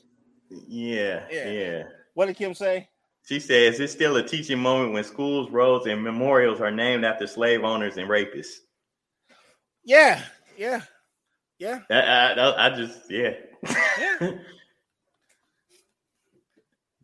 Yeah, 0.49 1.25
yeah, 1.31 1.51
yeah. 1.51 1.83
What 2.15 2.27
did 2.27 2.37
Kim 2.37 2.55
say? 2.55 2.89
She 3.25 3.39
says 3.39 3.79
it's 3.79 3.93
still 3.93 4.17
a 4.17 4.27
teaching 4.27 4.59
moment 4.59 4.93
when 4.93 5.05
schools, 5.05 5.51
roads, 5.51 5.87
and 5.87 6.03
memorials 6.03 6.61
are 6.61 6.73
named 6.73 7.05
after 7.05 7.27
slave 7.27 7.63
owners 7.63 7.97
and 7.97 8.09
rapists. 8.09 8.55
Yeah, 9.85 10.21
yeah, 10.57 10.83
yeah. 11.59 11.81
I, 11.91 12.01
I, 12.01 12.67
I 12.67 12.77
just, 12.77 12.99
yeah. 13.09 13.31
yeah. 13.99 14.31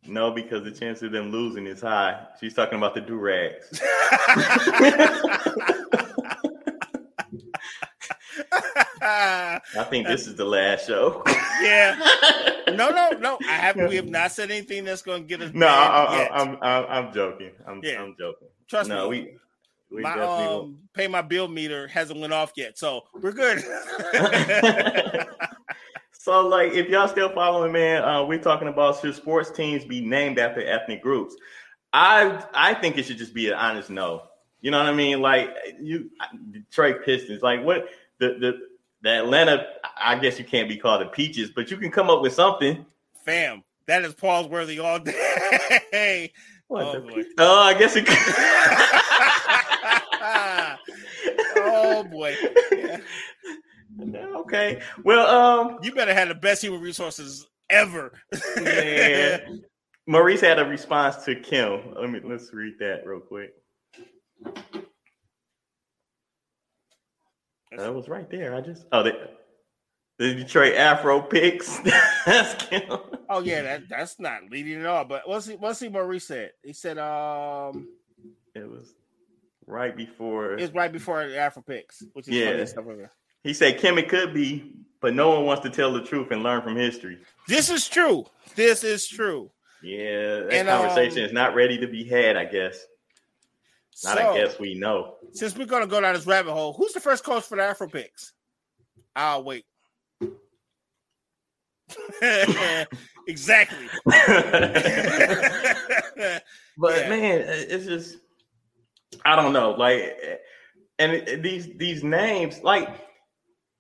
no, 0.07 0.33
because 0.33 0.65
the 0.65 0.73
chance 0.73 1.03
of 1.03 1.13
them 1.13 1.31
losing 1.31 1.67
is 1.67 1.81
high. 1.81 2.27
She's 2.41 2.55
talking 2.55 2.79
about 2.79 2.95
the 2.95 3.01
do 3.01 3.17
rags. 3.17 3.71
I 9.01 9.85
think 9.89 10.09
this 10.09 10.27
is 10.27 10.35
the 10.35 10.45
last 10.45 10.87
show. 10.87 11.23
yeah. 11.63 11.97
No, 12.77 12.91
no, 12.91 13.11
no. 13.19 13.39
I 13.49 13.53
have. 13.53 13.77
We 13.77 13.97
have 13.97 14.09
not 14.09 14.33
said 14.33 14.51
anything 14.51 14.85
that's 14.85 15.03
going 15.03 15.23
to 15.23 15.29
get 15.29 15.43
us. 15.43 15.53
No, 15.55 15.67
I, 15.67 16.29
am 16.33 16.49
I'm, 16.51 16.59
I'm, 16.63 16.85
I'm 17.07 17.13
joking. 17.13 17.53
I'm, 17.67 17.81
yeah. 17.83 18.03
I'm 18.03 18.15
joking. 18.19 18.49
Trust 18.69 18.89
no, 18.89 19.11
me. 19.11 19.31
We, 19.91 19.97
we 19.97 20.03
my 20.03 20.21
um, 20.21 20.79
pay 20.93 21.09
my 21.09 21.23
bill 21.23 21.49
meter 21.49 21.89
hasn't 21.89 22.21
went 22.21 22.33
off 22.33 22.53
yet, 22.57 22.79
so 22.79 23.03
we're 23.15 23.33
good. 23.33 23.59
so, 26.13 26.47
like, 26.47 26.73
if 26.73 26.89
y'all 26.89 27.09
still 27.09 27.31
following, 27.31 27.73
man, 27.73 28.05
uh, 28.05 28.25
we're 28.25 28.39
talking 28.39 28.69
about 28.69 29.01
should 29.01 29.15
sports 29.15 29.51
teams 29.51 29.85
be 29.85 30.05
named 30.05 30.39
after 30.39 30.63
ethnic 30.63 31.03
groups? 31.03 31.35
I 31.93 32.45
I 32.53 32.75
think 32.75 32.99
it 32.99 33.05
should 33.05 33.19
just 33.19 33.35
be 33.35 33.49
an 33.49 33.55
honest 33.55 33.91
no. 33.91 34.23
You 34.61 34.71
know 34.71 34.79
what 34.79 34.89
I 34.89 34.95
mean? 34.95 35.21
Like 35.21 35.55
you, 35.81 36.11
Detroit 36.51 37.05
Pistons. 37.05 37.43
Like 37.43 37.65
what 37.65 37.89
the 38.19 38.37
the 38.41 38.59
the 39.03 39.19
Atlanta, 39.19 39.67
I 40.01 40.19
guess 40.19 40.39
you 40.39 40.45
can't 40.45 40.69
be 40.69 40.77
called 40.77 41.03
the 41.03 41.07
peaches, 41.07 41.51
but 41.55 41.71
you 41.71 41.77
can 41.77 41.91
come 41.91 42.11
up 42.11 42.23
with 42.23 42.33
something. 42.33 42.85
Fam, 43.25 43.63
That 43.87 44.05
is 44.05 44.15
Paul's 44.15 44.49
worthy 44.49 44.79
all 44.79 44.99
day. 44.99 46.33
What 46.69 46.97
oh, 46.97 47.01
boy. 47.01 47.23
oh, 47.39 47.61
I 47.63 47.73
guess 47.73 47.97
it. 47.97 48.05
oh 51.57 52.05
boy. 52.05 52.37
Yeah. 52.73 52.99
Okay. 54.37 54.81
Well, 55.03 55.27
um, 55.27 55.79
you 55.83 55.93
better 55.93 56.15
have 56.15 56.29
the 56.29 56.35
best 56.35 56.63
human 56.63 56.81
resources 56.81 57.49
ever. 57.69 58.13
yeah. 58.61 59.41
Maurice 60.07 60.41
had 60.41 60.61
a 60.61 60.65
response 60.65 61.25
to 61.25 61.35
Kim. 61.35 61.95
Let 62.01 62.09
me 62.09 62.21
let's 62.23 62.53
read 62.53 62.75
that 62.79 63.01
real 63.05 63.19
quick. 63.21 63.51
That 67.77 67.95
was 67.95 68.09
right 68.09 68.31
there. 68.31 68.55
I 68.55 68.61
just 68.61 68.87
oh 68.93 69.03
the, 69.03 69.13
the 70.19 70.35
Detroit 70.35 70.75
Afro 70.75 71.21
picks. 71.23 71.79
that's 72.27 72.65
Kim. 72.65 72.83
Oh 73.31 73.41
yeah, 73.41 73.63
that 73.63 73.89
that's 73.89 74.19
not 74.19 74.51
leading 74.51 74.81
at 74.81 74.87
all. 74.87 75.05
But 75.05 75.29
what's 75.29 75.47
he 75.47 75.55
what's 75.55 75.81
he 75.81 75.89
Maurice 75.89 76.27
said? 76.27 76.53
He 76.63 76.73
said 76.73 76.99
um 76.99 77.89
it 78.55 78.69
was 78.69 78.95
right 79.67 79.97
before 79.97 80.55
it's 80.55 80.75
right 80.75 80.93
before 80.93 81.27
the 81.27 81.39
Afro 81.39 81.63
picks, 81.63 82.03
which 82.13 82.29
is 82.29 82.35
yeah. 82.35 83.07
He 83.45 83.55
said 83.55 83.79
Kim 83.79 83.97
it 83.99 84.09
could 84.09 84.35
be, 84.35 84.73
but 85.01 85.15
no 85.15 85.31
one 85.31 85.45
wants 85.45 85.63
to 85.63 85.71
tell 85.71 85.93
the 85.93 86.03
truth 86.03 86.31
and 86.33 86.43
learn 86.43 86.63
from 86.63 86.77
history. 86.77 87.19
This 87.47 87.71
is 87.71 87.89
true. 87.89 88.27
This 88.57 88.83
is 88.83 89.07
true. 89.07 89.51
Yeah, 89.83 90.41
that 90.41 90.53
and, 90.53 90.69
conversation 90.69 91.21
um, 91.21 91.27
is 91.27 91.33
not 91.33 91.55
ready 91.55 91.79
to 91.79 91.87
be 91.87 92.03
had, 92.03 92.37
I 92.37 92.45
guess. 92.45 92.85
Not 94.03 94.19
so, 94.19 94.31
I 94.33 94.37
guess 94.37 94.59
we 94.59 94.75
know. 94.75 95.15
Since 95.33 95.57
we're 95.57 95.67
gonna 95.67 95.87
go 95.87 96.01
down 96.01 96.15
this 96.15 96.27
rabbit 96.27 96.53
hole, 96.53 96.73
who's 96.73 96.93
the 96.93 97.01
first 97.01 97.23
coach 97.23 97.45
for 97.45 97.57
the 97.57 97.63
Afro 97.63 97.89
picks? 97.89 98.33
I'll 99.15 99.45
wait. 99.45 99.65
exactly. 103.27 103.87
but 104.05 104.29
yeah. 106.97 107.09
man, 107.09 107.45
it's 107.47 107.87
just 107.87 108.19
I 109.25 109.37
don't 109.37 109.53
know. 109.53 109.73
Like, 109.73 110.17
and 110.99 111.43
these 111.43 111.69
these 111.77 112.03
names, 112.03 112.63
like 112.63 112.89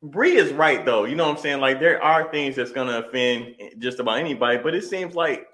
Bree 0.02 0.36
is 0.36 0.52
right 0.52 0.84
though. 0.84 1.04
You 1.04 1.16
know 1.16 1.26
what 1.26 1.36
I'm 1.36 1.42
saying? 1.42 1.60
Like, 1.60 1.80
there 1.80 2.02
are 2.02 2.30
things 2.30 2.56
that's 2.56 2.72
gonna 2.72 2.98
offend 2.98 3.54
just 3.78 4.00
about 4.00 4.18
anybody, 4.18 4.58
but 4.58 4.74
it 4.74 4.84
seems 4.84 5.14
like 5.14 5.46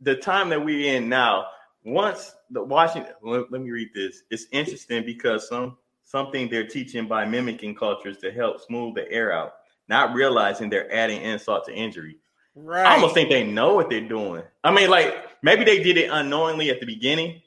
the 0.00 0.16
time 0.16 0.48
that 0.50 0.64
we're 0.64 0.96
in 0.96 1.08
now. 1.08 1.46
Once 1.84 2.36
the 2.50 2.62
Washington, 2.62 3.12
let, 3.22 3.50
let 3.50 3.60
me 3.60 3.68
read 3.68 3.88
this. 3.92 4.22
It's 4.30 4.46
interesting 4.52 5.04
because 5.04 5.48
some 5.48 5.76
something 6.04 6.48
they're 6.48 6.66
teaching 6.66 7.08
by 7.08 7.24
mimicking 7.24 7.74
cultures 7.74 8.18
to 8.18 8.30
help 8.30 8.60
smooth 8.60 8.94
the 8.94 9.10
air 9.10 9.32
out, 9.32 9.54
not 9.92 10.14
realizing 10.14 10.70
they're 10.70 10.92
adding 10.92 11.20
insult 11.20 11.66
to 11.66 11.74
injury. 11.74 12.16
Right. 12.54 12.86
I 12.86 12.94
almost 12.94 13.12
think 13.14 13.28
they 13.28 13.44
know 13.44 13.74
what 13.74 13.90
they're 13.90 14.00
doing. 14.00 14.42
I 14.64 14.72
mean, 14.72 14.88
like 14.88 15.14
maybe 15.42 15.64
they 15.64 15.82
did 15.82 15.98
it 15.98 16.10
unknowingly 16.10 16.70
at 16.70 16.80
the 16.80 16.86
beginning, 16.86 17.42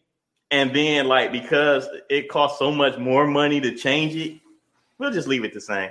and 0.51 0.73
then 0.73 1.07
like 1.07 1.31
because 1.31 1.87
it 2.09 2.29
costs 2.29 2.59
so 2.59 2.71
much 2.71 2.97
more 2.99 3.25
money 3.25 3.59
to 3.61 3.75
change 3.75 4.15
it, 4.15 4.39
we'll 4.99 5.11
just 5.11 5.27
leave 5.27 5.43
it 5.43 5.53
the 5.53 5.61
same. 5.61 5.89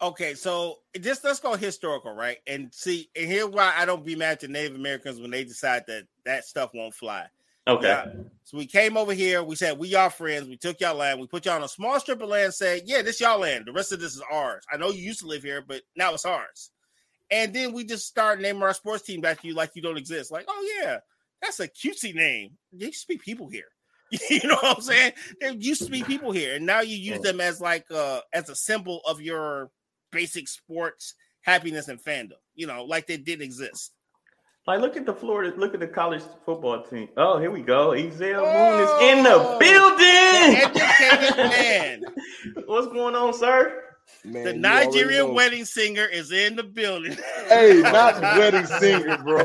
Okay, 0.00 0.34
so 0.34 0.78
just 1.00 1.22
let's 1.22 1.38
go 1.38 1.54
historical, 1.54 2.14
right? 2.14 2.38
And 2.46 2.72
see, 2.72 3.08
and 3.14 3.26
here 3.26 3.46
why 3.46 3.74
I 3.76 3.84
don't 3.84 4.04
be 4.04 4.16
mad 4.16 4.40
to 4.40 4.48
Native 4.48 4.74
Americans 4.74 5.20
when 5.20 5.30
they 5.30 5.44
decide 5.44 5.84
that 5.86 6.04
that 6.24 6.44
stuff 6.44 6.70
won't 6.74 6.94
fly. 6.94 7.26
Okay. 7.66 7.86
Yeah. 7.86 8.06
So 8.44 8.58
we 8.58 8.66
came 8.66 8.96
over 8.96 9.14
here. 9.14 9.42
We 9.42 9.56
said 9.56 9.78
we 9.78 9.88
y'all 9.88 10.10
friends. 10.10 10.48
We 10.48 10.56
took 10.56 10.80
y'all 10.80 10.96
land. 10.96 11.18
We 11.18 11.26
put 11.26 11.46
y'all 11.46 11.56
on 11.56 11.62
a 11.62 11.68
small 11.68 11.98
strip 11.98 12.20
of 12.20 12.28
land. 12.28 12.52
Said, 12.52 12.82
yeah, 12.84 13.02
this 13.02 13.20
y'all 13.20 13.40
land. 13.40 13.64
The 13.66 13.72
rest 13.72 13.92
of 13.92 14.00
this 14.00 14.14
is 14.14 14.22
ours. 14.30 14.64
I 14.70 14.76
know 14.76 14.90
you 14.90 15.02
used 15.02 15.20
to 15.20 15.26
live 15.26 15.42
here, 15.42 15.64
but 15.66 15.82
now 15.96 16.12
it's 16.12 16.26
ours. 16.26 16.70
And 17.30 17.54
then 17.54 17.72
we 17.72 17.84
just 17.84 18.06
start 18.06 18.40
naming 18.40 18.62
our 18.62 18.74
sports 18.74 19.02
team 19.02 19.24
after 19.24 19.46
you 19.46 19.54
like 19.54 19.70
you 19.74 19.82
don't 19.82 19.96
exist. 19.96 20.30
Like, 20.30 20.44
oh 20.46 20.78
yeah, 20.78 20.98
that's 21.40 21.60
a 21.60 21.68
cutesy 21.68 22.14
name. 22.14 22.50
There 22.72 22.88
used 22.88 23.02
to 23.02 23.08
be 23.08 23.18
people 23.18 23.48
here. 23.48 23.64
you 24.30 24.40
know 24.44 24.56
what 24.56 24.76
I'm 24.76 24.82
saying? 24.82 25.12
There 25.40 25.52
used 25.52 25.82
to 25.84 25.90
be 25.90 26.04
people 26.04 26.30
here, 26.30 26.56
and 26.56 26.66
now 26.66 26.82
you 26.82 26.96
use 26.96 27.20
them 27.20 27.40
as 27.40 27.60
like 27.60 27.86
uh 27.90 28.20
as 28.32 28.50
a 28.50 28.54
symbol 28.54 29.00
of 29.06 29.20
your 29.20 29.70
basic 30.12 30.48
sports 30.48 31.14
happiness 31.40 31.88
and 31.88 32.02
fandom. 32.02 32.32
You 32.54 32.66
know, 32.66 32.84
like 32.84 33.06
they 33.06 33.16
didn't 33.16 33.44
exist. 33.44 33.92
Like, 34.66 34.80
look 34.80 34.96
at 34.96 35.04
the 35.04 35.12
Florida, 35.12 35.54
look 35.58 35.74
at 35.74 35.80
the 35.80 35.86
college 35.86 36.22
football 36.46 36.82
team. 36.82 37.10
Oh, 37.18 37.38
here 37.38 37.50
we 37.50 37.60
go. 37.60 37.90
Ezell 37.90 38.42
oh, 38.46 38.54
Moon 38.56 38.80
is 38.80 39.18
in 39.18 39.22
the 39.22 39.56
building. 39.60 40.56
Educated 40.62 41.36
man. 41.36 42.02
What's 42.66 42.86
going 42.86 43.14
on, 43.14 43.34
sir? 43.34 43.82
Man, 44.24 44.44
the 44.44 44.54
Nigerian 44.54 45.34
wedding 45.34 45.66
singer 45.66 46.06
is 46.06 46.32
in 46.32 46.56
the 46.56 46.62
building. 46.62 47.14
hey, 47.48 47.80
not 47.82 48.22
wedding 48.38 48.64
singer, 48.64 49.18
bro. 49.18 49.44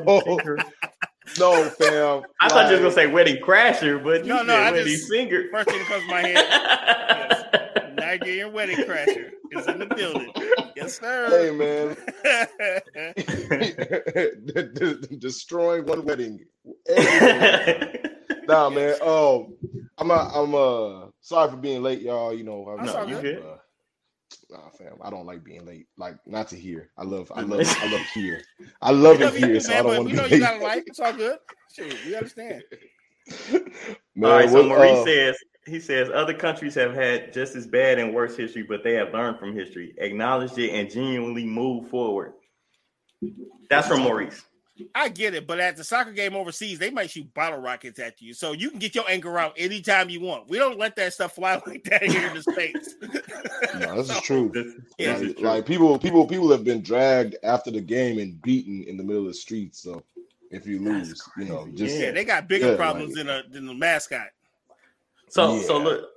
no, 1.37 1.65
fam. 1.65 2.23
I 2.39 2.45
like, 2.45 2.51
thought 2.51 2.69
you 2.69 2.77
were 2.77 2.83
gonna 2.83 2.91
say 2.91 3.07
wedding 3.07 3.43
crasher, 3.43 4.01
but 4.01 4.25
no, 4.25 4.41
no, 4.41 4.55
I 4.55 4.71
wedding 4.71 4.93
just, 4.93 5.09
singer. 5.09 5.45
First 5.51 5.69
thing 5.69 5.79
that 5.79 5.87
comes 5.87 6.03
to 6.03 6.09
my 6.09 6.21
head. 6.21 6.35
yes. 7.53 7.93
Nigerian 7.97 8.53
wedding 8.53 8.77
crasher 8.77 9.31
is 9.51 9.67
in 9.67 9.79
the 9.79 9.85
building. 9.85 10.31
Yes, 10.79 10.99
sir. 10.99 11.27
Hey, 11.29 11.51
man. 11.51 11.97
Destroying 15.19 15.85
one 15.85 16.05
wedding. 16.05 16.39
nah, 18.47 18.69
man. 18.69 18.95
Oh, 19.01 19.53
I'm. 19.97 20.11
A, 20.11 20.31
I'm. 20.33 20.55
Uh, 20.55 21.07
sorry 21.21 21.51
for 21.51 21.57
being 21.57 21.83
late, 21.83 22.01
y'all. 22.01 22.33
You 22.33 22.43
know, 22.43 22.67
I'm 22.67 22.85
not. 22.85 23.07
You 23.09 23.21
good? 23.21 23.37
Uh, 23.43 23.57
Nah, 24.51 24.69
fam, 24.69 24.97
I 25.01 25.09
don't 25.09 25.25
like 25.25 25.43
being 25.43 25.65
late. 25.65 25.87
Like 25.97 26.15
not 26.25 26.47
to 26.49 26.55
hear. 26.55 26.89
I 26.97 27.03
love, 27.03 27.31
I 27.35 27.41
love, 27.41 27.61
I 27.81 27.91
love 27.91 28.01
here. 28.13 28.41
I 28.81 28.91
love 28.91 29.21
it 29.21 29.33
here. 29.33 29.59
So 29.59 29.73
I 29.73 29.77
don't 29.77 29.87
want 29.87 30.09
to 30.09 30.13
be. 30.13 30.17
know 30.17 30.25
you 30.25 30.39
got 30.39 30.59
a 30.61 30.63
life. 30.63 30.83
It's 30.85 30.99
all 30.99 31.13
good. 31.13 31.37
Shit, 31.71 32.05
we 32.05 32.15
understand. 32.15 32.63
Man, 34.15 34.31
all 34.31 34.37
right. 34.37 34.49
So 34.49 34.63
Maurice 34.63 34.99
uh, 34.99 35.05
says 35.05 35.37
he 35.69 35.79
says 35.79 36.09
other 36.13 36.33
countries 36.33 36.75
have 36.75 36.93
had 36.93 37.33
just 37.33 37.55
as 37.55 37.67
bad 37.67 37.99
and 37.99 38.13
worse 38.13 38.35
history, 38.35 38.63
but 38.63 38.83
they 38.83 38.93
have 38.93 39.13
learned 39.13 39.39
from 39.39 39.53
history, 39.53 39.93
acknowledged 39.97 40.57
it, 40.57 40.71
and 40.71 40.89
genuinely 40.89 41.45
moved 41.45 41.89
forward. 41.89 42.33
That's 43.69 43.87
from 43.87 44.01
Maurice. 44.01 44.43
I 44.95 45.09
get 45.09 45.33
it, 45.33 45.45
but 45.45 45.59
at 45.59 45.75
the 45.75 45.83
soccer 45.83 46.11
game 46.11 46.35
overseas, 46.35 46.79
they 46.79 46.89
might 46.89 47.09
shoot 47.09 47.33
bottle 47.33 47.59
rockets 47.59 47.99
at 47.99 48.21
you, 48.21 48.33
so 48.33 48.53
you 48.53 48.69
can 48.69 48.79
get 48.79 48.95
your 48.95 49.03
anger 49.09 49.37
out 49.37 49.53
anytime 49.57 50.09
you 50.09 50.21
want. 50.21 50.49
We 50.49 50.57
don't 50.57 50.77
let 50.77 50.95
that 50.95 51.13
stuff 51.13 51.35
fly 51.35 51.61
like 51.67 51.83
that 51.85 52.03
here 52.03 52.27
in 52.27 52.33
the 52.33 52.43
states. 52.43 52.95
no, 53.79 54.01
this 54.01 54.09
is 54.09 54.21
true. 54.21 54.51
yeah, 54.97 55.17
like, 55.17 55.37
true. 55.37 55.45
like 55.45 55.65
people, 55.65 55.99
people, 55.99 56.25
people 56.25 56.49
have 56.51 56.63
been 56.63 56.81
dragged 56.81 57.35
after 57.43 57.71
the 57.71 57.81
game 57.81 58.19
and 58.19 58.41
beaten 58.41 58.83
in 58.83 58.97
the 58.97 59.03
middle 59.03 59.23
of 59.23 59.27
the 59.27 59.33
streets. 59.33 59.83
So 59.83 60.03
if 60.51 60.65
you 60.65 60.79
lose, 60.79 61.21
you 61.37 61.45
know, 61.45 61.67
just 61.73 61.97
yeah, 61.97 62.11
they 62.11 62.23
got 62.23 62.47
bigger 62.47 62.71
yeah, 62.71 62.75
problems 62.75 63.15
like, 63.15 63.25
than 63.25 63.29
a 63.29 63.43
than 63.49 63.65
the 63.65 63.73
mascot. 63.73 64.29
So, 65.29 65.55
yeah. 65.55 65.63
so 65.63 65.77
look, 65.77 66.09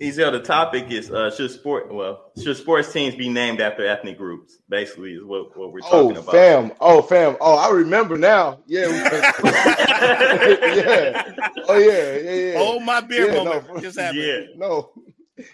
Ezell, 0.00 0.32
the 0.32 0.40
topic 0.40 0.90
is 0.90 1.10
uh, 1.10 1.30
should 1.34 1.50
sport 1.50 1.92
well 1.92 2.30
should 2.40 2.56
sports 2.56 2.92
teams 2.92 3.14
be 3.14 3.28
named 3.28 3.60
after 3.60 3.86
ethnic 3.86 4.18
groups? 4.18 4.58
Basically, 4.68 5.14
is 5.14 5.24
what, 5.24 5.56
what 5.56 5.72
we're 5.72 5.80
talking 5.80 6.16
oh, 6.16 6.20
about. 6.20 6.32
Fam, 6.32 6.72
oh 6.80 7.02
fam, 7.02 7.36
oh 7.40 7.56
I 7.56 7.70
remember 7.70 8.16
now. 8.16 8.60
Yeah, 8.66 8.86
yeah, 9.44 11.32
oh 11.68 11.78
yeah, 11.78 12.16
yeah, 12.16 12.32
yeah. 12.32 12.54
Oh 12.56 12.78
my 12.80 13.00
beer 13.00 13.28
yeah, 13.28 13.34
moment 13.34 13.68
no, 13.68 13.80
just 13.80 13.98
happened. 13.98 14.22
Yeah, 14.22 14.40
no, 14.56 14.90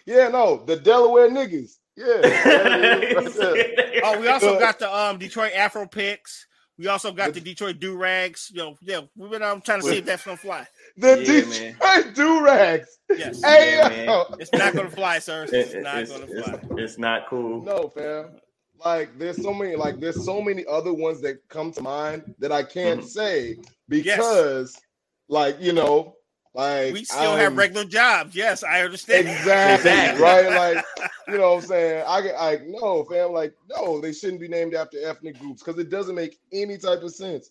yeah, 0.04 0.28
no, 0.28 0.64
the 0.64 0.76
Delaware 0.76 1.28
niggas. 1.28 1.76
Yeah. 1.96 2.06
oh, 4.04 4.20
we 4.20 4.28
also 4.28 4.58
got 4.58 4.78
the 4.78 4.94
um 4.94 5.18
Detroit 5.18 5.52
Afro 5.54 5.86
picks. 5.86 6.46
We 6.78 6.86
also 6.86 7.12
got 7.12 7.34
the 7.34 7.40
Detroit 7.40 7.78
Do 7.78 7.96
Rags. 7.96 8.50
You 8.54 8.58
know, 8.58 8.76
yeah, 8.80 9.00
we've 9.14 9.30
been 9.30 9.42
um, 9.42 9.60
trying 9.60 9.82
to 9.82 9.86
see 9.86 9.98
if 9.98 10.06
that's 10.06 10.24
gonna 10.24 10.38
fly. 10.38 10.66
The 11.00 11.18
yeah, 11.18 11.72
Detroit 11.72 12.14
Do 12.14 12.44
Rags. 12.44 12.98
Yes. 13.08 13.42
Hey, 13.42 13.76
yeah, 13.76 14.24
it's 14.38 14.52
not 14.52 14.74
gonna 14.74 14.90
fly, 14.90 15.18
sir. 15.18 15.46
It's 15.50 15.72
it, 15.72 15.82
not 15.82 15.98
it's, 15.98 16.12
gonna 16.12 16.26
fly. 16.26 16.60
It's, 16.62 16.72
it's, 16.78 16.98
not 16.98 17.26
cool. 17.28 17.62
No, 17.62 17.88
fam. 17.88 18.36
Like 18.84 19.18
there's 19.18 19.42
so 19.42 19.52
many, 19.54 19.76
like 19.76 19.98
there's 19.98 20.22
so 20.24 20.42
many 20.42 20.64
other 20.66 20.92
ones 20.92 21.20
that 21.22 21.46
come 21.48 21.72
to 21.72 21.82
mind 21.82 22.34
that 22.38 22.52
I 22.52 22.62
can't 22.62 23.00
mm-hmm. 23.00 23.08
say 23.08 23.58
because, 23.88 24.74
yes. 24.74 24.82
like 25.28 25.56
you 25.58 25.72
know, 25.72 26.16
like 26.54 26.92
we 26.92 27.04
still 27.04 27.32
I'm, 27.32 27.38
have 27.38 27.56
regular 27.56 27.84
jobs. 27.84 28.36
Yes, 28.36 28.62
I 28.62 28.82
understand. 28.82 29.26
Exactly, 29.26 29.90
exactly. 29.90 30.22
right? 30.22 30.74
Like 30.76 30.84
you 31.28 31.38
know 31.38 31.54
what 31.54 31.62
I'm 31.62 31.68
saying? 31.68 32.04
I 32.06 32.20
get 32.20 32.34
like 32.34 32.62
no 32.66 33.04
fam, 33.04 33.32
like 33.32 33.54
no, 33.70 34.00
they 34.00 34.12
shouldn't 34.12 34.40
be 34.40 34.48
named 34.48 34.74
after 34.74 34.98
ethnic 35.02 35.38
groups 35.38 35.62
because 35.62 35.80
it 35.80 35.88
doesn't 35.88 36.14
make 36.14 36.38
any 36.52 36.76
type 36.76 37.02
of 37.02 37.14
sense. 37.14 37.50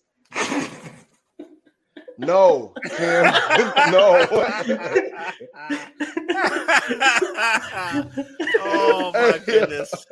No, 2.20 2.72
Kim. 2.84 3.24
no. 3.90 4.26
oh 8.60 9.10
my 9.14 9.40
goodness. 9.46 10.06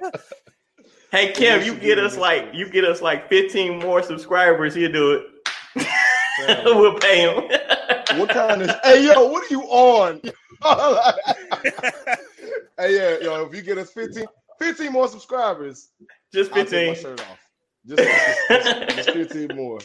Hey 1.12 1.32
Kim, 1.32 1.62
you 1.62 1.74
get 1.74 1.98
us 1.98 2.16
like 2.16 2.48
you 2.54 2.70
get 2.70 2.84
us 2.84 3.02
like 3.02 3.28
15 3.28 3.80
more 3.80 4.02
subscribers, 4.02 4.74
he'll 4.74 4.90
do 4.90 5.12
it. 5.12 5.26
we'll 6.64 6.98
pay 6.98 7.20
him. 7.20 7.44
what 8.18 8.30
kind 8.30 8.62
of 8.62 8.70
hey 8.84 9.04
yo, 9.04 9.26
what 9.28 9.44
are 9.44 9.54
you 9.54 9.62
on? 9.64 10.18
hey 12.78 12.96
yeah, 12.96 13.18
yo, 13.20 13.44
if 13.44 13.54
you 13.54 13.60
get 13.60 13.76
us 13.76 13.92
15, 13.92 14.24
15 14.58 14.92
more 14.92 15.08
subscribers, 15.08 15.90
just 16.32 16.52
15. 16.52 16.94
Just, 16.94 17.06
just, 17.88 18.02
just, 18.48 18.88
just 18.96 19.10
15 19.10 19.56
more. 19.56 19.78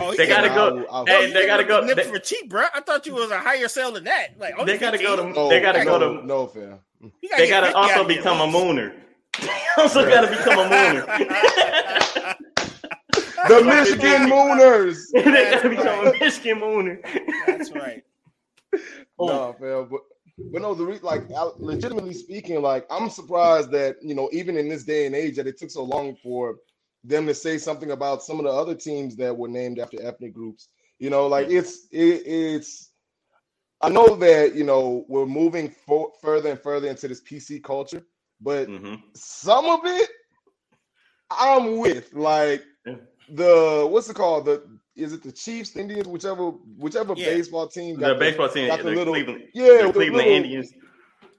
Oh, 0.00 0.14
they 0.14 0.26
gotta 0.26 0.48
go. 0.48 0.84
I, 0.90 1.00
I, 1.00 1.04
hey, 1.06 1.32
they 1.32 1.46
gotta 1.46 1.64
go. 1.64 1.86
They, 1.86 2.04
for 2.04 2.18
cheap, 2.18 2.48
bro. 2.48 2.64
I 2.74 2.80
thought 2.80 3.06
you 3.06 3.14
was 3.14 3.30
a 3.30 3.38
higher 3.38 3.68
sale 3.68 3.92
than 3.92 4.04
that. 4.04 4.38
Like 4.38 4.54
oh, 4.56 4.64
they 4.64 4.78
gotta 4.78 4.98
go 4.98 5.16
to. 5.16 5.30
No, 5.30 5.48
they 5.48 5.60
gotta 5.60 5.84
no, 5.84 5.98
go 5.98 6.20
to. 6.20 6.26
No, 6.26 6.46
fair. 6.46 6.78
Gotta 7.00 7.12
they 7.36 7.48
gotta 7.48 7.76
also 7.76 8.06
become 8.06 8.40
a 8.40 8.46
mooner. 8.46 8.94
They 9.40 9.48
also 9.82 10.08
gotta 10.08 10.28
become 10.28 10.58
a 10.58 10.68
mooner. 10.68 11.06
the 13.48 13.64
Michigan 13.64 14.30
Mooners. 14.30 14.98
they 15.12 15.22
gotta 15.22 15.68
become 15.68 16.06
a 16.06 16.12
Michigan 16.12 16.60
Mooner. 16.60 16.98
That's 17.46 17.72
right. 17.72 18.02
Oh. 19.18 19.26
No, 19.26 19.56
fam, 19.60 19.88
but 19.90 20.00
but 20.52 20.62
no, 20.62 20.74
the 20.74 20.84
re- 20.84 20.98
like 21.02 21.24
legitimately 21.58 22.14
speaking, 22.14 22.62
like 22.62 22.86
I'm 22.90 23.10
surprised 23.10 23.70
that 23.72 23.96
you 24.02 24.14
know 24.14 24.28
even 24.32 24.56
in 24.56 24.68
this 24.68 24.84
day 24.84 25.06
and 25.06 25.14
age 25.14 25.36
that 25.36 25.46
it 25.46 25.58
took 25.58 25.70
so 25.70 25.84
long 25.84 26.16
for 26.22 26.56
them 27.04 27.26
to 27.26 27.34
say 27.34 27.58
something 27.58 27.90
about 27.90 28.22
some 28.22 28.38
of 28.38 28.44
the 28.44 28.50
other 28.50 28.74
teams 28.74 29.14
that 29.16 29.36
were 29.36 29.48
named 29.48 29.78
after 29.78 30.02
ethnic 30.02 30.32
groups. 30.32 30.68
You 30.98 31.10
know, 31.10 31.26
like 31.26 31.48
it's 31.50 31.86
it, 31.90 32.22
it's. 32.26 32.90
I 33.82 33.90
know 33.90 34.16
that 34.16 34.54
you 34.54 34.64
know 34.64 35.04
we're 35.08 35.26
moving 35.26 35.68
for, 35.68 36.12
further 36.22 36.50
and 36.50 36.60
further 36.60 36.88
into 36.88 37.08
this 37.08 37.22
PC 37.22 37.62
culture, 37.62 38.02
but 38.40 38.68
mm-hmm. 38.68 38.94
some 39.14 39.66
of 39.66 39.80
it 39.84 40.08
I'm 41.30 41.78
with. 41.78 42.12
Like 42.12 42.64
yeah. 42.86 42.94
the 43.28 43.86
what's 43.90 44.08
it 44.08 44.16
called? 44.16 44.46
The 44.46 44.64
is 44.96 45.12
it 45.12 45.22
the 45.22 45.32
Chiefs, 45.32 45.76
Indians, 45.76 46.06
whichever 46.06 46.50
whichever 46.50 47.14
yeah. 47.16 47.26
baseball 47.26 47.68
team 47.68 47.96
got 47.96 48.08
the, 48.08 48.14
the 48.14 48.20
baseball 48.20 48.48
team 48.48 48.68
got 48.68 48.78
the, 48.78 48.84
the 48.84 48.90
little 48.90 49.14
Cleveland, 49.14 49.44
yeah, 49.52 49.82
the 49.86 49.92
Cleveland 49.92 50.16
little, 50.16 50.32
Indians. 50.32 50.72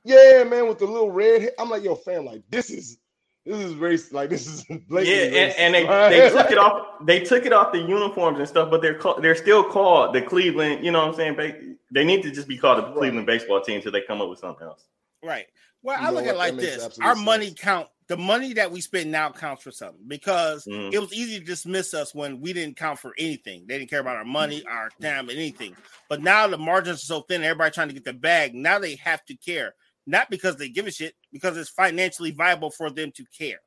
Yeah, 0.04 0.44
man, 0.44 0.68
with 0.68 0.80
the 0.80 0.86
little 0.86 1.12
red. 1.12 1.50
I'm 1.58 1.70
like, 1.70 1.84
yo, 1.84 1.96
fam, 1.96 2.26
like 2.26 2.44
this 2.50 2.70
is 2.70 2.98
this 3.46 3.58
is 3.58 3.76
race. 3.76 4.12
Like 4.12 4.30
this 4.30 4.48
is 4.48 4.66
yeah, 4.70 4.80
and, 4.80 5.54
and, 5.58 5.74
they, 5.76 5.86
they 6.10 6.30
took 6.36 6.52
it 6.52 6.58
off. 6.58 6.88
They 7.06 7.20
took 7.20 7.46
it 7.46 7.54
off 7.54 7.72
the 7.72 7.80
uniforms 7.80 8.40
and 8.40 8.48
stuff, 8.48 8.72
but 8.72 8.82
they're 8.82 8.98
called, 8.98 9.22
they're 9.22 9.36
still 9.36 9.64
called 9.64 10.16
the 10.16 10.22
Cleveland. 10.22 10.84
You 10.84 10.92
know 10.92 11.00
what 11.00 11.10
I'm 11.10 11.36
saying? 11.38 11.78
They 11.92 12.04
need 12.04 12.24
to 12.24 12.32
just 12.32 12.48
be 12.48 12.58
called 12.58 12.80
the 12.80 12.88
right. 12.88 12.96
Cleveland 12.96 13.28
baseball 13.28 13.62
team 13.62 13.78
until 13.78 13.92
they 13.92 14.02
come 14.02 14.22
up 14.22 14.30
with 14.30 14.40
something 14.40 14.66
else. 14.66 14.86
Right. 15.24 15.46
Well, 15.84 15.98
I 16.00 16.10
look 16.10 16.26
at 16.26 16.34
it 16.34 16.38
like 16.38 16.56
this: 16.56 16.84
our 16.84 17.16
sense. 17.16 17.26
money 17.26 17.54
count. 17.56 17.88
The 18.08 18.18
money 18.18 18.54
that 18.54 18.72
we 18.72 18.82
spend 18.82 19.12
now 19.12 19.32
counts 19.32 19.64
for 19.64 19.72
something 19.72 20.04
because 20.08 20.66
mm. 20.66 20.94
it 20.94 21.00
was 21.00 21.12
easy 21.12 21.40
to 21.40 21.46
dismiss 21.46 21.96
us 21.96 22.14
when 22.14 22.40
we 22.40 22.54
didn't 22.54 22.78
count 22.78 23.00
for 23.00 23.14
anything. 23.18 23.66
They 23.68 23.80
didn't 23.80 23.90
care 23.90 24.00
about 24.00 24.16
our 24.16 24.26
money, 24.26 24.64
our 24.70 24.92
time, 25.02 25.28
anything. 25.28 25.76
But 26.08 26.22
now 26.22 26.46
the 26.46 26.60
margins 26.60 27.02
are 27.02 27.06
so 27.06 27.22
thin, 27.22 27.44
everybody 27.44 27.72
trying 27.72 27.88
to 27.88 27.96
get 27.96 28.06
the 28.06 28.14
bag. 28.14 28.54
Now 28.54 28.78
they 28.78 28.96
have 28.98 29.26
to 29.26 29.36
care 29.36 29.74
not 30.08 30.30
because 30.30 30.58
they 30.58 30.70
give 30.70 30.88
a 30.88 30.92
shit, 30.92 31.16
because 31.32 31.58
it's 31.58 31.70
financially 31.70 32.32
viable 32.32 32.72
for 32.72 32.90
them 32.90 33.12
to 33.16 33.26
care. 33.38 33.60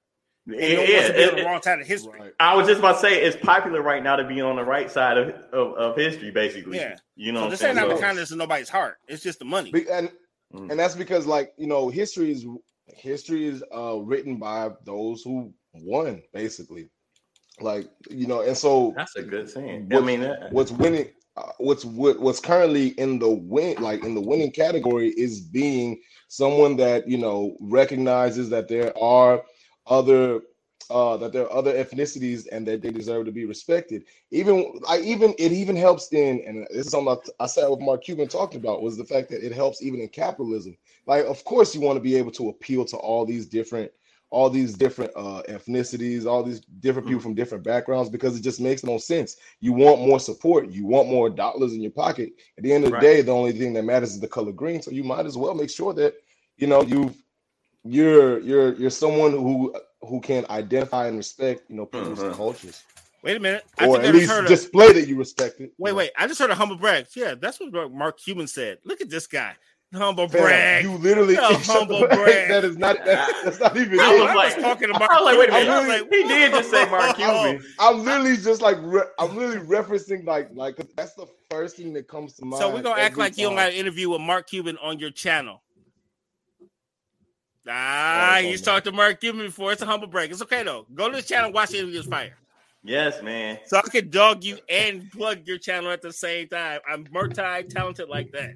And 0.47 0.57
no 0.57 0.65
yeah, 0.65 1.09
it, 1.09 1.37
the 1.37 1.45
wrong 1.45 1.61
side 1.61 1.81
of 1.81 1.87
history. 1.87 2.19
Right. 2.19 2.33
I 2.41 2.55
was 2.55 2.67
just 2.67 2.79
about 2.79 2.95
to 2.95 3.01
say 3.01 3.23
it's 3.23 3.37
popular 3.45 3.83
right 3.83 4.03
now 4.03 4.17
to 4.17 4.25
be 4.25 4.41
on 4.41 4.57
the 4.57 4.65
right 4.65 4.91
side 4.91 5.19
of, 5.19 5.29
of, 5.53 5.75
of 5.75 5.97
history, 5.97 6.31
basically. 6.31 6.79
Yeah, 6.79 6.97
you 7.17 7.33
know, 7.33 7.45
so 7.45 7.51
this 7.51 7.63
ain't 7.63 7.77
not 7.77 7.89
the 7.89 7.97
kindness 7.97 8.31
of 8.31 8.39
nobody's 8.39 8.71
heart. 8.71 8.97
It's 9.09 9.23
just 9.23 9.41
the 9.41 9.45
money, 9.45 9.73
and 9.91 10.11
mm. 10.55 10.71
and 10.71 10.81
that's 10.81 10.95
because, 10.95 11.27
like 11.27 11.53
you 11.59 11.67
know, 11.67 11.91
history 11.91 12.33
is 12.33 12.47
history 12.87 13.45
is 13.45 13.63
uh, 13.75 13.99
written 13.99 14.37
by 14.37 14.71
those 14.85 15.23
who 15.23 15.53
won, 15.75 16.23
basically. 16.33 16.89
Like 17.61 17.91
you 18.09 18.27
know, 18.27 18.41
and 18.41 18.57
so 18.57 18.95
that's 18.97 19.17
a 19.17 19.23
good 19.23 19.51
thing. 19.51 19.91
I 19.93 20.01
mean, 20.01 20.21
that, 20.21 20.51
what's 20.53 20.71
winning, 20.71 21.11
uh, 21.37 21.51
what's 21.59 21.85
what, 21.85 22.21
what's 22.21 22.41
currently 22.41 22.89
in 22.91 23.19
the 23.19 23.29
win, 23.29 23.83
like 23.83 24.03
in 24.05 24.15
the 24.15 24.21
winning 24.21 24.53
category, 24.53 25.09
is 25.11 25.41
being 25.41 26.01
someone 26.29 26.77
that 26.77 27.09
you 27.09 27.19
know 27.19 27.57
recognizes 27.61 28.49
that 28.51 28.69
there 28.69 28.97
are 28.99 29.43
other 29.87 30.43
uh, 30.91 31.17
that 31.19 31.33
there 31.33 31.45
are 31.45 31.53
other 31.53 31.73
ethnicities 31.73 32.47
and 32.51 32.67
that 32.67 32.81
they 32.81 32.91
deserve 32.91 33.27
to 33.27 33.33
be 33.33 33.45
respected. 33.45 34.05
Even 34.31 34.81
I 34.89 34.99
even 35.01 35.35
it 35.39 35.53
even 35.53 35.77
helps 35.77 36.13
in 36.13 36.43
and 36.47 36.67
this 36.71 36.87
is 36.87 36.93
something 36.93 37.17
I, 37.41 37.45
I 37.45 37.47
sat 37.47 37.71
with 37.71 37.81
Mark 37.81 38.05
Cuban 38.05 38.29
talked 38.29 38.55
about 38.55 38.83
was 38.83 38.97
the 38.97 39.05
fact 39.05 39.29
that 39.31 39.45
it 39.45 39.53
helps 39.53 39.83
even 39.83 40.01
in 40.01 40.09
capitalism. 40.09 40.77
Like 41.07 41.25
of 41.25 41.45
course 41.45 41.75
you 41.75 41.81
want 41.81 41.97
to 41.97 42.03
be 42.03 42.17
able 42.17 42.33
to 42.33 42.49
appeal 42.49 42.85
to 42.87 42.97
all 42.97 43.27
these 43.27 43.47
different 43.47 43.91
all 44.31 44.51
these 44.51 44.75
different 44.75 45.11
uh, 45.17 45.43
ethnicities, 45.49 46.27
all 46.27 46.43
these 46.43 46.61
different 46.81 47.07
people 47.07 47.21
mm. 47.21 47.23
from 47.23 47.35
different 47.35 47.65
backgrounds 47.65 48.11
because 48.11 48.37
it 48.37 48.43
just 48.43 48.61
makes 48.61 48.85
no 48.85 48.99
sense. 48.99 49.37
You 49.61 49.73
want 49.73 50.01
more 50.01 50.21
support, 50.21 50.71
you 50.71 50.87
want 50.87 51.09
more 51.09 51.31
dollars 51.31 51.73
in 51.73 51.81
your 51.81 51.93
pocket. 51.93 52.33
At 52.59 52.65
the 52.65 52.73
end 52.73 52.85
of 52.85 52.91
the 52.91 52.97
right. 52.97 53.03
day, 53.03 53.23
the 53.23 53.33
only 53.33 53.53
thing 53.53 53.73
that 53.75 53.85
matters 53.85 54.11
is 54.11 54.21
the 54.21 54.29
color 54.29 54.53
green. 54.53 54.83
So 54.83 54.91
you 54.91 55.05
might 55.05 55.27
as 55.27 55.37
well 55.37 55.55
make 55.55 55.71
sure 55.71 55.95
that 55.95 56.15
you 56.57 56.67
know 56.67 56.83
you 56.83 57.15
you're 57.85 58.41
you're 58.41 58.75
you're 58.75 58.91
someone 58.91 59.33
who 59.33 59.75
who 60.03 60.21
can 60.21 60.45
identify 60.51 61.07
and 61.07 61.17
respect 61.17 61.63
you 61.71 61.77
know 61.77 61.87
people's 61.87 62.19
mm-hmm. 62.19 62.35
cultures. 62.35 62.83
Wait 63.23 63.37
a 63.37 63.41
minute, 63.41 63.65
I 63.79 63.87
or 63.87 64.01
at 64.01 64.15
least 64.15 64.33
display 64.47 64.93
that 64.93 65.09
you 65.09 65.17
respect 65.17 65.61
it. 65.61 65.73
Wait, 65.77 65.93
wait, 65.93 66.13
I 66.17 66.29
just 66.29 66.39
heard 66.39 66.51
a 66.51 66.55
humble 66.55 66.77
brag. 66.77 67.07
Yeah, 67.17 67.35
that's 67.35 67.59
what 67.59 67.93
Mark 67.93 68.19
Cuban 68.19 68.47
said. 68.47 68.79
Look 68.85 69.01
at 69.01 69.11
this 69.11 69.27
guy. 69.27 69.57
Humble 69.95 70.29
brag. 70.29 70.85
You 70.85 70.93
literally 70.99 71.35
no, 71.35 71.55
humble 71.63 72.01
brag. 72.01 72.49
That 72.49 72.63
is 72.63 72.77
not 72.77 73.03
that's, 73.07 73.43
that's 73.43 73.61
not 73.61 73.75
even. 73.75 73.99
I 73.99 74.13
was, 74.21 74.35
like, 74.35 74.61
talking 74.61 74.91
about. 74.91 75.11
I 75.11 75.15
was 75.15 75.25
like, 75.25 75.39
wait 75.39 75.49
a 75.49 75.53
minute. 75.53 75.69
I 75.71 75.81
was 75.81 75.89
like, 75.89 76.13
he 76.13 76.29
did 76.29 76.53
just 76.53 76.71
say 76.71 76.85
Mark 76.91 77.17
Cuban. 77.17 77.65
I'm 77.79 78.05
literally 78.05 78.37
just 78.37 78.61
like 78.61 78.77
re- 78.83 79.09
I'm 79.19 79.35
literally 79.35 79.67
referencing 79.67 80.27
like 80.27 80.51
like 80.53 80.77
that's 80.95 81.15
the 81.15 81.27
first 81.51 81.77
thing 81.77 81.95
that 81.95 82.07
comes 82.07 82.35
to 82.35 82.45
mind. 82.45 82.61
So 82.61 82.73
we're 82.73 82.83
gonna 82.83 83.01
act 83.01 83.17
like 83.17 83.33
time. 83.33 83.41
you 83.41 83.47
don't 83.47 83.57
got 83.57 83.71
an 83.71 83.77
interview 83.77 84.11
with 84.11 84.21
Mark 84.21 84.49
Cuban 84.49 84.77
on 84.83 84.99
your 84.99 85.11
channel. 85.11 85.63
Ah, 87.67 88.41
he's 88.43 88.61
talked 88.61 88.85
to 88.85 88.93
Mark 88.93 89.21
Cuban 89.21 89.47
before. 89.47 89.73
It's 89.73 89.83
a 89.83 89.87
humble 89.87 90.09
break. 90.09 90.31
It's 90.31 90.43
okay 90.43 90.65
though. 90.65 90.87
Go 90.95 91.11
to 91.11 91.17
the 91.17 91.23
channel, 91.23 91.51
watch 91.51 91.71
the 91.71 91.79
interviews 91.79 92.05
fire. 92.07 92.37
Yes, 92.85 93.23
man. 93.23 93.59
So 93.67 93.79
I 93.79 93.83
can 93.83 94.11
dog 94.11 94.45
you 94.45 94.59
and 94.69 95.11
plug 95.11 95.47
your 95.47 95.59
channel 95.59 95.91
at 95.91 96.03
the 96.03 96.13
same 96.13 96.49
time. 96.49 96.81
I'm 96.89 97.07
multi-talented 97.11 98.09
like 98.09 98.33
that. 98.33 98.55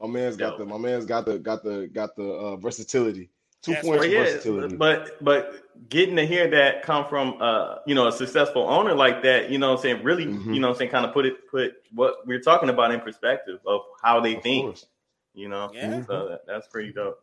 My 0.00 0.06
man's 0.06 0.36
got 0.36 0.58
the 0.58 0.64
my 0.64 0.78
man's 0.78 1.04
got 1.04 1.26
the 1.26 1.38
got 1.38 1.64
the 1.64 1.88
got 1.92 2.14
the 2.16 2.28
uh, 2.30 2.56
versatility. 2.56 3.30
Two 3.62 3.72
That's 3.72 3.86
points 3.86 4.06
yeah, 4.06 4.22
versatility. 4.22 4.76
But 4.76 5.22
but 5.22 5.64
getting 5.88 6.14
to 6.16 6.26
hear 6.26 6.48
that 6.50 6.82
come 6.82 7.08
from 7.08 7.36
uh 7.40 7.76
you 7.86 7.94
know 7.94 8.06
a 8.06 8.12
successful 8.12 8.62
owner 8.68 8.94
like 8.94 9.22
that, 9.24 9.50
you 9.50 9.58
know 9.58 9.72
I'm 9.72 9.78
saying, 9.78 10.04
really, 10.04 10.26
mm-hmm. 10.26 10.52
you 10.52 10.60
know 10.60 10.70
I'm 10.70 10.76
saying, 10.76 10.90
kind 10.90 11.04
of 11.04 11.12
put 11.12 11.26
it 11.26 11.48
put 11.50 11.74
what 11.92 12.26
we're 12.26 12.40
talking 12.40 12.68
about 12.68 12.92
in 12.92 13.00
perspective 13.00 13.58
of 13.66 13.80
how 14.02 14.20
they 14.20 14.36
of 14.36 14.42
think. 14.42 14.66
Course. 14.66 14.86
You 15.34 15.48
know, 15.48 15.70
yeah. 15.72 16.04
so 16.06 16.28
that, 16.28 16.46
that's 16.46 16.66
pretty 16.68 16.92
dope. 16.92 17.20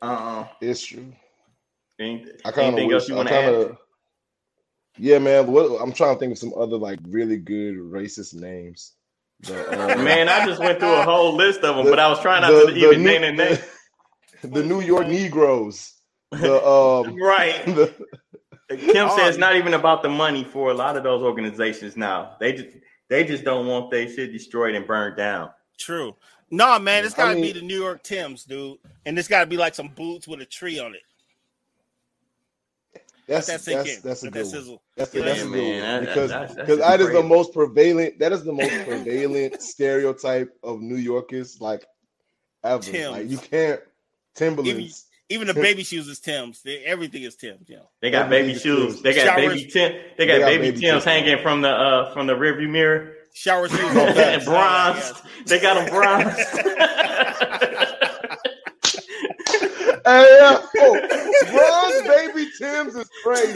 Uh, 0.00 0.46
it's 0.60 0.82
true. 0.84 1.12
Any, 1.98 2.26
I 2.44 2.50
kind 2.50 2.78
of 2.78 2.90
else 2.90 3.08
you 3.08 3.14
want 3.14 3.28
to 3.28 3.34
add? 3.34 3.76
Yeah, 4.98 5.18
man. 5.18 5.46
What, 5.46 5.80
I'm 5.80 5.92
trying 5.92 6.14
to 6.14 6.18
think 6.18 6.32
of 6.32 6.38
some 6.38 6.52
other 6.56 6.76
like 6.76 6.98
really 7.08 7.36
good 7.36 7.76
racist 7.76 8.34
names. 8.34 8.92
But, 9.46 9.78
um, 9.78 10.04
man, 10.04 10.28
I 10.28 10.46
just 10.46 10.60
went 10.60 10.78
through 10.78 10.94
a 10.94 11.02
whole 11.02 11.34
list 11.34 11.60
of 11.60 11.76
them, 11.76 11.84
the, 11.84 11.90
but 11.90 11.98
I 11.98 12.08
was 12.08 12.20
trying 12.20 12.42
not 12.42 12.50
the, 12.50 12.72
to 12.72 12.76
even 12.76 13.02
name 13.02 13.22
their 13.22 13.32
name. 13.32 13.58
The 14.42 14.64
New 14.64 14.80
York 14.80 15.06
Negroes. 15.06 15.92
The 16.32 16.60
um, 16.66 17.14
right. 17.22 17.64
The, 17.64 17.94
Kim 18.68 19.08
says 19.10 19.28
it's 19.28 19.38
not 19.38 19.54
even 19.54 19.74
about 19.74 20.02
the 20.02 20.08
money 20.08 20.42
for 20.42 20.72
a 20.72 20.74
lot 20.74 20.96
of 20.96 21.04
those 21.04 21.22
organizations 21.22 21.96
now. 21.96 22.36
They 22.40 22.54
just 22.54 22.76
they 23.08 23.22
just 23.22 23.44
don't 23.44 23.68
want 23.68 23.92
their 23.92 24.08
shit 24.08 24.32
destroyed 24.32 24.74
and 24.74 24.84
burned 24.84 25.16
down. 25.16 25.50
True. 25.78 26.16
No, 26.50 26.76
man, 26.80 27.04
it's 27.04 27.14
gotta 27.14 27.32
I 27.32 27.34
mean, 27.34 27.44
be 27.44 27.52
the 27.52 27.64
New 27.64 27.80
York 27.80 28.02
Tims, 28.02 28.44
dude, 28.44 28.78
and 29.06 29.16
it's 29.16 29.28
gotta 29.28 29.46
be 29.46 29.56
like 29.56 29.76
some 29.76 29.88
boots 29.88 30.26
with 30.26 30.40
a 30.40 30.46
tree 30.46 30.80
on 30.80 30.94
it. 30.94 31.02
That's 33.32 33.46
that 33.46 33.64
that's, 33.64 34.00
that's 34.00 34.22
a 34.22 34.30
good 34.30 34.46
that 34.46 34.66
one. 34.66 34.78
That's, 34.96 35.14
yeah, 35.14 35.22
that's 35.22 35.42
a 35.42 35.46
good 35.46 35.82
one 35.82 36.00
because 36.00 36.30
that's, 36.30 36.54
because 36.54 36.78
that 36.78 37.00
is 37.00 37.10
the 37.10 37.22
most 37.22 37.52
prevalent. 37.52 38.18
That 38.18 38.32
is 38.32 38.44
the 38.44 38.52
most 38.52 38.70
prevalent 38.86 39.62
stereotype 39.62 40.56
of 40.62 40.80
New 40.80 40.96
Yorkers 40.96 41.60
like 41.60 41.84
ever. 42.62 42.82
Tims. 42.82 43.10
Like 43.10 43.30
you 43.30 43.38
can't 43.38 43.80
Timberlands. 44.34 45.06
Even, 45.28 45.44
even 45.44 45.46
the 45.46 45.54
baby 45.54 45.82
shoes 45.82 46.08
is 46.08 46.20
Tim's. 46.20 46.62
They, 46.62 46.78
everything 46.84 47.22
is 47.22 47.36
Tim's. 47.36 47.68
Yeah. 47.68 47.78
They 48.00 48.10
got 48.10 48.28
baby 48.28 48.54
shoes. 48.54 49.00
They 49.00 49.14
got 49.14 49.24
Showers. 49.24 49.54
baby 49.54 49.70
Tim. 49.70 49.92
They 50.18 50.26
got, 50.26 50.34
they 50.34 50.38
got 50.38 50.46
baby, 50.46 50.70
baby 50.70 50.80
Tim's 50.80 51.04
hanging 51.04 51.38
from 51.42 51.62
the 51.62 51.70
uh 51.70 52.12
from 52.12 52.26
the 52.26 52.34
rearview 52.34 52.68
mirror. 52.68 53.14
Shower 53.34 53.68
shoes 53.68 53.80
and 53.96 54.44
bronze. 54.44 55.12
They 55.46 55.58
got 55.58 55.74
them 55.74 55.88
bronze. 55.88 56.36
hey, 60.04 60.38
uh, 60.42 60.62
oh, 60.78 61.00
bronze 61.50 62.02
baby 62.08 62.50
Tim's 62.58 62.94
is 62.94 63.10
crazy. 63.22 63.52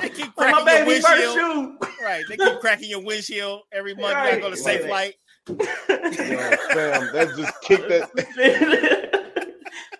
they 0.00 0.08
keep 0.08 0.34
cracking 0.34 0.64
my 0.64 0.84
baby 0.84 0.92
your 0.92 1.02
windshield. 1.02 1.34
Shoe. 1.34 1.78
Right, 2.02 2.24
they 2.28 2.36
keep 2.36 2.60
cracking 2.60 2.90
your 2.90 3.02
windshield 3.02 3.62
every 3.72 3.94
month. 3.94 4.14
Right. 4.14 4.34
You 4.34 4.40
gotta 4.40 4.56
go 4.56 4.56
to 4.56 4.62
Safelite. 4.62 5.14
Yo, 5.48 5.56
fam, 5.56 7.12
that 7.12 7.32
just 7.36 7.60
kicked 7.62 7.88
that. 7.88 8.10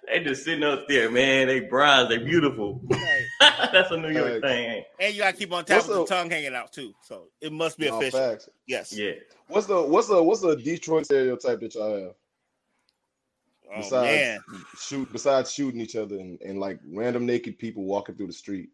they 0.09 0.21
just 0.21 0.45
sitting 0.45 0.65
up 0.65 0.87
there, 0.89 1.11
man. 1.11 1.49
They 1.49 1.61
bronze, 1.61 2.09
they 2.09 2.19
beautiful. 2.19 2.81
Right. 2.89 3.27
That's 3.73 3.91
a 3.91 3.97
New 3.97 4.11
York 4.11 4.43
thing. 4.43 4.85
And 5.01 5.15
you 5.15 5.23
gotta 5.23 5.37
keep 5.37 5.53
on 5.53 5.65
top 5.65 5.89
of 5.89 5.89
the 5.89 6.05
tongue 6.07 6.31
hanging 6.31 6.55
out 6.55 6.73
too. 6.73 6.93
So 7.03 7.29
it 7.41 7.53
must 7.53 7.79
be 7.79 7.87
official. 7.87 8.19
Facts. 8.19 8.49
Yes. 8.67 8.97
Yeah. 8.97 9.13
What's 9.49 9.67
the 9.67 9.83
what's 9.83 10.09
the 10.09 10.23
what's 10.23 10.41
the 10.41 10.57
Detroit 10.57 11.07
stereotype 11.07 11.61
that 11.61 11.75
y'all 11.75 12.05
have? 12.05 12.15
Oh, 13.73 13.79
besides 13.79 14.07
man. 14.07 14.41
shoot 14.79 15.13
besides 15.13 15.53
shooting 15.53 15.81
each 15.81 15.97
other 15.97 16.17
and, 16.17 16.41
and 16.43 16.61
like 16.61 16.79
random 16.91 17.25
naked 17.25 17.59
people 17.59 17.85
walking 17.85 18.15
through 18.15 18.27
the 18.27 18.33
street. 18.33 18.71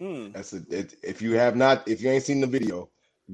Hmm. 0.00 0.32
That's 0.32 0.52
a, 0.52 0.62
it, 0.70 0.94
if 1.02 1.22
you 1.22 1.32
have 1.32 1.56
not, 1.56 1.86
if 1.86 2.00
you 2.00 2.10
ain't 2.10 2.24
seen 2.24 2.40
the 2.40 2.46
video, 2.46 2.88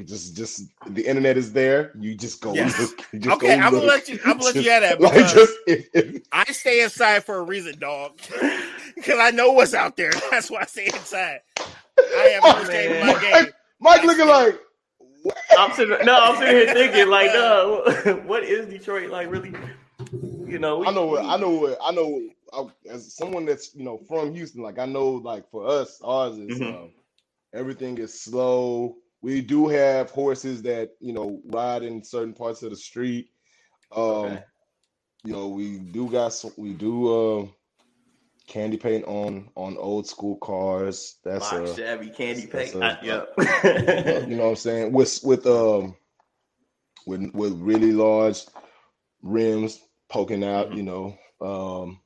just 0.04 0.36
just 0.36 0.64
the 0.88 1.06
internet 1.06 1.36
is 1.36 1.52
there. 1.52 1.92
You 1.98 2.14
just 2.14 2.40
go 2.40 2.52
yes. 2.52 2.78
look. 2.78 2.98
Just 3.14 3.36
okay, 3.36 3.58
go 3.58 3.64
I'm 3.64 3.72
gonna 3.72 3.86
let 3.86 4.08
you. 4.08 4.18
I'm 4.24 4.38
gonna 4.38 4.44
let 4.44 4.56
you 4.56 4.70
have 4.70 4.82
that. 4.82 5.00
Like 5.00 5.14
just, 5.14 5.54
if, 5.66 5.88
if, 5.94 6.22
I 6.32 6.44
stay 6.52 6.82
inside 6.82 7.24
for 7.24 7.38
a 7.38 7.42
reason, 7.42 7.78
dog. 7.78 8.20
Because 8.96 9.18
I 9.18 9.30
know 9.30 9.52
what's 9.52 9.74
out 9.74 9.98
there. 9.98 10.10
That's 10.30 10.50
why 10.50 10.62
I 10.62 10.64
stay 10.64 10.86
inside. 10.86 11.40
I 11.98 12.38
am 12.42 12.44
understanding 12.44 13.06
my 13.06 13.20
game. 13.20 13.30
Mike, 13.30 13.54
Mike 13.78 14.04
looking 14.04 14.26
like. 14.26 14.58
I'm 15.58 15.72
sitting. 15.72 15.98
No, 16.06 16.18
I'm 16.18 16.36
sitting 16.38 16.54
here 16.56 16.72
thinking 16.72 17.10
like, 17.10 17.26
no, 17.34 17.82
what 18.24 18.42
is 18.42 18.66
Detroit 18.66 19.10
like? 19.10 19.30
Really, 19.30 19.52
you 20.12 20.58
know? 20.58 20.78
We, 20.78 20.86
I 20.86 20.90
know. 20.92 21.06
What, 21.06 21.24
I 21.24 21.36
know. 21.36 21.50
What, 21.50 21.78
I 21.82 21.90
know. 21.92 22.28
I, 22.52 22.90
as 22.90 23.14
someone 23.14 23.44
that's 23.44 23.74
you 23.74 23.84
know 23.84 23.98
from 24.08 24.34
Houston, 24.34 24.62
like 24.62 24.78
I 24.78 24.86
know, 24.86 25.10
like 25.10 25.50
for 25.50 25.66
us, 25.66 26.00
ours 26.02 26.38
is 26.38 26.58
mm-hmm. 26.58 26.76
um, 26.76 26.90
everything 27.52 27.98
is 27.98 28.20
slow 28.20 28.96
we 29.26 29.40
do 29.40 29.66
have 29.66 30.10
horses 30.10 30.62
that 30.62 30.92
you 31.00 31.12
know 31.12 31.40
ride 31.46 31.82
in 31.82 32.02
certain 32.04 32.32
parts 32.32 32.62
of 32.62 32.70
the 32.70 32.76
street. 32.76 33.30
Um, 33.90 34.04
okay. 34.04 34.44
You 35.24 35.32
know, 35.32 35.48
we 35.48 35.78
do 35.78 36.08
got 36.08 36.32
some, 36.32 36.52
we 36.56 36.72
do 36.72 37.40
uh, 37.42 37.46
candy 38.46 38.76
paint 38.76 39.04
on 39.06 39.48
on 39.56 39.76
old 39.78 40.06
school 40.06 40.36
cars. 40.36 41.16
That's 41.24 41.50
a 41.50 41.74
Chevy 41.74 42.10
candy 42.10 42.46
paint. 42.46 42.76
A, 42.76 42.98
yep. 43.02 43.32
you 44.28 44.36
know 44.36 44.44
what 44.44 44.50
I'm 44.50 44.56
saying? 44.56 44.92
With 44.92 45.18
with 45.24 45.46
um 45.46 45.96
with 47.06 47.34
with 47.34 47.54
really 47.54 47.90
large 47.90 48.44
rims 49.22 49.80
poking 50.08 50.44
out. 50.44 50.68
Mm-hmm. 50.68 50.76
You 50.76 50.82
know, 50.82 51.18
um 51.40 52.00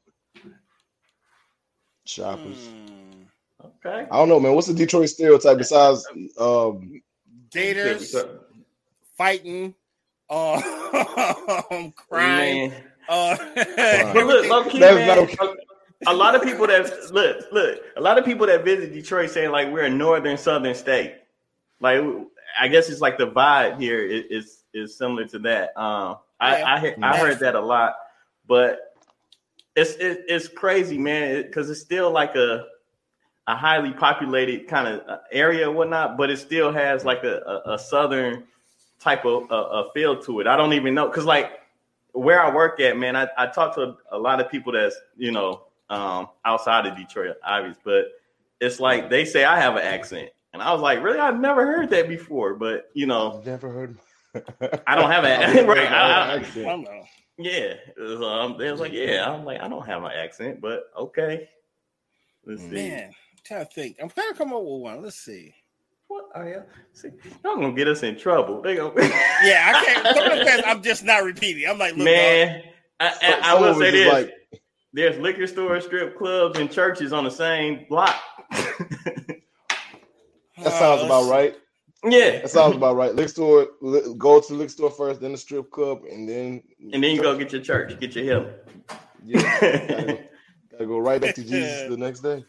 shoppers. 2.04 2.68
Mm. 2.68 3.26
Okay. 3.64 4.06
I 4.10 4.16
don't 4.16 4.28
know, 4.28 4.40
man. 4.40 4.54
What's 4.54 4.68
the 4.68 4.74
Detroit 4.74 5.08
stereotype 5.08 5.58
besides 5.58 6.06
um 6.38 7.02
Gators 7.50 8.14
fighting, 9.20 9.74
uh, 10.30 10.62
crying. 12.08 12.72
Uh, 13.08 13.36
but 14.14 14.26
look, 14.26 14.48
low 14.48 14.64
key, 14.64 14.80
man, 14.80 15.18
okay. 15.18 15.36
a 16.06 16.14
lot 16.14 16.34
of 16.34 16.42
people 16.42 16.66
that 16.66 17.12
look, 17.12 17.44
look, 17.52 17.80
a 17.96 18.00
lot 18.00 18.16
of 18.18 18.24
people 18.24 18.46
that 18.46 18.64
visit 18.64 18.94
Detroit 18.94 19.30
saying 19.30 19.50
like 19.50 19.70
we're 19.70 19.84
a 19.84 19.90
northern 19.90 20.38
southern 20.38 20.74
state. 20.74 21.16
Like 21.80 22.02
I 22.58 22.68
guess 22.68 22.88
it's 22.88 23.00
like 23.00 23.18
the 23.18 23.26
vibe 23.26 23.78
here 23.80 24.00
is 24.00 24.62
is 24.72 24.96
similar 24.96 25.26
to 25.26 25.38
that. 25.40 25.76
Um, 25.78 26.18
I 26.40 26.62
I, 26.62 26.96
I 27.02 27.18
heard 27.18 27.38
that 27.40 27.54
a 27.54 27.60
lot, 27.60 27.94
but 28.46 28.94
it's 29.76 29.92
it, 29.94 30.24
it's 30.28 30.48
crazy, 30.48 30.98
man, 30.98 31.42
because 31.42 31.70
it's 31.70 31.80
still 31.80 32.10
like 32.10 32.34
a 32.34 32.66
a 33.46 33.56
highly 33.56 33.92
populated 33.92 34.68
kind 34.68 34.86
of 34.86 35.08
uh, 35.08 35.18
area 35.32 35.68
and 35.68 35.76
whatnot, 35.76 36.16
but 36.16 36.30
it 36.30 36.38
still 36.38 36.72
has 36.72 37.04
like 37.04 37.24
a, 37.24 37.62
a, 37.66 37.74
a 37.74 37.78
southern 37.78 38.44
type 39.00 39.24
of 39.24 39.50
a, 39.50 39.54
a, 39.54 39.90
feel 39.92 40.20
to 40.22 40.40
it. 40.40 40.46
I 40.46 40.56
don't 40.56 40.72
even 40.72 40.94
know 40.94 41.08
because 41.08 41.24
like 41.24 41.60
where 42.12 42.40
I 42.40 42.54
work 42.54 42.80
at, 42.80 42.96
man, 42.96 43.16
I, 43.16 43.28
I 43.36 43.46
talk 43.46 43.74
to 43.76 43.82
a, 43.82 43.96
a 44.12 44.18
lot 44.18 44.40
of 44.40 44.50
people 44.50 44.72
that's 44.72 44.96
you 45.16 45.32
know 45.32 45.62
um, 45.88 46.28
outside 46.44 46.86
of 46.86 46.96
Detroit, 46.96 47.36
obvious, 47.44 47.76
but 47.84 48.12
it's 48.60 48.78
like 48.78 49.10
they 49.10 49.24
say 49.24 49.44
I 49.44 49.58
have 49.58 49.74
an 49.76 49.82
accent, 49.82 50.30
and 50.52 50.62
I 50.62 50.72
was 50.72 50.80
like, 50.80 51.02
really, 51.02 51.18
I've 51.18 51.40
never 51.40 51.66
heard 51.66 51.90
that 51.90 52.08
before, 52.08 52.54
but 52.54 52.90
you 52.94 53.06
know, 53.06 53.42
never 53.44 53.70
heard. 53.70 53.96
I 54.86 54.94
don't 54.94 55.10
have 55.10 55.24
an 55.56 55.66
right. 55.66 55.90
I, 55.90 56.34
I, 56.34 56.72
I, 56.72 57.10
yeah, 57.38 57.74
um, 57.98 58.56
they 58.58 58.70
was 58.70 58.80
like, 58.80 58.92
yeah, 58.92 59.28
I'm 59.28 59.44
like, 59.44 59.60
I 59.60 59.68
don't 59.68 59.86
have 59.86 60.04
an 60.04 60.12
accent, 60.12 60.60
but 60.60 60.84
okay. 60.96 61.48
Let's 62.44 62.62
see. 62.62 62.68
Man, 62.68 63.12
trying 63.44 63.66
to 63.66 63.72
think. 63.72 63.96
I'm 64.00 64.08
trying 64.08 64.32
to 64.32 64.38
come 64.38 64.52
up 64.52 64.62
with 64.62 64.80
one. 64.82 65.02
Let's 65.02 65.16
see. 65.16 65.54
What 66.08 66.26
are 66.34 66.48
you? 66.48 66.62
See, 66.92 67.10
y'all 67.44 67.56
gonna 67.56 67.72
get 67.72 67.88
us 67.88 68.02
in 68.02 68.18
trouble. 68.18 68.62
They 68.62 68.76
gonna. 68.76 68.92
yeah, 69.44 69.72
I 69.74 69.84
can't. 69.84 70.66
I'm 70.66 70.82
just 70.82 71.04
not 71.04 71.22
repeating. 71.22 71.68
I'm 71.68 71.78
like, 71.78 71.96
man. 71.96 72.62
I, 72.98 73.14
I, 73.22 73.40
I 73.54 73.60
will 73.60 73.74
say 73.78 73.90
this: 73.90 74.12
like... 74.12 74.34
there's 74.92 75.18
liquor 75.18 75.46
stores, 75.46 75.84
strip 75.84 76.18
clubs, 76.18 76.58
and 76.58 76.70
churches 76.70 77.12
on 77.12 77.24
the 77.24 77.30
same 77.30 77.86
block. 77.88 78.16
that 78.50 79.42
sounds 80.58 81.02
uh, 81.02 81.06
about 81.06 81.30
right. 81.30 81.56
Yeah, 82.02 82.40
that 82.40 82.50
sounds 82.50 82.76
about 82.76 82.96
right. 82.96 83.14
Liquor 83.14 83.28
store, 83.28 83.68
go 84.16 84.40
to 84.40 84.52
the 84.52 84.58
liquor 84.58 84.70
store 84.70 84.90
first, 84.90 85.20
then 85.20 85.32
the 85.32 85.38
strip 85.38 85.70
club, 85.70 86.04
and 86.10 86.26
then 86.28 86.62
and 86.92 87.04
then 87.04 87.14
you 87.14 87.20
go 87.20 87.36
get 87.36 87.52
your 87.52 87.60
church, 87.60 87.98
get 88.00 88.14
your 88.16 88.24
help. 88.24 88.70
Yeah, 89.22 89.42
gotta, 89.60 90.24
gotta 90.72 90.86
go 90.86 90.98
right 90.98 91.20
back 91.20 91.34
to 91.34 91.44
Jesus 91.46 91.88
the 91.88 91.96
next 91.98 92.20
day. 92.20 92.44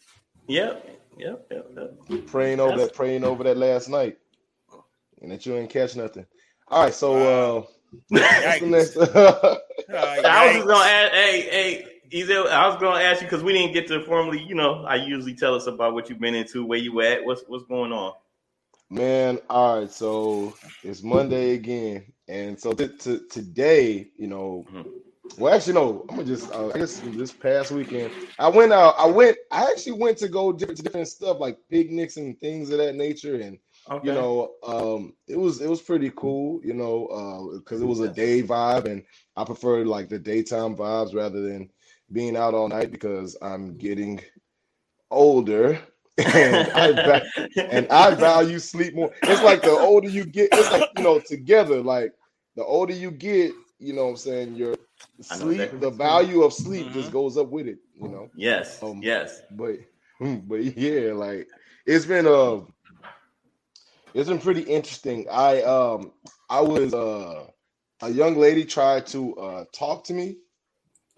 Yep. 0.47 0.99
Yep. 1.18 1.47
Yep. 1.52 1.72
yep. 2.10 2.28
Praying 2.28 2.62
over 2.62 2.78
that, 2.78 2.93
praying 2.93 3.26
over 3.26 3.43
that 3.43 3.58
last 3.58 3.89
night, 3.89 4.18
and 5.22 5.32
that 5.32 5.45
you 5.45 5.56
ain't 5.56 5.70
catch 5.70 5.97
nothing. 5.97 6.26
All 6.70 6.86
right, 6.86 6.93
so 6.93 7.14
uh, 7.60 7.64
next? 8.62 8.95
uh, 8.95 9.58
I 9.89 10.45
was 10.45 10.56
just 10.56 10.68
gonna 10.68 10.89
ask, 10.89 11.14
hey, 11.14 11.41
hey, 11.41 11.86
Ezel, 12.14 12.47
I 12.47 12.68
was 12.68 12.78
gonna 12.80 13.04
ask 13.04 13.22
you 13.22 13.28
because 13.28 13.43
we 13.43 13.52
didn't 13.52 13.74
get 13.74 13.88
to 13.89 14.02
formally, 14.06 14.41
you 14.41 14.56
know, 14.56 14.86
I 14.86 14.95
usually 14.95 15.36
tell 15.36 15.56
us 15.56 15.68
about 15.68 15.93
what 15.93 16.10
you've 16.10 16.22
been 16.22 16.36
into, 16.36 16.66
where 16.66 16.80
you 16.80 17.02
at, 17.02 17.26
what's 17.26 17.43
what's 17.47 17.66
going 17.66 17.91
on. 17.91 18.14
Man, 18.92 19.39
all 19.50 19.80
right, 19.80 19.89
so 19.92 20.54
it's 20.84 21.02
Monday 21.02 21.52
again, 21.54 22.12
and 22.28 22.60
so 22.60 22.74
t- 22.74 22.89
t- 22.89 23.22
today, 23.30 24.10
you 24.18 24.28
know, 24.28 24.66
mm-hmm. 24.70 24.89
Well, 25.38 25.54
actually, 25.54 25.74
no. 25.74 26.06
I'm 26.10 26.18
gonna 26.18 26.28
just. 26.28 26.52
Uh, 26.52 26.70
I 26.70 26.80
guess 26.80 27.00
this 27.00 27.32
past 27.32 27.72
weekend, 27.72 28.12
I 28.38 28.50
went 28.50 28.74
out. 28.74 28.96
I 28.98 29.06
went. 29.06 29.38
I 29.50 29.64
actually 29.72 29.94
went 29.94 30.18
to 30.18 30.28
go 30.28 30.52
different 30.52 30.84
different 30.84 31.08
stuff 31.08 31.39
like 31.39 31.58
picnics 31.70 32.18
and 32.18 32.38
things 32.39 32.70
of 32.70 32.80
that 32.80 32.96
nature, 32.96 33.39
and 33.39 33.58
okay. 33.89 34.08
you 34.08 34.14
know, 34.14 34.52
um, 34.68 35.14
it 35.28 35.38
was 35.38 35.62
it 35.62 35.70
was 35.70 35.82
pretty 35.82 36.12
cool. 36.16 36.60
You 36.64 36.74
know, 36.74 37.54
because 37.60 37.82
uh, 37.82 37.86
it 37.86 37.88
was 37.88 38.02
a 38.02 38.10
day 38.10 38.44
vibe, 38.44 38.86
and 38.86 39.04
I 39.38 39.46
prefer 39.46 39.86
like 39.86 40.10
the 40.10 40.20
daytime 40.20 40.76
vibes 40.76 41.16
rather 41.16 41.42
than 41.42 41.70
being 42.12 42.36
out 42.36 42.54
all 42.54 42.68
night 42.68 42.92
because 42.92 43.38
I'm 43.42 43.78
getting 43.78 44.20
older. 45.10 45.80
And 46.18 46.72
I 46.74 47.22
and 47.57 47.88
I 47.89 48.16
value 48.16 48.59
sleep 48.59 48.95
more. 48.95 49.12
It's 49.24 49.43
like 49.43 49.62
the 49.62 49.72
older 49.72 50.09
you 50.09 50.26
get, 50.26 50.49
it's 50.51 50.72
like 50.72 50.89
you 50.97 51.03
know, 51.03 51.20
together. 51.20 51.82
Like 51.82 52.14
the 52.55 52.64
older 52.64 52.93
you 52.93 53.12
get, 53.12 53.53
you 53.80 53.93
know, 53.93 54.05
what 54.05 54.12
I'm 54.12 54.18
saying 54.18 54.55
your 54.55 54.76
sleep, 55.22 55.80
the 55.80 55.89
value 55.89 56.43
of 56.43 56.53
sleep 56.53 56.88
mm-hmm. 56.88 56.93
just 56.93 57.12
goes 57.12 57.38
up 57.38 57.49
with 57.49 57.68
it, 57.68 57.80
you 57.95 58.09
know. 58.09 58.30
Yes. 58.36 58.82
Um, 58.84 59.01
yes. 59.01 59.41
But 59.51 59.78
but 60.20 60.78
yeah, 60.78 61.14
like 61.14 61.47
it's 61.86 62.05
been 62.05 62.28
uh 62.28 62.62
it's 64.14 64.30
been 64.30 64.39
pretty 64.39 64.62
interesting. 64.62 65.28
I 65.32 65.62
um 65.64 66.12
I 66.49 66.62
was 66.62 66.93
uh 66.93 67.47
a 68.01 68.09
young 68.09 68.38
lady 68.38 68.66
tried 68.66 69.07
to 69.07 69.36
uh 69.36 69.66
talk 69.74 70.03
to 70.05 70.14
me. 70.14 70.38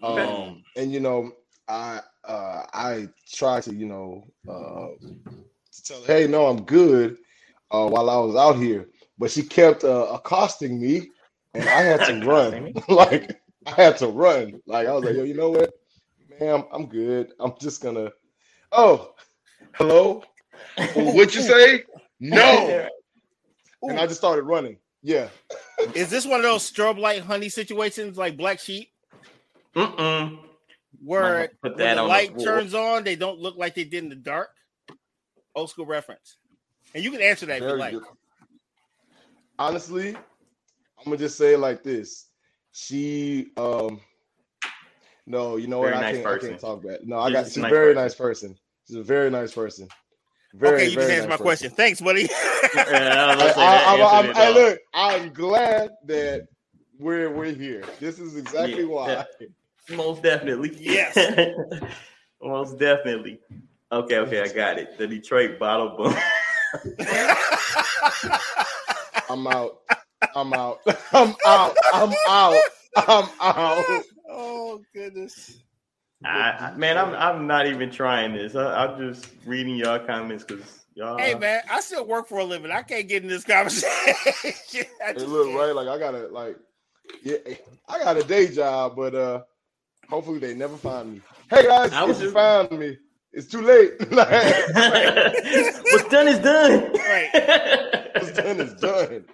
Um 0.02 0.18
okay. 0.18 0.62
and 0.76 0.92
you 0.92 1.00
know, 1.00 1.32
I 1.68 2.00
uh 2.26 2.64
I 2.72 3.08
tried 3.32 3.64
to, 3.64 3.74
you 3.74 3.86
know, 3.86 4.26
uh 4.48 4.88
to 5.72 5.82
tell 5.84 6.00
her, 6.02 6.06
hey, 6.06 6.26
no, 6.26 6.46
I'm 6.46 6.62
good 6.64 7.18
uh 7.70 7.88
while 7.88 8.10
I 8.10 8.16
was 8.18 8.36
out 8.36 8.56
here. 8.60 8.88
But 9.18 9.30
she 9.30 9.42
kept 9.42 9.84
uh, 9.84 10.08
accosting 10.12 10.80
me 10.80 11.10
and 11.54 11.68
I 11.68 11.82
had 11.82 12.04
to 12.06 12.26
run. 12.26 12.72
like 12.88 13.40
I 13.66 13.70
had 13.70 13.96
to 13.98 14.08
run. 14.08 14.60
Like 14.66 14.86
I 14.88 14.92
was 14.92 15.04
like, 15.04 15.16
yo, 15.16 15.22
you 15.24 15.34
know 15.34 15.50
what, 15.50 15.72
ma'am, 16.40 16.64
I'm 16.72 16.86
good. 16.86 17.32
I'm 17.40 17.52
just 17.60 17.82
gonna. 17.82 18.10
Oh, 18.72 19.14
hello. 19.74 20.22
What'd 20.94 21.34
you 21.34 21.42
say? 21.42 21.84
No. 22.20 22.88
And 23.86 24.00
I 24.00 24.06
just 24.06 24.18
started 24.18 24.44
running. 24.44 24.78
Yeah. 25.02 25.28
Is 25.94 26.08
this 26.08 26.24
one 26.24 26.40
of 26.40 26.42
those 26.44 26.70
strobe 26.70 26.98
light 26.98 27.20
honey 27.20 27.50
situations 27.50 28.16
like 28.16 28.34
Black 28.34 28.58
Sheep? 28.58 28.88
Mm-mm. 29.76 30.38
Where, 31.04 31.50
put 31.62 31.76
that 31.76 31.86
when 31.86 31.96
the 31.96 32.02
light 32.02 32.36
the 32.36 32.44
turns 32.44 32.74
on, 32.74 33.04
they 33.04 33.16
don't 33.16 33.38
look 33.38 33.56
like 33.56 33.74
they 33.74 33.84
did 33.84 34.04
in 34.04 34.08
the 34.08 34.16
dark. 34.16 34.50
Old 35.54 35.70
school 35.70 35.86
reference. 35.86 36.38
And 36.94 37.04
you 37.04 37.10
can 37.10 37.20
answer 37.20 37.46
that 37.46 37.60
Very 37.60 37.72
if 37.72 37.76
you 37.76 37.80
like. 37.80 37.92
Good. 37.92 38.02
Honestly, 39.58 40.16
I'm 40.16 41.04
gonna 41.04 41.16
just 41.16 41.38
say 41.38 41.54
it 41.54 41.58
like 41.58 41.82
this 41.82 42.28
she 42.74 43.52
um 43.56 44.00
no, 45.26 45.56
you 45.56 45.68
know 45.68 45.80
very 45.80 45.94
what? 45.94 46.00
Nice 46.02 46.16
I, 46.16 46.22
can't, 46.22 46.26
I 46.26 46.46
can't 46.48 46.60
talk 46.60 46.82
bad. 46.82 46.98
No, 47.04 47.18
I 47.18 47.32
got 47.32 47.46
she's 47.46 47.56
a 47.56 47.60
nice 47.60 47.70
very 47.70 47.94
person. 47.94 48.02
nice 48.02 48.14
person. 48.14 48.58
She's 48.86 48.96
a 48.96 49.02
very 49.02 49.30
nice 49.30 49.54
person. 49.54 49.88
Very, 50.52 50.82
okay, 50.82 50.88
you 50.88 50.96
can 50.96 51.02
answer 51.02 51.14
nice 51.14 51.22
my 51.22 51.28
person. 51.30 51.44
question. 51.44 51.70
Thanks, 51.70 52.00
buddy. 52.02 52.22
yeah, 52.74 53.34
I, 53.38 53.52
I, 53.56 54.32
I, 54.34 54.50
look, 54.50 54.78
I'm 54.92 55.32
glad 55.32 55.92
that 56.04 56.46
we're 56.98 57.30
we're 57.30 57.52
here. 57.52 57.84
This 58.00 58.18
is 58.18 58.36
exactly 58.36 58.82
yeah, 58.82 58.86
why. 58.86 59.24
Most 59.90 60.22
definitely. 60.22 60.76
Yes. 60.78 61.16
Most 62.42 62.78
definitely. 62.78 63.40
Okay, 63.92 64.18
okay, 64.18 64.42
I 64.42 64.48
got 64.48 64.78
it. 64.78 64.98
The 64.98 65.06
Detroit 65.06 65.58
bottle 65.58 65.96
boom. 65.96 66.14
I'm 69.30 69.46
out. 69.46 69.80
I'm 70.34 70.52
out. 70.52 70.80
I'm 71.12 71.34
out. 71.46 71.76
I'm 71.92 72.12
out. 72.28 72.60
I'm 72.96 73.28
out. 73.40 74.02
Oh 74.28 74.80
goodness. 74.92 75.58
I, 76.24 76.72
man, 76.76 76.96
I'm 76.96 77.14
I'm 77.14 77.46
not 77.46 77.66
even 77.66 77.90
trying 77.90 78.32
this. 78.32 78.56
I, 78.56 78.86
am 78.86 79.12
just 79.12 79.28
reading 79.44 79.76
y'all 79.76 79.98
comments 79.98 80.44
because 80.44 80.84
Y'all. 80.94 81.18
Hey 81.18 81.34
man, 81.34 81.60
I 81.68 81.80
still 81.80 82.06
work 82.06 82.28
for 82.28 82.38
a 82.38 82.44
living. 82.44 82.70
I 82.70 82.82
can't 82.82 83.08
get 83.08 83.24
in 83.24 83.28
this 83.28 83.42
conversation. 83.42 83.90
it 85.00 85.28
look 85.28 85.48
right. 85.58 85.74
Like 85.74 85.88
I 85.88 85.98
gotta 85.98 86.28
like, 86.28 86.56
yeah, 87.24 87.38
I 87.88 87.98
got 87.98 88.16
a 88.16 88.22
day 88.22 88.46
job, 88.46 88.94
but 88.94 89.12
uh, 89.12 89.42
hopefully 90.08 90.38
they 90.38 90.54
never 90.54 90.76
find 90.76 91.14
me. 91.14 91.20
Hey 91.50 91.66
guys, 91.66 91.92
I 91.92 92.04
was 92.04 92.16
if 92.16 92.22
just... 92.22 92.22
you 92.22 92.30
find 92.32 92.70
me, 92.72 92.96
it's 93.32 93.48
too 93.48 93.62
late. 93.62 93.94
What's 94.00 94.14
done 96.08 96.28
is 96.28 96.38
done. 96.38 96.92
Right. 96.92 98.10
What's 98.14 98.30
done 98.32 98.60
is 98.60 98.74
done. 98.74 99.24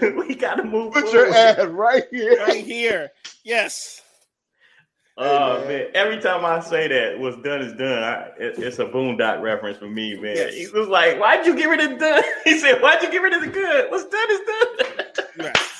we 0.16 0.34
gotta 0.34 0.64
move. 0.64 0.92
Put 0.92 1.04
forward. 1.04 1.28
your 1.28 1.34
ad 1.34 1.70
right 1.70 2.02
here. 2.10 2.36
Right 2.38 2.64
here. 2.64 3.12
Yes. 3.44 4.00
Oh 5.16 5.60
hey, 5.60 5.60
man. 5.60 5.68
man. 5.68 5.86
Every 5.94 6.18
time 6.20 6.44
I 6.44 6.58
say 6.60 6.88
that, 6.88 7.20
what's 7.20 7.40
done 7.42 7.62
is 7.62 7.72
done. 7.74 8.02
I, 8.02 8.32
it, 8.38 8.58
it's 8.58 8.80
a 8.80 8.86
boondock 8.86 9.40
reference 9.40 9.78
for 9.78 9.88
me, 9.88 10.18
man. 10.18 10.34
Yes. 10.36 10.54
He 10.54 10.66
was 10.68 10.88
like, 10.88 11.20
"Why'd 11.20 11.46
you 11.46 11.54
get 11.56 11.68
rid 11.68 11.78
of 11.80 11.90
the 11.90 11.96
done?" 11.96 12.24
He 12.44 12.58
said, 12.58 12.80
"Why'd 12.80 13.02
you 13.02 13.10
get 13.10 13.22
rid 13.22 13.34
of 13.34 13.42
the 13.42 13.48
good? 13.48 13.90
What's 13.90 14.06
done 14.06 14.30
is 14.30 14.40
done." 14.40 14.66
Yes. 15.38 15.73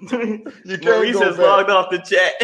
You 0.00 0.78
Maurice 0.82 1.18
has 1.18 1.38
logged 1.38 1.70
off 1.70 1.90
the 1.90 1.98
chat. 1.98 2.34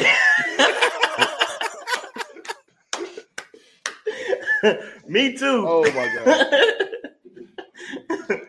me 5.08 5.36
too. 5.36 5.64
Oh 5.66 5.82
my 5.92 6.08
god. 8.28 8.48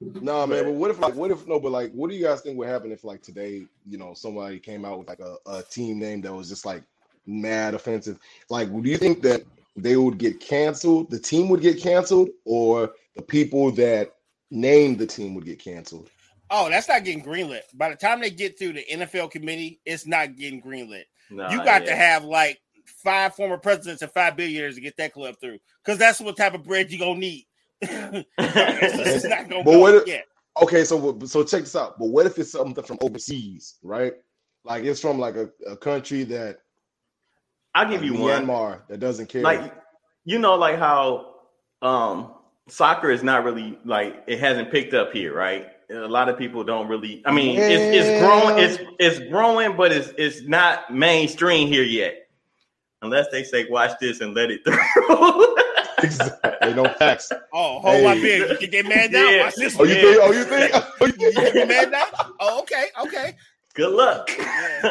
No, 0.00 0.20
nah, 0.20 0.46
man. 0.46 0.64
But 0.64 0.72
what 0.72 0.90
if, 0.90 0.98
like, 0.98 1.14
what 1.14 1.30
if 1.30 1.46
no? 1.46 1.58
But 1.58 1.72
like, 1.72 1.92
what 1.92 2.10
do 2.10 2.16
you 2.16 2.24
guys 2.24 2.42
think 2.42 2.58
would 2.58 2.68
happen 2.68 2.92
if, 2.92 3.04
like, 3.04 3.22
today, 3.22 3.66
you 3.86 3.98
know, 3.98 4.14
somebody 4.14 4.58
came 4.58 4.84
out 4.84 4.98
with 4.98 5.08
like 5.08 5.20
a, 5.20 5.36
a 5.46 5.62
team 5.62 5.98
name 5.98 6.20
that 6.22 6.34
was 6.34 6.48
just 6.48 6.66
like 6.66 6.82
mad 7.26 7.74
offensive? 7.74 8.18
Like, 8.50 8.70
do 8.70 8.88
you 8.88 8.98
think 8.98 9.22
that 9.22 9.42
they 9.76 9.96
would 9.96 10.18
get 10.18 10.40
canceled? 10.40 11.10
The 11.10 11.18
team 11.18 11.48
would 11.48 11.60
get 11.62 11.80
canceled, 11.80 12.28
or 12.44 12.92
the 13.14 13.22
people 13.22 13.70
that 13.72 14.12
named 14.50 14.98
the 14.98 15.06
team 15.06 15.34
would 15.34 15.44
get 15.44 15.58
canceled? 15.58 16.10
Oh, 16.50 16.68
that's 16.70 16.88
not 16.88 17.04
getting 17.04 17.24
greenlit. 17.24 17.62
By 17.74 17.90
the 17.90 17.96
time 17.96 18.20
they 18.20 18.30
get 18.30 18.58
through 18.58 18.74
the 18.74 18.84
NFL 18.90 19.30
committee, 19.30 19.80
it's 19.84 20.06
not 20.06 20.36
getting 20.36 20.62
greenlit. 20.62 21.04
Nah, 21.30 21.50
you 21.50 21.58
got 21.58 21.82
yeah. 21.82 21.90
to 21.90 21.96
have 21.96 22.24
like 22.24 22.60
five 22.84 23.34
former 23.34 23.58
presidents 23.58 24.02
and 24.02 24.12
five 24.12 24.36
billionaires 24.36 24.76
to 24.76 24.80
get 24.80 24.96
that 24.98 25.12
club 25.12 25.36
through, 25.40 25.58
because 25.84 25.98
that's 25.98 26.20
what 26.20 26.36
type 26.36 26.54
of 26.54 26.62
bread 26.62 26.90
you 26.90 26.98
gonna 26.98 27.18
need 27.18 27.46
it's 27.82 29.24
not 29.24 29.48
gonna 29.48 29.62
but 29.62 29.78
what 29.78 29.94
if, 29.94 30.06
yet. 30.06 30.24
Okay, 30.62 30.84
so 30.84 31.18
so 31.26 31.44
check 31.44 31.62
this 31.62 31.76
out. 31.76 31.98
But 31.98 32.06
what 32.06 32.24
if 32.24 32.38
it's 32.38 32.52
something 32.52 32.82
from 32.82 32.96
overseas, 33.02 33.74
right? 33.82 34.14
Like 34.64 34.84
it's 34.84 35.00
from 35.00 35.18
like 35.18 35.36
a, 35.36 35.50
a 35.66 35.76
country 35.76 36.24
that 36.24 36.60
I'll 37.74 37.88
give 37.88 38.00
like 38.00 38.10
you 38.10 38.16
Myanmar 38.16 38.48
one 38.48 38.78
that 38.88 38.98
doesn't 39.00 39.28
care. 39.28 39.42
Like 39.42 39.74
you 40.24 40.38
know, 40.38 40.54
like 40.54 40.78
how 40.78 41.34
um 41.82 42.32
soccer 42.68 43.10
is 43.10 43.22
not 43.22 43.44
really 43.44 43.78
like 43.84 44.24
it 44.26 44.40
hasn't 44.40 44.70
picked 44.70 44.94
up 44.94 45.12
here, 45.12 45.34
right? 45.34 45.66
A 45.90 46.08
lot 46.08 46.28
of 46.28 46.36
people 46.36 46.64
don't 46.64 46.88
really. 46.88 47.22
I 47.24 47.32
mean, 47.32 47.54
yeah. 47.54 47.68
it's 47.68 48.08
it's 48.08 48.20
growing. 48.20 48.58
It's 48.58 48.78
it's 48.98 49.30
growing, 49.30 49.76
but 49.76 49.92
it's 49.92 50.12
it's 50.18 50.42
not 50.42 50.92
mainstream 50.92 51.68
here 51.68 51.84
yet, 51.84 52.28
unless 53.02 53.26
they 53.30 53.44
say 53.44 53.68
watch 53.68 53.92
this 54.00 54.20
and 54.20 54.34
let 54.34 54.50
it 54.50 54.64
through. 54.64 55.56
exactly. 56.02 56.74
No 56.74 56.88
facts. 56.88 57.30
Oh, 57.52 57.78
hold 57.80 57.96
hey. 57.96 58.04
my 58.04 58.14
beer. 58.14 58.48
You 58.48 58.56
can 58.58 58.70
get 58.70 58.86
mad 58.86 59.12
now? 59.12 59.30
Yeah. 59.30 59.44
Watch 59.44 59.54
this. 59.54 59.76
Oh, 59.78 59.84
you 59.84 59.94
think? 59.94 60.20
Oh, 60.22 60.32
you 60.32 60.44
think? 60.44 60.74
Oh, 61.00 61.06
you 61.06 61.32
get 61.32 61.68
mad 61.68 61.90
now? 61.92 62.06
Oh, 62.40 62.60
okay, 62.62 62.86
okay. 63.02 63.36
Good 63.74 63.92
luck. 63.92 64.28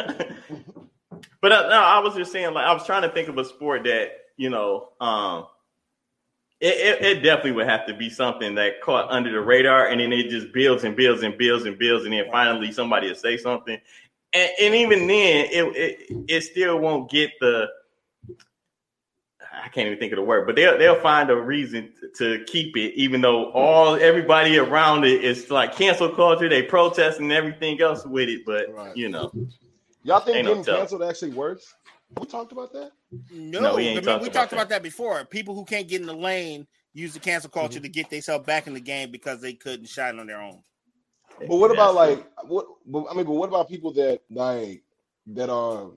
but 1.42 1.52
uh, 1.52 1.68
no, 1.68 1.80
I 1.80 1.98
was 1.98 2.14
just 2.14 2.32
saying, 2.32 2.54
like, 2.54 2.64
I 2.64 2.72
was 2.72 2.86
trying 2.86 3.02
to 3.02 3.10
think 3.10 3.28
of 3.28 3.36
a 3.36 3.44
sport 3.44 3.84
that 3.84 4.12
you 4.36 4.50
know, 4.50 4.88
um, 5.00 5.46
it, 6.60 6.74
it, 6.74 7.04
it, 7.04 7.22
definitely 7.22 7.52
would 7.52 7.68
have 7.68 7.86
to 7.86 7.94
be 7.94 8.08
something 8.08 8.54
that 8.54 8.80
caught 8.80 9.10
under 9.10 9.30
the 9.30 9.40
radar, 9.40 9.88
and 9.88 10.00
then 10.00 10.12
it 10.12 10.30
just 10.30 10.52
builds 10.52 10.84
and 10.84 10.96
builds 10.96 11.22
and 11.22 11.36
builds 11.36 11.66
and 11.66 11.78
builds, 11.78 12.04
and 12.04 12.14
then 12.14 12.24
finally 12.30 12.72
somebody 12.72 13.08
will 13.08 13.14
say 13.14 13.36
something, 13.36 13.78
and, 14.32 14.50
and 14.60 14.74
even 14.74 15.06
then, 15.06 15.46
it, 15.50 15.76
it 15.76 16.24
it 16.28 16.40
still 16.42 16.78
won't 16.78 17.10
get 17.10 17.30
the 17.40 17.68
I 19.66 19.68
can't 19.68 19.86
even 19.86 19.98
think 19.98 20.12
of 20.12 20.16
the 20.16 20.22
word, 20.22 20.46
but 20.46 20.54
they'll 20.54 20.78
they'll 20.78 21.00
find 21.00 21.30
a 21.30 21.36
reason 21.36 21.92
to, 22.00 22.38
to 22.38 22.44
keep 22.44 22.76
it, 22.76 22.94
even 22.94 23.20
though 23.20 23.50
all 23.52 23.96
everybody 23.96 24.58
around 24.58 25.04
it 25.04 25.24
is 25.24 25.50
like 25.50 25.74
cancel 25.74 26.08
culture. 26.08 26.48
They 26.48 26.62
protest 26.62 27.20
and 27.20 27.32
everything 27.32 27.80
else 27.80 28.04
with 28.06 28.28
it, 28.28 28.44
but 28.44 28.72
right. 28.72 28.96
you 28.96 29.08
know, 29.08 29.32
y'all 30.02 30.20
think 30.20 30.36
getting 30.36 30.62
no 30.62 30.62
canceled 30.62 31.02
actually 31.02 31.32
works? 31.32 31.74
We 32.18 32.26
talked 32.26 32.52
about 32.52 32.72
that. 32.72 32.92
No, 33.30 33.60
no 33.60 33.76
we, 33.76 33.90
I 33.90 33.94
mean, 33.94 34.02
talked, 34.02 34.22
we 34.22 34.28
about 34.28 34.40
talked 34.40 34.52
about 34.52 34.68
that 34.68 34.82
before. 34.82 35.24
People 35.24 35.54
who 35.54 35.64
can't 35.64 35.88
get 35.88 36.00
in 36.00 36.06
the 36.06 36.14
lane 36.14 36.66
use 36.94 37.12
the 37.12 37.20
cancel 37.20 37.50
culture 37.50 37.74
mm-hmm. 37.74 37.82
to 37.82 37.88
get 37.88 38.10
themselves 38.10 38.46
back 38.46 38.66
in 38.66 38.74
the 38.74 38.80
game 38.80 39.10
because 39.10 39.40
they 39.40 39.52
couldn't 39.52 39.88
shine 39.88 40.18
on 40.18 40.26
their 40.26 40.40
own. 40.40 40.62
But 41.40 41.56
what 41.56 41.70
about 41.70 41.94
like 41.94 42.26
what? 42.44 42.66
I 43.10 43.14
mean, 43.14 43.26
but 43.26 43.32
what 43.32 43.48
about 43.48 43.68
people 43.68 43.92
that 43.94 44.20
like 44.30 44.82
that 45.26 45.50
are 45.50 45.90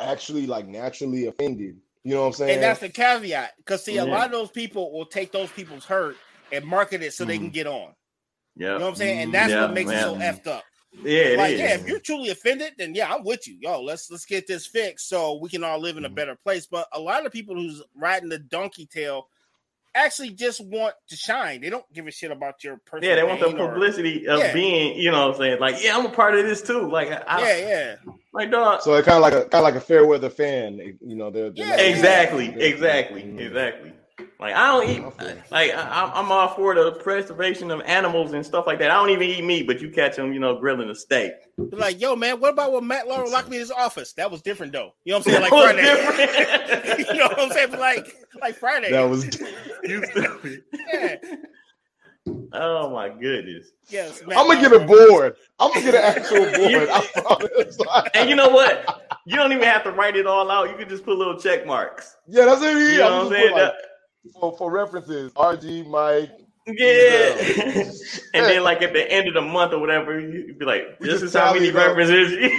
actually 0.00 0.46
like 0.46 0.66
naturally 0.66 1.26
offended 1.26 1.76
you 2.06 2.14
know 2.14 2.20
what 2.20 2.26
I'm 2.28 2.32
saying? 2.34 2.54
And 2.54 2.62
that's 2.62 2.78
the 2.78 2.88
caveat. 2.88 3.54
Because 3.56 3.84
see, 3.84 3.96
yeah. 3.96 4.04
a 4.04 4.06
lot 4.06 4.26
of 4.26 4.30
those 4.30 4.52
people 4.52 4.92
will 4.92 5.06
take 5.06 5.32
those 5.32 5.50
people's 5.50 5.84
hurt 5.84 6.16
and 6.52 6.64
market 6.64 7.02
it 7.02 7.12
so 7.12 7.24
mm. 7.24 7.26
they 7.26 7.36
can 7.36 7.46
mm-hmm. 7.46 7.54
get 7.54 7.66
on. 7.66 7.94
Yeah. 8.54 8.74
You 8.74 8.78
know 8.78 8.84
what 8.84 8.90
I'm 8.90 8.94
saying? 8.94 9.18
And 9.22 9.34
that's 9.34 9.50
yeah, 9.50 9.62
what 9.62 9.74
makes 9.74 9.90
man. 9.90 9.98
it 9.98 10.02
so 10.02 10.14
effed 10.14 10.46
up. 10.46 10.62
Yeah, 11.02 11.34
like, 11.36 11.56
yeah, 11.56 11.74
if 11.74 11.86
you're 11.86 12.00
truly 12.00 12.30
offended, 12.30 12.72
then 12.78 12.94
yeah, 12.94 13.12
I'm 13.12 13.24
with 13.24 13.46
you. 13.46 13.58
Yo, 13.60 13.82
let's 13.82 14.10
let's 14.10 14.24
get 14.24 14.46
this 14.46 14.66
fixed 14.66 15.08
so 15.08 15.38
we 15.40 15.48
can 15.48 15.62
all 15.62 15.78
live 15.78 15.96
in 15.96 16.04
a 16.04 16.08
mm-hmm. 16.08 16.14
better 16.14 16.36
place. 16.36 16.66
But 16.66 16.88
a 16.92 17.00
lot 17.00 17.26
of 17.26 17.32
people 17.32 17.54
who's 17.54 17.82
riding 17.94 18.28
the 18.28 18.38
donkey 18.38 18.86
tail 18.86 19.28
actually 19.94 20.30
just 20.30 20.64
want 20.64 20.94
to 21.08 21.16
shine. 21.16 21.60
They 21.60 21.70
don't 21.70 21.90
give 21.92 22.06
a 22.06 22.10
shit 22.10 22.30
about 22.30 22.62
your 22.62 22.76
personal. 22.84 23.10
Yeah, 23.10 23.16
they 23.16 23.26
want 23.26 23.40
the 23.40 23.56
publicity 23.56 24.28
or, 24.28 24.34
of 24.34 24.40
yeah. 24.40 24.52
being, 24.52 24.98
you 24.98 25.10
know, 25.10 25.28
what 25.28 25.36
I'm 25.36 25.40
saying 25.40 25.60
like, 25.60 25.82
yeah, 25.82 25.96
I'm 25.96 26.06
a 26.06 26.10
part 26.10 26.34
of 26.34 26.44
this 26.44 26.62
too. 26.62 26.88
Like, 26.88 27.08
I, 27.10 27.40
yeah, 27.40 27.68
yeah, 27.68 28.12
like 28.32 28.50
dog. 28.50 28.82
So 28.82 28.94
it 28.94 29.04
kind 29.04 29.16
of 29.16 29.22
like 29.22 29.32
a 29.32 29.48
kind 29.48 29.54
of 29.54 29.62
like 29.62 29.74
a 29.74 29.80
fair 29.80 30.06
weather 30.06 30.30
fan. 30.30 30.98
You 31.00 31.16
know, 31.16 31.30
they're, 31.30 31.50
they're 31.50 31.66
yeah, 31.66 31.80
exactly, 31.80 32.48
exactly, 32.48 33.22
mm-hmm. 33.22 33.38
exactly. 33.38 33.92
Like 34.38 34.54
I 34.54 34.66
don't 34.66 35.04
oh, 35.04 35.12
eat. 35.22 35.50
Like 35.50 35.72
I, 35.74 36.12
am 36.14 36.30
all 36.30 36.48
for 36.48 36.74
the 36.74 36.92
preservation 36.92 37.70
of 37.70 37.80
animals 37.82 38.34
and 38.34 38.44
stuff 38.44 38.66
like 38.66 38.78
that. 38.80 38.90
I 38.90 38.94
don't 38.94 39.08
even 39.08 39.28
eat 39.28 39.42
meat, 39.42 39.66
but 39.66 39.80
you 39.80 39.88
catch 39.88 40.16
them, 40.16 40.32
you 40.32 40.40
know, 40.40 40.58
grilling 40.58 40.90
a 40.90 40.94
steak. 40.94 41.32
Like, 41.56 42.00
yo, 42.00 42.14
man, 42.14 42.38
what 42.38 42.52
about 42.52 42.72
when 42.72 42.86
Matt 42.86 43.08
Lauer 43.08 43.26
locked 43.26 43.48
me 43.48 43.56
in 43.56 43.60
his 43.60 43.70
office? 43.70 44.12
That 44.12 44.30
was 44.30 44.42
different, 44.42 44.72
though. 44.72 44.92
You 45.04 45.12
know 45.12 45.18
what 45.20 45.28
I'm 45.28 45.32
saying? 45.32 45.50
Like 45.86 46.96
Friday. 46.96 47.04
you 47.12 47.18
know 47.18 47.28
what 47.28 47.40
I'm 47.40 47.50
saying? 47.50 47.72
Like, 47.72 48.14
like 48.40 48.56
Friday. 48.56 48.90
That 48.90 49.04
was. 49.04 49.24
yeah. 50.92 51.16
Oh 52.52 52.90
my 52.90 53.08
goodness. 53.08 53.68
Yes, 53.88 54.20
Matt 54.26 54.36
I'm 54.36 54.48
gonna 54.48 54.60
get 54.60 54.72
a 54.72 54.84
board. 54.84 55.36
I'm 55.60 55.72
gonna 55.72 55.84
get 55.84 55.94
an 55.94 56.02
actual 56.02 56.44
board. 56.44 56.88
I 56.90 57.06
promise. 57.14 57.78
and 58.14 58.28
you 58.28 58.34
know 58.34 58.48
what? 58.48 59.18
You 59.26 59.36
don't 59.36 59.52
even 59.52 59.64
have 59.64 59.84
to 59.84 59.92
write 59.92 60.16
it 60.16 60.26
all 60.26 60.50
out. 60.50 60.68
You 60.68 60.76
can 60.76 60.88
just 60.88 61.04
put 61.04 61.16
little 61.16 61.38
check 61.38 61.66
marks. 61.66 62.16
Yeah, 62.26 62.46
that's 62.46 62.62
it. 62.62 62.92
You 62.92 62.98
know 62.98 63.24
what 63.24 63.26
I'm 63.26 63.32
saying? 63.32 63.52
Like, 63.52 63.72
for, 64.32 64.56
for 64.56 64.70
references, 64.70 65.32
RG, 65.32 65.86
Mike. 65.86 66.30
Yeah. 66.66 67.34
and 68.34 68.46
then 68.46 68.62
like 68.64 68.82
at 68.82 68.92
the 68.92 69.10
end 69.10 69.28
of 69.28 69.34
the 69.34 69.42
month 69.42 69.72
or 69.72 69.78
whatever, 69.78 70.18
you'd 70.18 70.58
be 70.58 70.64
like, 70.64 70.98
this 70.98 71.22
is 71.22 71.32
how 71.32 71.54
many 71.54 71.70
references. 71.70 72.32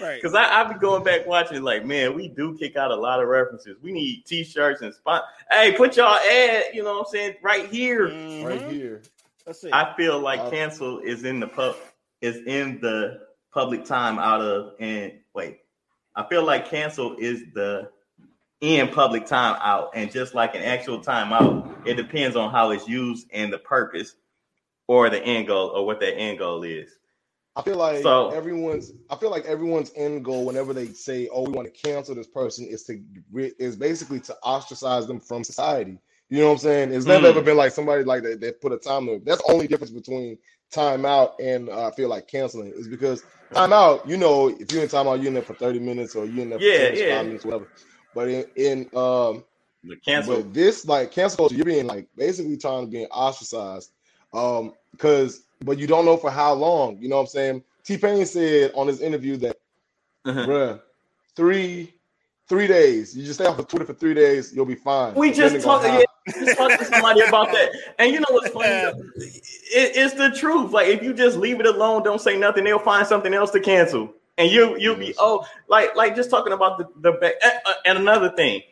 right. 0.00 0.16
Because 0.16 0.34
I 0.34 0.44
I 0.44 0.72
be 0.72 0.78
going 0.78 1.04
back 1.04 1.26
watching 1.26 1.62
like, 1.62 1.84
man, 1.84 2.14
we 2.14 2.28
do 2.28 2.56
kick 2.56 2.76
out 2.76 2.90
a 2.90 2.96
lot 2.96 3.20
of 3.22 3.28
references. 3.28 3.76
We 3.82 3.92
need 3.92 4.24
t-shirts 4.24 4.80
and 4.80 4.94
spot. 4.94 5.24
Hey, 5.50 5.74
put 5.76 5.96
y'all 5.96 6.16
ad, 6.16 6.64
you 6.72 6.82
know 6.82 6.94
what 6.94 7.06
I'm 7.06 7.12
saying, 7.12 7.34
right 7.42 7.66
here. 7.68 8.08
Mm-hmm. 8.08 8.46
Right 8.46 8.72
here. 8.72 9.02
That's 9.44 9.64
it. 9.64 9.72
I 9.72 9.94
feel 9.96 10.18
like 10.18 10.40
uh, 10.40 10.50
cancel 10.50 11.00
is 11.00 11.24
in 11.24 11.40
the 11.40 11.46
pub 11.46 11.76
is 12.20 12.38
in 12.46 12.80
the 12.80 13.20
public 13.52 13.84
time 13.84 14.18
out 14.18 14.40
of 14.40 14.74
and 14.80 15.12
wait. 15.34 15.60
I 16.16 16.26
feel 16.28 16.44
like 16.44 16.68
cancel 16.68 17.16
is 17.16 17.42
the 17.54 17.90
in 18.60 18.88
public 18.88 19.26
timeout. 19.26 19.90
And 19.94 20.10
just 20.10 20.34
like 20.34 20.54
an 20.54 20.62
actual 20.62 21.00
timeout, 21.00 21.86
it 21.86 21.94
depends 21.94 22.36
on 22.36 22.50
how 22.50 22.70
it's 22.70 22.88
used 22.88 23.28
and 23.32 23.52
the 23.52 23.58
purpose 23.58 24.14
or 24.86 25.10
the 25.10 25.22
end 25.22 25.46
goal 25.46 25.68
or 25.68 25.86
what 25.86 26.00
that 26.00 26.16
end 26.16 26.38
goal 26.38 26.62
is. 26.62 26.90
I 27.56 27.62
feel 27.62 27.76
like 27.76 28.02
so, 28.02 28.30
everyone's 28.30 28.92
I 29.10 29.16
feel 29.16 29.30
like 29.30 29.44
everyone's 29.44 29.90
end 29.96 30.24
goal 30.24 30.44
whenever 30.44 30.72
they 30.72 30.86
say, 30.86 31.28
"Oh, 31.32 31.42
we 31.42 31.50
want 31.50 31.66
to 31.66 31.88
cancel 31.88 32.14
this 32.14 32.28
person," 32.28 32.64
is 32.66 32.84
to 32.84 33.02
is 33.34 33.74
basically 33.74 34.20
to 34.20 34.36
ostracize 34.44 35.08
them 35.08 35.18
from 35.18 35.42
society. 35.42 35.98
You 36.30 36.38
know 36.38 36.46
what 36.46 36.52
I'm 36.52 36.58
saying? 36.58 36.92
It's 36.92 37.06
never 37.06 37.26
mm. 37.26 37.30
ever 37.30 37.42
been 37.42 37.56
like 37.56 37.72
somebody 37.72 38.04
like 38.04 38.22
that 38.22 38.40
that 38.42 38.60
put 38.60 38.72
a 38.72 38.78
time 38.78 39.06
limit. 39.06 39.24
That's 39.24 39.42
the 39.42 39.52
only 39.52 39.66
difference 39.66 39.90
between 39.90 40.38
timeout 40.72 41.32
and 41.40 41.68
uh, 41.68 41.88
I 41.88 41.90
feel 41.92 42.08
like 42.08 42.28
canceling 42.28 42.72
is 42.76 42.86
because 42.86 43.24
timeout, 43.52 44.06
you 44.06 44.16
know, 44.16 44.48
if 44.48 44.70
you're 44.70 44.82
in 44.82 44.88
timeout, 44.88 45.18
you're 45.18 45.28
in 45.28 45.34
there 45.34 45.42
for 45.42 45.54
30 45.54 45.80
minutes 45.80 46.14
or 46.14 46.26
you're 46.26 46.42
in 46.42 46.50
there 46.50 46.58
for 46.58 46.64
yeah, 46.64 46.90
yeah. 46.90 47.16
five 47.16 47.26
minutes, 47.26 47.44
whatever. 47.44 47.68
But 48.14 48.28
in, 48.28 48.44
in 48.56 48.78
um 48.96 49.44
the 49.84 49.96
cancel 49.96 50.36
but 50.36 50.54
this 50.54 50.86
like 50.86 51.10
cancel 51.12 51.38
culture, 51.38 51.54
you're 51.54 51.64
being 51.64 51.86
like 51.86 52.06
basically 52.16 52.56
trying 52.56 52.86
to 52.86 52.90
be 52.90 53.06
ostracized. 53.06 53.92
Um, 54.32 54.74
because 54.92 55.42
but 55.64 55.78
you 55.78 55.86
don't 55.86 56.04
know 56.04 56.16
for 56.16 56.30
how 56.30 56.52
long, 56.52 56.98
you 56.98 57.08
know 57.08 57.16
what 57.16 57.22
I'm 57.22 57.28
saying? 57.28 57.64
T-Pain 57.84 58.26
said 58.26 58.72
on 58.74 58.86
his 58.86 59.00
interview 59.00 59.36
that 59.38 59.56
uh-huh. 60.24 60.46
bruh, 60.46 60.80
three, 61.34 61.94
three 62.48 62.66
days. 62.66 63.16
You 63.16 63.24
just 63.24 63.40
stay 63.40 63.46
off 63.46 63.58
of 63.58 63.66
Twitter 63.68 63.86
for 63.86 63.94
three 63.94 64.14
days, 64.14 64.52
you'll 64.54 64.66
be 64.66 64.74
fine. 64.74 65.14
We 65.14 65.32
just 65.32 65.64
talked, 65.64 65.84
yeah, 65.84 66.02
just 66.26 66.58
talked 66.58 66.78
to 66.78 66.84
somebody 66.84 67.22
about 67.22 67.50
that. 67.52 67.70
And 67.98 68.12
you 68.12 68.20
know 68.20 68.26
what's 68.30 68.50
funny? 68.50 68.68
It, 69.16 69.96
it's 69.96 70.14
the 70.14 70.30
truth. 70.30 70.72
Like 70.72 70.88
if 70.88 71.02
you 71.02 71.14
just 71.14 71.38
leave 71.38 71.60
it 71.60 71.66
alone, 71.66 72.02
don't 72.02 72.20
say 72.20 72.36
nothing, 72.36 72.64
they'll 72.64 72.78
find 72.78 73.06
something 73.06 73.32
else 73.32 73.50
to 73.52 73.60
cancel. 73.60 74.12
And 74.38 74.50
you 74.50 74.78
you'll 74.78 74.96
be 74.96 75.14
oh 75.18 75.44
like 75.68 75.94
like 75.96 76.16
just 76.16 76.30
talking 76.30 76.52
about 76.52 76.78
the 76.78 76.88
the 77.00 77.12
back 77.18 77.34
and 77.84 77.98
another 77.98 78.30
thing. 78.30 78.62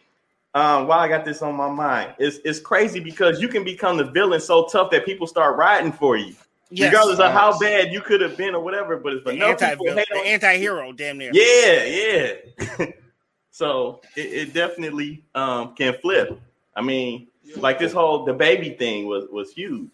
Um, 0.55 0.87
while 0.87 1.01
I 1.01 1.09
got 1.09 1.27
this 1.27 1.43
on 1.43 1.55
my 1.55 1.69
mind, 1.69 2.15
it's 2.19 2.39
it's 2.45 2.61
crazy 2.61 3.01
because 3.01 3.43
you 3.43 3.49
can 3.49 3.63
become 3.63 3.99
the 3.99 4.05
villain 4.05 4.41
so 4.41 4.67
tough 4.73 4.91
that 4.93 5.05
people 5.05 5.27
start 5.27 5.59
riding 5.59 5.93
for 5.93 6.17
you. 6.17 6.35
Yes. 6.71 6.93
regardless 6.93 7.21
of 7.21 7.31
how 7.31 7.57
bad 7.59 7.93
you 7.93 8.01
could 8.01 8.21
have 8.21 8.37
been 8.37 8.55
or 8.55 8.61
whatever. 8.61 8.97
But 8.97 9.15
it's 9.15 9.31
enough 9.31 9.63
anti- 9.63 9.71
people 9.71 9.95
hate 9.95 10.09
the 10.11 10.19
anti-hero, 10.19 10.93
damn 10.93 11.19
near. 11.19 11.31
Yeah, 11.33 11.85
yeah. 11.85 12.87
so 13.51 14.01
it, 14.17 14.49
it 14.49 14.55
definitely 14.55 15.25
um, 15.35 15.75
can 15.75 15.95
flip. 16.01 16.41
I 16.75 16.83
mean, 16.83 17.29
like 17.57 17.79
this 17.79 17.93
whole 17.93 18.25
the 18.25 18.33
baby 18.33 18.71
thing 18.71 19.07
was 19.07 19.27
was 19.31 19.53
huge. 19.53 19.91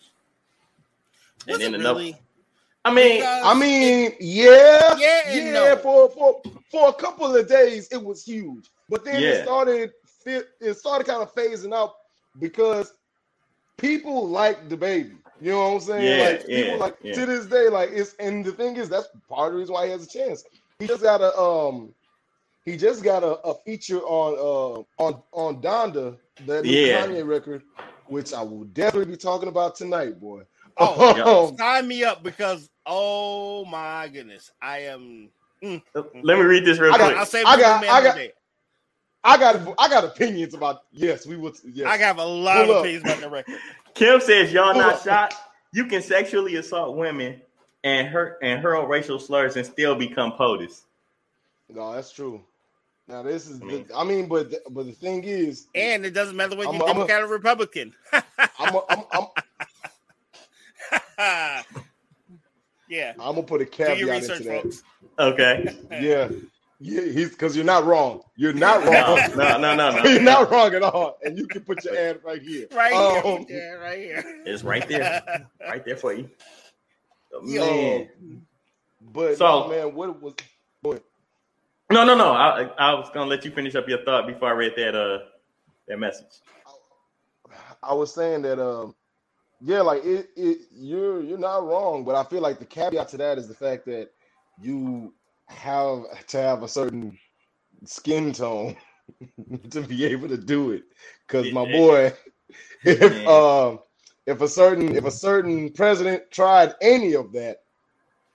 Was 1.46 1.60
and 1.60 1.74
then. 1.74 1.80
Really? 1.80 2.16
I 2.84 2.92
mean, 2.92 3.18
because 3.18 3.42
I 3.44 3.54
mean, 3.58 4.12
yeah, 4.20 4.96
yeah, 4.98 5.32
yeah. 5.32 5.52
No. 5.52 5.76
For 5.76 6.10
for 6.10 6.42
for 6.70 6.88
a 6.88 6.92
couple 6.92 7.34
of 7.34 7.48
days, 7.48 7.88
it 7.92 8.02
was 8.02 8.24
huge, 8.24 8.70
but 8.88 9.04
then 9.04 9.22
yeah. 9.22 9.28
it 9.28 9.44
started 9.44 9.92
it 10.26 10.76
started 10.76 11.06
kind 11.06 11.22
of 11.22 11.34
phasing 11.34 11.74
out 11.74 11.94
because 12.38 12.92
people 13.78 14.28
like 14.28 14.68
the 14.68 14.76
baby. 14.76 15.16
You 15.40 15.50
know 15.50 15.58
what 15.58 15.74
I'm 15.74 15.80
saying? 15.80 16.18
Yeah, 16.18 16.24
like 16.24 16.46
people 16.46 16.72
yeah, 16.74 16.76
like 16.76 16.96
yeah. 17.02 17.12
to 17.14 17.26
this 17.26 17.46
day, 17.46 17.68
like 17.68 17.90
it's 17.92 18.14
and 18.20 18.44
the 18.44 18.52
thing 18.52 18.76
is 18.76 18.88
that's 18.88 19.08
part 19.28 19.48
of 19.48 19.54
the 19.54 19.58
reason 19.58 19.74
why 19.74 19.86
he 19.86 19.92
has 19.92 20.04
a 20.04 20.08
chance. 20.08 20.44
He 20.78 20.86
just 20.86 21.02
got 21.02 21.20
a 21.20 21.36
um 21.38 21.92
he 22.64 22.76
just 22.76 23.02
got 23.02 23.24
a, 23.24 23.40
a 23.40 23.54
feature 23.64 24.00
on 24.00 24.86
uh 24.98 25.02
on 25.02 25.22
on 25.32 25.60
Donda, 25.60 26.16
that 26.46 26.64
yeah. 26.64 27.06
Kanye 27.06 27.26
record, 27.26 27.62
which 28.06 28.32
I 28.32 28.42
will 28.42 28.64
definitely 28.64 29.12
be 29.12 29.16
talking 29.16 29.48
about 29.48 29.74
tonight, 29.74 30.20
boy. 30.20 30.42
Oh, 30.78 31.54
sign 31.56 31.86
me 31.88 32.04
up 32.04 32.22
because 32.22 32.70
oh 32.86 33.64
my 33.66 34.08
goodness, 34.08 34.50
I 34.60 34.78
am. 34.80 35.30
Mm, 35.62 35.82
Let 35.94 36.38
me 36.38 36.44
read 36.44 36.64
this 36.64 36.78
real 36.78 36.92
I 36.92 36.98
quick. 36.98 37.16
I'll 37.16 37.26
say 37.26 37.42
I 37.44 37.56
got, 37.56 37.84
I 37.84 38.02
got, 38.02 38.18
I 39.24 39.38
got, 39.38 39.74
I 39.78 39.88
got 39.88 40.04
opinions 40.04 40.54
about. 40.54 40.82
Yes, 40.92 41.26
we 41.26 41.36
would. 41.36 41.54
Yes, 41.72 41.86
I 41.86 41.96
have 41.98 42.18
a 42.18 42.24
lot 42.24 42.66
Pull 42.66 42.70
of 42.72 42.76
up. 42.78 42.84
opinions 42.84 43.04
about 43.04 43.20
the 43.20 43.30
record. 43.30 43.56
Kim 43.94 44.20
says, 44.20 44.52
"Y'all 44.52 44.74
not 44.74 45.02
shot. 45.02 45.34
You 45.72 45.86
can 45.86 46.02
sexually 46.02 46.56
assault 46.56 46.96
women 46.96 47.40
and 47.84 48.08
hurt 48.08 48.38
and 48.42 48.60
hurl 48.60 48.86
racial 48.86 49.18
slurs 49.18 49.56
and 49.56 49.64
still 49.64 49.94
become 49.94 50.32
POTUS." 50.32 50.82
No, 51.68 51.92
that's 51.92 52.12
true. 52.12 52.42
Now 53.08 53.22
this 53.22 53.48
is, 53.48 53.60
I 53.60 53.64
mean, 53.64 53.84
the, 53.88 53.96
I 53.96 54.04
mean, 54.04 54.28
but 54.28 54.50
the, 54.50 54.60
but 54.70 54.86
the 54.86 54.92
thing 54.92 55.24
is, 55.24 55.66
and 55.74 56.06
it 56.06 56.12
doesn't 56.12 56.36
matter 56.36 56.56
whether 56.56 56.72
you're 56.72 56.86
Democrat 56.86 57.22
or 57.22 57.26
Republican. 57.26 57.94
I'm, 58.12 58.74
a, 58.74 58.82
I'm, 58.88 59.04
I'm 59.12 59.26
yeah, 62.88 63.12
I'm 63.18 63.34
gonna 63.34 63.42
put 63.42 63.60
a 63.60 63.66
caveat 63.66 64.08
research, 64.08 64.40
into 64.40 64.50
that. 64.50 64.62
Folks. 64.62 64.82
Okay. 65.18 65.76
yeah, 65.90 66.28
yeah, 66.80 67.02
he's 67.02 67.30
because 67.30 67.54
you're 67.54 67.64
not 67.64 67.84
wrong. 67.84 68.22
You're 68.36 68.52
not 68.52 68.84
wrong. 68.84 69.18
no, 69.36 69.58
no, 69.58 69.74
no, 69.74 69.90
no. 69.90 70.04
you're 70.04 70.20
not 70.20 70.50
wrong 70.50 70.74
at 70.74 70.82
all. 70.82 71.18
And 71.24 71.38
you 71.38 71.46
can 71.46 71.62
put 71.62 71.84
your 71.84 71.96
ad 71.96 72.20
right 72.24 72.42
here. 72.42 72.66
Right 72.72 72.92
um, 72.92 73.46
here. 73.46 73.78
Yeah, 73.80 73.84
right 73.84 73.98
here. 73.98 74.42
It's 74.46 74.64
right 74.64 74.86
there. 74.88 75.48
right 75.60 75.84
there 75.84 75.96
for 75.96 76.12
you. 76.12 76.28
Oh, 77.34 77.42
man. 77.42 78.08
But 79.00 79.36
so, 79.36 79.64
no, 79.64 79.68
man, 79.68 79.94
what 79.94 80.20
was 80.20 80.34
what? 80.82 81.04
No, 81.90 82.04
no, 82.04 82.16
no. 82.16 82.32
I, 82.32 82.62
I 82.78 82.94
was 82.94 83.10
gonna 83.12 83.28
let 83.28 83.44
you 83.44 83.50
finish 83.50 83.74
up 83.74 83.88
your 83.88 84.04
thought 84.04 84.26
before 84.26 84.48
I 84.48 84.52
read 84.52 84.72
that 84.76 84.94
uh 84.94 85.18
that 85.88 85.98
message. 85.98 86.40
I 87.82 87.94
was 87.94 88.14
saying 88.14 88.42
that 88.42 88.58
um 88.58 88.94
yeah, 89.64 89.80
like 89.80 90.04
it, 90.04 90.30
it 90.36 90.58
you're 90.72 91.22
you're 91.22 91.38
not 91.38 91.64
wrong, 91.64 92.04
but 92.04 92.16
I 92.16 92.24
feel 92.24 92.40
like 92.40 92.58
the 92.58 92.64
caveat 92.64 93.08
to 93.10 93.16
that 93.18 93.38
is 93.38 93.46
the 93.46 93.54
fact 93.54 93.86
that 93.86 94.10
you 94.60 95.14
have 95.48 96.26
to 96.28 96.38
have 96.38 96.62
a 96.64 96.68
certain 96.68 97.16
skin 97.84 98.32
tone 98.32 98.76
to 99.70 99.82
be 99.82 100.04
able 100.04 100.28
to 100.28 100.36
do 100.36 100.72
it. 100.72 100.82
Because 101.26 101.52
my 101.52 101.64
boy, 101.64 102.12
if 102.84 103.26
um 103.28 103.78
if 104.26 104.40
a 104.40 104.48
certain 104.48 104.96
if 104.96 105.04
a 105.04 105.10
certain 105.12 105.70
president 105.72 106.24
tried 106.32 106.74
any 106.82 107.14
of 107.14 107.32
that, 107.32 107.58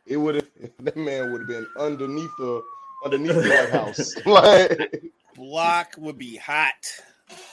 it 0.06 0.16
would 0.16 0.36
have 0.36 0.48
that 0.80 0.96
man 0.96 1.32
would 1.32 1.42
have 1.42 1.50
been 1.50 1.68
underneath 1.78 2.32
the 2.40 2.62
underneath 3.04 3.34
the 3.34 3.50
White 3.50 3.70
House. 3.70 4.16
like 4.26 5.12
block 5.36 5.96
would 5.98 6.18
be 6.18 6.38
hot. 6.38 6.74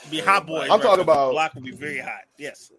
Be 0.09 0.21
hot 0.21 0.47
boy. 0.47 0.69
I'm 0.71 0.79
talking 0.79 1.01
about 1.01 1.31
block 1.31 1.55
would 1.55 1.65
be 1.65 1.71
very 1.71 1.99
hot. 1.99 2.23
Yes. 2.37 2.71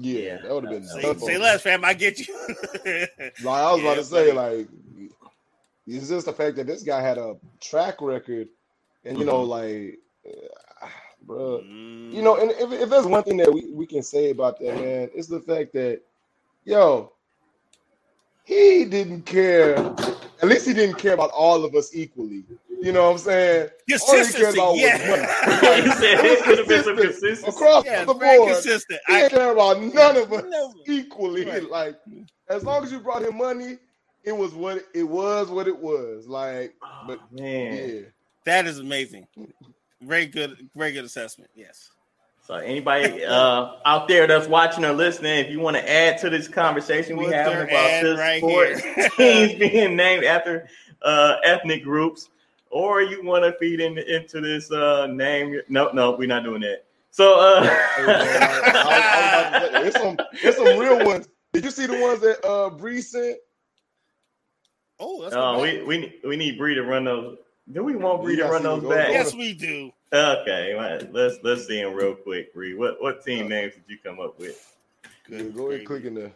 Yeah, 0.00 0.38
that 0.38 0.54
would 0.54 0.64
have 0.64 0.72
been. 0.72 0.86
Say, 0.86 1.14
say 1.14 1.38
less, 1.38 1.62
fam. 1.62 1.84
I 1.84 1.94
get 1.94 2.18
you. 2.18 2.34
like 2.84 3.46
I 3.46 3.72
was 3.72 3.82
yeah, 3.82 3.92
about 3.92 3.96
to 3.96 4.04
say, 4.04 4.32
like 4.32 4.68
it's 5.86 6.08
just 6.08 6.26
the 6.26 6.32
fact 6.32 6.56
that 6.56 6.66
this 6.66 6.82
guy 6.82 7.00
had 7.00 7.18
a 7.18 7.36
track 7.60 8.00
record, 8.00 8.48
and 9.04 9.18
you 9.18 9.24
know, 9.24 9.46
mm-hmm. 9.46 9.50
like, 9.50 9.98
uh, 10.82 10.86
bro, 11.22 11.62
mm. 11.64 12.12
you 12.12 12.22
know, 12.22 12.36
and 12.36 12.50
if, 12.52 12.72
if 12.72 12.88
there's 12.88 13.06
one 13.06 13.22
thing 13.22 13.36
that 13.38 13.52
we, 13.52 13.70
we 13.72 13.86
can 13.86 14.02
say 14.02 14.30
about 14.30 14.58
that 14.60 14.76
man, 14.76 15.10
it's 15.14 15.28
the 15.28 15.40
fact 15.40 15.72
that, 15.72 16.00
yo, 16.64 17.12
he 18.44 18.84
didn't 18.84 19.22
care. 19.22 19.76
At 20.42 20.48
least 20.48 20.66
he 20.66 20.72
didn't 20.74 20.98
care 20.98 21.14
about 21.14 21.30
all 21.30 21.64
of 21.64 21.74
us 21.74 21.94
equally. 21.94 22.44
You 22.82 22.92
know 22.92 23.06
what 23.06 23.12
I'm 23.12 23.18
saying? 23.18 23.68
Consistency, 23.88 24.58
all 24.58 24.74
he 24.74 24.80
cared 24.80 25.00
about 25.02 25.62
yeah. 25.62 25.76
you 25.76 25.92
said 25.92 26.24
it 26.24 26.44
could 26.44 26.66
been 26.66 27.36
some 27.36 27.48
across 27.48 27.84
yeah, 27.84 28.04
the 28.04 28.14
board. 28.14 28.52
Consistent. 28.52 29.00
He 29.06 29.14
didn't 29.14 29.32
care 29.32 29.52
about 29.52 29.82
none 29.82 30.16
of 30.16 30.32
us 30.32 30.74
equally. 30.86 31.44
Right. 31.44 31.60
Like 31.70 31.96
as 32.48 32.64
long 32.64 32.82
as 32.82 32.90
you 32.90 32.98
brought 32.98 33.22
him 33.22 33.36
money, 33.36 33.78
it 34.24 34.32
was 34.32 34.52
what 34.54 34.84
it 34.94 35.04
was 35.04 35.48
what 35.48 35.68
it 35.68 35.76
was. 35.76 36.26
Like, 36.26 36.74
oh, 36.82 37.04
but 37.06 37.20
man, 37.32 37.76
yeah, 37.76 38.00
that 38.44 38.66
is 38.66 38.78
amazing. 38.78 39.26
Very 40.00 40.26
good, 40.26 40.68
very 40.74 40.92
good 40.92 41.04
assessment. 41.04 41.50
Yes. 41.54 41.90
So 42.50 42.56
anybody 42.56 43.24
uh, 43.24 43.74
out 43.84 44.08
there 44.08 44.26
that's 44.26 44.48
watching 44.48 44.84
or 44.84 44.92
listening, 44.92 45.38
if 45.38 45.50
you 45.50 45.60
want 45.60 45.76
to 45.76 45.88
add 45.88 46.18
to 46.18 46.30
this 46.30 46.48
conversation 46.48 47.16
we 47.16 47.26
have 47.26 47.52
about 47.52 48.02
this 48.02 48.18
right 48.18 48.42
sports 48.42 48.82
teams 49.16 49.54
being 49.58 49.94
named 49.94 50.24
after 50.24 50.68
uh, 51.02 51.36
ethnic 51.44 51.84
groups, 51.84 52.28
or 52.70 53.02
you 53.02 53.22
want 53.24 53.44
to 53.44 53.52
feed 53.58 53.80
in, 53.80 53.98
into 53.98 54.40
this 54.40 54.70
uh, 54.70 55.06
name, 55.08 55.60
no, 55.68 55.90
no, 55.92 56.12
we're 56.12 56.28
not 56.28 56.44
doing 56.44 56.62
that. 56.62 56.84
So 57.10 57.38
uh, 57.38 57.68
it's 59.84 60.00
some 60.00 60.16
it's 60.32 60.56
some 60.56 60.78
real 60.78 61.04
ones. 61.04 61.28
Did 61.52 61.64
you 61.64 61.70
see 61.72 61.86
the 61.86 62.00
ones 62.00 62.20
that 62.20 62.46
uh 62.46 62.70
Bree 62.70 63.00
sent? 63.00 63.38
Oh, 65.00 65.22
that's 65.22 65.34
uh, 65.34 65.58
we 65.60 65.82
we 65.82 66.20
we 66.24 66.36
need 66.36 66.56
Bree 66.56 66.76
to 66.76 66.82
run 66.82 67.04
those. 67.04 67.38
Do 67.72 67.82
we 67.82 67.96
want 67.96 68.22
Bree 68.22 68.36
to 68.36 68.44
run 68.44 68.62
those 68.62 68.84
back? 68.84 69.10
Yes, 69.10 69.34
we 69.34 69.54
do. 69.54 69.90
Okay, 70.12 71.08
let's 71.10 71.38
let's 71.42 71.66
see 71.66 71.82
them 71.82 71.94
real 71.94 72.14
quick, 72.14 72.54
Bree. 72.54 72.74
What 72.74 73.02
what 73.02 73.24
team 73.24 73.46
uh, 73.46 73.48
names 73.48 73.74
did 73.74 73.84
you 73.88 73.98
come 74.04 74.20
up 74.20 74.38
with? 74.38 74.76
Good. 75.28 75.54
Go 75.56 75.70
ahead, 75.70 75.86
clicking 75.86 76.14
the. 76.14 76.30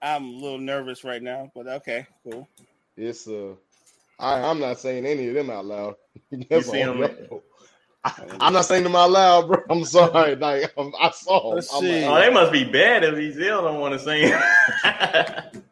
I'm 0.00 0.24
a 0.24 0.32
little 0.32 0.58
nervous 0.58 1.04
right 1.04 1.22
now, 1.22 1.50
but 1.54 1.66
okay, 1.66 2.06
cool. 2.24 2.48
It's 2.96 3.26
uh, 3.26 3.54
I 4.18 4.40
I'm 4.40 4.60
not 4.60 4.78
saying 4.78 5.06
any 5.06 5.28
of 5.28 5.34
them 5.34 5.50
out 5.50 5.64
loud. 5.66 5.94
you 6.30 6.62
see 6.62 6.82
them? 6.82 7.02
I, 8.04 8.12
am 8.40 8.52
not 8.52 8.64
saying 8.64 8.82
them 8.82 8.96
out 8.96 9.10
loud, 9.10 9.46
bro. 9.46 9.62
I'm 9.70 9.84
sorry. 9.84 10.34
Like 10.34 10.72
I'm, 10.76 10.92
i 11.00 11.10
saw. 11.10 11.40
Oh, 11.40 11.48
Let's 11.50 11.70
see. 11.70 12.04
Like, 12.04 12.10
oh, 12.10 12.20
they 12.20 12.30
must 12.34 12.52
be 12.52 12.64
bad 12.64 13.04
if 13.04 13.16
he's 13.16 13.38
ill. 13.38 13.62
Don't 13.62 13.80
want 13.80 13.94
to 13.94 14.00
sing. 14.00 14.32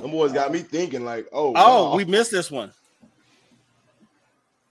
Them 0.00 0.10
boys 0.10 0.32
got 0.32 0.52
me 0.52 0.60
thinking 0.60 1.04
like, 1.04 1.26
oh, 1.32 1.52
oh, 1.56 1.90
wow. 1.90 1.96
we 1.96 2.04
missed 2.04 2.30
this 2.30 2.50
one. 2.50 2.72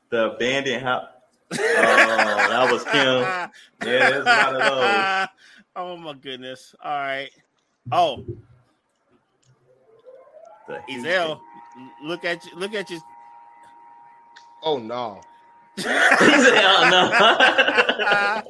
The 0.09 0.31
abandoned 0.31 0.83
house. 0.83 1.07
oh, 1.53 1.57
that 1.57 2.71
was 2.71 2.83
Kim. 2.85 2.93
Yeah, 2.93 3.49
there's 3.81 4.21
a 4.21 4.23
lot 4.23 4.55
of 4.55 4.61
those. 4.61 5.27
Oh 5.75 5.95
my 5.97 6.13
goodness. 6.13 6.73
All 6.83 6.91
right. 6.91 7.29
Oh. 7.91 8.25
The 10.67 10.81
Ezel, 10.89 11.39
look 12.01 12.25
at 12.25 12.45
you. 12.45 12.55
Look 12.55 12.73
at 12.73 12.89
you. 12.89 12.99
Oh 14.63 14.77
no. 14.77 15.21
oh, 15.85 16.83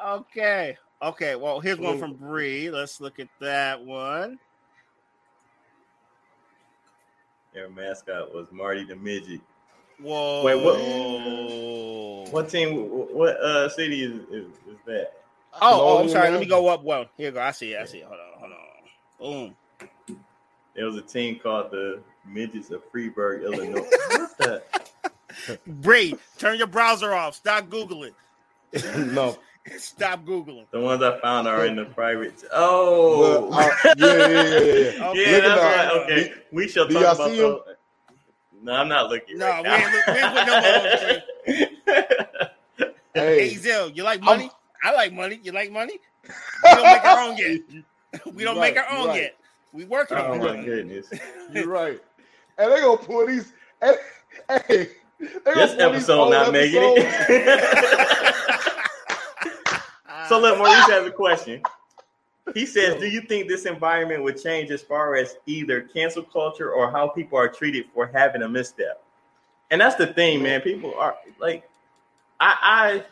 no. 0.00 0.08
okay. 0.14 0.76
Okay. 1.02 1.36
Well, 1.36 1.60
here's 1.60 1.78
one 1.78 1.98
from 1.98 2.14
Bree. 2.14 2.70
Let's 2.70 3.00
look 3.00 3.20
at 3.20 3.28
that 3.40 3.84
one. 3.84 4.38
Their 7.54 7.70
mascot 7.70 8.34
was 8.34 8.48
Marty 8.52 8.84
the 8.84 8.96
Midget. 8.96 9.40
Whoa! 9.98 10.44
Wait, 10.44 10.56
what? 10.56 12.32
What 12.32 12.50
team? 12.50 12.88
What 12.90 13.40
uh 13.40 13.68
city 13.70 14.02
is 14.02 14.20
is, 14.30 14.52
is 14.68 14.76
that? 14.84 15.12
Oh, 15.60 15.80
oh, 15.80 15.98
I'm 16.02 16.08
sorry. 16.08 16.30
Let 16.30 16.40
me 16.40 16.46
go 16.46 16.68
up. 16.68 16.84
Well, 16.84 17.06
here 17.16 17.30
go. 17.30 17.40
I 17.40 17.52
see 17.52 17.72
it. 17.72 17.80
I 17.80 17.86
see 17.86 17.98
it. 17.98 18.04
Hold 18.06 18.20
on. 18.20 18.40
Hold 18.40 18.52
on. 18.52 19.56
Boom. 20.08 20.16
There 20.74 20.84
was 20.84 20.96
a 20.96 21.02
team 21.02 21.38
called 21.38 21.70
the 21.70 22.02
Midgets 22.28 22.70
of 22.70 22.82
Freeburg, 22.92 23.44
Illinois. 23.44 23.80
what 24.10 24.38
the? 24.38 24.62
Bree, 25.66 26.14
turn 26.38 26.58
your 26.58 26.66
browser 26.66 27.12
off. 27.12 27.34
Stop 27.34 27.68
googling. 27.68 28.12
no. 29.12 29.36
Stop 29.78 30.24
googling. 30.24 30.64
The 30.70 30.80
ones 30.80 31.02
I 31.02 31.18
found 31.20 31.48
are 31.48 31.66
in 31.66 31.74
the 31.76 31.84
private. 31.96 32.44
Oh, 32.52 33.48
Well, 33.50 33.54
I- 33.54 33.94
yeah, 33.96 34.06
yeah, 34.06 34.16
yeah, 34.16 34.26
yeah, 34.28 34.40
yeah. 34.98 35.08
Okay. 35.08 35.32
yeah, 35.32 35.40
that's 35.40 35.60
at 35.60 35.92
right. 35.92 36.02
Okay, 36.02 36.32
we 36.52 36.68
shall 36.68 36.86
Do 36.86 36.94
talk 36.94 37.02
y'all 37.02 37.12
about 37.14 37.30
see 37.30 37.36
those. 37.38 37.60
No, 38.62 38.72
I'm 38.72 38.88
not 38.88 39.10
looking. 39.10 39.38
No, 39.38 39.46
right 39.46 39.62
we 39.62 39.68
ain't 39.70 39.92
look- 39.92 40.06
we 40.06 40.12
ain't 40.14 40.34
put 40.34 40.46
no 40.46 40.60
more 40.60 42.38
on 42.38 42.92
Hey, 43.14 43.48
Hey, 43.48 43.54
Zell, 43.56 43.90
you 43.90 44.02
like 44.02 44.20
money? 44.20 44.50
I 44.84 44.92
like 44.92 45.12
money. 45.12 45.40
You 45.42 45.52
like 45.52 45.70
money? 45.72 45.98
We 46.24 46.30
don't 46.70 46.82
make 46.84 47.04
our 47.04 47.18
own 47.28 47.36
yet. 47.36 47.60
We 48.34 48.44
don't 48.44 48.54
You're 48.56 48.62
make 48.62 48.76
our 48.76 48.90
own 48.90 48.98
you're 48.98 49.08
right. 49.08 49.20
yet. 49.22 49.36
We 49.72 49.84
working 49.84 50.16
oh 50.16 50.32
on 50.32 50.38
my 50.40 50.56
it. 50.56 50.64
goodness! 50.64 51.06
you're 51.52 51.66
right. 51.68 52.00
And 52.58 52.72
they 52.72 52.80
gonna 52.80 52.96
pull 52.96 53.26
these. 53.26 53.52
Hey, 53.82 53.96
hey, 54.68 54.88
This 55.18 55.78
episode 55.78 56.30
not 56.30 56.52
making 56.52 56.80
it. 56.82 57.06
so 60.28 60.38
look, 60.40 60.58
Maurice 60.58 60.90
has 60.90 61.06
a 61.06 61.10
question. 61.10 61.62
He 62.54 62.64
says, 62.64 62.98
"Do 63.00 63.06
you 63.08 63.22
think 63.22 63.48
this 63.48 63.66
environment 63.66 64.22
would 64.22 64.40
change 64.40 64.70
as 64.70 64.82
far 64.82 65.16
as 65.16 65.36
either 65.46 65.82
cancel 65.82 66.22
culture 66.22 66.72
or 66.72 66.90
how 66.90 67.08
people 67.08 67.38
are 67.38 67.48
treated 67.48 67.86
for 67.92 68.06
having 68.06 68.42
a 68.42 68.48
misstep?" 68.48 69.02
And 69.70 69.80
that's 69.80 69.96
the 69.96 70.06
thing, 70.06 70.42
man. 70.42 70.60
People 70.60 70.94
are 70.96 71.16
like, 71.40 71.68
I, 72.38 72.56
I 72.62 73.04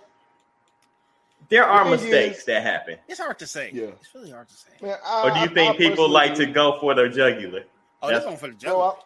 there 1.49 1.65
are 1.65 1.85
mistakes 1.85 2.39
is- 2.39 2.45
that 2.47 2.63
happen. 2.63 2.97
It's 3.09 3.19
hard 3.21 3.39
to 3.41 3.47
say. 3.47 3.71
Yeah. 3.75 3.87
It's 4.01 4.15
really 4.15 4.31
hard 4.31 4.49
to 4.49 4.55
say. 4.55 4.71
Man, 4.81 4.97
I, 5.05 5.23
Or 5.25 5.31
do 5.33 5.39
you 5.41 5.45
I- 5.47 5.49
think 5.49 5.75
I 5.75 5.79
people 5.79 6.09
like 6.09 6.35
to 6.37 6.47
go 6.47 6.79
for 6.81 6.95
their 6.95 7.09
jugular? 7.09 7.65
Oh, 8.03 8.09
they're 8.09 8.21
That's- 8.21 8.25
going 8.25 8.37
for 8.37 8.47
the 8.47 8.53
No, 8.53 8.59
juggle. 8.59 8.99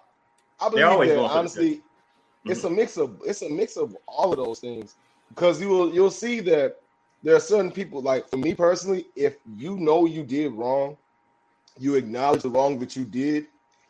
I, 0.60 0.68
believe 0.68 1.04
that 1.04 1.18
honestly, 1.18 1.82
it's 2.46 2.64
a 2.64 2.70
mix 2.70 2.96
of 2.96 3.20
it's 3.24 3.42
a 3.42 3.48
mix 3.48 3.76
of 3.76 3.96
all 4.06 4.32
of 4.32 4.38
those 4.38 4.60
things. 4.60 4.94
Because 5.28 5.60
you 5.60 5.68
will 5.68 5.92
you'll 5.92 6.10
see 6.10 6.40
that 6.40 6.76
there 7.22 7.36
are 7.36 7.40
certain 7.40 7.70
people 7.70 8.00
like 8.00 8.28
for 8.28 8.36
me 8.36 8.54
personally, 8.54 9.06
if 9.14 9.36
you 9.56 9.76
know 9.76 10.06
you 10.06 10.22
did 10.24 10.52
wrong, 10.52 10.96
you 11.78 11.94
acknowledge 11.94 12.42
the 12.42 12.50
wrong 12.50 12.78
that 12.78 12.96
you 12.96 13.04
did, 13.04 13.46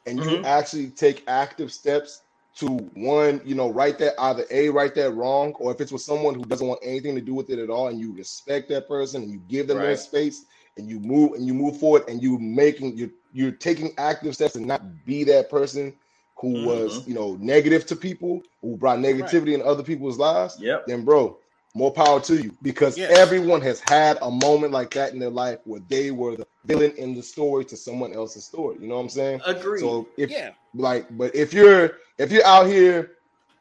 and 0.07 0.23
you 0.23 0.31
Mhm. 0.31 0.45
actually 0.45 0.91
take 0.91 1.25
active 1.29 1.73
steps 1.73 2.23
to 2.57 2.67
one, 2.95 3.41
you 3.45 3.55
know, 3.55 3.71
right 3.71 3.99
that 3.99 4.15
either 4.19 4.45
a 4.51 4.69
right 4.69 4.95
that 4.95 5.13
wrong, 5.13 5.55
or 5.61 5.71
if 5.71 5.81
it's 5.81 5.93
with 5.93 6.03
someone 6.03 6.35
who 6.35 6.43
doesn't 6.43 6.67
want 6.67 6.81
anything 6.83 7.15
to 7.15 7.21
do 7.21 7.35
with 7.35 7.51
it 7.51 7.59
at 7.59 7.71
all, 7.71 7.87
and 7.89 8.01
you 8.01 8.13
respect 8.13 8.69
that 8.69 8.89
person 8.89 9.23
and 9.23 9.31
you 9.31 9.39
give 9.49 9.69
them 9.69 9.79
their 9.79 9.97
space 9.97 10.45
and 10.77 10.89
you 10.89 10.99
move 11.01 11.33
and 11.33 11.47
you 11.47 11.55
move 11.55 11.79
forward 11.79 12.03
and 12.09 12.23
you 12.23 12.39
making 12.39 12.97
you're 12.97 13.11
you're 13.33 13.53
taking 13.53 13.93
active 13.99 14.35
steps 14.35 14.55
to 14.55 14.61
not 14.61 15.05
be 15.05 15.25
that 15.25 15.51
person 15.51 15.95
who 16.41 16.65
was 16.65 17.01
mm-hmm. 17.01 17.09
you 17.11 17.15
know 17.15 17.37
negative 17.41 17.85
to 17.87 17.97
people 17.97 18.43
who 18.63 18.77
brought 18.77 18.99
negativity 18.99 19.55
in 19.55 19.63
other 19.63 19.83
people's 19.83 20.19
lives 20.19 20.57
Yep. 20.61 20.87
then 20.87 21.05
bro 21.05 21.37
more 21.75 21.93
power 21.93 22.19
to 22.21 22.37
you 22.43 22.57
because 22.63 22.97
Yeah. 22.97 23.09
everyone 23.11 23.61
has 23.61 23.81
had 23.81 24.19
a 24.23 24.31
moment 24.31 24.73
like 24.73 24.91
that 24.93 25.13
in 25.13 25.19
their 25.19 25.31
life 25.31 25.59
where 25.65 25.81
they 25.89 26.11
were 26.11 26.37
the 26.37 26.47
villain 26.65 26.93
in 26.97 27.15
the 27.15 27.23
story 27.23 27.65
to 27.67 27.77
someone 27.77 28.13
else's 28.15 28.45
story 28.45 28.77
you 28.81 28.89
know 28.89 28.97
what 28.97 29.03
i'm 29.03 29.09
saying 29.09 29.41
Agreed. 29.47 29.81
so 29.81 30.09
if 30.17 30.31
Yeah. 30.31 30.51
like 30.75 31.07
but 31.17 31.35
if 31.35 31.53
you're 31.53 31.99
if 32.19 32.33
you're 32.33 32.47
out 32.47 32.67
here 32.67 33.13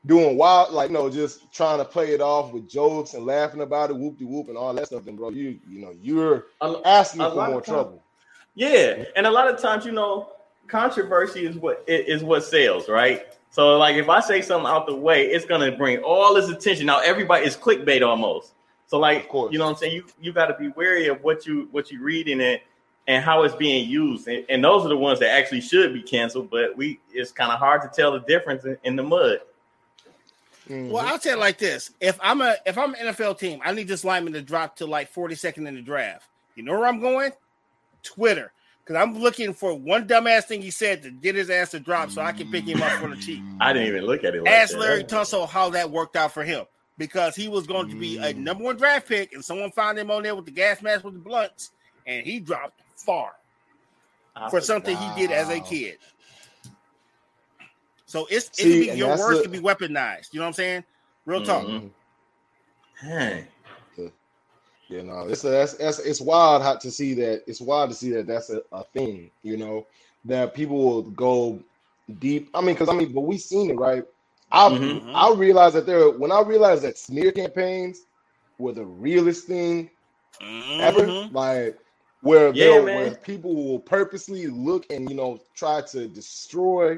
doing 0.06 0.38
wild 0.38 0.72
like 0.74 0.90
no 0.90 1.10
just 1.10 1.52
trying 1.54 1.80
to 1.80 1.86
play 1.86 2.12
it 2.14 2.22
off 2.22 2.54
with 2.54 2.70
jokes 2.70 3.14
and 3.14 3.26
laughing 3.26 3.62
about 3.62 3.90
it 3.90 3.95
whoop 3.95 4.18
de 4.18 4.26
whoop 4.26 4.48
and 4.48 4.58
all 4.58 4.74
that 4.74 4.88
stuff 4.88 5.04
then 5.04 5.16
bro 5.16 5.30
you 5.30 5.60
you 5.68 5.80
know 5.80 5.94
you're 6.02 6.45
A- 6.62 6.82
asking 6.86 7.22
a 7.22 7.30
for 7.30 7.36
more 7.36 7.62
time- 7.62 7.74
trouble 7.76 8.04
Yeah, 8.56 9.04
and 9.16 9.28
a 9.28 9.32
lot 9.32 9.48
of 9.54 9.60
times, 9.62 9.86
you 9.86 9.91
know, 9.91 10.30
controversy 10.68 11.45
is 11.45 11.56
what 11.57 11.84
is 11.88 12.23
what 12.23 12.44
sells, 12.44 12.89
right? 12.89 13.26
So, 13.49 13.77
like, 13.77 13.95
if 13.95 14.10
I 14.10 14.19
say 14.19 14.41
something 14.41 14.69
out 14.69 14.85
the 14.88 14.95
way, 14.95 15.27
it's 15.27 15.45
gonna 15.45 15.72
bring 15.72 15.99
all 15.99 16.34
this 16.34 16.49
attention. 16.49 16.85
Now, 16.85 16.99
everybody 16.99 17.45
is 17.45 17.56
clickbait 17.57 18.06
almost. 18.06 18.53
So, 18.88 18.99
like, 18.99 19.23
Of 19.23 19.30
course. 19.30 19.52
you 19.52 19.60
know, 19.60 19.65
what 19.65 19.72
I'm 19.72 19.77
saying 19.77 19.94
you 19.95 20.06
you 20.22 20.31
got 20.31 20.48
to 20.48 20.53
be 20.57 20.69
wary 20.69 21.07
of 21.07 21.23
what 21.23 21.45
you 21.45 21.68
what 21.72 21.91
you 21.91 22.02
read 22.02 22.27
in 22.27 22.39
it 22.41 22.61
and 23.07 23.23
how 23.23 23.44
it's 23.44 23.56
being 23.56 23.89
used, 23.89 24.27
and, 24.27 24.45
and 24.49 24.64
those 24.64 24.85
are 24.85 24.89
the 24.89 24.98
ones 24.98 25.19
that 25.19 25.30
actually 25.30 25.61
should 25.61 25.94
be 25.94 26.02
canceled. 26.03 26.49
But 26.49 26.76
we 26.77 26.99
it's 27.11 27.31
kind 27.31 27.52
of 27.52 27.60
hard 27.60 27.81
to 27.81 27.89
tell 27.89 28.11
the 28.11 28.19
difference 28.19 28.65
in, 28.65 28.77
in 28.84 28.95
the 28.95 29.03
mud. 29.03 29.39
Mhm. 30.69 30.89
Well, 30.89 31.06
I'll 31.06 31.18
tell 31.19 31.34
you 31.35 31.39
like 31.39 31.57
this: 31.57 31.91
if 32.02 32.19
I'm 32.22 32.41
a 32.41 32.56
if 32.65 32.77
I'm 32.77 32.94
an 32.95 33.07
NFL 33.07 33.39
team, 33.39 33.60
I 33.64 33.72
need 33.73 33.88
this 33.88 34.03
lineman 34.03 34.34
to 34.34 34.41
drop 34.41 34.76
to 34.77 34.85
like 34.85 35.14
42nd 35.14 35.68
in 35.68 35.76
the 35.76 35.81
draft. 35.81 36.27
You 36.56 36.64
know 36.64 36.73
where 36.73 36.88
I'm 36.88 36.99
going? 36.99 37.31
Twitter, 38.03 38.52
because 38.88 39.01
I'm 39.01 39.18
looking 39.19 39.53
for 39.53 39.73
one 39.73 40.07
dumbass 40.07 40.45
thing 40.45 40.61
he 40.61 40.72
said 40.72 41.03
to 41.03 41.11
get 41.11 41.35
his 41.35 41.49
ass 41.49 41.72
to 41.72 41.80
drop, 41.80 42.09
so 42.09 42.22
I 42.22 42.31
can 42.31 42.49
pick 42.49 42.64
him 42.65 42.81
up 42.81 42.91
for 42.93 43.09
the 43.09 43.18
cheap. 43.18 43.43
I 43.59 43.73
didn't 43.73 43.89
even 43.89 44.05
look 44.05 44.23
at 44.23 44.34
it. 44.34 44.43
Like 44.43 44.53
Ask 44.53 44.72
that. 44.73 44.80
Larry 44.80 45.03
Tunsil 45.03 45.47
how 45.49 45.69
that 45.72 45.91
worked 45.91 46.15
out 46.15 46.31
for 46.31 46.43
him 46.43 46.65
because 46.97 47.35
he 47.35 47.49
was 47.49 47.68
going 47.68 47.89
to 47.89 47.95
be 47.99 48.18
a 48.18 48.34
Mm. 48.34 48.38
number 48.38 48.64
one 48.64 48.77
draft 48.77 49.07
pick, 49.09 49.34
and 49.34 49.43
someone 49.43 49.72
found 49.72 49.99
him 49.99 50.09
on 50.09 50.23
there 50.23 50.35
with 50.35 50.45
the 50.45 50.51
gas 50.51 50.81
mask 50.81 51.03
with 51.03 51.15
the 51.15 51.19
blunts, 51.19 51.72
and 52.05 52.26
he 52.26 52.39
dropped 52.39 52.80
far 52.95 53.34
I 54.35 54.49
for 54.49 54.61
something 54.61 54.95
he 54.95 55.22
did 55.22 55.31
as 55.31 55.49
a 55.49 55.59
kid. 55.59 55.97
So 58.05 58.26
it's 58.31 58.47
it 58.51 58.55
See, 58.55 58.85
can 58.85 58.93
be, 58.93 58.99
your 58.99 59.09
that's 59.09 59.22
words 59.22 59.38
the- 59.39 59.43
can 59.43 59.51
be 59.51 59.59
weaponized. 59.59 60.34
You 60.34 60.39
know 60.39 60.45
what 60.45 60.47
I'm 60.47 60.53
saying? 60.53 60.84
Real 61.26 61.43
talk. 61.43 61.65
Mhm. 61.65 61.89
Dang. 63.03 63.47
You 64.88 65.03
know, 65.03 65.27
it's 65.27 65.41
that's, 65.41 65.73
that's 65.76 65.99
it's 65.99 66.22
wild 66.22 66.61
how 66.64 66.76
to 66.77 66.91
see 66.91 67.14
that. 67.15 67.43
It's 67.47 67.61
wild 67.61 67.89
to 67.89 67.95
see 67.95 68.11
that 68.11 68.27
that's 68.27 68.49
a, 68.49 68.61
a 68.72 68.84
thing. 68.93 69.31
You 69.43 69.57
know, 69.57 69.88
that 70.26 70.53
people 70.53 70.77
will 70.77 71.03
go 71.03 71.61
deep. 72.19 72.49
I 72.53 72.61
mean, 72.61 72.76
because 72.76 72.89
I 72.89 72.93
mean, 72.93 73.14
but 73.14 73.22
we 73.22 73.38
seen 73.38 73.72
it, 73.72 73.77
right? 73.77 74.03
I 74.51 74.69
Mhm. 74.69 75.01
I 75.14 75.34
realized 75.34 75.76
that 75.76 75.85
there 75.85 76.09
when 76.11 76.31
I 76.31 76.41
realized 76.41 76.84
that 76.84 76.97
smear 76.97 77.31
campaigns 77.31 78.01
were 78.57 78.73
the 78.73 78.85
realest 78.85 79.47
thing 79.47 79.89
ever. 80.80 81.15
Mhm. 81.15 81.31
Like 81.31 81.77
where 82.22 82.51
Yeah, 82.53 82.80
where 82.85 83.15
people 83.15 83.55
will 83.55 83.80
purposely 83.80 84.47
look 84.47 84.85
and 84.89 85.09
you 85.09 85.15
know 85.15 85.39
try 85.55 85.81
to 85.91 86.07
destroy 86.07 86.97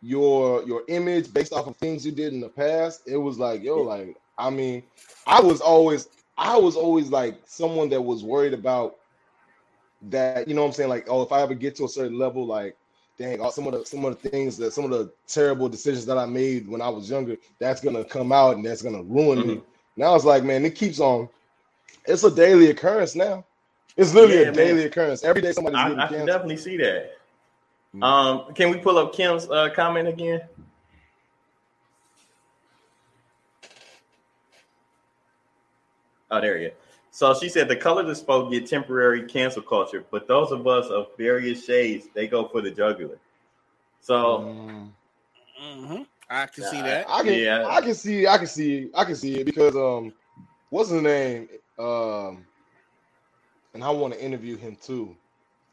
your 0.00 0.62
your 0.64 0.82
image 0.88 1.32
based 1.32 1.52
off 1.52 1.66
of 1.66 1.76
things 1.76 2.04
you 2.04 2.12
did 2.12 2.32
in 2.32 2.40
the 2.40 2.48
past. 2.48 3.02
It 3.06 3.16
was 3.16 3.38
like, 3.38 3.62
yo, 3.62 3.82
like 3.82 4.16
I 4.38 4.50
mean, 4.50 4.84
I 5.26 5.40
was 5.40 5.60
always 5.60 6.08
I 6.38 6.56
was 6.58 6.76
always 6.76 7.10
like 7.10 7.40
someone 7.46 7.88
that 7.90 8.00
was 8.00 8.22
worried 8.22 8.54
about 8.54 8.96
that, 10.02 10.46
you 10.46 10.54
know 10.54 10.62
what 10.62 10.68
I'm 10.68 10.72
saying? 10.74 10.90
Like, 10.90 11.06
oh, 11.08 11.22
if 11.22 11.32
I 11.32 11.40
ever 11.40 11.54
get 11.54 11.76
to 11.76 11.84
a 11.84 11.88
certain 11.88 12.18
level, 12.18 12.46
like 12.46 12.76
dang, 13.18 13.40
all 13.40 13.50
some 13.50 13.66
of 13.66 13.72
the 13.72 13.84
some 13.84 14.04
of 14.04 14.20
the 14.20 14.28
things 14.28 14.56
that 14.58 14.72
some 14.72 14.84
of 14.84 14.90
the 14.90 15.10
terrible 15.26 15.68
decisions 15.68 16.06
that 16.06 16.18
I 16.18 16.26
made 16.26 16.68
when 16.68 16.82
I 16.82 16.88
was 16.88 17.08
younger, 17.08 17.36
that's 17.58 17.80
gonna 17.80 18.04
come 18.04 18.32
out 18.32 18.56
and 18.56 18.64
that's 18.64 18.82
gonna 18.82 19.02
ruin 19.02 19.46
me. 19.46 19.62
Now 19.96 20.14
it's 20.14 20.24
like, 20.24 20.44
man, 20.44 20.64
it 20.64 20.74
keeps 20.74 21.00
on. 21.00 21.28
It's 22.06 22.24
a 22.24 22.30
daily 22.30 22.70
occurrence 22.70 23.14
now. 23.14 23.44
It's 23.96 24.12
literally 24.12 24.42
Yeah, 24.42 24.48
a 24.50 24.52
daily 24.52 24.80
man. 24.80 24.86
occurrence. 24.88 25.24
Every 25.24 25.40
day 25.40 25.52
somebody's 25.52 25.78
I, 25.78 26.04
I 26.04 26.06
can 26.08 26.26
definitely 26.26 26.58
see 26.58 26.76
that. 26.76 27.12
Mm. 27.94 28.02
Um, 28.02 28.54
can 28.54 28.70
we 28.70 28.78
pull 28.78 28.98
up 28.98 29.14
Kim's 29.14 29.48
uh, 29.48 29.70
comment 29.74 30.06
again? 30.06 30.42
Oh, 36.36 36.40
there 36.40 36.58
you 36.58 36.68
go. 36.70 36.74
So 37.10 37.34
she 37.34 37.48
said 37.48 37.68
the 37.68 37.76
color 37.76 38.02
that 38.02 38.16
spoke 38.16 38.50
get 38.52 38.66
temporary 38.66 39.24
cancel 39.26 39.62
culture, 39.62 40.04
but 40.10 40.28
those 40.28 40.52
of 40.52 40.66
us 40.66 40.86
of 40.88 41.08
various 41.16 41.64
shades, 41.64 42.08
they 42.14 42.26
go 42.26 42.48
for 42.48 42.60
the 42.60 42.70
jugular. 42.70 43.18
So 44.00 44.50
Mm. 44.50 44.90
hmm 45.58 46.02
I 46.28 46.46
can 46.46 46.64
see 46.64 46.82
that. 46.82 47.06
I 47.08 47.22
can, 47.22 47.34
Yeah. 47.34 47.66
I 47.66 47.80
can 47.80 47.94
see, 47.94 48.26
I 48.26 48.38
can 48.38 48.46
see, 48.46 48.90
I 48.94 49.04
can 49.04 49.16
see 49.16 49.36
it 49.40 49.46
because 49.46 49.76
um, 49.76 50.12
what's 50.70 50.90
his 50.90 51.02
name? 51.02 51.48
Um, 51.78 52.44
and 53.74 53.82
I 53.84 53.90
want 53.90 54.14
to 54.14 54.22
interview 54.24 54.56
him 54.56 54.76
too. 54.82 55.16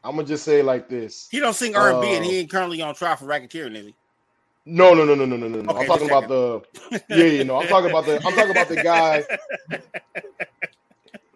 I'm 0.04 0.16
gonna 0.16 0.28
just 0.28 0.44
say 0.44 0.60
it 0.60 0.64
like 0.64 0.88
this. 0.88 1.28
He 1.30 1.40
don't 1.40 1.54
sing 1.54 1.74
R&B, 1.74 2.14
and 2.16 2.24
Uh, 2.24 2.30
he 2.30 2.38
ain't 2.38 2.50
currently 2.50 2.80
on 2.82 2.94
trial 2.94 3.16
for 3.16 3.26
racketeering, 3.26 3.76
is 3.76 3.86
he? 3.86 3.94
No, 4.66 4.94
no, 4.94 5.04
no, 5.04 5.14
no, 5.14 5.26
no, 5.26 5.36
no, 5.36 5.48
no. 5.48 5.60
no. 5.60 5.72
Okay, 5.72 5.80
I'm 5.80 5.86
talking 5.86 6.06
about 6.08 6.28
the 6.28 6.62
yeah, 7.10 7.24
you 7.24 7.44
know, 7.44 7.60
I'm 7.60 7.68
talking 7.68 7.90
about 7.90 8.06
the 8.06 8.16
I'm 8.24 8.32
talking 8.34 8.50
about 8.50 8.68
the 8.68 8.82
guy. 8.82 9.24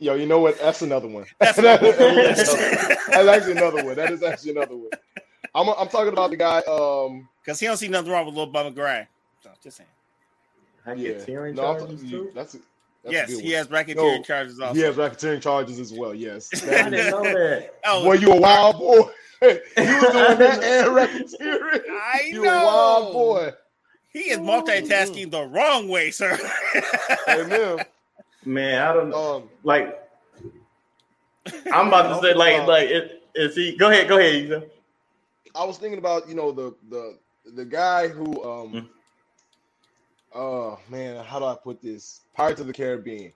Yo, 0.01 0.15
you 0.15 0.27
know 0.27 0.39
what? 0.39 0.59
That's 0.61 0.81
another 0.83 1.09
one. 1.09 1.27
That's 1.39 1.57
That's 1.61 1.83
another 1.83 2.15
one. 2.15 2.17
That's 2.25 3.29
actually 3.29 3.53
another 3.53 3.85
one. 3.85 3.97
That 3.97 4.13
is 4.13 4.23
actually 4.23 4.53
another 4.53 4.77
one. 4.77 4.91
I'm 5.55 5.69
I'm 5.69 5.89
talking 5.89 6.13
about 6.13 6.31
the 6.31 6.37
guy. 6.37 6.59
Um, 6.61 7.29
Because 7.43 7.61
he 7.61 7.67
don't 7.67 7.77
see 7.77 7.89
nothing 7.89 8.11
wrong 8.13 8.25
with 8.25 8.35
little 8.35 8.51
Bummer 8.51 8.71
Gray. 8.71 9.09
So 9.43 9.51
just 9.63 9.77
saying. 9.79 9.89
yeah. 10.97 11.11
racketeering 11.13 11.55
No, 11.55 11.77
I'm 11.77 11.99
too? 11.99 12.31
that's 12.35 12.55
a, 12.55 12.59
that's 13.05 13.13
yes, 13.13 13.39
he 13.39 13.51
has 13.53 13.67
racketeering 13.69 13.97
No, 13.97 14.23
charges 14.23 14.61
also. 14.61 14.75
He 14.75 14.81
has 14.81 14.97
racketeering 14.97 15.43
charges 15.43 15.79
as 15.81 15.93
well. 15.93 16.15
Yes. 16.15 16.49
I 16.63 16.67
That 16.67 16.91
didn't 16.91 17.11
know 17.11 17.23
that. 17.23 17.75
oh, 17.85 18.05
boy, 18.05 18.15
you 18.15 18.33
a 18.33 18.41
wild 18.41 18.79
boy. 18.79 19.03
you 19.43 19.49
was 19.77 20.13
doing 20.13 20.39
that 20.39 20.63
and 20.63 20.89
racketeering. 20.97 21.83
I 21.91 22.23
You 22.27 22.43
know. 22.43 22.51
a 22.63 22.65
wild 22.67 23.13
boy. 23.13 23.53
He 24.11 24.31
is 24.31 24.39
multitasking 24.39 25.31
the 25.31 25.45
wrong 25.45 25.89
way, 25.89 26.11
sir. 26.11 26.37
Amen. 27.29 27.79
Man, 28.45 28.83
I 28.83 28.93
don't 28.93 29.11
know. 29.11 29.37
Um, 29.37 29.51
Like, 29.63 30.03
I'm 31.73 31.89
about 31.89 32.21
to 32.21 32.27
say, 32.27 32.35
like, 32.35 32.67
like, 32.67 32.89
it, 32.89 33.23
is 33.35 33.55
he? 33.55 33.77
Go 33.77 33.91
ahead, 33.91 34.09
go 34.09 34.19
ahead. 34.19 34.35
Ethan. 34.35 34.65
I 35.55 35.65
was 35.65 35.79
thinking 35.79 35.99
about 35.99 36.29
you 36.29 36.35
know 36.35 36.53
the 36.53 36.75
the 36.89 37.19
the 37.55 37.65
guy 37.65 38.09
who 38.09 38.43
um 38.45 38.73
Mm. 38.73 38.89
oh 40.35 40.79
man, 40.89 41.25
how 41.25 41.39
do 41.39 41.45
I 41.47 41.55
put 41.63 41.81
this? 41.81 42.23
Pirates 42.35 42.61
of 42.61 42.67
the 42.67 42.73
Caribbean. 42.73 43.33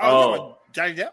Oh, 0.00 0.34
oh. 0.34 0.58
Johnny 0.72 0.94
Depp. 0.94 1.12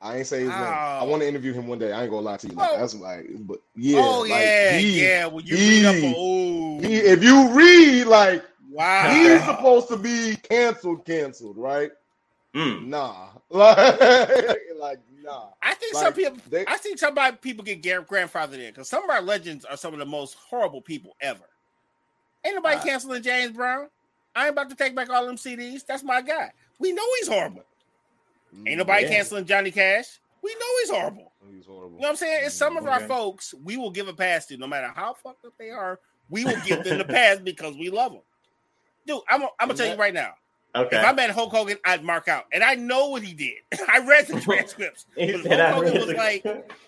I 0.00 0.18
ain't 0.18 0.26
say 0.26 0.40
his 0.40 0.50
oh. 0.50 0.52
name. 0.52 0.62
I 0.62 1.02
want 1.04 1.22
to 1.22 1.28
interview 1.28 1.52
him 1.52 1.66
one 1.66 1.78
day. 1.78 1.92
I 1.92 2.02
ain't 2.02 2.10
gonna 2.10 2.22
lie 2.22 2.36
to 2.36 2.48
you. 2.48 2.54
Like, 2.54 2.78
that's 2.78 2.94
like, 2.94 3.26
but 3.40 3.58
yeah. 3.74 4.00
Oh 4.00 4.20
like, 4.20 4.30
yeah, 4.30 4.78
he, 4.78 5.02
yeah. 5.02 5.26
When 5.26 5.44
you 5.44 5.56
he, 5.56 5.86
read 5.86 5.86
up, 5.86 6.14
oh. 6.16 6.80
he, 6.80 6.96
if 6.96 7.22
you 7.22 7.50
read 7.52 8.04
like, 8.04 8.44
wow, 8.70 9.12
he's 9.12 9.44
supposed 9.44 9.88
to 9.88 9.96
be 9.96 10.36
canceled, 10.36 11.04
canceled, 11.04 11.56
right? 11.56 11.90
Mm. 12.54 12.86
Nah, 12.86 13.28
like, 13.50 13.76
like 14.78 15.00
nah. 15.22 15.48
I 15.62 15.74
think 15.74 15.94
like, 15.94 16.04
some 16.04 16.12
people. 16.12 16.38
They, 16.48 16.64
I 16.66 16.76
think 16.76 16.98
somebody 16.98 17.36
people 17.36 17.64
get 17.64 17.82
grandfathered 17.82 18.54
in 18.54 18.68
because 18.68 18.88
some 18.88 19.02
of 19.02 19.10
our 19.10 19.20
legends 19.20 19.64
are 19.64 19.76
some 19.76 19.92
of 19.92 19.98
the 19.98 20.06
most 20.06 20.36
horrible 20.48 20.80
people 20.80 21.16
ever. 21.20 21.44
Ain't 22.44 22.54
nobody 22.54 22.76
uh, 22.76 22.82
canceling 22.82 23.22
James 23.22 23.52
Brown. 23.52 23.88
I 24.36 24.44
ain't 24.46 24.52
about 24.52 24.70
to 24.70 24.76
take 24.76 24.94
back 24.94 25.10
all 25.10 25.26
them 25.26 25.36
CDs. 25.36 25.84
That's 25.84 26.04
my 26.04 26.22
guy. 26.22 26.52
We 26.78 26.92
know 26.92 27.02
he's 27.18 27.28
horrible. 27.28 27.64
Ain't 28.66 28.78
nobody 28.78 29.04
yeah. 29.04 29.10
canceling 29.10 29.44
Johnny 29.44 29.70
Cash. 29.70 30.20
We 30.42 30.54
know 30.54 30.66
he's 30.80 30.90
horrible. 30.90 31.32
He's 31.52 31.66
horrible. 31.66 31.96
You 31.96 32.02
know 32.02 32.08
what 32.08 32.10
I'm 32.10 32.16
saying? 32.16 32.42
It's 32.46 32.54
some 32.54 32.76
of 32.76 32.84
okay. 32.84 32.92
our 32.92 33.00
folks 33.00 33.54
we 33.64 33.76
will 33.76 33.90
give 33.90 34.08
a 34.08 34.12
pass 34.12 34.46
to, 34.46 34.56
no 34.56 34.66
matter 34.66 34.92
how 34.94 35.14
fucked 35.14 35.44
up 35.44 35.52
they 35.58 35.70
are. 35.70 36.00
We 36.30 36.44
will 36.44 36.60
give 36.64 36.84
them 36.84 36.98
the 36.98 37.04
pass 37.04 37.38
because 37.42 37.76
we 37.76 37.90
love 37.90 38.12
them. 38.12 38.22
Dude, 39.06 39.20
I'm, 39.28 39.42
I'm 39.42 39.68
gonna 39.68 39.74
tell 39.74 39.88
you 39.88 39.96
right 39.96 40.12
now. 40.12 40.34
Okay. 40.74 40.98
If 40.98 41.04
I 41.04 41.12
met 41.12 41.30
Hulk 41.30 41.50
Hogan, 41.50 41.78
I'd 41.84 42.04
mark 42.04 42.28
out, 42.28 42.44
and 42.52 42.62
I 42.62 42.74
know 42.74 43.08
what 43.08 43.22
he 43.22 43.32
did. 43.32 43.56
I 43.88 44.00
read 44.00 44.26
the 44.26 44.40
transcripts. 44.40 45.06
if 45.16 45.44
Hulk 45.46 45.86
Hogan 45.86 46.06
was 46.06 46.14
like, 46.14 46.44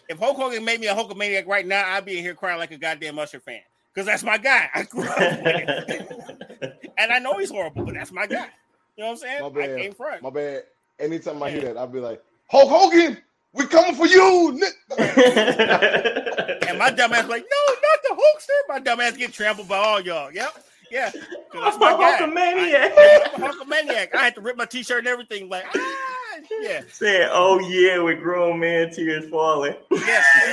if 0.08 0.18
Hulk 0.18 0.36
Hogan 0.36 0.64
made 0.64 0.80
me 0.80 0.86
a 0.86 0.94
Hulkamaniac 0.94 1.46
right 1.46 1.66
now, 1.66 1.84
I'd 1.86 2.04
be 2.04 2.18
in 2.18 2.22
here 2.22 2.34
crying 2.34 2.58
like 2.58 2.70
a 2.72 2.76
goddamn 2.76 3.18
Usher 3.18 3.40
fan 3.40 3.62
because 3.92 4.06
that's 4.06 4.22
my 4.22 4.36
guy. 4.36 4.68
I 4.74 4.82
grew 4.82 5.04
up 5.04 5.18
with 5.18 6.72
and 6.98 7.12
I 7.12 7.18
know 7.18 7.38
he's 7.38 7.50
horrible, 7.50 7.86
but 7.86 7.94
that's 7.94 8.12
my 8.12 8.26
guy. 8.26 8.48
You 8.96 9.04
know 9.04 9.06
what 9.06 9.12
I'm 9.12 9.16
saying? 9.16 9.42
My 9.42 9.48
bad. 9.48 9.70
I 9.70 9.80
came 9.80 9.94
front. 9.94 10.22
My 10.22 10.30
bad 10.30 10.62
anytime 11.00 11.42
I 11.42 11.50
hear 11.50 11.62
that, 11.62 11.76
I'll 11.76 11.86
be 11.86 12.00
like, 12.00 12.22
Hulk 12.46 12.68
Hogan, 12.68 13.18
we 13.52 13.66
coming 13.66 13.94
for 13.94 14.06
you. 14.06 14.50
and 14.98 16.78
my 16.78 16.90
dumb 16.90 17.12
ass 17.12 17.28
like, 17.28 17.44
no, 17.50 17.74
not 17.74 18.02
the 18.02 18.14
Hulkster. 18.14 18.68
My 18.68 18.78
dumb 18.78 19.00
ass 19.00 19.16
get 19.16 19.32
trampled 19.32 19.68
by 19.68 19.78
all 19.78 20.00
y'all. 20.00 20.30
Yep. 20.32 20.64
Yeah. 20.90 21.10
I'm 21.54 21.78
my 21.78 21.92
a 21.92 21.96
Hulkamaniac. 21.96 22.92
I, 22.96 23.30
I'm 23.34 23.42
a 23.42 23.48
Hulkamaniac. 23.48 24.14
I 24.14 24.24
had 24.24 24.34
to 24.34 24.40
rip 24.40 24.56
my 24.56 24.66
t-shirt 24.66 24.98
and 24.98 25.08
everything. 25.08 25.48
Like, 25.48 25.64
ah, 25.74 26.36
yeah. 26.60 26.82
Saying, 26.90 27.28
oh 27.32 27.60
yeah, 27.60 27.98
with 27.98 28.20
grown 28.20 28.58
man 28.60 28.90
tears 28.90 29.28
falling. 29.30 29.74
Yes. 29.90 30.26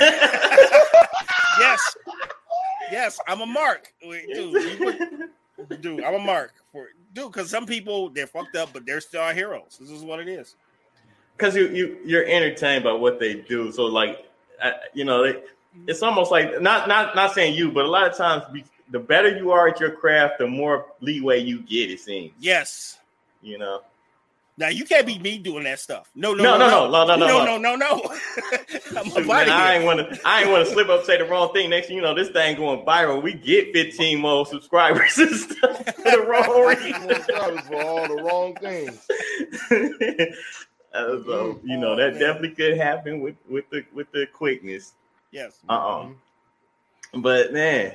yes. 1.60 1.96
Yes, 2.90 3.18
I'm 3.26 3.40
a 3.42 3.46
mark. 3.46 3.92
Dude, 4.00 5.30
dude, 5.80 6.04
I'm 6.04 6.14
a 6.14 6.18
mark 6.18 6.54
for 6.72 6.88
dude, 7.18 7.32
because 7.32 7.50
some 7.50 7.66
people 7.66 8.10
they're 8.10 8.26
fucked 8.26 8.56
up, 8.56 8.70
but 8.72 8.86
they're 8.86 9.00
still 9.00 9.22
our 9.22 9.34
heroes. 9.34 9.78
This 9.80 9.90
is 9.90 10.02
what 10.02 10.20
it 10.20 10.28
is. 10.28 10.54
Because 11.36 11.54
you 11.56 11.68
you 11.68 11.98
you're 12.04 12.24
entertained 12.24 12.84
by 12.84 12.92
what 12.92 13.20
they 13.20 13.34
do. 13.34 13.72
So 13.72 13.84
like, 13.84 14.26
I, 14.62 14.72
you 14.94 15.04
know, 15.04 15.24
they, 15.24 15.42
it's 15.86 16.02
almost 16.02 16.30
like 16.30 16.60
not 16.60 16.88
not 16.88 17.14
not 17.14 17.32
saying 17.32 17.54
you, 17.54 17.70
but 17.70 17.84
a 17.84 17.88
lot 17.88 18.08
of 18.08 18.16
times, 18.16 18.44
the 18.90 18.98
better 18.98 19.36
you 19.36 19.50
are 19.50 19.68
at 19.68 19.80
your 19.80 19.90
craft, 19.90 20.38
the 20.38 20.46
more 20.46 20.86
leeway 21.00 21.40
you 21.40 21.60
get. 21.60 21.90
It 21.90 22.00
seems. 22.00 22.32
Yes. 22.38 22.98
You 23.42 23.58
know. 23.58 23.82
Now 24.58 24.68
you 24.70 24.84
can't 24.84 25.06
be 25.06 25.20
me 25.20 25.38
doing 25.38 25.62
that 25.64 25.78
stuff. 25.78 26.10
No, 26.16 26.34
no, 26.34 26.42
no, 26.42 26.58
no, 26.58 26.90
no, 26.90 27.04
no, 27.06 27.16
no, 27.16 27.44
no, 27.44 27.58
no, 27.58 27.76
no, 27.76 27.76
no. 27.76 29.22
Man, 29.24 29.48
I 29.48 29.76
ain't 29.76 29.84
want 29.84 30.00
to. 30.00 30.20
I 30.24 30.42
ain't 30.42 30.50
want 30.50 30.66
to 30.66 30.72
slip 30.72 30.88
up 30.88 31.04
say 31.04 31.16
the 31.16 31.26
wrong 31.26 31.52
thing. 31.52 31.70
Next 31.70 31.86
thing 31.86 31.94
you 31.94 32.02
know, 32.02 32.12
this 32.12 32.30
thing 32.30 32.56
going 32.56 32.84
viral. 32.84 33.22
We 33.22 33.34
get 33.34 33.72
15 33.72 34.18
more 34.18 34.44
subscribers 34.46 35.16
and 35.16 35.30
stuff 35.30 35.84
for 35.94 36.10
the 36.10 36.26
wrong 36.28 36.66
reason. 36.76 37.62
for 37.62 37.82
all 37.82 38.08
the 38.08 38.22
wrong 38.22 38.54
things. 38.56 39.08
Uh, 40.94 41.22
so 41.26 41.60
you 41.62 41.76
know 41.76 41.94
that 41.94 42.18
definitely 42.18 42.48
could 42.50 42.78
happen 42.78 43.20
with 43.20 43.36
with 43.46 43.68
the 43.68 43.84
with 43.92 44.10
the 44.12 44.26
quickness. 44.32 44.94
Yes. 45.30 45.58
Uh 45.68 45.72
uh 45.72 46.08
But 47.12 47.52
man, 47.52 47.94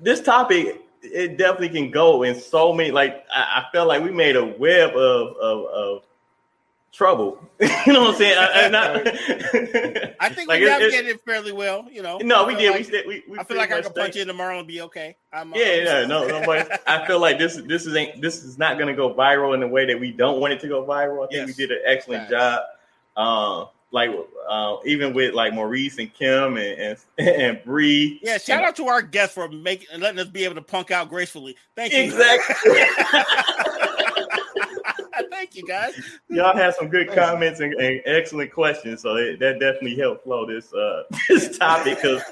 this 0.00 0.22
topic 0.22 0.85
it 1.12 1.36
definitely 1.36 1.70
can 1.70 1.90
go 1.90 2.22
in 2.22 2.38
so 2.40 2.72
many. 2.72 2.90
Like 2.90 3.24
I, 3.34 3.62
I 3.62 3.72
felt 3.72 3.88
like 3.88 4.02
we 4.02 4.10
made 4.10 4.36
a 4.36 4.44
web 4.44 4.90
of 4.90 5.36
of, 5.36 5.66
of 5.66 6.02
trouble. 6.96 7.38
you 7.60 7.92
know 7.92 8.00
what 8.00 8.10
I'm 8.10 8.16
saying? 8.16 8.38
I, 8.38 8.64
I, 8.64 8.68
not, 8.68 8.96
I 10.20 10.28
think 10.30 10.48
like 10.48 10.60
we 10.60 10.66
navigated 10.66 11.06
it, 11.06 11.16
it, 11.16 11.24
fairly 11.24 11.52
well. 11.52 11.86
You 11.90 12.02
know. 12.02 12.18
No, 12.18 12.46
we 12.46 12.54
did. 12.54 12.72
Like, 12.72 13.06
we, 13.06 13.06
we, 13.06 13.24
we 13.28 13.38
I 13.38 13.44
feel 13.44 13.56
like 13.56 13.72
I 13.72 13.82
could 13.82 13.94
punch 13.94 14.16
you 14.16 14.24
tomorrow 14.24 14.58
and 14.58 14.66
be 14.66 14.80
okay. 14.82 15.16
I'm, 15.32 15.54
yeah, 15.54 15.74
yeah, 15.74 16.06
no, 16.06 16.26
no. 16.26 16.44
But 16.44 16.82
I 16.86 17.06
feel 17.06 17.20
like 17.20 17.38
this 17.38 17.56
this 17.56 17.86
is 17.86 17.94
ain't 17.94 18.20
this 18.20 18.42
is 18.42 18.58
not 18.58 18.78
going 18.78 18.88
to 18.88 18.94
go 18.94 19.14
viral 19.14 19.54
in 19.54 19.60
the 19.60 19.68
way 19.68 19.86
that 19.86 20.00
we 20.00 20.10
don't 20.10 20.40
want 20.40 20.52
it 20.52 20.60
to 20.60 20.68
go 20.68 20.84
viral. 20.84 21.24
I 21.24 21.28
think 21.28 21.48
yes. 21.48 21.56
we 21.56 21.66
did 21.66 21.70
an 21.72 21.82
excellent 21.84 22.30
job. 22.30 22.62
Um, 23.16 23.68
like 23.90 24.10
uh, 24.48 24.76
even 24.84 25.14
with 25.14 25.34
like 25.34 25.54
Maurice 25.54 25.98
and 25.98 26.12
Kim 26.12 26.56
and 26.56 26.80
and, 26.80 26.98
and 27.18 27.64
Bree. 27.64 28.20
Yeah, 28.22 28.38
shout 28.38 28.58
and, 28.58 28.68
out 28.68 28.76
to 28.76 28.86
our 28.86 29.02
guests 29.02 29.34
for 29.34 29.48
making 29.48 29.88
and 29.92 30.02
letting 30.02 30.18
us 30.18 30.28
be 30.28 30.44
able 30.44 30.56
to 30.56 30.62
punk 30.62 30.90
out 30.90 31.08
gracefully. 31.08 31.56
Thank 31.74 31.92
you. 31.92 32.02
Exactly. 32.02 32.72
Thank 35.30 35.54
you, 35.54 35.66
guys. 35.66 35.98
Y'all 36.28 36.56
had 36.56 36.74
some 36.74 36.88
good 36.88 37.10
comments 37.12 37.60
and, 37.60 37.72
and 37.74 38.00
excellent 38.04 38.52
questions, 38.52 39.02
so 39.02 39.16
it, 39.16 39.38
that 39.40 39.60
definitely 39.60 39.96
helped 39.96 40.24
flow 40.24 40.46
this 40.46 40.72
uh 40.74 41.04
this 41.28 41.56
topic. 41.56 41.96
Because 42.00 42.22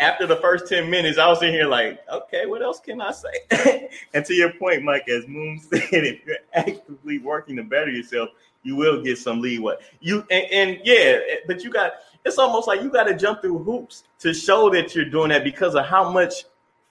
after 0.00 0.26
the 0.26 0.36
first 0.36 0.66
ten 0.68 0.88
minutes, 0.90 1.18
I 1.18 1.28
was 1.28 1.42
in 1.42 1.50
here 1.50 1.66
like, 1.66 2.00
okay, 2.10 2.46
what 2.46 2.62
else 2.62 2.80
can 2.80 3.00
I 3.00 3.12
say? 3.12 3.90
and 4.14 4.24
to 4.24 4.34
your 4.34 4.52
point, 4.54 4.82
Mike, 4.82 5.08
as 5.08 5.26
Moon 5.28 5.60
said, 5.60 5.82
if 5.92 6.24
you're 6.26 6.36
actively 6.54 7.18
working 7.18 7.56
to 7.56 7.62
better 7.62 7.90
yourself, 7.90 8.30
you 8.62 8.76
will 8.76 9.02
get 9.02 9.18
some 9.18 9.40
leeway. 9.40 9.74
You 10.00 10.26
and, 10.30 10.46
and 10.52 10.80
yeah, 10.84 11.18
but 11.46 11.62
you 11.62 11.70
got 11.70 11.92
it's 12.24 12.38
almost 12.38 12.68
like 12.68 12.82
you 12.82 12.90
got 12.90 13.04
to 13.04 13.14
jump 13.14 13.40
through 13.40 13.58
hoops 13.58 14.04
to 14.20 14.34
show 14.34 14.70
that 14.70 14.94
you're 14.94 15.04
doing 15.04 15.30
that 15.30 15.44
because 15.44 15.74
of 15.74 15.86
how 15.86 16.10
much 16.10 16.44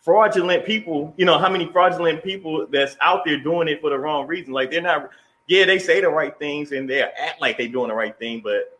fraudulent 0.07 0.65
people, 0.65 1.13
you 1.17 1.25
know, 1.25 1.37
how 1.37 1.49
many 1.49 1.65
fraudulent 1.65 2.23
people 2.23 2.65
that's 2.71 2.95
out 3.01 3.25
there 3.25 3.37
doing 3.37 3.67
it 3.67 3.81
for 3.81 3.89
the 3.89 3.99
wrong 3.99 4.25
reason. 4.25 4.53
Like 4.53 4.71
they're 4.71 4.81
not, 4.81 5.09
yeah, 5.47 5.65
they 5.65 5.79
say 5.79 5.99
the 5.99 6.09
right 6.09 6.37
things 6.39 6.71
and 6.71 6.89
they 6.89 7.01
act 7.01 7.41
like 7.41 7.57
they're 7.57 7.67
doing 7.67 7.89
the 7.89 7.93
right 7.93 8.17
thing, 8.17 8.39
but 8.41 8.79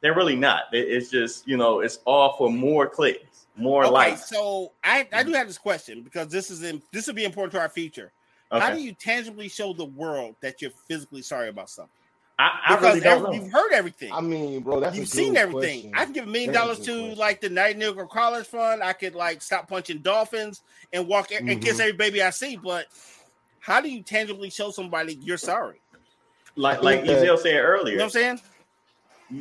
they're 0.00 0.14
really 0.14 0.36
not. 0.36 0.66
It's 0.72 1.10
just, 1.10 1.48
you 1.48 1.56
know, 1.56 1.80
it's 1.80 1.98
all 2.04 2.36
for 2.36 2.48
more 2.48 2.86
clicks, 2.86 3.46
more 3.56 3.82
okay, 3.82 3.92
likes. 3.92 4.28
So 4.28 4.70
I, 4.84 5.00
I 5.12 5.24
do 5.24 5.30
mm-hmm. 5.30 5.38
have 5.38 5.48
this 5.48 5.58
question 5.58 6.02
because 6.02 6.28
this 6.28 6.48
is 6.48 6.62
in, 6.62 6.80
this 6.92 7.08
will 7.08 7.14
be 7.14 7.24
important 7.24 7.52
to 7.54 7.60
our 7.60 7.68
future. 7.68 8.12
Okay. 8.52 8.64
How 8.64 8.72
do 8.72 8.80
you 8.80 8.92
tangibly 8.92 9.48
show 9.48 9.72
the 9.72 9.84
world 9.84 10.36
that 10.42 10.62
you're 10.62 10.70
physically 10.86 11.22
sorry 11.22 11.48
about 11.48 11.70
something? 11.70 11.90
I, 12.38 12.60
I 12.66 12.76
because 12.76 12.94
really 12.94 13.06
every, 13.06 13.36
you've 13.36 13.52
heard 13.52 13.72
everything. 13.72 14.12
I 14.12 14.20
mean, 14.20 14.60
bro, 14.60 14.78
that's 14.78 14.96
you've 14.96 15.08
seen 15.08 15.36
everything. 15.36 15.90
Question. 15.90 15.94
I 15.96 16.04
can 16.04 16.12
give 16.12 16.24
a 16.28 16.30
million 16.30 16.52
dollars 16.52 16.78
to 16.80 16.84
question. 16.84 17.18
like 17.18 17.40
the 17.40 17.48
Nightingale 17.50 18.06
College 18.06 18.46
Fund. 18.46 18.82
I 18.82 18.92
could 18.92 19.16
like 19.16 19.42
stop 19.42 19.68
punching 19.68 19.98
dolphins 19.98 20.62
and 20.92 21.08
walk 21.08 21.30
mm-hmm. 21.30 21.48
and 21.48 21.60
kiss 21.60 21.74
mm-hmm. 21.74 21.80
every 21.82 21.92
baby 21.94 22.22
I 22.22 22.30
see. 22.30 22.56
But 22.56 22.86
how 23.58 23.80
do 23.80 23.90
you 23.90 24.02
tangibly 24.02 24.50
show 24.50 24.70
somebody 24.70 25.14
you're 25.16 25.36
sorry? 25.36 25.80
Like 26.54 26.82
like 26.82 27.02
Ezel 27.02 27.38
said 27.38 27.56
earlier. 27.56 27.92
You 27.92 27.98
know 27.98 28.04
what 28.04 28.04
I'm 28.04 28.10
saying? 28.10 28.40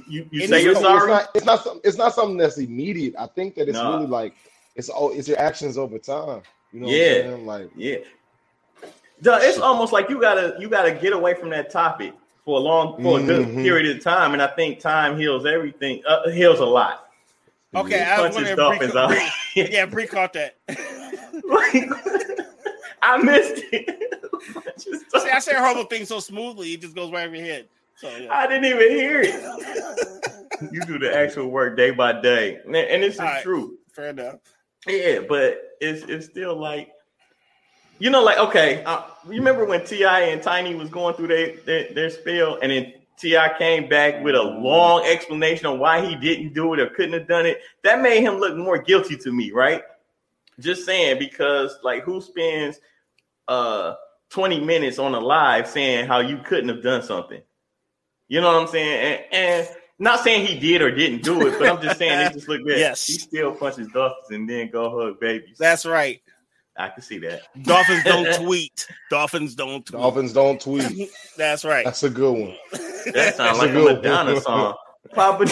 You, 0.09 0.27
you 0.31 0.47
say 0.47 0.63
you're 0.63 0.75
sorry. 0.75 1.23
It's 1.35 1.45
not, 1.45 1.61
it's 1.61 1.65
not 1.65 1.77
it's 1.83 1.97
not 1.97 2.13
something 2.15 2.37
that's 2.37 2.57
immediate. 2.57 3.13
I 3.17 3.27
think 3.27 3.55
that 3.55 3.69
it's 3.69 3.77
no. 3.77 3.93
really 3.93 4.07
like 4.07 4.33
it's 4.75 4.89
all 4.89 5.11
it's 5.11 5.27
your 5.27 5.39
actions 5.39 5.77
over 5.77 5.99
time. 5.99 6.41
You 6.73 6.79
know, 6.79 6.87
yeah, 6.89 7.37
like 7.41 7.69
yeah. 7.75 7.97
Duh, 9.21 9.39
it's 9.41 9.59
almost 9.59 9.93
like 9.93 10.09
you 10.09 10.19
gotta 10.19 10.55
you 10.59 10.67
gotta 10.67 10.91
get 10.91 11.13
away 11.13 11.35
from 11.35 11.51
that 11.51 11.69
topic 11.69 12.13
for 12.47 12.57
a 12.59 12.61
long 12.61 13.03
for 13.03 13.19
a 13.19 13.23
good 13.23 13.45
mm-hmm. 13.45 13.61
period 13.61 13.93
of 13.97 14.01
time, 14.01 14.31
and 14.31 14.41
I 14.41 14.47
think 14.47 14.79
time 14.79 15.19
heals 15.19 15.45
everything. 15.45 16.01
Uh, 16.07 16.29
heals 16.29 16.61
a 16.61 16.65
lot. 16.65 17.09
Okay, 17.75 18.01
I 18.01 18.21
was 18.21 18.33
wondering. 18.33 18.55
Pre- 18.55 19.29
yeah, 19.69 19.85
pre 19.85 20.07
caught 20.07 20.31
that. 20.31 20.55
I 23.01 23.17
missed 23.17 23.65
it. 23.73 24.13
See, 24.77 25.29
I 25.29 25.39
say 25.39 25.55
horrible 25.55 25.83
things 25.83 26.07
so 26.07 26.21
smoothly, 26.21 26.71
it 26.71 26.79
just 26.79 26.95
goes 26.95 27.11
right 27.11 27.27
over 27.27 27.35
your 27.35 27.45
head. 27.45 27.67
So, 27.97 28.07
yeah. 28.15 28.33
I 28.33 28.47
didn't 28.47 28.63
even 28.63 28.91
hear 28.91 29.21
it. 29.25 30.71
you 30.71 30.79
do 30.85 30.97
the 30.99 31.13
actual 31.13 31.49
work 31.49 31.75
day 31.75 31.91
by 31.91 32.21
day, 32.21 32.61
and 32.65 32.75
it's 32.77 33.15
is 33.15 33.19
right. 33.19 33.43
truth. 33.43 33.77
Fair 33.91 34.11
enough. 34.11 34.35
Yeah, 34.87 35.19
but 35.27 35.75
it's 35.81 36.03
it's 36.03 36.27
still 36.27 36.55
like 36.55 36.93
you 37.99 38.09
know, 38.09 38.23
like 38.23 38.37
okay, 38.37 38.83
uh, 38.83 39.03
you 39.25 39.33
remember 39.33 39.65
when 39.65 39.85
T.I. 39.85 40.21
and 40.21 40.41
Tiny 40.41 40.75
was 40.75 40.89
going 40.89 41.15
through 41.15 41.27
their, 41.27 41.55
their 41.65 41.93
their 41.93 42.09
spell, 42.09 42.59
and 42.61 42.71
then 42.71 42.93
T.I. 43.17 43.57
came 43.57 43.89
back 43.89 44.23
with 44.23 44.35
a 44.35 44.41
long 44.41 45.03
explanation 45.05 45.65
on 45.65 45.79
why 45.79 46.05
he 46.05 46.15
didn't 46.15 46.53
do 46.53 46.73
it 46.73 46.79
or 46.79 46.87
couldn't 46.87 47.13
have 47.13 47.27
done 47.27 47.45
it. 47.45 47.61
That 47.83 48.01
made 48.01 48.21
him 48.21 48.35
look 48.35 48.55
more 48.55 48.77
guilty 48.77 49.17
to 49.17 49.31
me, 49.31 49.51
right? 49.51 49.81
Just 50.59 50.85
saying 50.85 51.19
because 51.19 51.77
like 51.83 52.03
who 52.03 52.21
spends 52.21 52.79
uh 53.47 53.95
20 54.29 54.59
minutes 54.59 54.99
on 54.99 55.15
a 55.15 55.19
live 55.19 55.67
saying 55.67 56.05
how 56.07 56.19
you 56.19 56.37
couldn't 56.39 56.69
have 56.69 56.83
done 56.83 57.01
something? 57.01 57.41
You 58.27 58.41
know 58.41 58.47
what 58.53 58.61
I'm 58.61 58.67
saying? 58.67 59.25
And, 59.31 59.33
and 59.33 59.77
not 59.99 60.19
saying 60.19 60.45
he 60.45 60.59
did 60.59 60.81
or 60.81 60.93
didn't 60.93 61.23
do 61.23 61.47
it, 61.47 61.57
but 61.57 61.69
I'm 61.69 61.81
just 61.81 61.97
saying 61.97 62.19
it 62.19 62.33
just 62.33 62.47
looked 62.47 62.67
bad. 62.67 62.77
yes, 62.79 63.05
he 63.05 63.13
still 63.13 63.53
punches 63.55 63.87
dolphins 63.87 64.29
and 64.31 64.49
then 64.49 64.69
go 64.69 64.89
hug 64.89 65.19
babies. 65.19 65.57
That's 65.57 65.85
right. 65.85 66.21
I 66.77 66.89
can 66.89 67.01
see 67.01 67.17
that. 67.19 67.41
Dolphins 67.63 68.03
don't 68.03 68.45
tweet. 68.45 68.87
Dolphins 69.09 69.55
don't 69.55 69.85
tweet. 69.85 69.99
Dolphins 69.99 70.33
don't 70.33 70.61
tweet. 70.61 71.09
That's 71.37 71.65
right. 71.65 71.85
That's 71.85 72.03
a 72.03 72.09
good 72.09 72.31
one. 72.31 72.55
That 73.13 73.35
sounds 73.35 73.57
like 73.57 73.71
a 73.71 73.73
good 73.73 73.97
Madonna 73.97 74.39
song. 74.41 74.75
Papa 75.13 75.45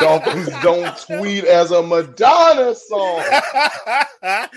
Dolphins 0.00 0.48
don't 0.62 0.96
tweet 0.98 1.44
as 1.44 1.70
a 1.72 1.82
Madonna 1.82 2.74
song. 2.74 3.18
that 4.22 4.50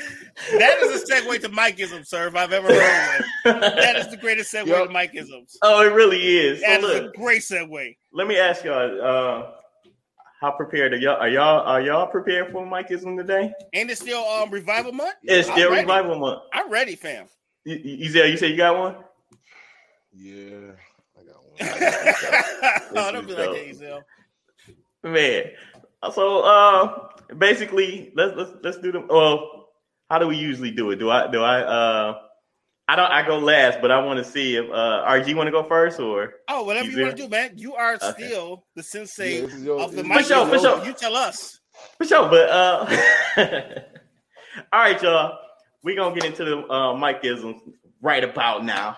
is 0.84 1.02
a 1.02 1.06
segue 1.12 1.42
to 1.42 1.50
Mikeism, 1.50 2.06
sir, 2.06 2.28
if 2.28 2.36
I've 2.36 2.54
ever 2.54 2.68
heard 2.68 3.24
of 3.46 3.56
it. 3.56 3.76
That 3.76 3.96
is 3.96 4.10
the 4.10 4.18
greatest 4.18 4.54
segue 4.54 4.68
yep. 4.68 4.88
to 4.88 4.94
Mikeisms. 4.94 5.58
Oh, 5.62 5.86
it 5.86 5.94
really 5.94 6.38
is. 6.38 6.62
That 6.62 6.82
so 6.82 6.88
is 6.88 7.02
look, 7.02 7.16
a 7.16 7.18
great 7.18 7.42
segue. 7.42 7.96
Let 8.14 8.28
me 8.28 8.38
ask 8.38 8.64
y'all, 8.64 9.02
uh, 9.02 9.52
how 10.40 10.52
prepared 10.52 10.94
are 10.94 10.98
y'all? 10.98 11.18
Are 11.18 11.28
y'all 11.28 11.60
are 11.68 11.82
y'all 11.82 12.08
prepared 12.08 12.52
for 12.52 12.66
Mikeism 12.66 13.18
today? 13.18 13.54
And 13.74 13.92
it's 13.92 14.00
still 14.00 14.24
um 14.24 14.50
revival 14.50 14.94
month. 14.94 15.16
It's 15.24 15.50
still 15.50 15.72
revival 15.72 16.18
month. 16.18 16.44
I'm 16.54 16.72
ready, 16.72 16.96
fam. 16.96 17.28
You, 17.66 17.76
you, 17.76 18.24
you 18.24 18.38
say 18.38 18.48
you 18.48 18.58
got 18.58 18.78
one? 18.78 18.96
Yeah. 20.14 20.72
I 21.18 21.24
got 21.24 22.84
oh, 22.96 23.12
don't 23.12 23.28
be 23.28 23.34
like 23.34 23.52
that, 23.52 23.68
Ezel. 23.68 24.02
Man, 25.04 25.44
so 26.14 26.42
uh, 26.42 27.10
basically, 27.38 28.12
let's 28.16 28.36
let's 28.38 28.52
let's 28.64 28.78
do 28.78 28.92
them. 28.94 29.08
Well, 29.10 29.70
how 30.10 30.20
do 30.20 30.28
we 30.28 30.38
usually 30.38 30.72
do 30.72 30.92
it? 30.92 30.98
Do 30.98 31.10
I 31.10 31.30
do 31.30 31.42
I 31.42 31.62
uh? 31.62 32.20
I 32.90 32.96
don't. 32.96 33.12
I 33.12 33.24
go 33.24 33.38
last, 33.38 33.82
but 33.82 33.92
I 33.92 34.04
want 34.04 34.18
to 34.18 34.24
see 34.24 34.56
if 34.56 34.66
uh, 34.72 35.06
RG 35.08 35.36
want 35.36 35.46
to 35.46 35.52
go 35.52 35.62
first 35.62 36.00
or 36.00 36.34
oh, 36.48 36.64
whatever 36.64 36.90
you 36.90 37.04
want 37.04 37.16
to 37.16 37.24
do, 37.24 37.30
man. 37.30 37.52
You 37.56 37.76
are 37.76 38.00
okay. 38.02 38.26
still 38.26 38.66
the 38.76 38.82
sensei 38.82 39.42
yeah, 39.42 39.58
your, 39.58 39.80
of 39.80 39.92
the 39.96 40.04
mic. 40.04 40.18
For 40.18 40.24
sure, 40.24 40.48
for 40.48 40.58
sure. 40.58 40.84
You 40.84 40.94
tell 40.94 41.16
us. 41.16 41.60
For 42.00 42.08
sure, 42.08 42.28
but 42.28 42.50
uh, 42.50 42.98
all 44.74 44.80
right, 44.80 45.00
y'all. 45.04 45.38
We 45.84 45.96
gonna 45.96 46.16
get 46.16 46.26
into 46.26 46.44
the 46.44 46.58
uh, 46.62 46.96
Mikeisms 46.96 47.60
right 48.02 48.24
about 48.24 48.66
now. 48.66 48.98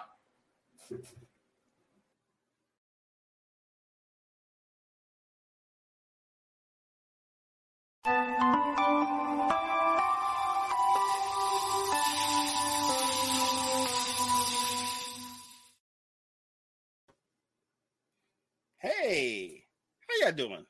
Hey, 18.81 19.63
how 20.09 20.25
y'all 20.25 20.35
doing? 20.35 20.65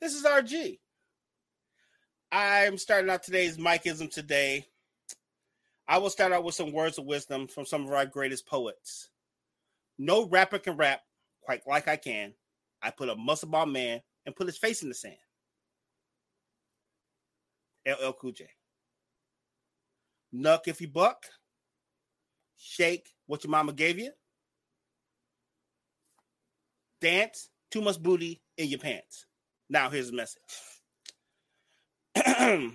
This 0.00 0.14
is 0.14 0.22
RG. 0.22 0.78
I'm 2.30 2.78
starting 2.78 3.10
out 3.10 3.24
today's 3.24 3.58
Mikeism 3.58 4.08
today. 4.08 4.66
I 5.88 5.98
will 5.98 6.10
start 6.10 6.30
out 6.30 6.44
with 6.44 6.54
some 6.54 6.70
words 6.70 6.96
of 6.96 7.06
wisdom 7.06 7.48
from 7.48 7.66
some 7.66 7.84
of 7.84 7.90
our 7.90 8.06
greatest 8.06 8.46
poets. 8.46 9.10
No 9.98 10.28
rapper 10.28 10.60
can 10.60 10.76
rap 10.76 11.00
quite 11.42 11.66
like 11.66 11.88
I 11.88 11.96
can. 11.96 12.34
I 12.80 12.90
put 12.90 13.08
a 13.08 13.16
muscle 13.16 13.48
ball 13.48 13.66
man 13.66 14.00
and 14.24 14.36
put 14.36 14.46
his 14.46 14.56
face 14.56 14.84
in 14.84 14.88
the 14.88 14.94
sand. 14.94 15.16
LL 17.84 18.12
Cool 18.12 18.30
J. 18.30 18.46
Nuck 20.32 20.68
if 20.68 20.80
you 20.80 20.86
buck. 20.86 21.24
Shake 22.56 23.08
what 23.26 23.42
your 23.42 23.50
mama 23.50 23.72
gave 23.72 23.98
you 23.98 24.12
dance, 27.04 27.50
too 27.70 27.82
much 27.82 28.02
booty 28.02 28.40
in 28.56 28.68
your 28.68 28.78
pants. 28.78 29.26
Now, 29.68 29.90
here's 29.90 30.10
the 30.10 30.16
message 30.16 30.40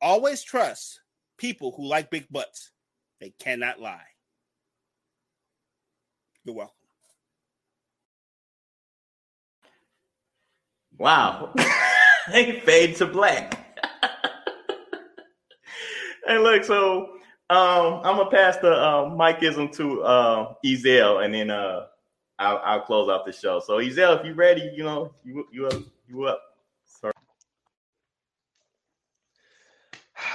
always 0.00 0.42
trust 0.42 1.00
people 1.36 1.74
who 1.76 1.86
like 1.86 2.10
big 2.10 2.26
butts, 2.30 2.70
they 3.20 3.34
cannot 3.38 3.80
lie. 3.80 4.00
You're 6.44 6.54
welcome. 6.54 6.74
Wow. 10.98 11.54
they 12.32 12.60
fade 12.60 12.96
to 12.96 13.06
black. 13.06 13.78
hey, 16.26 16.38
look, 16.38 16.64
so 16.64 17.10
um, 17.50 18.00
I'm 18.04 18.16
gonna 18.16 18.30
pass 18.30 18.56
the 18.56 18.72
uh, 18.72 19.10
Mikeism 19.10 19.70
to 19.76 20.02
uh, 20.02 20.54
Ezel, 20.64 21.24
and 21.24 21.34
then 21.34 21.50
uh, 21.50 21.86
I'll, 22.42 22.60
I'll 22.64 22.80
close 22.82 23.08
out 23.08 23.24
the 23.26 23.32
show. 23.32 23.60
So 23.60 23.78
Ezel, 23.78 24.20
if 24.20 24.26
you 24.26 24.34
ready, 24.34 24.70
you 24.74 24.84
know, 24.84 25.14
you 25.24 25.46
you 25.52 25.66
up, 25.68 25.82
you 26.08 26.24
up. 26.24 26.42
Sorry. 26.86 27.12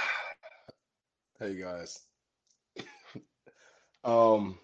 Hey 1.40 1.54
guys. 1.54 2.00
um 4.04 4.58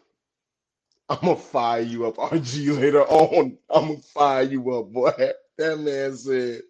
I'm 1.09 1.19
gonna 1.21 1.37
fire 1.37 1.83
you 1.83 2.07
up, 2.07 2.17
RG 2.19 2.81
later 2.81 3.03
on. 3.03 3.59
I'm 3.71 3.89
gonna 3.89 4.01
fire 4.01 4.43
you 4.43 4.73
up, 4.79 4.93
boy. 4.93 5.13
That 5.59 5.79
man 5.79 6.17
said, 6.17 6.63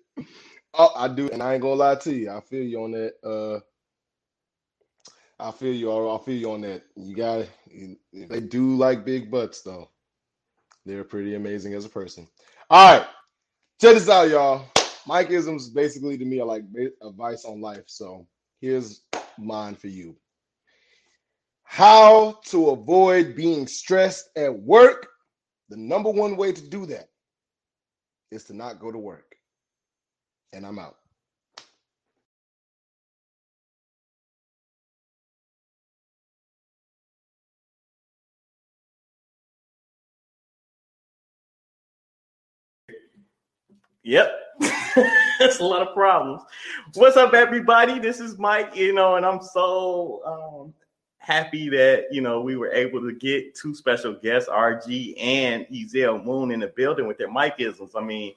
Oh, 0.74 0.92
I 0.94 1.08
do, 1.08 1.30
and 1.30 1.42
I 1.42 1.54
ain't 1.54 1.62
gonna 1.62 1.74
lie 1.74 1.94
to 1.94 2.14
you. 2.14 2.30
I 2.30 2.40
feel 2.40 2.62
you 2.64 2.82
on 2.84 2.92
that. 2.92 3.14
Uh 3.24 3.60
I 5.40 5.50
feel 5.50 5.74
you. 5.74 5.90
I 5.90 6.18
feel 6.18 6.34
you 6.36 6.52
on 6.52 6.60
that. 6.62 6.82
You 6.96 7.16
got. 7.16 7.46
They 8.12 8.40
do 8.40 8.76
like 8.76 9.04
big 9.04 9.30
butts, 9.30 9.62
though. 9.62 9.90
They're 10.86 11.04
pretty 11.04 11.34
amazing 11.34 11.74
as 11.74 11.84
a 11.84 11.88
person. 11.88 12.28
All 12.70 12.98
right, 12.98 13.06
check 13.80 13.94
this 13.94 14.08
out, 14.08 14.28
y'all. 14.28 14.66
Mikeisms 15.06 15.72
basically 15.74 16.16
to 16.18 16.24
me 16.24 16.40
are 16.40 16.46
like 16.46 16.64
advice 17.02 17.44
on 17.44 17.60
life. 17.60 17.84
So 17.86 18.26
here's 18.60 19.02
mine 19.38 19.74
for 19.74 19.88
you. 19.88 20.16
How 21.64 22.40
to 22.46 22.70
avoid 22.70 23.34
being 23.34 23.66
stressed 23.66 24.28
at 24.36 24.54
work. 24.54 25.08
The 25.70 25.76
number 25.76 26.10
one 26.10 26.36
way 26.36 26.52
to 26.52 26.68
do 26.68 26.86
that 26.86 27.08
is 28.30 28.44
to 28.44 28.54
not 28.54 28.78
go 28.78 28.92
to 28.92 28.98
work. 28.98 29.34
And 30.52 30.66
I'm 30.66 30.78
out. 30.78 30.96
Yep. 44.04 44.38
That's 45.38 45.60
a 45.60 45.64
lot 45.64 45.80
of 45.80 45.94
problems. 45.94 46.42
What's 46.92 47.16
up, 47.16 47.32
everybody? 47.32 47.98
This 47.98 48.20
is 48.20 48.38
Mike, 48.38 48.76
you 48.76 48.92
know, 48.92 49.16
and 49.16 49.24
I'm 49.24 49.40
so 49.40 50.20
um, 50.26 50.74
happy 51.16 51.70
that, 51.70 52.08
you 52.10 52.20
know, 52.20 52.42
we 52.42 52.54
were 52.56 52.70
able 52.70 53.00
to 53.00 53.12
get 53.12 53.54
two 53.54 53.74
special 53.74 54.12
guests, 54.12 54.48
RG 54.48 55.14
and 55.18 55.66
Ezel 55.68 56.22
Moon, 56.22 56.50
in 56.50 56.60
the 56.60 56.66
building 56.66 57.08
with 57.08 57.16
their 57.16 57.30
Mikeisms. 57.30 57.92
I 57.96 58.04
mean, 58.04 58.34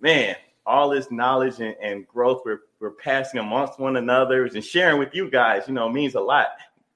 man, 0.00 0.34
all 0.64 0.88
this 0.88 1.10
knowledge 1.10 1.60
and, 1.60 1.76
and 1.82 2.08
growth 2.08 2.40
we're, 2.46 2.60
we're 2.80 2.92
passing 2.92 3.38
amongst 3.38 3.78
one 3.78 3.96
another 3.98 4.46
and 4.46 4.64
sharing 4.64 4.98
with 4.98 5.14
you 5.14 5.30
guys, 5.30 5.64
you 5.68 5.74
know, 5.74 5.90
means 5.90 6.14
a 6.14 6.20
lot. 6.20 6.48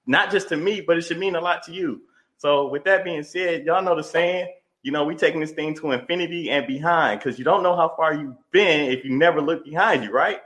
Not 0.06 0.30
just 0.30 0.48
to 0.48 0.56
me, 0.56 0.80
but 0.80 0.96
it 0.96 1.02
should 1.02 1.18
mean 1.18 1.36
a 1.36 1.40
lot 1.40 1.64
to 1.64 1.72
you. 1.72 2.00
So, 2.38 2.68
with 2.68 2.84
that 2.84 3.04
being 3.04 3.22
said, 3.22 3.66
y'all 3.66 3.82
know 3.82 3.96
the 3.96 4.02
saying 4.02 4.52
you 4.86 4.92
know, 4.92 5.02
we 5.04 5.16
taking 5.16 5.40
this 5.40 5.50
thing 5.50 5.74
to 5.74 5.90
infinity 5.90 6.48
and 6.48 6.64
behind 6.64 7.18
because 7.18 7.40
you 7.40 7.44
don't 7.44 7.64
know 7.64 7.74
how 7.74 7.92
far 7.96 8.14
you've 8.14 8.36
been 8.52 8.88
if 8.88 9.04
you 9.04 9.16
never 9.16 9.42
look 9.42 9.64
behind 9.64 10.04
you, 10.04 10.12
right? 10.12 10.38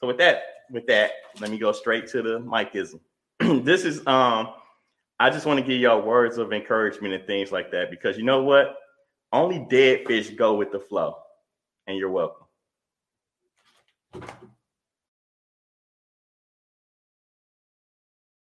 So 0.00 0.06
with 0.06 0.18
that, 0.18 0.42
with 0.70 0.86
that, 0.86 1.10
let 1.40 1.50
me 1.50 1.58
go 1.58 1.72
straight 1.72 2.06
to 2.10 2.22
the 2.22 2.38
Mikeism. 2.38 3.00
this 3.64 3.84
is 3.84 4.06
um, 4.06 4.50
I 5.18 5.28
just 5.28 5.44
want 5.44 5.58
to 5.58 5.66
give 5.66 5.80
y'all 5.80 6.00
words 6.00 6.38
of 6.38 6.52
encouragement 6.52 7.12
and 7.12 7.26
things 7.26 7.50
like 7.50 7.72
that 7.72 7.90
because 7.90 8.16
you 8.16 8.22
know 8.22 8.44
what? 8.44 8.76
Only 9.32 9.66
dead 9.68 10.06
fish 10.06 10.30
go 10.30 10.54
with 10.54 10.70
the 10.70 10.78
flow, 10.78 11.16
and 11.88 11.98
you're 11.98 12.10
welcome. 12.10 12.46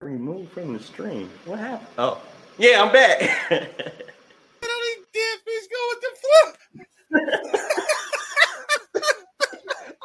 Removed 0.00 0.52
from 0.52 0.74
the 0.74 0.80
stream. 0.80 1.28
What 1.44 1.58
happened? 1.58 1.88
Oh, 1.98 2.22
yeah, 2.56 2.84
I'm 2.84 2.92
back. 2.92 3.90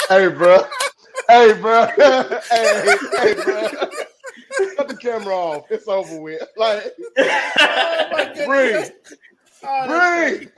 hey, 0.09 0.27
bro. 0.29 0.63
Hey, 1.27 1.53
bro. 1.53 1.85
hey, 2.49 2.97
hey, 3.17 3.33
bro. 3.43 3.67
Cut 4.75 4.87
the 4.87 4.97
camera 4.99 5.35
off. 5.35 5.71
It's 5.71 5.87
over 5.87 6.19
with. 6.21 6.41
Like, 6.57 6.91
oh 7.17 8.45
breathe. 8.45 8.89
Oh, 9.63 9.87
breathe. 9.87 10.49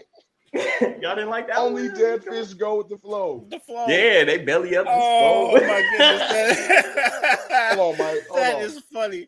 Y'all 1.02 1.16
didn't 1.16 1.30
like 1.30 1.48
that. 1.48 1.58
Only 1.58 1.88
one? 1.90 1.98
dead 1.98 2.24
fish 2.24 2.54
go 2.54 2.78
with 2.78 2.90
the 2.90 2.98
flow. 2.98 3.46
The 3.50 3.60
flow. 3.60 3.86
Yeah, 3.88 4.24
they 4.26 4.40
belly 4.40 4.76
up. 4.76 4.86
Oh 4.90 5.54
my 5.66 5.82
goodness! 5.92 6.22
hold 7.74 7.94
on, 7.94 7.98
Mike. 7.98 8.28
Hold 8.30 8.40
that 8.44 8.56
on. 8.56 8.62
is 8.64 8.80
funny. 8.92 9.28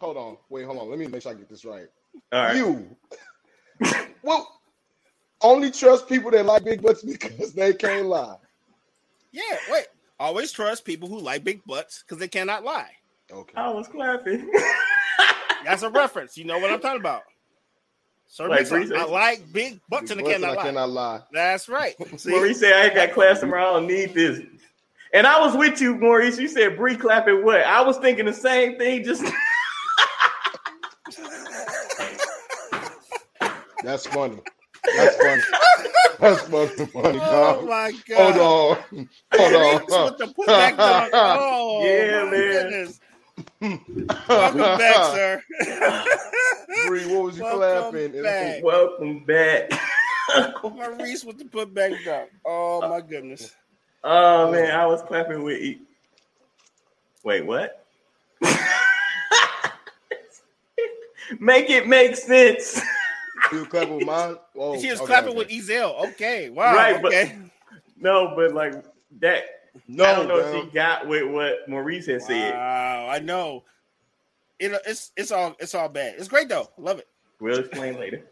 Hold 0.00 0.16
on. 0.16 0.36
Wait, 0.48 0.64
hold 0.64 0.78
on. 0.78 0.90
Let 0.90 0.98
me 0.98 1.06
make 1.06 1.22
sure 1.22 1.32
I 1.32 1.34
get 1.34 1.48
this 1.48 1.64
right. 1.64 1.86
All 2.32 2.42
right. 2.44 2.56
You. 2.56 2.96
well, 4.22 4.57
only 5.40 5.70
trust 5.70 6.08
people 6.08 6.30
that 6.32 6.44
like 6.46 6.64
big 6.64 6.82
butts 6.82 7.02
because 7.04 7.52
they 7.52 7.72
can't 7.74 8.06
lie. 8.06 8.36
Yeah, 9.32 9.42
wait. 9.70 9.86
Always 10.20 10.50
trust 10.52 10.84
people 10.84 11.08
who 11.08 11.20
like 11.20 11.44
big 11.44 11.64
butts 11.64 12.02
because 12.02 12.18
they 12.18 12.28
cannot 12.28 12.64
lie. 12.64 12.90
Okay. 13.30 13.52
I 13.56 13.70
was 13.70 13.86
clapping. 13.88 14.50
That's 15.64 15.82
a 15.82 15.90
reference. 15.90 16.36
You 16.36 16.44
know 16.44 16.58
what 16.58 16.70
I'm 16.72 16.80
talking 16.80 17.00
about. 17.00 17.22
Sir 18.26 18.48
Like 18.48 18.70
Mix-a, 18.70 18.94
I 18.96 19.00
eh? 19.02 19.04
like 19.04 19.52
big 19.52 19.80
butts 19.88 20.10
and 20.10 20.20
I 20.20 20.24
Big 20.24 20.32
butts 20.32 20.40
cannot 20.42 20.50
I 20.50 20.56
lie. 20.56 20.64
cannot 20.64 20.90
lie. 20.90 21.20
That's 21.32 21.68
right. 21.68 21.94
See? 22.18 22.30
Maurice 22.30 22.60
said, 22.60 22.72
I 22.72 22.84
ain't 22.86 22.94
got 22.94 23.12
class 23.12 23.40
tomorrow. 23.40 23.70
I 23.70 23.72
don't 23.80 23.86
need 23.86 24.12
this. 24.14 24.40
And 25.14 25.26
I 25.26 25.40
was 25.40 25.56
with 25.56 25.80
you, 25.80 25.94
Maurice. 25.96 26.38
You 26.38 26.48
said 26.48 26.76
Bree 26.76 26.96
clapping 26.96 27.44
what? 27.44 27.62
I 27.62 27.80
was 27.80 27.96
thinking 27.98 28.26
the 28.26 28.32
same 28.34 28.76
thing. 28.76 29.04
Just 29.04 29.24
That's 33.82 34.06
funny. 34.06 34.40
That's 34.92 35.16
funny. 35.16 35.44
That's 36.20 36.42
fucking 36.42 36.86
funny, 36.88 37.20
Oh 37.20 37.20
dog. 37.20 37.68
my 37.68 37.92
god. 38.08 38.36
Hold 38.36 38.80
on. 38.92 39.08
Hold 39.34 39.54
Reese 39.54 39.98
on. 39.98 40.12
with 40.12 40.18
the 40.18 40.28
putback 40.28 40.82
dunk. 40.82 41.16
Oh 41.34 42.06
Yeah, 42.06 42.24
my 42.24 42.36
man. 42.36 42.40
goodness. 42.40 43.00
Welcome 44.28 44.76
back, 44.76 45.04
sir. 45.04 45.42
Bree, 46.82 47.06
what 47.06 47.24
was 47.24 47.38
you 47.38 47.44
Welcome 47.44 47.58
clapping? 47.58 48.12
back. 48.22 48.62
welcome 48.62 49.24
back. 49.24 49.70
Maurice 50.70 51.24
with 51.24 51.38
the 51.38 51.44
putback 51.46 52.04
dunk. 52.04 52.30
Oh 52.44 52.82
uh, 52.82 52.88
my 52.88 53.00
goodness. 53.00 53.56
oh 54.04 54.50
man, 54.52 54.70
oh. 54.70 54.76
I 54.76 54.86
was 54.86 55.02
clapping 55.02 55.42
with. 55.42 55.58
E- 55.60 55.82
Wait, 57.24 57.44
what? 57.46 57.84
make 61.40 61.70
it 61.70 61.86
make 61.88 62.16
sense. 62.16 62.80
You 63.52 63.64
clapping 63.66 63.96
with 63.96 64.06
mine? 64.06 64.36
Oh, 64.56 64.80
she 64.80 64.90
was 64.90 65.00
okay, 65.00 65.06
clapping 65.06 65.30
okay. 65.30 65.38
with 65.38 65.48
Ezel. 65.48 66.10
Okay. 66.12 66.50
Wow. 66.50 66.74
Right, 66.74 67.00
but- 67.02 67.12
No, 67.96 68.32
but 68.36 68.52
like 68.54 68.84
that. 69.20 69.44
No, 69.86 70.04
I 70.04 70.14
don't 70.14 70.28
know 70.28 70.40
damn. 70.40 70.56
if 70.56 70.64
she 70.64 70.70
got 70.70 71.06
with 71.06 71.30
what 71.30 71.68
Maurice 71.68 72.06
had 72.06 72.22
said. 72.22 72.54
Wow, 72.54 73.08
I 73.10 73.18
know. 73.20 73.64
It, 74.58 74.72
it's 74.86 75.12
it's 75.16 75.30
all 75.30 75.54
it's 75.60 75.74
all 75.74 75.88
bad. 75.88 76.14
It's 76.18 76.28
great 76.28 76.48
though. 76.48 76.68
Love 76.78 76.98
it. 76.98 77.06
We'll 77.40 77.60
explain 77.60 77.98
later. 77.98 78.24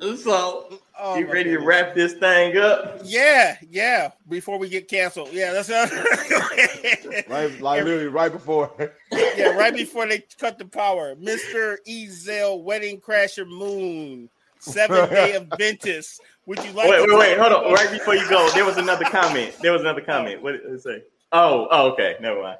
Oh, 0.00 0.16
So, 0.16 0.80
my 0.98 1.18
you 1.18 1.30
ready 1.30 1.50
to 1.50 1.58
wrap 1.58 1.94
this 1.94 2.14
thing 2.14 2.56
up? 2.56 3.00
Yeah, 3.04 3.56
yeah. 3.70 4.10
Before 4.28 4.58
we 4.58 4.68
get 4.68 4.88
canceled. 4.88 5.30
Yeah, 5.32 5.52
that's 5.52 5.68
Right, 7.28 7.60
like 7.60 7.84
literally 7.84 8.06
right 8.06 8.32
before. 8.32 8.72
yeah, 9.12 9.50
right 9.56 9.74
before 9.74 10.06
they 10.06 10.24
cut 10.38 10.58
the 10.58 10.64
power. 10.64 11.14
Mr. 11.16 11.76
Ezel 11.88 12.62
Wedding 12.62 13.00
Crasher 13.00 13.46
Moon. 13.46 14.28
Seven 14.60 15.08
day 15.10 15.36
Adventist. 15.36 16.20
Would 16.46 16.64
you 16.64 16.72
like 16.72 16.88
wait, 16.88 17.06
to 17.06 17.12
wait, 17.14 17.18
wait, 17.18 17.38
hold 17.38 17.52
on. 17.52 17.72
Right 17.72 17.90
before 17.90 18.14
you 18.14 18.28
go, 18.28 18.50
there 18.54 18.64
was 18.64 18.76
another 18.76 19.04
comment. 19.04 19.54
There 19.60 19.72
was 19.72 19.82
another 19.82 20.00
comment. 20.00 20.36
Oh. 20.40 20.44
What 20.44 20.52
did 20.52 20.72
it 20.72 20.82
say? 20.82 21.02
Oh, 21.32 21.68
oh, 21.70 21.90
okay. 21.92 22.16
Never 22.20 22.42
mind. 22.42 22.58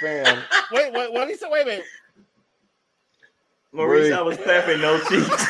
Fam. 0.00 0.42
Wait, 0.70 0.92
wait, 0.92 1.12
what 1.12 1.26
did 1.26 1.30
he 1.30 1.36
say? 1.36 1.46
Wait 1.50 1.62
a 1.62 1.64
minute. 1.64 1.84
Maurice, 3.72 4.10
Wait. 4.10 4.12
I 4.12 4.22
was 4.22 4.36
clapping 4.38 4.80
no 4.80 4.98
cheeks. 5.04 5.46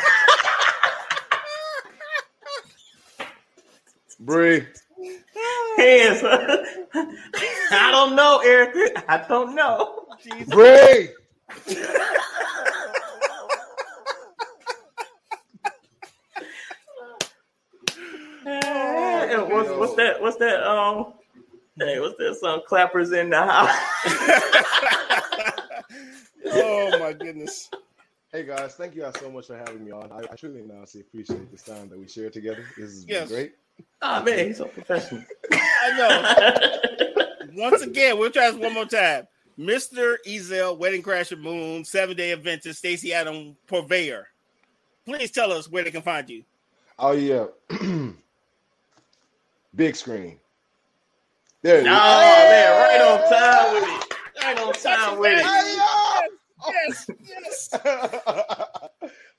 Bree. 4.18 4.66
Hands. 5.76 6.22
I 7.70 7.90
don't 7.90 8.16
know, 8.16 8.40
Erica. 8.44 9.05
I 9.10 9.24
don't 9.28 9.55
know. 9.55 10.06
Jesus. 10.22 10.52
Bree. 10.52 11.10
Hey, 18.44 19.36
what's, 19.38 19.70
what's 19.70 19.94
that? 19.97 20.20
What's 20.20 20.36
that? 20.38 20.62
Um, 20.62 21.14
hey, 21.78 22.01
what's 22.01 22.16
that? 22.18 22.36
Some 22.40 22.62
clappers 22.66 23.12
in 23.12 23.30
the 23.30 23.43
house. 23.43 23.76
oh 26.52 26.98
my 26.98 27.12
goodness. 27.12 27.68
Hey 28.32 28.44
guys, 28.44 28.74
thank 28.74 28.94
you 28.94 29.02
guys 29.02 29.14
so 29.18 29.30
much 29.30 29.47
for 29.48 29.56
having 29.56 29.84
me 29.84 29.90
on. 29.90 30.12
I, 30.12 30.20
I 30.30 30.36
truly 30.36 30.60
and 30.60 30.70
honestly 30.70 31.01
appreciate 31.01 31.51
this 31.51 31.62
time 31.62 31.88
that 31.88 31.98
we 31.98 32.06
shared 32.06 32.32
together. 32.32 32.64
This 32.76 32.90
has 32.90 33.05
been 33.05 33.28
great. 33.28 33.55
Oh 34.03 34.23
man, 34.23 34.47
he's 34.48 34.59
so 34.59 34.66
professional. 34.66 35.23
I 35.53 36.78
know. 37.55 37.62
Once 37.70 37.82
again, 37.82 38.19
we'll 38.19 38.31
try 38.31 38.51
this 38.51 38.61
one 38.61 38.74
more 38.74 38.85
time. 38.85 39.27
Mr. 39.59 40.16
Ezel, 40.27 40.77
Wedding 40.77 41.03
Crasher 41.03 41.39
Moon, 41.40 41.82
Seven 41.85 42.15
Day 42.16 42.32
Adventist, 42.32 42.78
Stacy 42.81 43.12
Adam 43.15 43.57
Purveyor. 43.66 44.27
Please 45.07 45.31
tell 45.31 45.51
us 45.53 45.70
where 45.70 45.82
they 45.85 45.90
can 45.90 46.03
find 46.03 46.28
you. 46.28 46.44
Oh 46.98 47.12
yeah. 47.12 47.47
Big 49.74 49.97
screen. 49.97 50.39
There 51.62 51.78
it 51.81 51.86
Oh 51.89 51.90
is. 51.90 52.51
man, 52.51 52.70
right 52.81 53.01
on 53.01 53.20
time 53.31 53.74
with 53.74 53.85
it. 53.89 54.15
Right 54.43 54.59
on 54.61 54.73
time 54.74 55.19
with 55.19 55.39
it. 55.39 56.32
Yes, 56.69 57.11
yes. 57.24 57.69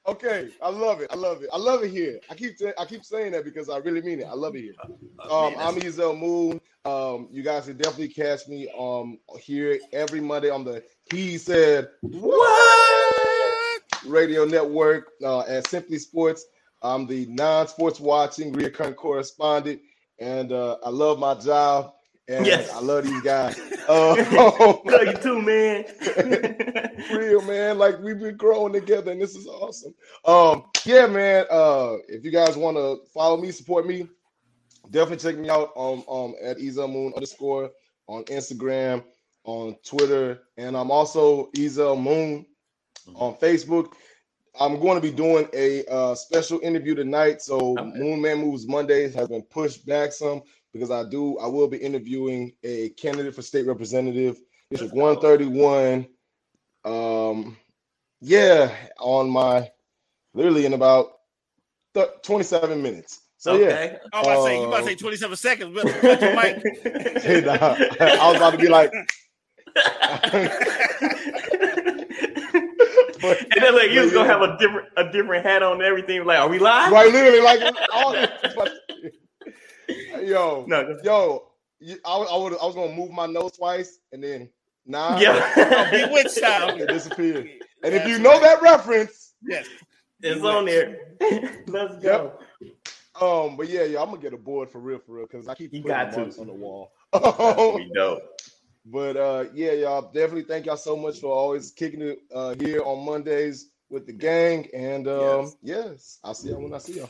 okay, 0.07 0.49
I 0.61 0.69
love 0.69 1.01
it. 1.01 1.07
I 1.11 1.15
love 1.15 1.43
it. 1.43 1.49
I 1.53 1.57
love 1.57 1.84
it 1.84 1.91
here. 1.91 2.19
I 2.29 2.35
keep 2.35 2.55
I 2.77 2.85
keep 2.85 3.03
saying 3.03 3.34
that 3.34 3.43
because 3.43 3.69
I 3.69 3.77
really 3.77 4.01
mean 4.01 4.19
it. 4.19 4.25
I 4.25 4.34
love 4.34 4.55
it 4.55 4.61
here. 4.61 4.73
Um, 5.29 5.55
I'm 5.57 5.75
Ezel 5.75 6.17
Moon. 6.17 6.59
Um, 6.85 7.27
you 7.31 7.43
guys 7.43 7.65
can 7.65 7.77
definitely 7.77 8.09
catch 8.09 8.47
me 8.47 8.69
um 8.77 9.19
here 9.39 9.79
every 9.91 10.21
Monday 10.21 10.49
on 10.49 10.63
the 10.63 10.84
He 11.11 11.38
Said 11.38 11.89
What? 12.01 13.81
Radio 14.05 14.45
Network 14.45 15.11
uh, 15.23 15.41
at 15.41 15.67
Simply 15.67 15.99
Sports. 15.99 16.45
I'm 16.81 17.07
the 17.07 17.25
non-sports 17.27 17.99
watching 17.99 18.53
recurring 18.53 18.93
correspondent, 18.93 19.81
and 20.19 20.51
uh, 20.51 20.77
I 20.85 20.89
love 20.89 21.19
my 21.19 21.34
job. 21.34 21.93
And 22.29 22.45
Yes. 22.45 22.69
I 22.73 22.79
love 22.81 23.05
these 23.05 23.21
guys. 23.21 23.57
Uh, 23.87 24.15
Love 24.85 25.07
you 25.07 25.13
too, 25.21 25.41
man. 25.41 25.85
real 27.13 27.41
man, 27.41 27.77
like 27.77 27.99
we've 27.99 28.19
been 28.19 28.35
growing 28.35 28.73
together, 28.73 29.11
and 29.11 29.21
this 29.21 29.33
is 29.35 29.47
awesome. 29.47 29.93
Um, 30.25 30.65
yeah, 30.85 31.07
man. 31.07 31.45
Uh, 31.49 31.95
if 32.09 32.25
you 32.25 32.31
guys 32.31 32.57
want 32.57 32.75
to 32.75 32.97
follow 33.13 33.37
me, 33.37 33.51
support 33.51 33.87
me, 33.87 34.07
definitely 34.91 35.17
check 35.31 35.39
me 35.39 35.49
out 35.49 35.71
on 35.75 36.03
um 36.09 36.35
at 36.43 36.57
Ezel 36.57 36.91
Moon 36.91 37.13
underscore 37.15 37.71
on 38.07 38.23
Instagram, 38.25 39.03
on 39.45 39.75
Twitter, 39.85 40.41
and 40.57 40.75
I'm 40.75 40.91
also 40.91 41.49
Ezel 41.55 42.01
Moon 42.01 42.45
on 43.15 43.35
Facebook. 43.35 43.93
I'm 44.59 44.79
going 44.81 44.95
to 44.95 45.01
be 45.01 45.15
doing 45.15 45.47
a 45.53 45.85
uh, 45.85 46.15
special 46.15 46.59
interview 46.61 46.95
tonight. 46.95 47.41
So 47.41 47.77
Okay. 47.77 47.99
Moon 47.99 48.21
Man 48.21 48.39
Moves 48.39 48.67
Mondays 48.67 49.13
has 49.13 49.27
been 49.29 49.43
pushed 49.43 49.85
back 49.85 50.11
some 50.11 50.41
because 50.77 50.91
I 50.91 51.09
do 51.09 51.37
I 51.39 51.47
will 51.47 51.67
be 51.67 51.77
interviewing 51.77 52.53
a 52.63 52.89
candidate 52.89 53.33
for 53.35 53.41
state 53.41 53.65
representative, 53.65 54.39
District 54.69 54.93
131. 54.93 56.07
Um, 56.85 57.57
yeah, 58.21 58.71
on 58.99 59.29
my 59.29 59.69
literally 60.33 60.65
in 60.65 60.73
about 60.73 61.19
th- 61.93 62.09
27 62.23 62.81
minutes. 62.81 63.21
So 63.37 63.55
yeah, 63.55 63.65
okay. 63.65 63.97
I 64.13 64.21
was 64.21 64.25
about 64.27 64.35
to 64.35 64.43
say, 64.43 64.59
you 64.59 64.67
about 64.67 64.77
to 64.79 64.85
say 64.85 64.95
27 64.95 65.37
seconds. 65.37 65.73
But 65.75 66.21
your 66.21 66.35
mic. 66.35 66.63
Hey, 67.23 67.41
nah, 67.41 67.75
I 67.99 68.31
was 68.31 68.37
about 68.37 68.51
to 68.51 68.57
be 68.57 68.67
like, 68.67 68.91
but, 73.21 73.41
and 73.41 73.61
then 73.61 73.75
like 73.75 73.91
you 73.91 74.01
was 74.01 74.11
gonna 74.11 74.27
have 74.27 74.41
a 74.41 74.57
different 74.57 74.87
a 74.97 75.11
different 75.11 75.45
hat 75.45 75.61
on 75.61 75.73
and 75.73 75.81
everything. 75.83 76.25
Like, 76.25 76.39
are 76.39 76.49
we 76.49 76.57
live? 76.57 76.91
right, 76.91 77.11
literally 77.11 77.41
like 77.41 77.61
all 77.93 78.13
this. 78.13 78.29
Yo, 80.23 80.65
No. 80.68 80.97
yo, 81.03 81.51
you, 81.80 81.97
I, 82.05 82.18
was- 82.18 82.30
I, 82.31 82.38
would, 82.38 82.53
I 82.61 82.65
was 82.65 82.76
gonna 82.76 82.93
move 82.93 83.11
my 83.11 83.26
nose 83.26 83.51
twice 83.53 83.99
and 84.11 84.23
then 84.23 84.49
nah, 84.85 85.19
Yeah. 85.19 85.88
Bewitched 86.07 86.31
style. 86.31 86.80
it 86.80 86.88
disappeared. 86.88 87.49
And 87.84 87.93
if 87.93 88.07
you 88.07 88.19
know 88.19 88.39
that 88.39 88.61
reference, 88.61 89.34
Yes. 89.43 89.68
it's 90.22 90.43
on 90.43 90.65
there. 90.65 91.14
Let's 91.68 91.95
go. 92.03 92.34
um, 93.22 93.55
but 93.55 93.69
yeah, 93.69 93.84
yeah, 93.84 94.01
I'm 94.01 94.09
gonna 94.09 94.22
get 94.22 94.34
a 94.34 94.38
board 94.38 94.69
for 94.69 94.80
real, 94.80 94.99
for 94.99 95.14
real, 95.14 95.27
because 95.27 95.47
I 95.47 95.53
keep 95.55 95.73
You 95.73 95.81
putting 95.81 95.95
got 95.97 96.11
to. 96.14 96.39
on 96.41 96.47
the 96.47 96.53
wall. 96.53 96.91
We 97.14 97.91
dope. 97.93 98.23
But 98.89 99.18
uh, 99.18 99.45
yeah, 99.53 99.73
y'all 99.73 100.01
definitely 100.14 100.43
thank 100.43 100.65
y'all 100.65 100.77
so 100.77 100.95
much 100.95 101.19
for 101.19 101.27
always 101.27 101.72
kicking 101.72 102.01
it 102.01 102.19
uh, 102.34 102.55
here 102.59 102.81
on 102.84 103.05
Mondays 103.05 103.69
with 103.89 104.05
the 104.05 104.14
gang. 104.14 104.68
And 104.73 105.07
um, 105.09 105.53
yes. 105.61 106.19
I'll 106.23 106.34
see 106.34 106.49
y'all 106.49 106.61
when 106.61 106.73
I 106.73 106.77
see 106.77 106.93
y'all. 106.99 107.09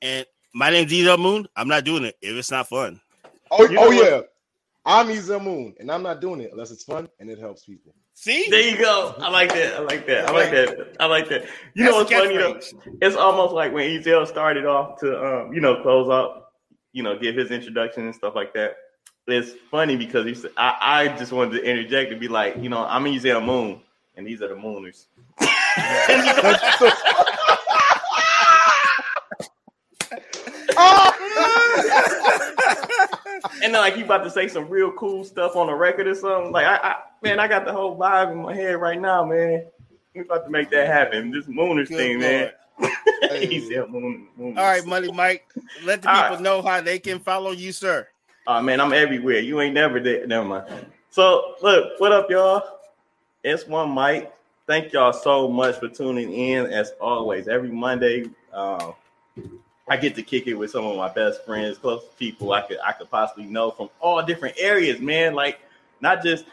And 0.00 0.24
my 0.54 0.70
name's 0.70 0.92
Ezel 0.92 1.18
Moon. 1.18 1.46
I'm 1.56 1.68
not 1.68 1.84
doing 1.84 2.04
it 2.04 2.16
if 2.22 2.34
it's 2.36 2.50
not 2.50 2.68
fun. 2.68 3.00
Oh, 3.50 3.64
You 3.64 3.74
know 3.74 3.82
oh 3.84 3.88
what? 3.88 4.10
yeah, 4.10 4.20
I'm 4.84 5.08
Ezel 5.08 5.42
Moon, 5.42 5.74
and 5.80 5.90
I'm 5.90 6.02
not 6.02 6.20
doing 6.20 6.40
it 6.40 6.50
unless 6.52 6.70
it's 6.70 6.84
fun 6.84 7.08
and 7.20 7.30
it 7.30 7.38
helps 7.38 7.64
people. 7.64 7.94
See? 8.14 8.46
There 8.50 8.60
you 8.68 8.76
go. 8.76 9.14
I 9.18 9.30
like 9.30 9.52
that. 9.52 9.74
I 9.74 9.78
like 9.80 10.06
that. 10.06 10.28
I 10.28 10.32
like 10.32 10.50
that. 10.50 10.96
I 10.98 11.06
like 11.06 11.28
that. 11.28 11.46
You 11.74 11.84
know 11.84 11.96
what's 11.96 12.10
funny 12.10 12.36
though? 12.36 12.58
It's 13.00 13.14
almost 13.14 13.52
like 13.54 13.72
when 13.72 13.88
Ezel 13.88 14.26
started 14.26 14.66
off 14.66 14.98
to 15.00 15.24
um, 15.24 15.52
you 15.52 15.60
know, 15.60 15.80
close 15.82 16.08
up, 16.08 16.52
you 16.92 17.02
know, 17.04 17.16
give 17.16 17.36
his 17.36 17.50
introduction 17.52 18.06
and 18.06 18.14
stuff 18.14 18.34
like 18.34 18.52
that. 18.54 18.74
It's 19.28 19.52
funny 19.70 19.96
because 19.96 20.26
he 20.26 20.34
said 20.34 20.50
I, 20.56 20.76
I 20.80 21.08
just 21.16 21.30
wanted 21.32 21.58
to 21.60 21.64
interject 21.64 22.10
and 22.10 22.20
be 22.20 22.26
like, 22.28 22.56
you 22.56 22.68
know, 22.68 22.84
I'm 22.84 23.04
Ezel 23.04 23.44
Moon, 23.44 23.80
and 24.16 24.26
these 24.26 24.42
are 24.42 24.48
the 24.48 24.56
Mooners. 24.56 25.06
And 33.62 33.74
then 33.74 33.80
like 33.80 33.96
you 33.96 34.04
about 34.04 34.24
to 34.24 34.30
say 34.30 34.48
some 34.48 34.68
real 34.68 34.92
cool 34.92 35.24
stuff 35.24 35.56
on 35.56 35.68
a 35.68 35.74
record 35.74 36.06
or 36.06 36.14
something. 36.14 36.52
Like 36.52 36.66
I, 36.66 36.76
I 36.76 36.96
man, 37.22 37.38
I 37.38 37.48
got 37.48 37.64
the 37.64 37.72
whole 37.72 37.96
vibe 37.96 38.32
in 38.32 38.38
my 38.38 38.54
head 38.54 38.80
right 38.80 39.00
now, 39.00 39.24
man. 39.24 39.66
We 40.14 40.22
about 40.22 40.44
to 40.44 40.50
make 40.50 40.70
that 40.70 40.86
happen. 40.86 41.30
This 41.30 41.46
Mooners 41.46 41.88
thing, 41.88 42.20
man. 42.20 42.50
he 43.38 43.60
said 43.60 43.90
moon, 43.90 44.28
moon. 44.36 44.56
All 44.56 44.64
right, 44.64 44.84
Money 44.84 45.12
Mike. 45.12 45.46
Let 45.84 46.02
the 46.02 46.08
people 46.08 46.22
right. 46.22 46.40
know 46.40 46.62
how 46.62 46.80
they 46.80 46.98
can 46.98 47.18
follow 47.18 47.50
you, 47.50 47.72
sir. 47.72 48.08
Oh 48.46 48.62
man, 48.62 48.80
I'm 48.80 48.92
everywhere. 48.92 49.40
You 49.40 49.60
ain't 49.60 49.74
never 49.74 50.00
there. 50.00 50.26
Never 50.26 50.44
mind. 50.44 50.86
So 51.10 51.56
look, 51.62 51.98
what 52.00 52.12
up, 52.12 52.30
y'all? 52.30 52.62
It's 53.42 53.66
one 53.66 53.90
Mike. 53.90 54.32
Thank 54.66 54.92
y'all 54.92 55.12
so 55.12 55.48
much 55.48 55.78
for 55.78 55.88
tuning 55.88 56.32
in 56.32 56.66
as 56.66 56.92
always. 57.00 57.48
Every 57.48 57.70
Monday, 57.70 58.26
uh, 58.52 58.92
I 59.88 59.96
get 59.96 60.14
to 60.16 60.22
kick 60.22 60.46
it 60.46 60.54
with 60.54 60.70
some 60.70 60.84
of 60.84 60.96
my 60.96 61.08
best 61.08 61.44
friends, 61.44 61.78
close 61.78 62.04
people 62.18 62.52
I 62.52 62.62
could 62.62 62.78
I 62.84 62.92
could 62.92 63.10
possibly 63.10 63.46
know 63.46 63.70
from 63.70 63.90
all 64.00 64.22
different 64.22 64.56
areas, 64.58 65.00
man. 65.00 65.34
Like 65.34 65.60
not 66.00 66.22
just 66.22 66.44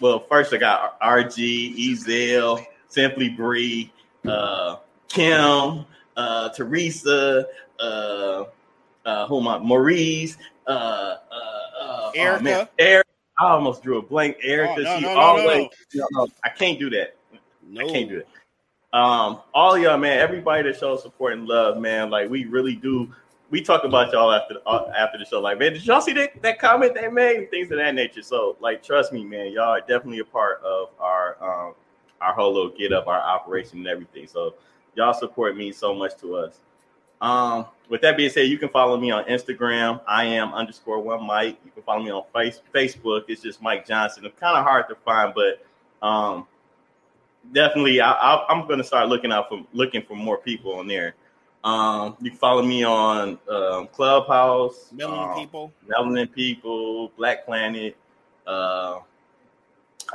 well, 0.00 0.20
first 0.20 0.52
I 0.52 0.58
got 0.58 1.00
RG, 1.00 1.76
Ezel, 1.76 2.64
Simply 2.88 3.28
Bree, 3.28 3.92
uh, 4.26 4.76
Kim, 5.08 5.84
uh, 6.16 6.48
Teresa, 6.50 7.46
uh, 7.80 8.44
uh, 9.04 9.26
who 9.26 9.40
am 9.40 9.48
I? 9.48 9.58
Maurice, 9.58 10.36
uh, 10.66 10.70
uh, 10.70 11.16
uh, 11.80 12.10
Erica. 12.14 12.68
Oh, 12.68 12.74
Erica. 12.78 13.08
I 13.38 13.50
almost 13.50 13.82
drew 13.82 13.98
a 13.98 14.02
blank. 14.02 14.38
Erica, 14.42 14.74
oh, 14.78 14.82
no, 14.82 14.96
she 14.96 15.02
no, 15.02 15.18
always. 15.18 15.68
No, 15.94 16.26
I 16.42 16.48
can't 16.48 16.78
do 16.78 16.88
that. 16.90 17.16
No. 17.68 17.86
I 17.86 17.90
can't 17.90 18.08
do 18.08 18.18
it. 18.18 18.28
Um, 18.96 19.40
all 19.52 19.76
y'all, 19.76 19.98
man, 19.98 20.18
everybody 20.20 20.62
that 20.62 20.80
shows 20.80 21.02
support 21.02 21.34
and 21.34 21.46
love, 21.46 21.76
man, 21.76 22.08
like 22.08 22.30
we 22.30 22.46
really 22.46 22.74
do. 22.74 23.12
We 23.50 23.60
talk 23.60 23.84
about 23.84 24.10
y'all 24.10 24.32
after 24.32 24.56
uh, 24.64 24.90
after 24.96 25.18
the 25.18 25.26
show, 25.26 25.38
like, 25.38 25.58
man, 25.58 25.74
did 25.74 25.84
y'all 25.84 26.00
see 26.00 26.14
that, 26.14 26.40
that 26.40 26.58
comment 26.58 26.94
they 26.94 27.06
made? 27.08 27.50
Things 27.50 27.70
of 27.70 27.76
that 27.76 27.94
nature. 27.94 28.22
So, 28.22 28.56
like, 28.58 28.82
trust 28.82 29.12
me, 29.12 29.22
man, 29.22 29.52
y'all 29.52 29.68
are 29.68 29.80
definitely 29.80 30.20
a 30.20 30.24
part 30.24 30.62
of 30.62 30.88
our 30.98 31.36
um 31.42 31.74
our 32.22 32.32
whole 32.32 32.54
little 32.54 32.70
get 32.70 32.94
up, 32.94 33.06
our 33.06 33.20
operation, 33.20 33.80
and 33.80 33.86
everything. 33.86 34.26
So, 34.26 34.54
y'all 34.94 35.12
support 35.12 35.58
means 35.58 35.76
so 35.76 35.94
much 35.94 36.16
to 36.22 36.36
us. 36.36 36.60
Um, 37.20 37.66
with 37.90 38.00
that 38.00 38.16
being 38.16 38.30
said, 38.30 38.48
you 38.48 38.56
can 38.56 38.70
follow 38.70 38.96
me 38.96 39.10
on 39.10 39.24
Instagram. 39.24 40.00
I 40.08 40.24
am 40.24 40.54
underscore 40.54 41.00
one 41.00 41.22
Mike. 41.22 41.58
You 41.66 41.70
can 41.70 41.82
follow 41.82 42.02
me 42.02 42.10
on 42.10 42.24
face, 42.34 42.62
Facebook. 42.74 43.24
It's 43.28 43.42
just 43.42 43.60
Mike 43.60 43.86
Johnson. 43.86 44.24
It's 44.24 44.40
kind 44.40 44.56
of 44.56 44.64
hard 44.64 44.88
to 44.88 44.94
find, 44.94 45.34
but 45.34 45.62
um, 46.00 46.46
definitely 47.52 48.00
I, 48.00 48.44
am 48.48 48.66
going 48.66 48.78
to 48.78 48.84
start 48.84 49.08
looking 49.08 49.32
out 49.32 49.48
for 49.48 49.64
looking 49.72 50.02
for 50.02 50.14
more 50.14 50.38
people 50.38 50.74
on 50.74 50.86
there. 50.86 51.14
Um, 51.64 52.16
you 52.20 52.30
can 52.30 52.38
follow 52.38 52.62
me 52.62 52.84
on 52.84 53.38
um, 53.50 53.88
Clubhouse, 53.88 54.90
Melanin 54.94 55.32
um, 55.32 55.38
People, 55.40 55.72
Melanin 55.88 56.32
People, 56.32 57.08
Black 57.16 57.44
Planet, 57.44 57.96
uh, 58.46 59.00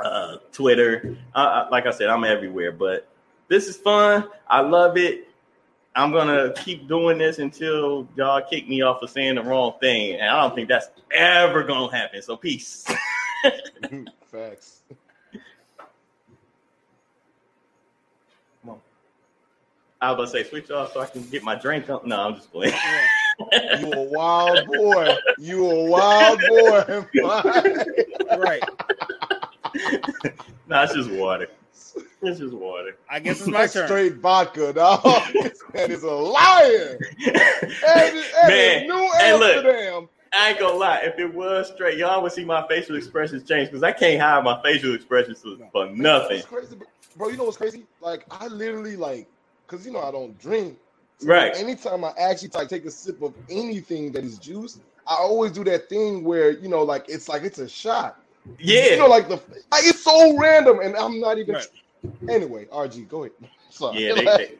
uh, 0.02 0.36
Twitter. 0.50 1.18
Uh, 1.34 1.66
like 1.70 1.86
I 1.86 1.90
said, 1.90 2.08
I'm 2.08 2.24
everywhere. 2.24 2.72
But 2.72 3.06
this 3.48 3.68
is 3.68 3.76
fun. 3.76 4.28
I 4.48 4.60
love 4.60 4.96
it. 4.96 5.28
I'm 5.94 6.10
gonna 6.10 6.54
keep 6.54 6.88
doing 6.88 7.18
this 7.18 7.38
until 7.38 8.08
y'all 8.16 8.40
kick 8.40 8.66
me 8.66 8.80
off 8.80 9.00
for 9.00 9.06
saying 9.06 9.34
the 9.34 9.42
wrong 9.42 9.74
thing, 9.78 10.14
and 10.14 10.30
I 10.30 10.40
don't 10.40 10.54
think 10.54 10.70
that's 10.70 10.88
ever 11.10 11.64
gonna 11.64 11.94
happen. 11.94 12.22
So 12.22 12.34
peace. 12.34 12.86
Facts. 14.30 14.82
I 20.02 20.10
was 20.10 20.14
about 20.14 20.36
to 20.36 20.44
say 20.44 20.50
switch 20.50 20.70
off 20.72 20.92
so 20.92 21.00
I 21.00 21.06
can 21.06 21.22
get 21.28 21.44
my 21.44 21.54
drink 21.54 21.88
up. 21.88 22.04
No, 22.04 22.20
I'm 22.20 22.34
just 22.34 22.50
playing. 22.50 22.74
you 23.52 23.92
a 23.92 24.02
wild 24.10 24.66
boy. 24.66 25.14
You 25.38 25.70
a 25.70 25.84
wild 25.88 26.40
boy. 26.48 27.04
right. 28.36 28.62
nah, 30.66 30.82
it's 30.82 30.94
just 30.94 31.08
water. 31.12 31.46
It's 32.20 32.40
just 32.40 32.52
water. 32.52 32.96
I 33.08 33.20
guess 33.20 33.38
it's 33.38 33.48
my 33.48 33.68
turn. 33.68 33.86
Straight 33.86 34.14
vodka, 34.14 34.72
dog. 34.72 35.02
that 35.72 35.90
is 35.90 36.02
a 36.02 36.10
liar. 36.10 36.98
Man, 38.48 38.88
New 38.88 38.94
hey, 38.96 39.30
Amsterdam. 39.30 40.00
Look, 40.00 40.10
I 40.32 40.50
ain't 40.50 40.58
gonna 40.58 40.74
lie. 40.74 41.02
If 41.04 41.16
it 41.20 41.32
was 41.32 41.70
straight, 41.72 41.98
y'all 41.98 42.20
would 42.24 42.32
see 42.32 42.44
my 42.44 42.66
facial 42.66 42.96
expressions 42.96 43.46
change 43.48 43.68
because 43.68 43.84
I 43.84 43.92
can't 43.92 44.20
hide 44.20 44.42
my 44.42 44.60
facial 44.62 44.96
expressions 44.96 45.44
for 45.70 45.90
nothing. 45.90 46.42
Crazy, 46.42 46.76
bro. 47.16 47.28
You 47.28 47.36
know 47.36 47.44
what's 47.44 47.56
crazy? 47.56 47.84
Like 48.00 48.24
I 48.32 48.48
literally 48.48 48.96
like 48.96 49.28
because 49.66 49.86
you 49.86 49.92
know 49.92 50.02
I 50.02 50.10
don't 50.10 50.38
drink. 50.38 50.78
So 51.18 51.28
right. 51.28 51.54
Anytime 51.56 52.04
I 52.04 52.12
actually 52.18 52.50
like 52.54 52.68
take 52.68 52.84
a 52.84 52.90
sip 52.90 53.22
of 53.22 53.34
anything 53.48 54.12
that 54.12 54.24
is 54.24 54.38
juice, 54.38 54.80
I 55.06 55.14
always 55.14 55.52
do 55.52 55.64
that 55.64 55.88
thing 55.88 56.24
where 56.24 56.50
you 56.50 56.68
know, 56.68 56.82
like 56.82 57.04
it's 57.08 57.28
like 57.28 57.42
it's 57.42 57.58
a 57.58 57.68
shot. 57.68 58.20
Yeah. 58.58 58.90
You 58.90 58.96
know, 58.98 59.06
like 59.06 59.28
the 59.28 59.36
like, 59.70 59.84
it's 59.84 60.02
so 60.02 60.36
random, 60.36 60.80
and 60.80 60.96
I'm 60.96 61.20
not 61.20 61.38
even. 61.38 61.56
Right. 61.56 61.66
Anyway, 62.28 62.64
RG, 62.66 63.08
go 63.08 63.24
ahead. 63.24 63.32
Sorry. 63.70 64.06
Yeah, 64.06 64.14
they, 64.14 64.24
they, 64.24 64.54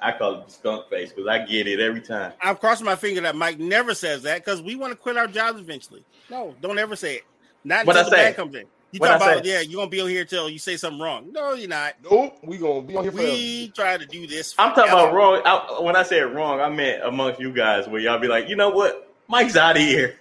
I 0.00 0.12
call 0.12 0.36
it 0.36 0.46
the 0.46 0.52
skunk 0.52 0.88
face 0.88 1.10
because 1.10 1.28
I 1.28 1.44
get 1.44 1.66
it 1.66 1.78
every 1.78 2.00
time. 2.00 2.32
I'm 2.40 2.56
crossing 2.56 2.86
my 2.86 2.96
finger 2.96 3.20
that 3.20 3.36
Mike 3.36 3.58
never 3.58 3.94
says 3.94 4.22
that 4.22 4.44
because 4.44 4.62
we 4.62 4.74
want 4.74 4.92
to 4.92 4.96
quit 4.96 5.16
our 5.16 5.26
jobs 5.26 5.60
eventually. 5.60 6.04
No, 6.30 6.54
don't 6.60 6.78
ever 6.78 6.96
say 6.96 7.16
it. 7.16 7.24
Not 7.64 7.86
until 7.86 8.04
the 8.04 8.10
bag 8.10 8.36
comes 8.36 8.54
in. 8.54 8.64
You 8.92 8.98
talk 9.00 9.16
about 9.16 9.44
yeah, 9.44 9.60
you're 9.60 9.78
gonna 9.78 9.90
be 9.90 10.00
on 10.00 10.08
here 10.08 10.24
till 10.24 10.48
you 10.48 10.58
say 10.58 10.76
something 10.76 11.00
wrong. 11.00 11.32
No, 11.32 11.52
you're 11.54 11.68
not. 11.68 11.94
Nope, 12.02 12.38
we 12.42 12.58
gonna 12.58 12.82
be 12.82 12.96
on 12.96 13.04
here. 13.04 13.12
We 13.12 13.68
try 13.68 13.96
to 13.96 14.06
do 14.06 14.26
this. 14.26 14.54
I'm 14.58 14.74
talking 14.74 14.92
about 14.92 15.14
wrong. 15.14 15.42
I, 15.44 15.80
when 15.80 15.94
I 15.94 16.02
said 16.02 16.22
wrong, 16.34 16.60
I 16.60 16.68
meant 16.68 17.04
amongst 17.04 17.40
you 17.40 17.52
guys 17.52 17.86
where 17.86 18.00
y'all 18.00 18.18
be 18.18 18.26
like, 18.26 18.48
you 18.48 18.56
know 18.56 18.70
what, 18.70 19.12
Mike's 19.28 19.56
out 19.56 19.76
of 19.76 19.82
here. 19.82 20.16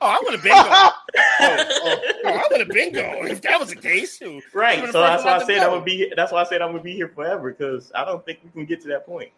Oh, 0.00 0.06
I 0.06 0.20
would 0.22 0.32
have 0.34 0.42
been 0.42 0.52
gone. 0.52 0.66
oh, 0.70 0.92
oh, 1.40 1.96
oh, 2.24 2.28
I 2.28 2.44
would 2.50 2.60
have 2.60 2.68
been 2.68 2.92
gone 2.92 3.26
if 3.28 3.42
that 3.42 3.60
was 3.60 3.70
the 3.70 3.76
case. 3.76 4.18
Too. 4.18 4.40
Right. 4.52 4.84
So 4.90 5.00
that's 5.00 5.24
why 5.24 5.36
I 5.36 5.44
said 5.44 5.58
I 5.58 5.68
would 5.68 5.84
be. 5.84 6.12
That's 6.16 6.32
why 6.32 6.40
I 6.40 6.44
said 6.44 6.62
I'm 6.62 6.72
gonna 6.72 6.82
be 6.82 6.94
here 6.94 7.08
forever 7.08 7.52
because 7.52 7.92
I 7.94 8.04
don't 8.04 8.24
think 8.24 8.40
we 8.42 8.50
can 8.50 8.64
get 8.64 8.80
to 8.82 8.88
that 8.88 9.06
point. 9.06 9.30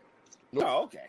Oh, 0.57 0.85
okay. 0.85 1.07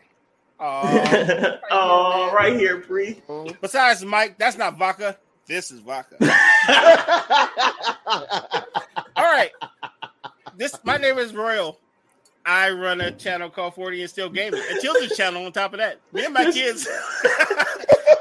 Oh, 0.60 1.58
oh, 1.70 2.32
right 2.34 2.58
here, 2.58 2.78
Bree. 2.78 3.22
Besides, 3.60 4.04
Mike, 4.04 4.38
that's 4.38 4.58
not 4.58 4.76
vodka. 4.76 5.16
This 5.48 5.70
is 5.70 5.80
vodka. 5.80 6.16
All 9.16 9.24
right. 9.24 9.50
This 10.58 10.78
my 10.84 10.98
name 10.98 11.16
is 11.18 11.34
Royal. 11.34 11.78
I 12.44 12.70
run 12.70 13.00
a 13.00 13.10
channel 13.10 13.48
called 13.48 13.74
40 13.74 14.02
and 14.02 14.10
Still 14.10 14.28
Gaming, 14.28 14.60
a 14.60 14.80
children's 14.80 15.16
channel 15.16 15.44
on 15.44 15.52
top 15.52 15.72
of 15.72 15.78
that. 15.78 16.00
Me 16.12 16.24
and 16.24 16.34
my 16.34 16.50
kids, 16.50 16.86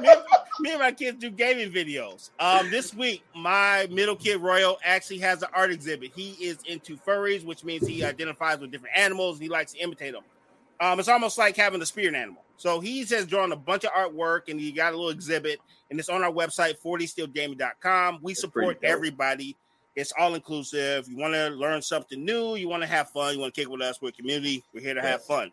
me, 0.02 0.08
and, 0.10 0.20
me, 0.60 0.72
and, 0.72 0.80
my 0.80 0.91
kids 0.91 1.18
do 1.20 1.30
gaming 1.30 1.72
videos. 1.72 2.30
Um, 2.40 2.70
this 2.70 2.94
week, 2.94 3.24
my 3.34 3.88
middle 3.90 4.18
kid 4.18 4.38
Royal 4.41 4.78
actually 4.84 5.20
has 5.20 5.44
an 5.44 5.49
art 5.54 5.72
exhibit. 5.72 6.12
He 6.14 6.32
is 6.32 6.58
into 6.66 6.98
furries, 6.98 7.45
which 7.45 7.64
means 7.64 7.88
he 7.88 8.04
identifies 8.04 8.60
with 8.60 8.72
different 8.72 8.98
animals 8.98 9.38
and 9.38 9.44
he 9.44 9.49
likes 9.49 9.74
to 9.74 9.80
imitate 9.80 10.14
them. 10.14 10.24
Um, 10.80 10.99
it's 10.99 11.10
almost 11.10 11.38
like 11.38 11.56
having 11.56 11.82
a 11.82 11.86
spirit 11.86 12.14
animal. 12.14 12.44
So 12.58 12.80
he's 12.80 13.10
just 13.10 13.30
drawn 13.30 13.52
a 13.52 13.56
bunch 13.56 13.86
of 13.86 13.92
artwork 13.92 14.50
and 14.50 14.60
he 14.60 14.72
got 14.72 14.94
a 14.94 14.96
little 14.96 15.12
exhibit, 15.12 15.60
and 15.90 16.00
it's 16.00 16.10
on 16.10 16.24
our 16.24 16.32
website, 16.32 16.76
40stillgaming.com. 16.84 18.20
We 18.22 18.34
support 18.34 18.80
everybody. 18.84 19.56
It's 19.96 20.14
all 20.20 20.36
inclusive. 20.36 21.08
You 21.08 21.18
want 21.18 21.34
to 21.34 21.50
learn 21.50 21.82
something 21.82 22.24
new, 22.24 22.56
you 22.56 22.68
want 22.68 22.84
to 22.84 22.88
have 22.88 23.10
fun, 23.10 23.34
you 23.34 23.40
want 23.40 23.54
to 23.54 23.62
kick 23.62 23.70
with 23.70 23.82
us, 23.82 24.02
we're 24.02 24.10
a 24.10 24.12
community, 24.12 24.64
we're 24.74 24.82
here 24.82 24.94
to 24.94 25.02
yes. 25.02 25.10
have 25.10 25.24
fun. 25.24 25.52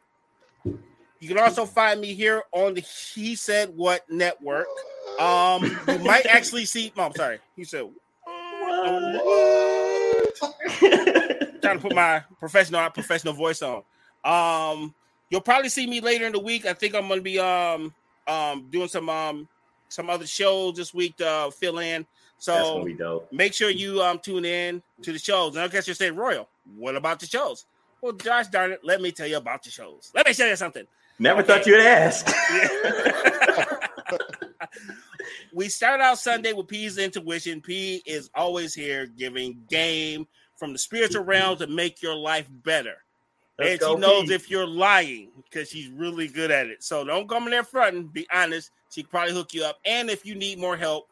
You 1.20 1.28
can 1.28 1.38
also 1.38 1.64
find 1.64 2.00
me 2.00 2.12
here 2.12 2.42
on 2.52 2.74
the 2.74 2.82
He 2.82 3.34
Said 3.34 3.74
What 3.74 4.02
Network. 4.10 4.66
Um, 5.18 5.64
you 5.88 5.98
might 6.00 6.26
actually 6.26 6.66
see. 6.66 6.92
Oh, 6.96 7.04
I'm 7.04 7.14
sorry. 7.14 7.38
He 7.56 7.64
said, 7.64 7.82
what? 7.82 7.94
trying 11.64 11.78
to 11.78 11.82
put 11.82 11.94
my 11.94 12.22
professional 12.38 12.90
professional 12.90 13.32
voice 13.32 13.62
on. 13.62 13.82
Um, 14.24 14.94
You'll 15.30 15.40
probably 15.40 15.68
see 15.68 15.86
me 15.86 16.00
later 16.00 16.26
in 16.26 16.32
the 16.32 16.40
week. 16.40 16.66
I 16.66 16.74
think 16.74 16.94
I'm 16.94 17.08
going 17.08 17.20
to 17.20 17.24
be 17.24 17.38
um 17.38 17.94
um 18.26 18.66
doing 18.70 18.88
some 18.88 19.08
um 19.08 19.48
some 19.88 20.10
other 20.10 20.26
shows 20.26 20.76
this 20.76 20.92
week 20.92 21.16
to 21.16 21.28
uh, 21.28 21.50
fill 21.50 21.78
in. 21.78 22.06
So 22.38 22.86
make 23.32 23.54
sure 23.54 23.70
you 23.70 24.02
um 24.02 24.18
tune 24.18 24.44
in 24.44 24.82
to 25.02 25.12
the 25.12 25.18
shows. 25.18 25.56
And 25.56 25.64
I 25.64 25.68
guess 25.68 25.88
you 25.88 25.94
say, 25.94 26.10
Royal, 26.10 26.48
what 26.76 26.96
about 26.96 27.20
the 27.20 27.26
shows? 27.26 27.66
Well, 28.00 28.12
Josh 28.12 28.48
darn 28.48 28.72
it, 28.72 28.80
let 28.84 29.00
me 29.00 29.12
tell 29.12 29.26
you 29.26 29.38
about 29.38 29.62
the 29.62 29.70
shows. 29.70 30.10
Let 30.14 30.26
me 30.26 30.34
tell 30.34 30.48
you 30.48 30.56
something. 30.56 30.86
Never 31.18 31.40
okay. 31.40 31.46
thought 31.46 31.66
you'd 31.66 31.80
ask. 31.80 32.26
we 35.54 35.68
start 35.68 36.00
out 36.00 36.18
Sunday 36.18 36.52
with 36.52 36.66
P's 36.66 36.98
intuition. 36.98 37.60
P 37.60 38.02
is 38.04 38.30
always 38.34 38.74
here 38.74 39.06
giving 39.06 39.62
game 39.70 40.26
from 40.56 40.72
the 40.72 40.78
spiritual 40.78 41.24
realm 41.24 41.56
to 41.58 41.66
make 41.66 42.02
your 42.02 42.14
life 42.14 42.46
better. 42.50 42.96
Let's 43.58 43.82
and 43.84 43.90
she 43.90 44.00
knows 44.00 44.22
Pete. 44.22 44.30
if 44.32 44.50
you're 44.50 44.66
lying 44.66 45.30
because 45.44 45.68
she's 45.68 45.88
really 45.88 46.28
good 46.28 46.50
at 46.50 46.66
it. 46.66 46.82
So 46.82 47.04
don't 47.04 47.28
come 47.28 47.44
in 47.44 47.50
there 47.50 47.62
fronting. 47.62 48.06
Be 48.08 48.26
honest. 48.32 48.70
She 48.90 49.02
can 49.02 49.10
probably 49.10 49.32
hook 49.32 49.54
you 49.54 49.64
up. 49.64 49.78
And 49.84 50.10
if 50.10 50.26
you 50.26 50.34
need 50.34 50.58
more 50.58 50.76
help, 50.76 51.08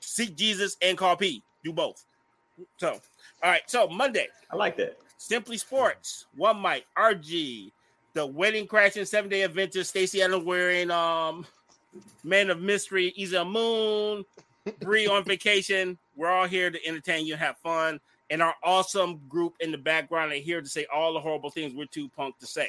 seek 0.00 0.36
Jesus 0.36 0.76
and 0.82 0.98
call 0.98 1.16
P. 1.16 1.42
Do 1.62 1.72
both. 1.72 2.04
So, 2.78 2.92
all 3.42 3.50
right. 3.50 3.62
So 3.66 3.88
Monday. 3.88 4.26
I 4.50 4.56
like 4.56 4.76
that. 4.78 4.98
Simply 5.18 5.56
Sports. 5.56 6.26
One 6.36 6.58
Mike. 6.58 6.86
RG. 6.98 7.70
The 8.14 8.26
Wedding 8.26 8.66
Crashing 8.66 9.04
Seven 9.04 9.30
Day 9.30 9.42
Adventure. 9.42 9.84
Stacy 9.84 10.22
Adams 10.22 10.44
wearing 10.44 10.90
um 10.90 11.46
Man 12.24 12.50
of 12.50 12.60
Mystery, 12.60 13.12
Easy 13.16 13.42
Moon, 13.44 14.24
Bree 14.80 15.06
on 15.06 15.24
vacation. 15.24 15.98
We're 16.16 16.30
all 16.30 16.46
here 16.46 16.70
to 16.70 16.86
entertain 16.86 17.26
you 17.26 17.34
and 17.34 17.42
have 17.42 17.56
fun. 17.58 18.00
And 18.30 18.42
our 18.42 18.54
awesome 18.62 19.20
group 19.28 19.54
in 19.60 19.72
the 19.72 19.78
background 19.78 20.32
are 20.32 20.36
here 20.36 20.60
to 20.60 20.68
say 20.68 20.86
all 20.92 21.12
the 21.12 21.20
horrible 21.20 21.50
things 21.50 21.74
we're 21.74 21.86
too 21.86 22.08
punk 22.10 22.38
to 22.38 22.46
say. 22.46 22.68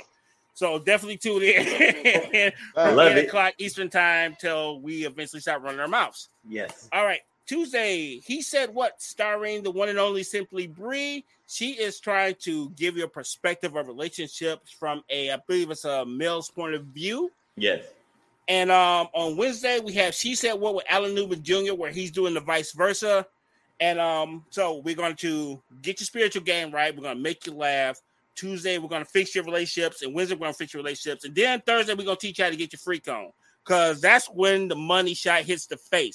So 0.54 0.80
definitely 0.80 1.18
tune 1.18 1.44
in 1.44 2.52
from 2.74 3.00
8 3.00 3.26
o'clock 3.26 3.54
Eastern 3.58 3.90
time 3.90 4.36
till 4.40 4.82
we 4.82 5.06
eventually 5.06 5.40
start 5.40 5.62
running 5.62 5.80
our 5.80 5.88
mouths. 5.88 6.30
Yes. 6.48 6.90
All 6.92 7.06
right. 7.06 7.22
Tuesday, 7.46 8.20
he 8.26 8.42
said 8.42 8.74
what? 8.74 9.02
Starring 9.02 9.64
the 9.64 9.72
one 9.72 9.90
and 9.90 10.00
only 10.00 10.24
Simply 10.24 10.68
Bree. 10.68 11.26
She 11.48 11.72
is 11.72 12.00
trying 12.00 12.36
to 12.42 12.70
give 12.72 12.96
you 12.96 13.04
a 13.04 13.10
perspective 13.10 13.76
of 13.76 13.88
relationships 13.88 14.72
from 14.72 15.04
a, 15.10 15.32
I 15.32 15.38
believe 15.48 15.70
it's 15.70 15.86
a 15.86 16.06
male's 16.06 16.50
point 16.50 16.76
of 16.76 16.86
view. 16.86 17.32
Yes. 17.58 17.84
And 18.48 18.72
um, 18.72 19.08
on 19.14 19.38
Wednesday, 19.38 19.80
we 19.80 19.94
have 19.94 20.14
She 20.14 20.36
Said 20.36 20.54
What 20.54 20.76
with 20.76 20.86
Alan 20.90 21.14
Newman 21.14 21.44
Jr., 21.44 21.74
where 21.74 21.92
he's 21.92 22.12
doing 22.12 22.34
the 22.34 22.40
vice 22.40 22.72
versa. 22.72 23.26
And 23.82 24.00
um, 24.00 24.46
so 24.52 24.78
we're 24.78 24.96
going 24.96 25.16
to 25.18 25.62
get 25.82 26.00
your 26.00 26.06
spiritual 26.06 26.44
game 26.44 26.72
right. 26.72 26.96
We're 26.96 27.02
going 27.02 27.18
to 27.18 27.22
make 27.22 27.48
you 27.48 27.54
laugh. 27.54 28.00
Tuesday, 28.36 28.78
we're 28.78 28.88
going 28.88 29.04
to 29.04 29.10
fix 29.10 29.36
your 29.36 29.44
relationships. 29.44 30.04
And 30.04 30.14
Wednesday, 30.14 30.36
we're 30.36 30.42
going 30.42 30.54
to 30.54 30.58
fix 30.58 30.74
your 30.74 30.84
relationships. 30.84 31.26
And 31.26 31.36
then 31.36 31.62
Thursday, 31.62 31.96
we're 31.96 32.06
going 32.06 32.18
to 32.18 32.28
teach 32.28 32.38
you 32.38 32.46
how 32.46 32.52
to 32.52 32.56
get 32.56 32.72
your 32.72 32.80
freak 32.80 33.08
on 33.08 33.32
because 33.66 34.00
that's 34.00 34.28
when 34.28 34.68
the 34.68 34.76
money 34.76 35.16
shot 35.16 35.42
hits 35.42 35.66
the 35.66 35.78
face. 35.78 36.14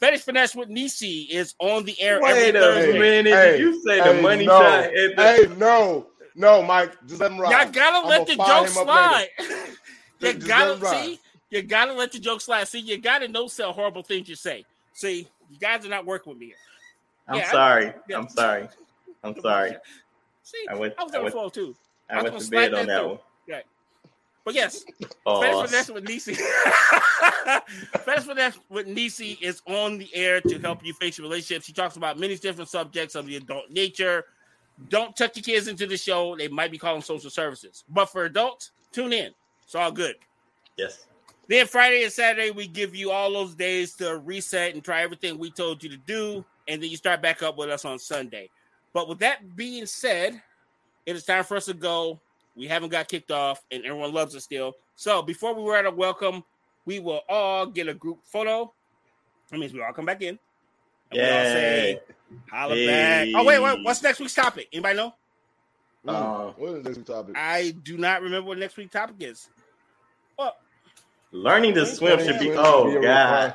Fetish 0.00 0.22
Finesse 0.22 0.56
with 0.56 0.68
Nisi 0.68 1.28
is 1.30 1.54
on 1.60 1.84
the 1.84 1.98
air. 2.00 2.20
Wait 2.20 2.50
a 2.50 2.92
minute. 2.92 3.32
Hey, 3.32 3.52
Did 3.52 3.60
you 3.60 3.82
say 3.82 4.00
hey, 4.00 4.16
the 4.16 4.20
money 4.20 4.46
no. 4.46 4.58
shot? 4.58 4.90
The- 4.90 5.14
hey, 5.16 5.56
no. 5.56 6.08
No, 6.34 6.62
Mike, 6.62 6.96
just 7.06 7.20
let 7.20 7.30
him 7.30 7.40
ride. 7.40 7.52
Y'all 7.52 7.72
gotta 7.72 7.98
I'm 7.98 8.08
let 8.08 8.26
the 8.26 8.34
joke 8.34 8.66
slide. 8.66 9.28
you 10.20 10.32
gotta 10.34 10.84
see, 10.84 11.20
you 11.50 11.62
gotta 11.62 11.92
let 11.92 12.10
the 12.10 12.18
joke 12.18 12.40
slide. 12.40 12.66
See, 12.66 12.80
you 12.80 12.98
gotta 12.98 13.28
no 13.28 13.46
sell 13.46 13.72
horrible 13.72 14.02
things 14.02 14.28
you 14.28 14.34
say. 14.34 14.64
See, 14.94 15.28
you 15.48 15.58
guys 15.60 15.86
are 15.86 15.88
not 15.88 16.06
working 16.06 16.32
with 16.32 16.40
me 16.40 16.46
here. 16.46 16.56
I'm 17.28 17.36
yeah, 17.36 17.50
sorry. 17.50 17.86
I, 17.88 17.94
yeah. 18.08 18.18
I'm 18.18 18.28
sorry. 18.28 18.68
I'm 19.22 19.40
sorry. 19.40 19.72
See, 20.42 20.66
I, 20.68 20.74
went, 20.74 20.94
I 20.98 21.04
was 21.04 21.14
on 21.14 21.24
the 21.24 21.30
phone 21.30 21.50
too. 21.50 21.74
I, 22.10 22.18
I 22.18 22.22
went 22.22 22.38
to 22.38 22.50
bed 22.50 22.74
on 22.74 22.86
that 22.86 23.00
through. 23.00 23.08
one. 23.08 23.18
Right. 23.48 23.64
But 24.44 24.54
yes, 24.54 24.84
oh. 25.24 25.40
Fetish 25.40 25.70
Finesse 25.70 25.90
with 25.90 26.04
Nisi. 26.04 26.34
Fetish 28.04 28.24
Finesse 28.24 28.58
with 28.68 28.86
Nisi 28.86 29.38
is 29.40 29.62
on 29.66 29.96
the 29.96 30.14
air 30.14 30.42
to 30.42 30.58
help 30.58 30.84
you 30.84 30.92
face 30.92 31.16
your 31.16 31.26
relationships. 31.26 31.64
She 31.64 31.72
talks 31.72 31.96
about 31.96 32.18
many 32.18 32.36
different 32.36 32.68
subjects 32.68 33.14
of 33.14 33.26
the 33.26 33.36
adult 33.36 33.70
nature. 33.70 34.26
Don't 34.90 35.16
tuck 35.16 35.34
your 35.36 35.42
kids 35.42 35.68
into 35.68 35.86
the 35.86 35.96
show. 35.96 36.36
They 36.36 36.48
might 36.48 36.70
be 36.70 36.78
calling 36.78 37.00
social 37.00 37.30
services. 37.30 37.84
But 37.88 38.06
for 38.06 38.26
adults, 38.26 38.72
tune 38.92 39.14
in. 39.14 39.32
It's 39.62 39.74
all 39.74 39.90
good. 39.90 40.16
Yes. 40.76 41.06
Then 41.48 41.66
Friday 41.66 42.04
and 42.04 42.12
Saturday, 42.12 42.50
we 42.50 42.66
give 42.66 42.94
you 42.94 43.10
all 43.10 43.32
those 43.32 43.54
days 43.54 43.94
to 43.96 44.18
reset 44.18 44.74
and 44.74 44.82
try 44.82 45.02
everything 45.02 45.38
we 45.38 45.50
told 45.50 45.82
you 45.82 45.90
to 45.90 45.96
do. 45.96 46.44
And 46.68 46.82
then 46.82 46.90
you 46.90 46.96
start 46.96 47.20
back 47.22 47.42
up 47.42 47.58
with 47.58 47.70
us 47.70 47.84
on 47.84 47.98
Sunday. 47.98 48.50
But 48.92 49.08
with 49.08 49.18
that 49.18 49.56
being 49.56 49.86
said, 49.86 50.40
it 51.06 51.16
is 51.16 51.24
time 51.24 51.44
for 51.44 51.56
us 51.56 51.66
to 51.66 51.74
go. 51.74 52.20
We 52.56 52.66
haven't 52.66 52.90
got 52.90 53.08
kicked 53.08 53.30
off, 53.30 53.64
and 53.70 53.84
everyone 53.84 54.12
loves 54.12 54.36
us 54.36 54.44
still. 54.44 54.74
So 54.94 55.22
before 55.22 55.54
we 55.54 55.62
were 55.62 55.76
at 55.76 55.86
a 55.86 55.90
welcome, 55.90 56.44
we 56.86 57.00
will 57.00 57.22
all 57.28 57.66
get 57.66 57.88
a 57.88 57.94
group 57.94 58.20
photo. 58.24 58.72
That 59.50 59.58
means 59.58 59.72
we 59.72 59.82
all 59.82 59.92
come 59.92 60.06
back 60.06 60.22
in. 60.22 60.38
And 61.10 61.20
yeah. 61.20 61.26
we 61.26 61.32
all 61.36 61.52
say, 61.52 62.00
holla 62.50 62.74
hey. 62.74 62.86
back. 62.86 63.40
Oh, 63.40 63.44
wait, 63.44 63.58
wait. 63.60 63.84
What's 63.84 64.02
next 64.02 64.20
week's 64.20 64.34
topic? 64.34 64.68
Anybody 64.72 64.96
know? 64.96 65.14
Uh, 66.06 66.52
what 66.52 66.74
is 66.74 66.84
next 66.84 66.96
week's 66.98 67.08
topic? 67.08 67.34
I 67.36 67.74
do 67.82 67.98
not 67.98 68.22
remember 68.22 68.48
what 68.48 68.58
next 68.58 68.76
week's 68.76 68.92
topic 68.92 69.16
is. 69.20 69.48
Well, 70.38 70.56
learning 71.34 71.74
to 71.74 71.84
swim 71.84 72.18
should 72.20 72.38
be. 72.38 72.52
Oh 72.52 73.00
God. 73.02 73.54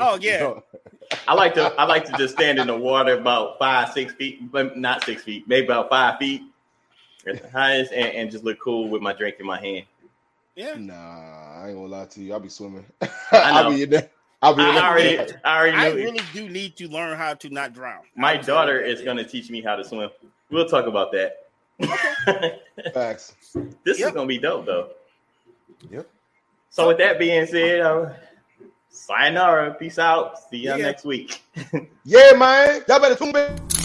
Oh 0.00 0.18
yeah. 0.20 0.54
I 1.28 1.34
like 1.34 1.54
to. 1.54 1.72
I 1.78 1.84
like 1.84 2.04
to 2.06 2.12
just 2.18 2.34
stand 2.34 2.58
in 2.58 2.66
the 2.66 2.76
water 2.76 3.14
about 3.14 3.58
five, 3.58 3.92
six 3.92 4.12
feet, 4.14 4.50
but 4.50 4.76
not 4.76 5.04
six 5.04 5.22
feet, 5.22 5.46
maybe 5.46 5.66
about 5.66 5.88
five 5.88 6.18
feet 6.18 6.42
at 7.26 7.42
the 7.42 7.50
highest, 7.50 7.92
and, 7.92 8.12
and 8.14 8.30
just 8.30 8.44
look 8.44 8.58
cool 8.60 8.88
with 8.88 9.02
my 9.02 9.12
drink 9.12 9.36
in 9.38 9.46
my 9.46 9.60
hand. 9.60 9.84
Yeah. 10.54 10.74
Nah, 10.76 11.62
I 11.62 11.68
ain't 11.68 11.76
gonna 11.76 11.86
lie 11.86 12.06
to 12.06 12.20
you. 12.20 12.32
I'll 12.32 12.40
be 12.40 12.48
swimming. 12.48 12.84
I'll 13.32 13.70
be 13.70 13.84
in 13.84 13.90
there. 13.90 14.10
I'll 14.42 14.54
be. 14.54 14.62
I 14.62 14.88
already, 14.88 15.18
I 15.44 15.58
already. 15.58 15.76
I 15.76 15.90
really 15.92 16.20
do 16.32 16.48
need 16.48 16.76
to 16.76 16.88
learn 16.88 17.16
how 17.16 17.34
to 17.34 17.50
not 17.50 17.72
drown. 17.72 18.02
My 18.16 18.36
daughter 18.36 18.80
is 18.80 19.02
gonna 19.02 19.24
teach 19.24 19.50
me 19.50 19.62
how 19.62 19.76
to 19.76 19.84
swim. 19.84 20.10
We'll 20.50 20.68
talk 20.68 20.86
about 20.86 21.12
that. 21.12 21.48
Okay. 21.80 22.58
Facts. 22.92 23.34
This 23.84 23.98
yep. 23.98 24.08
is 24.08 24.14
gonna 24.14 24.26
be 24.26 24.38
dope, 24.38 24.66
though. 24.66 24.90
Yep. 25.90 26.06
So 26.70 26.88
with 26.88 26.98
that 26.98 27.18
being 27.18 27.46
said, 27.46 27.80
uh, 27.80 28.12
sayonara, 28.88 29.74
peace 29.74 29.98
out. 29.98 30.38
See 30.50 30.58
y'all 30.58 30.78
yeah. 30.78 30.86
next 30.86 31.04
week. 31.04 31.42
yeah, 32.04 32.32
man. 32.36 32.82
Y'all 32.88 33.00
better 33.00 33.14
tune 33.14 33.34
in. 33.36 33.77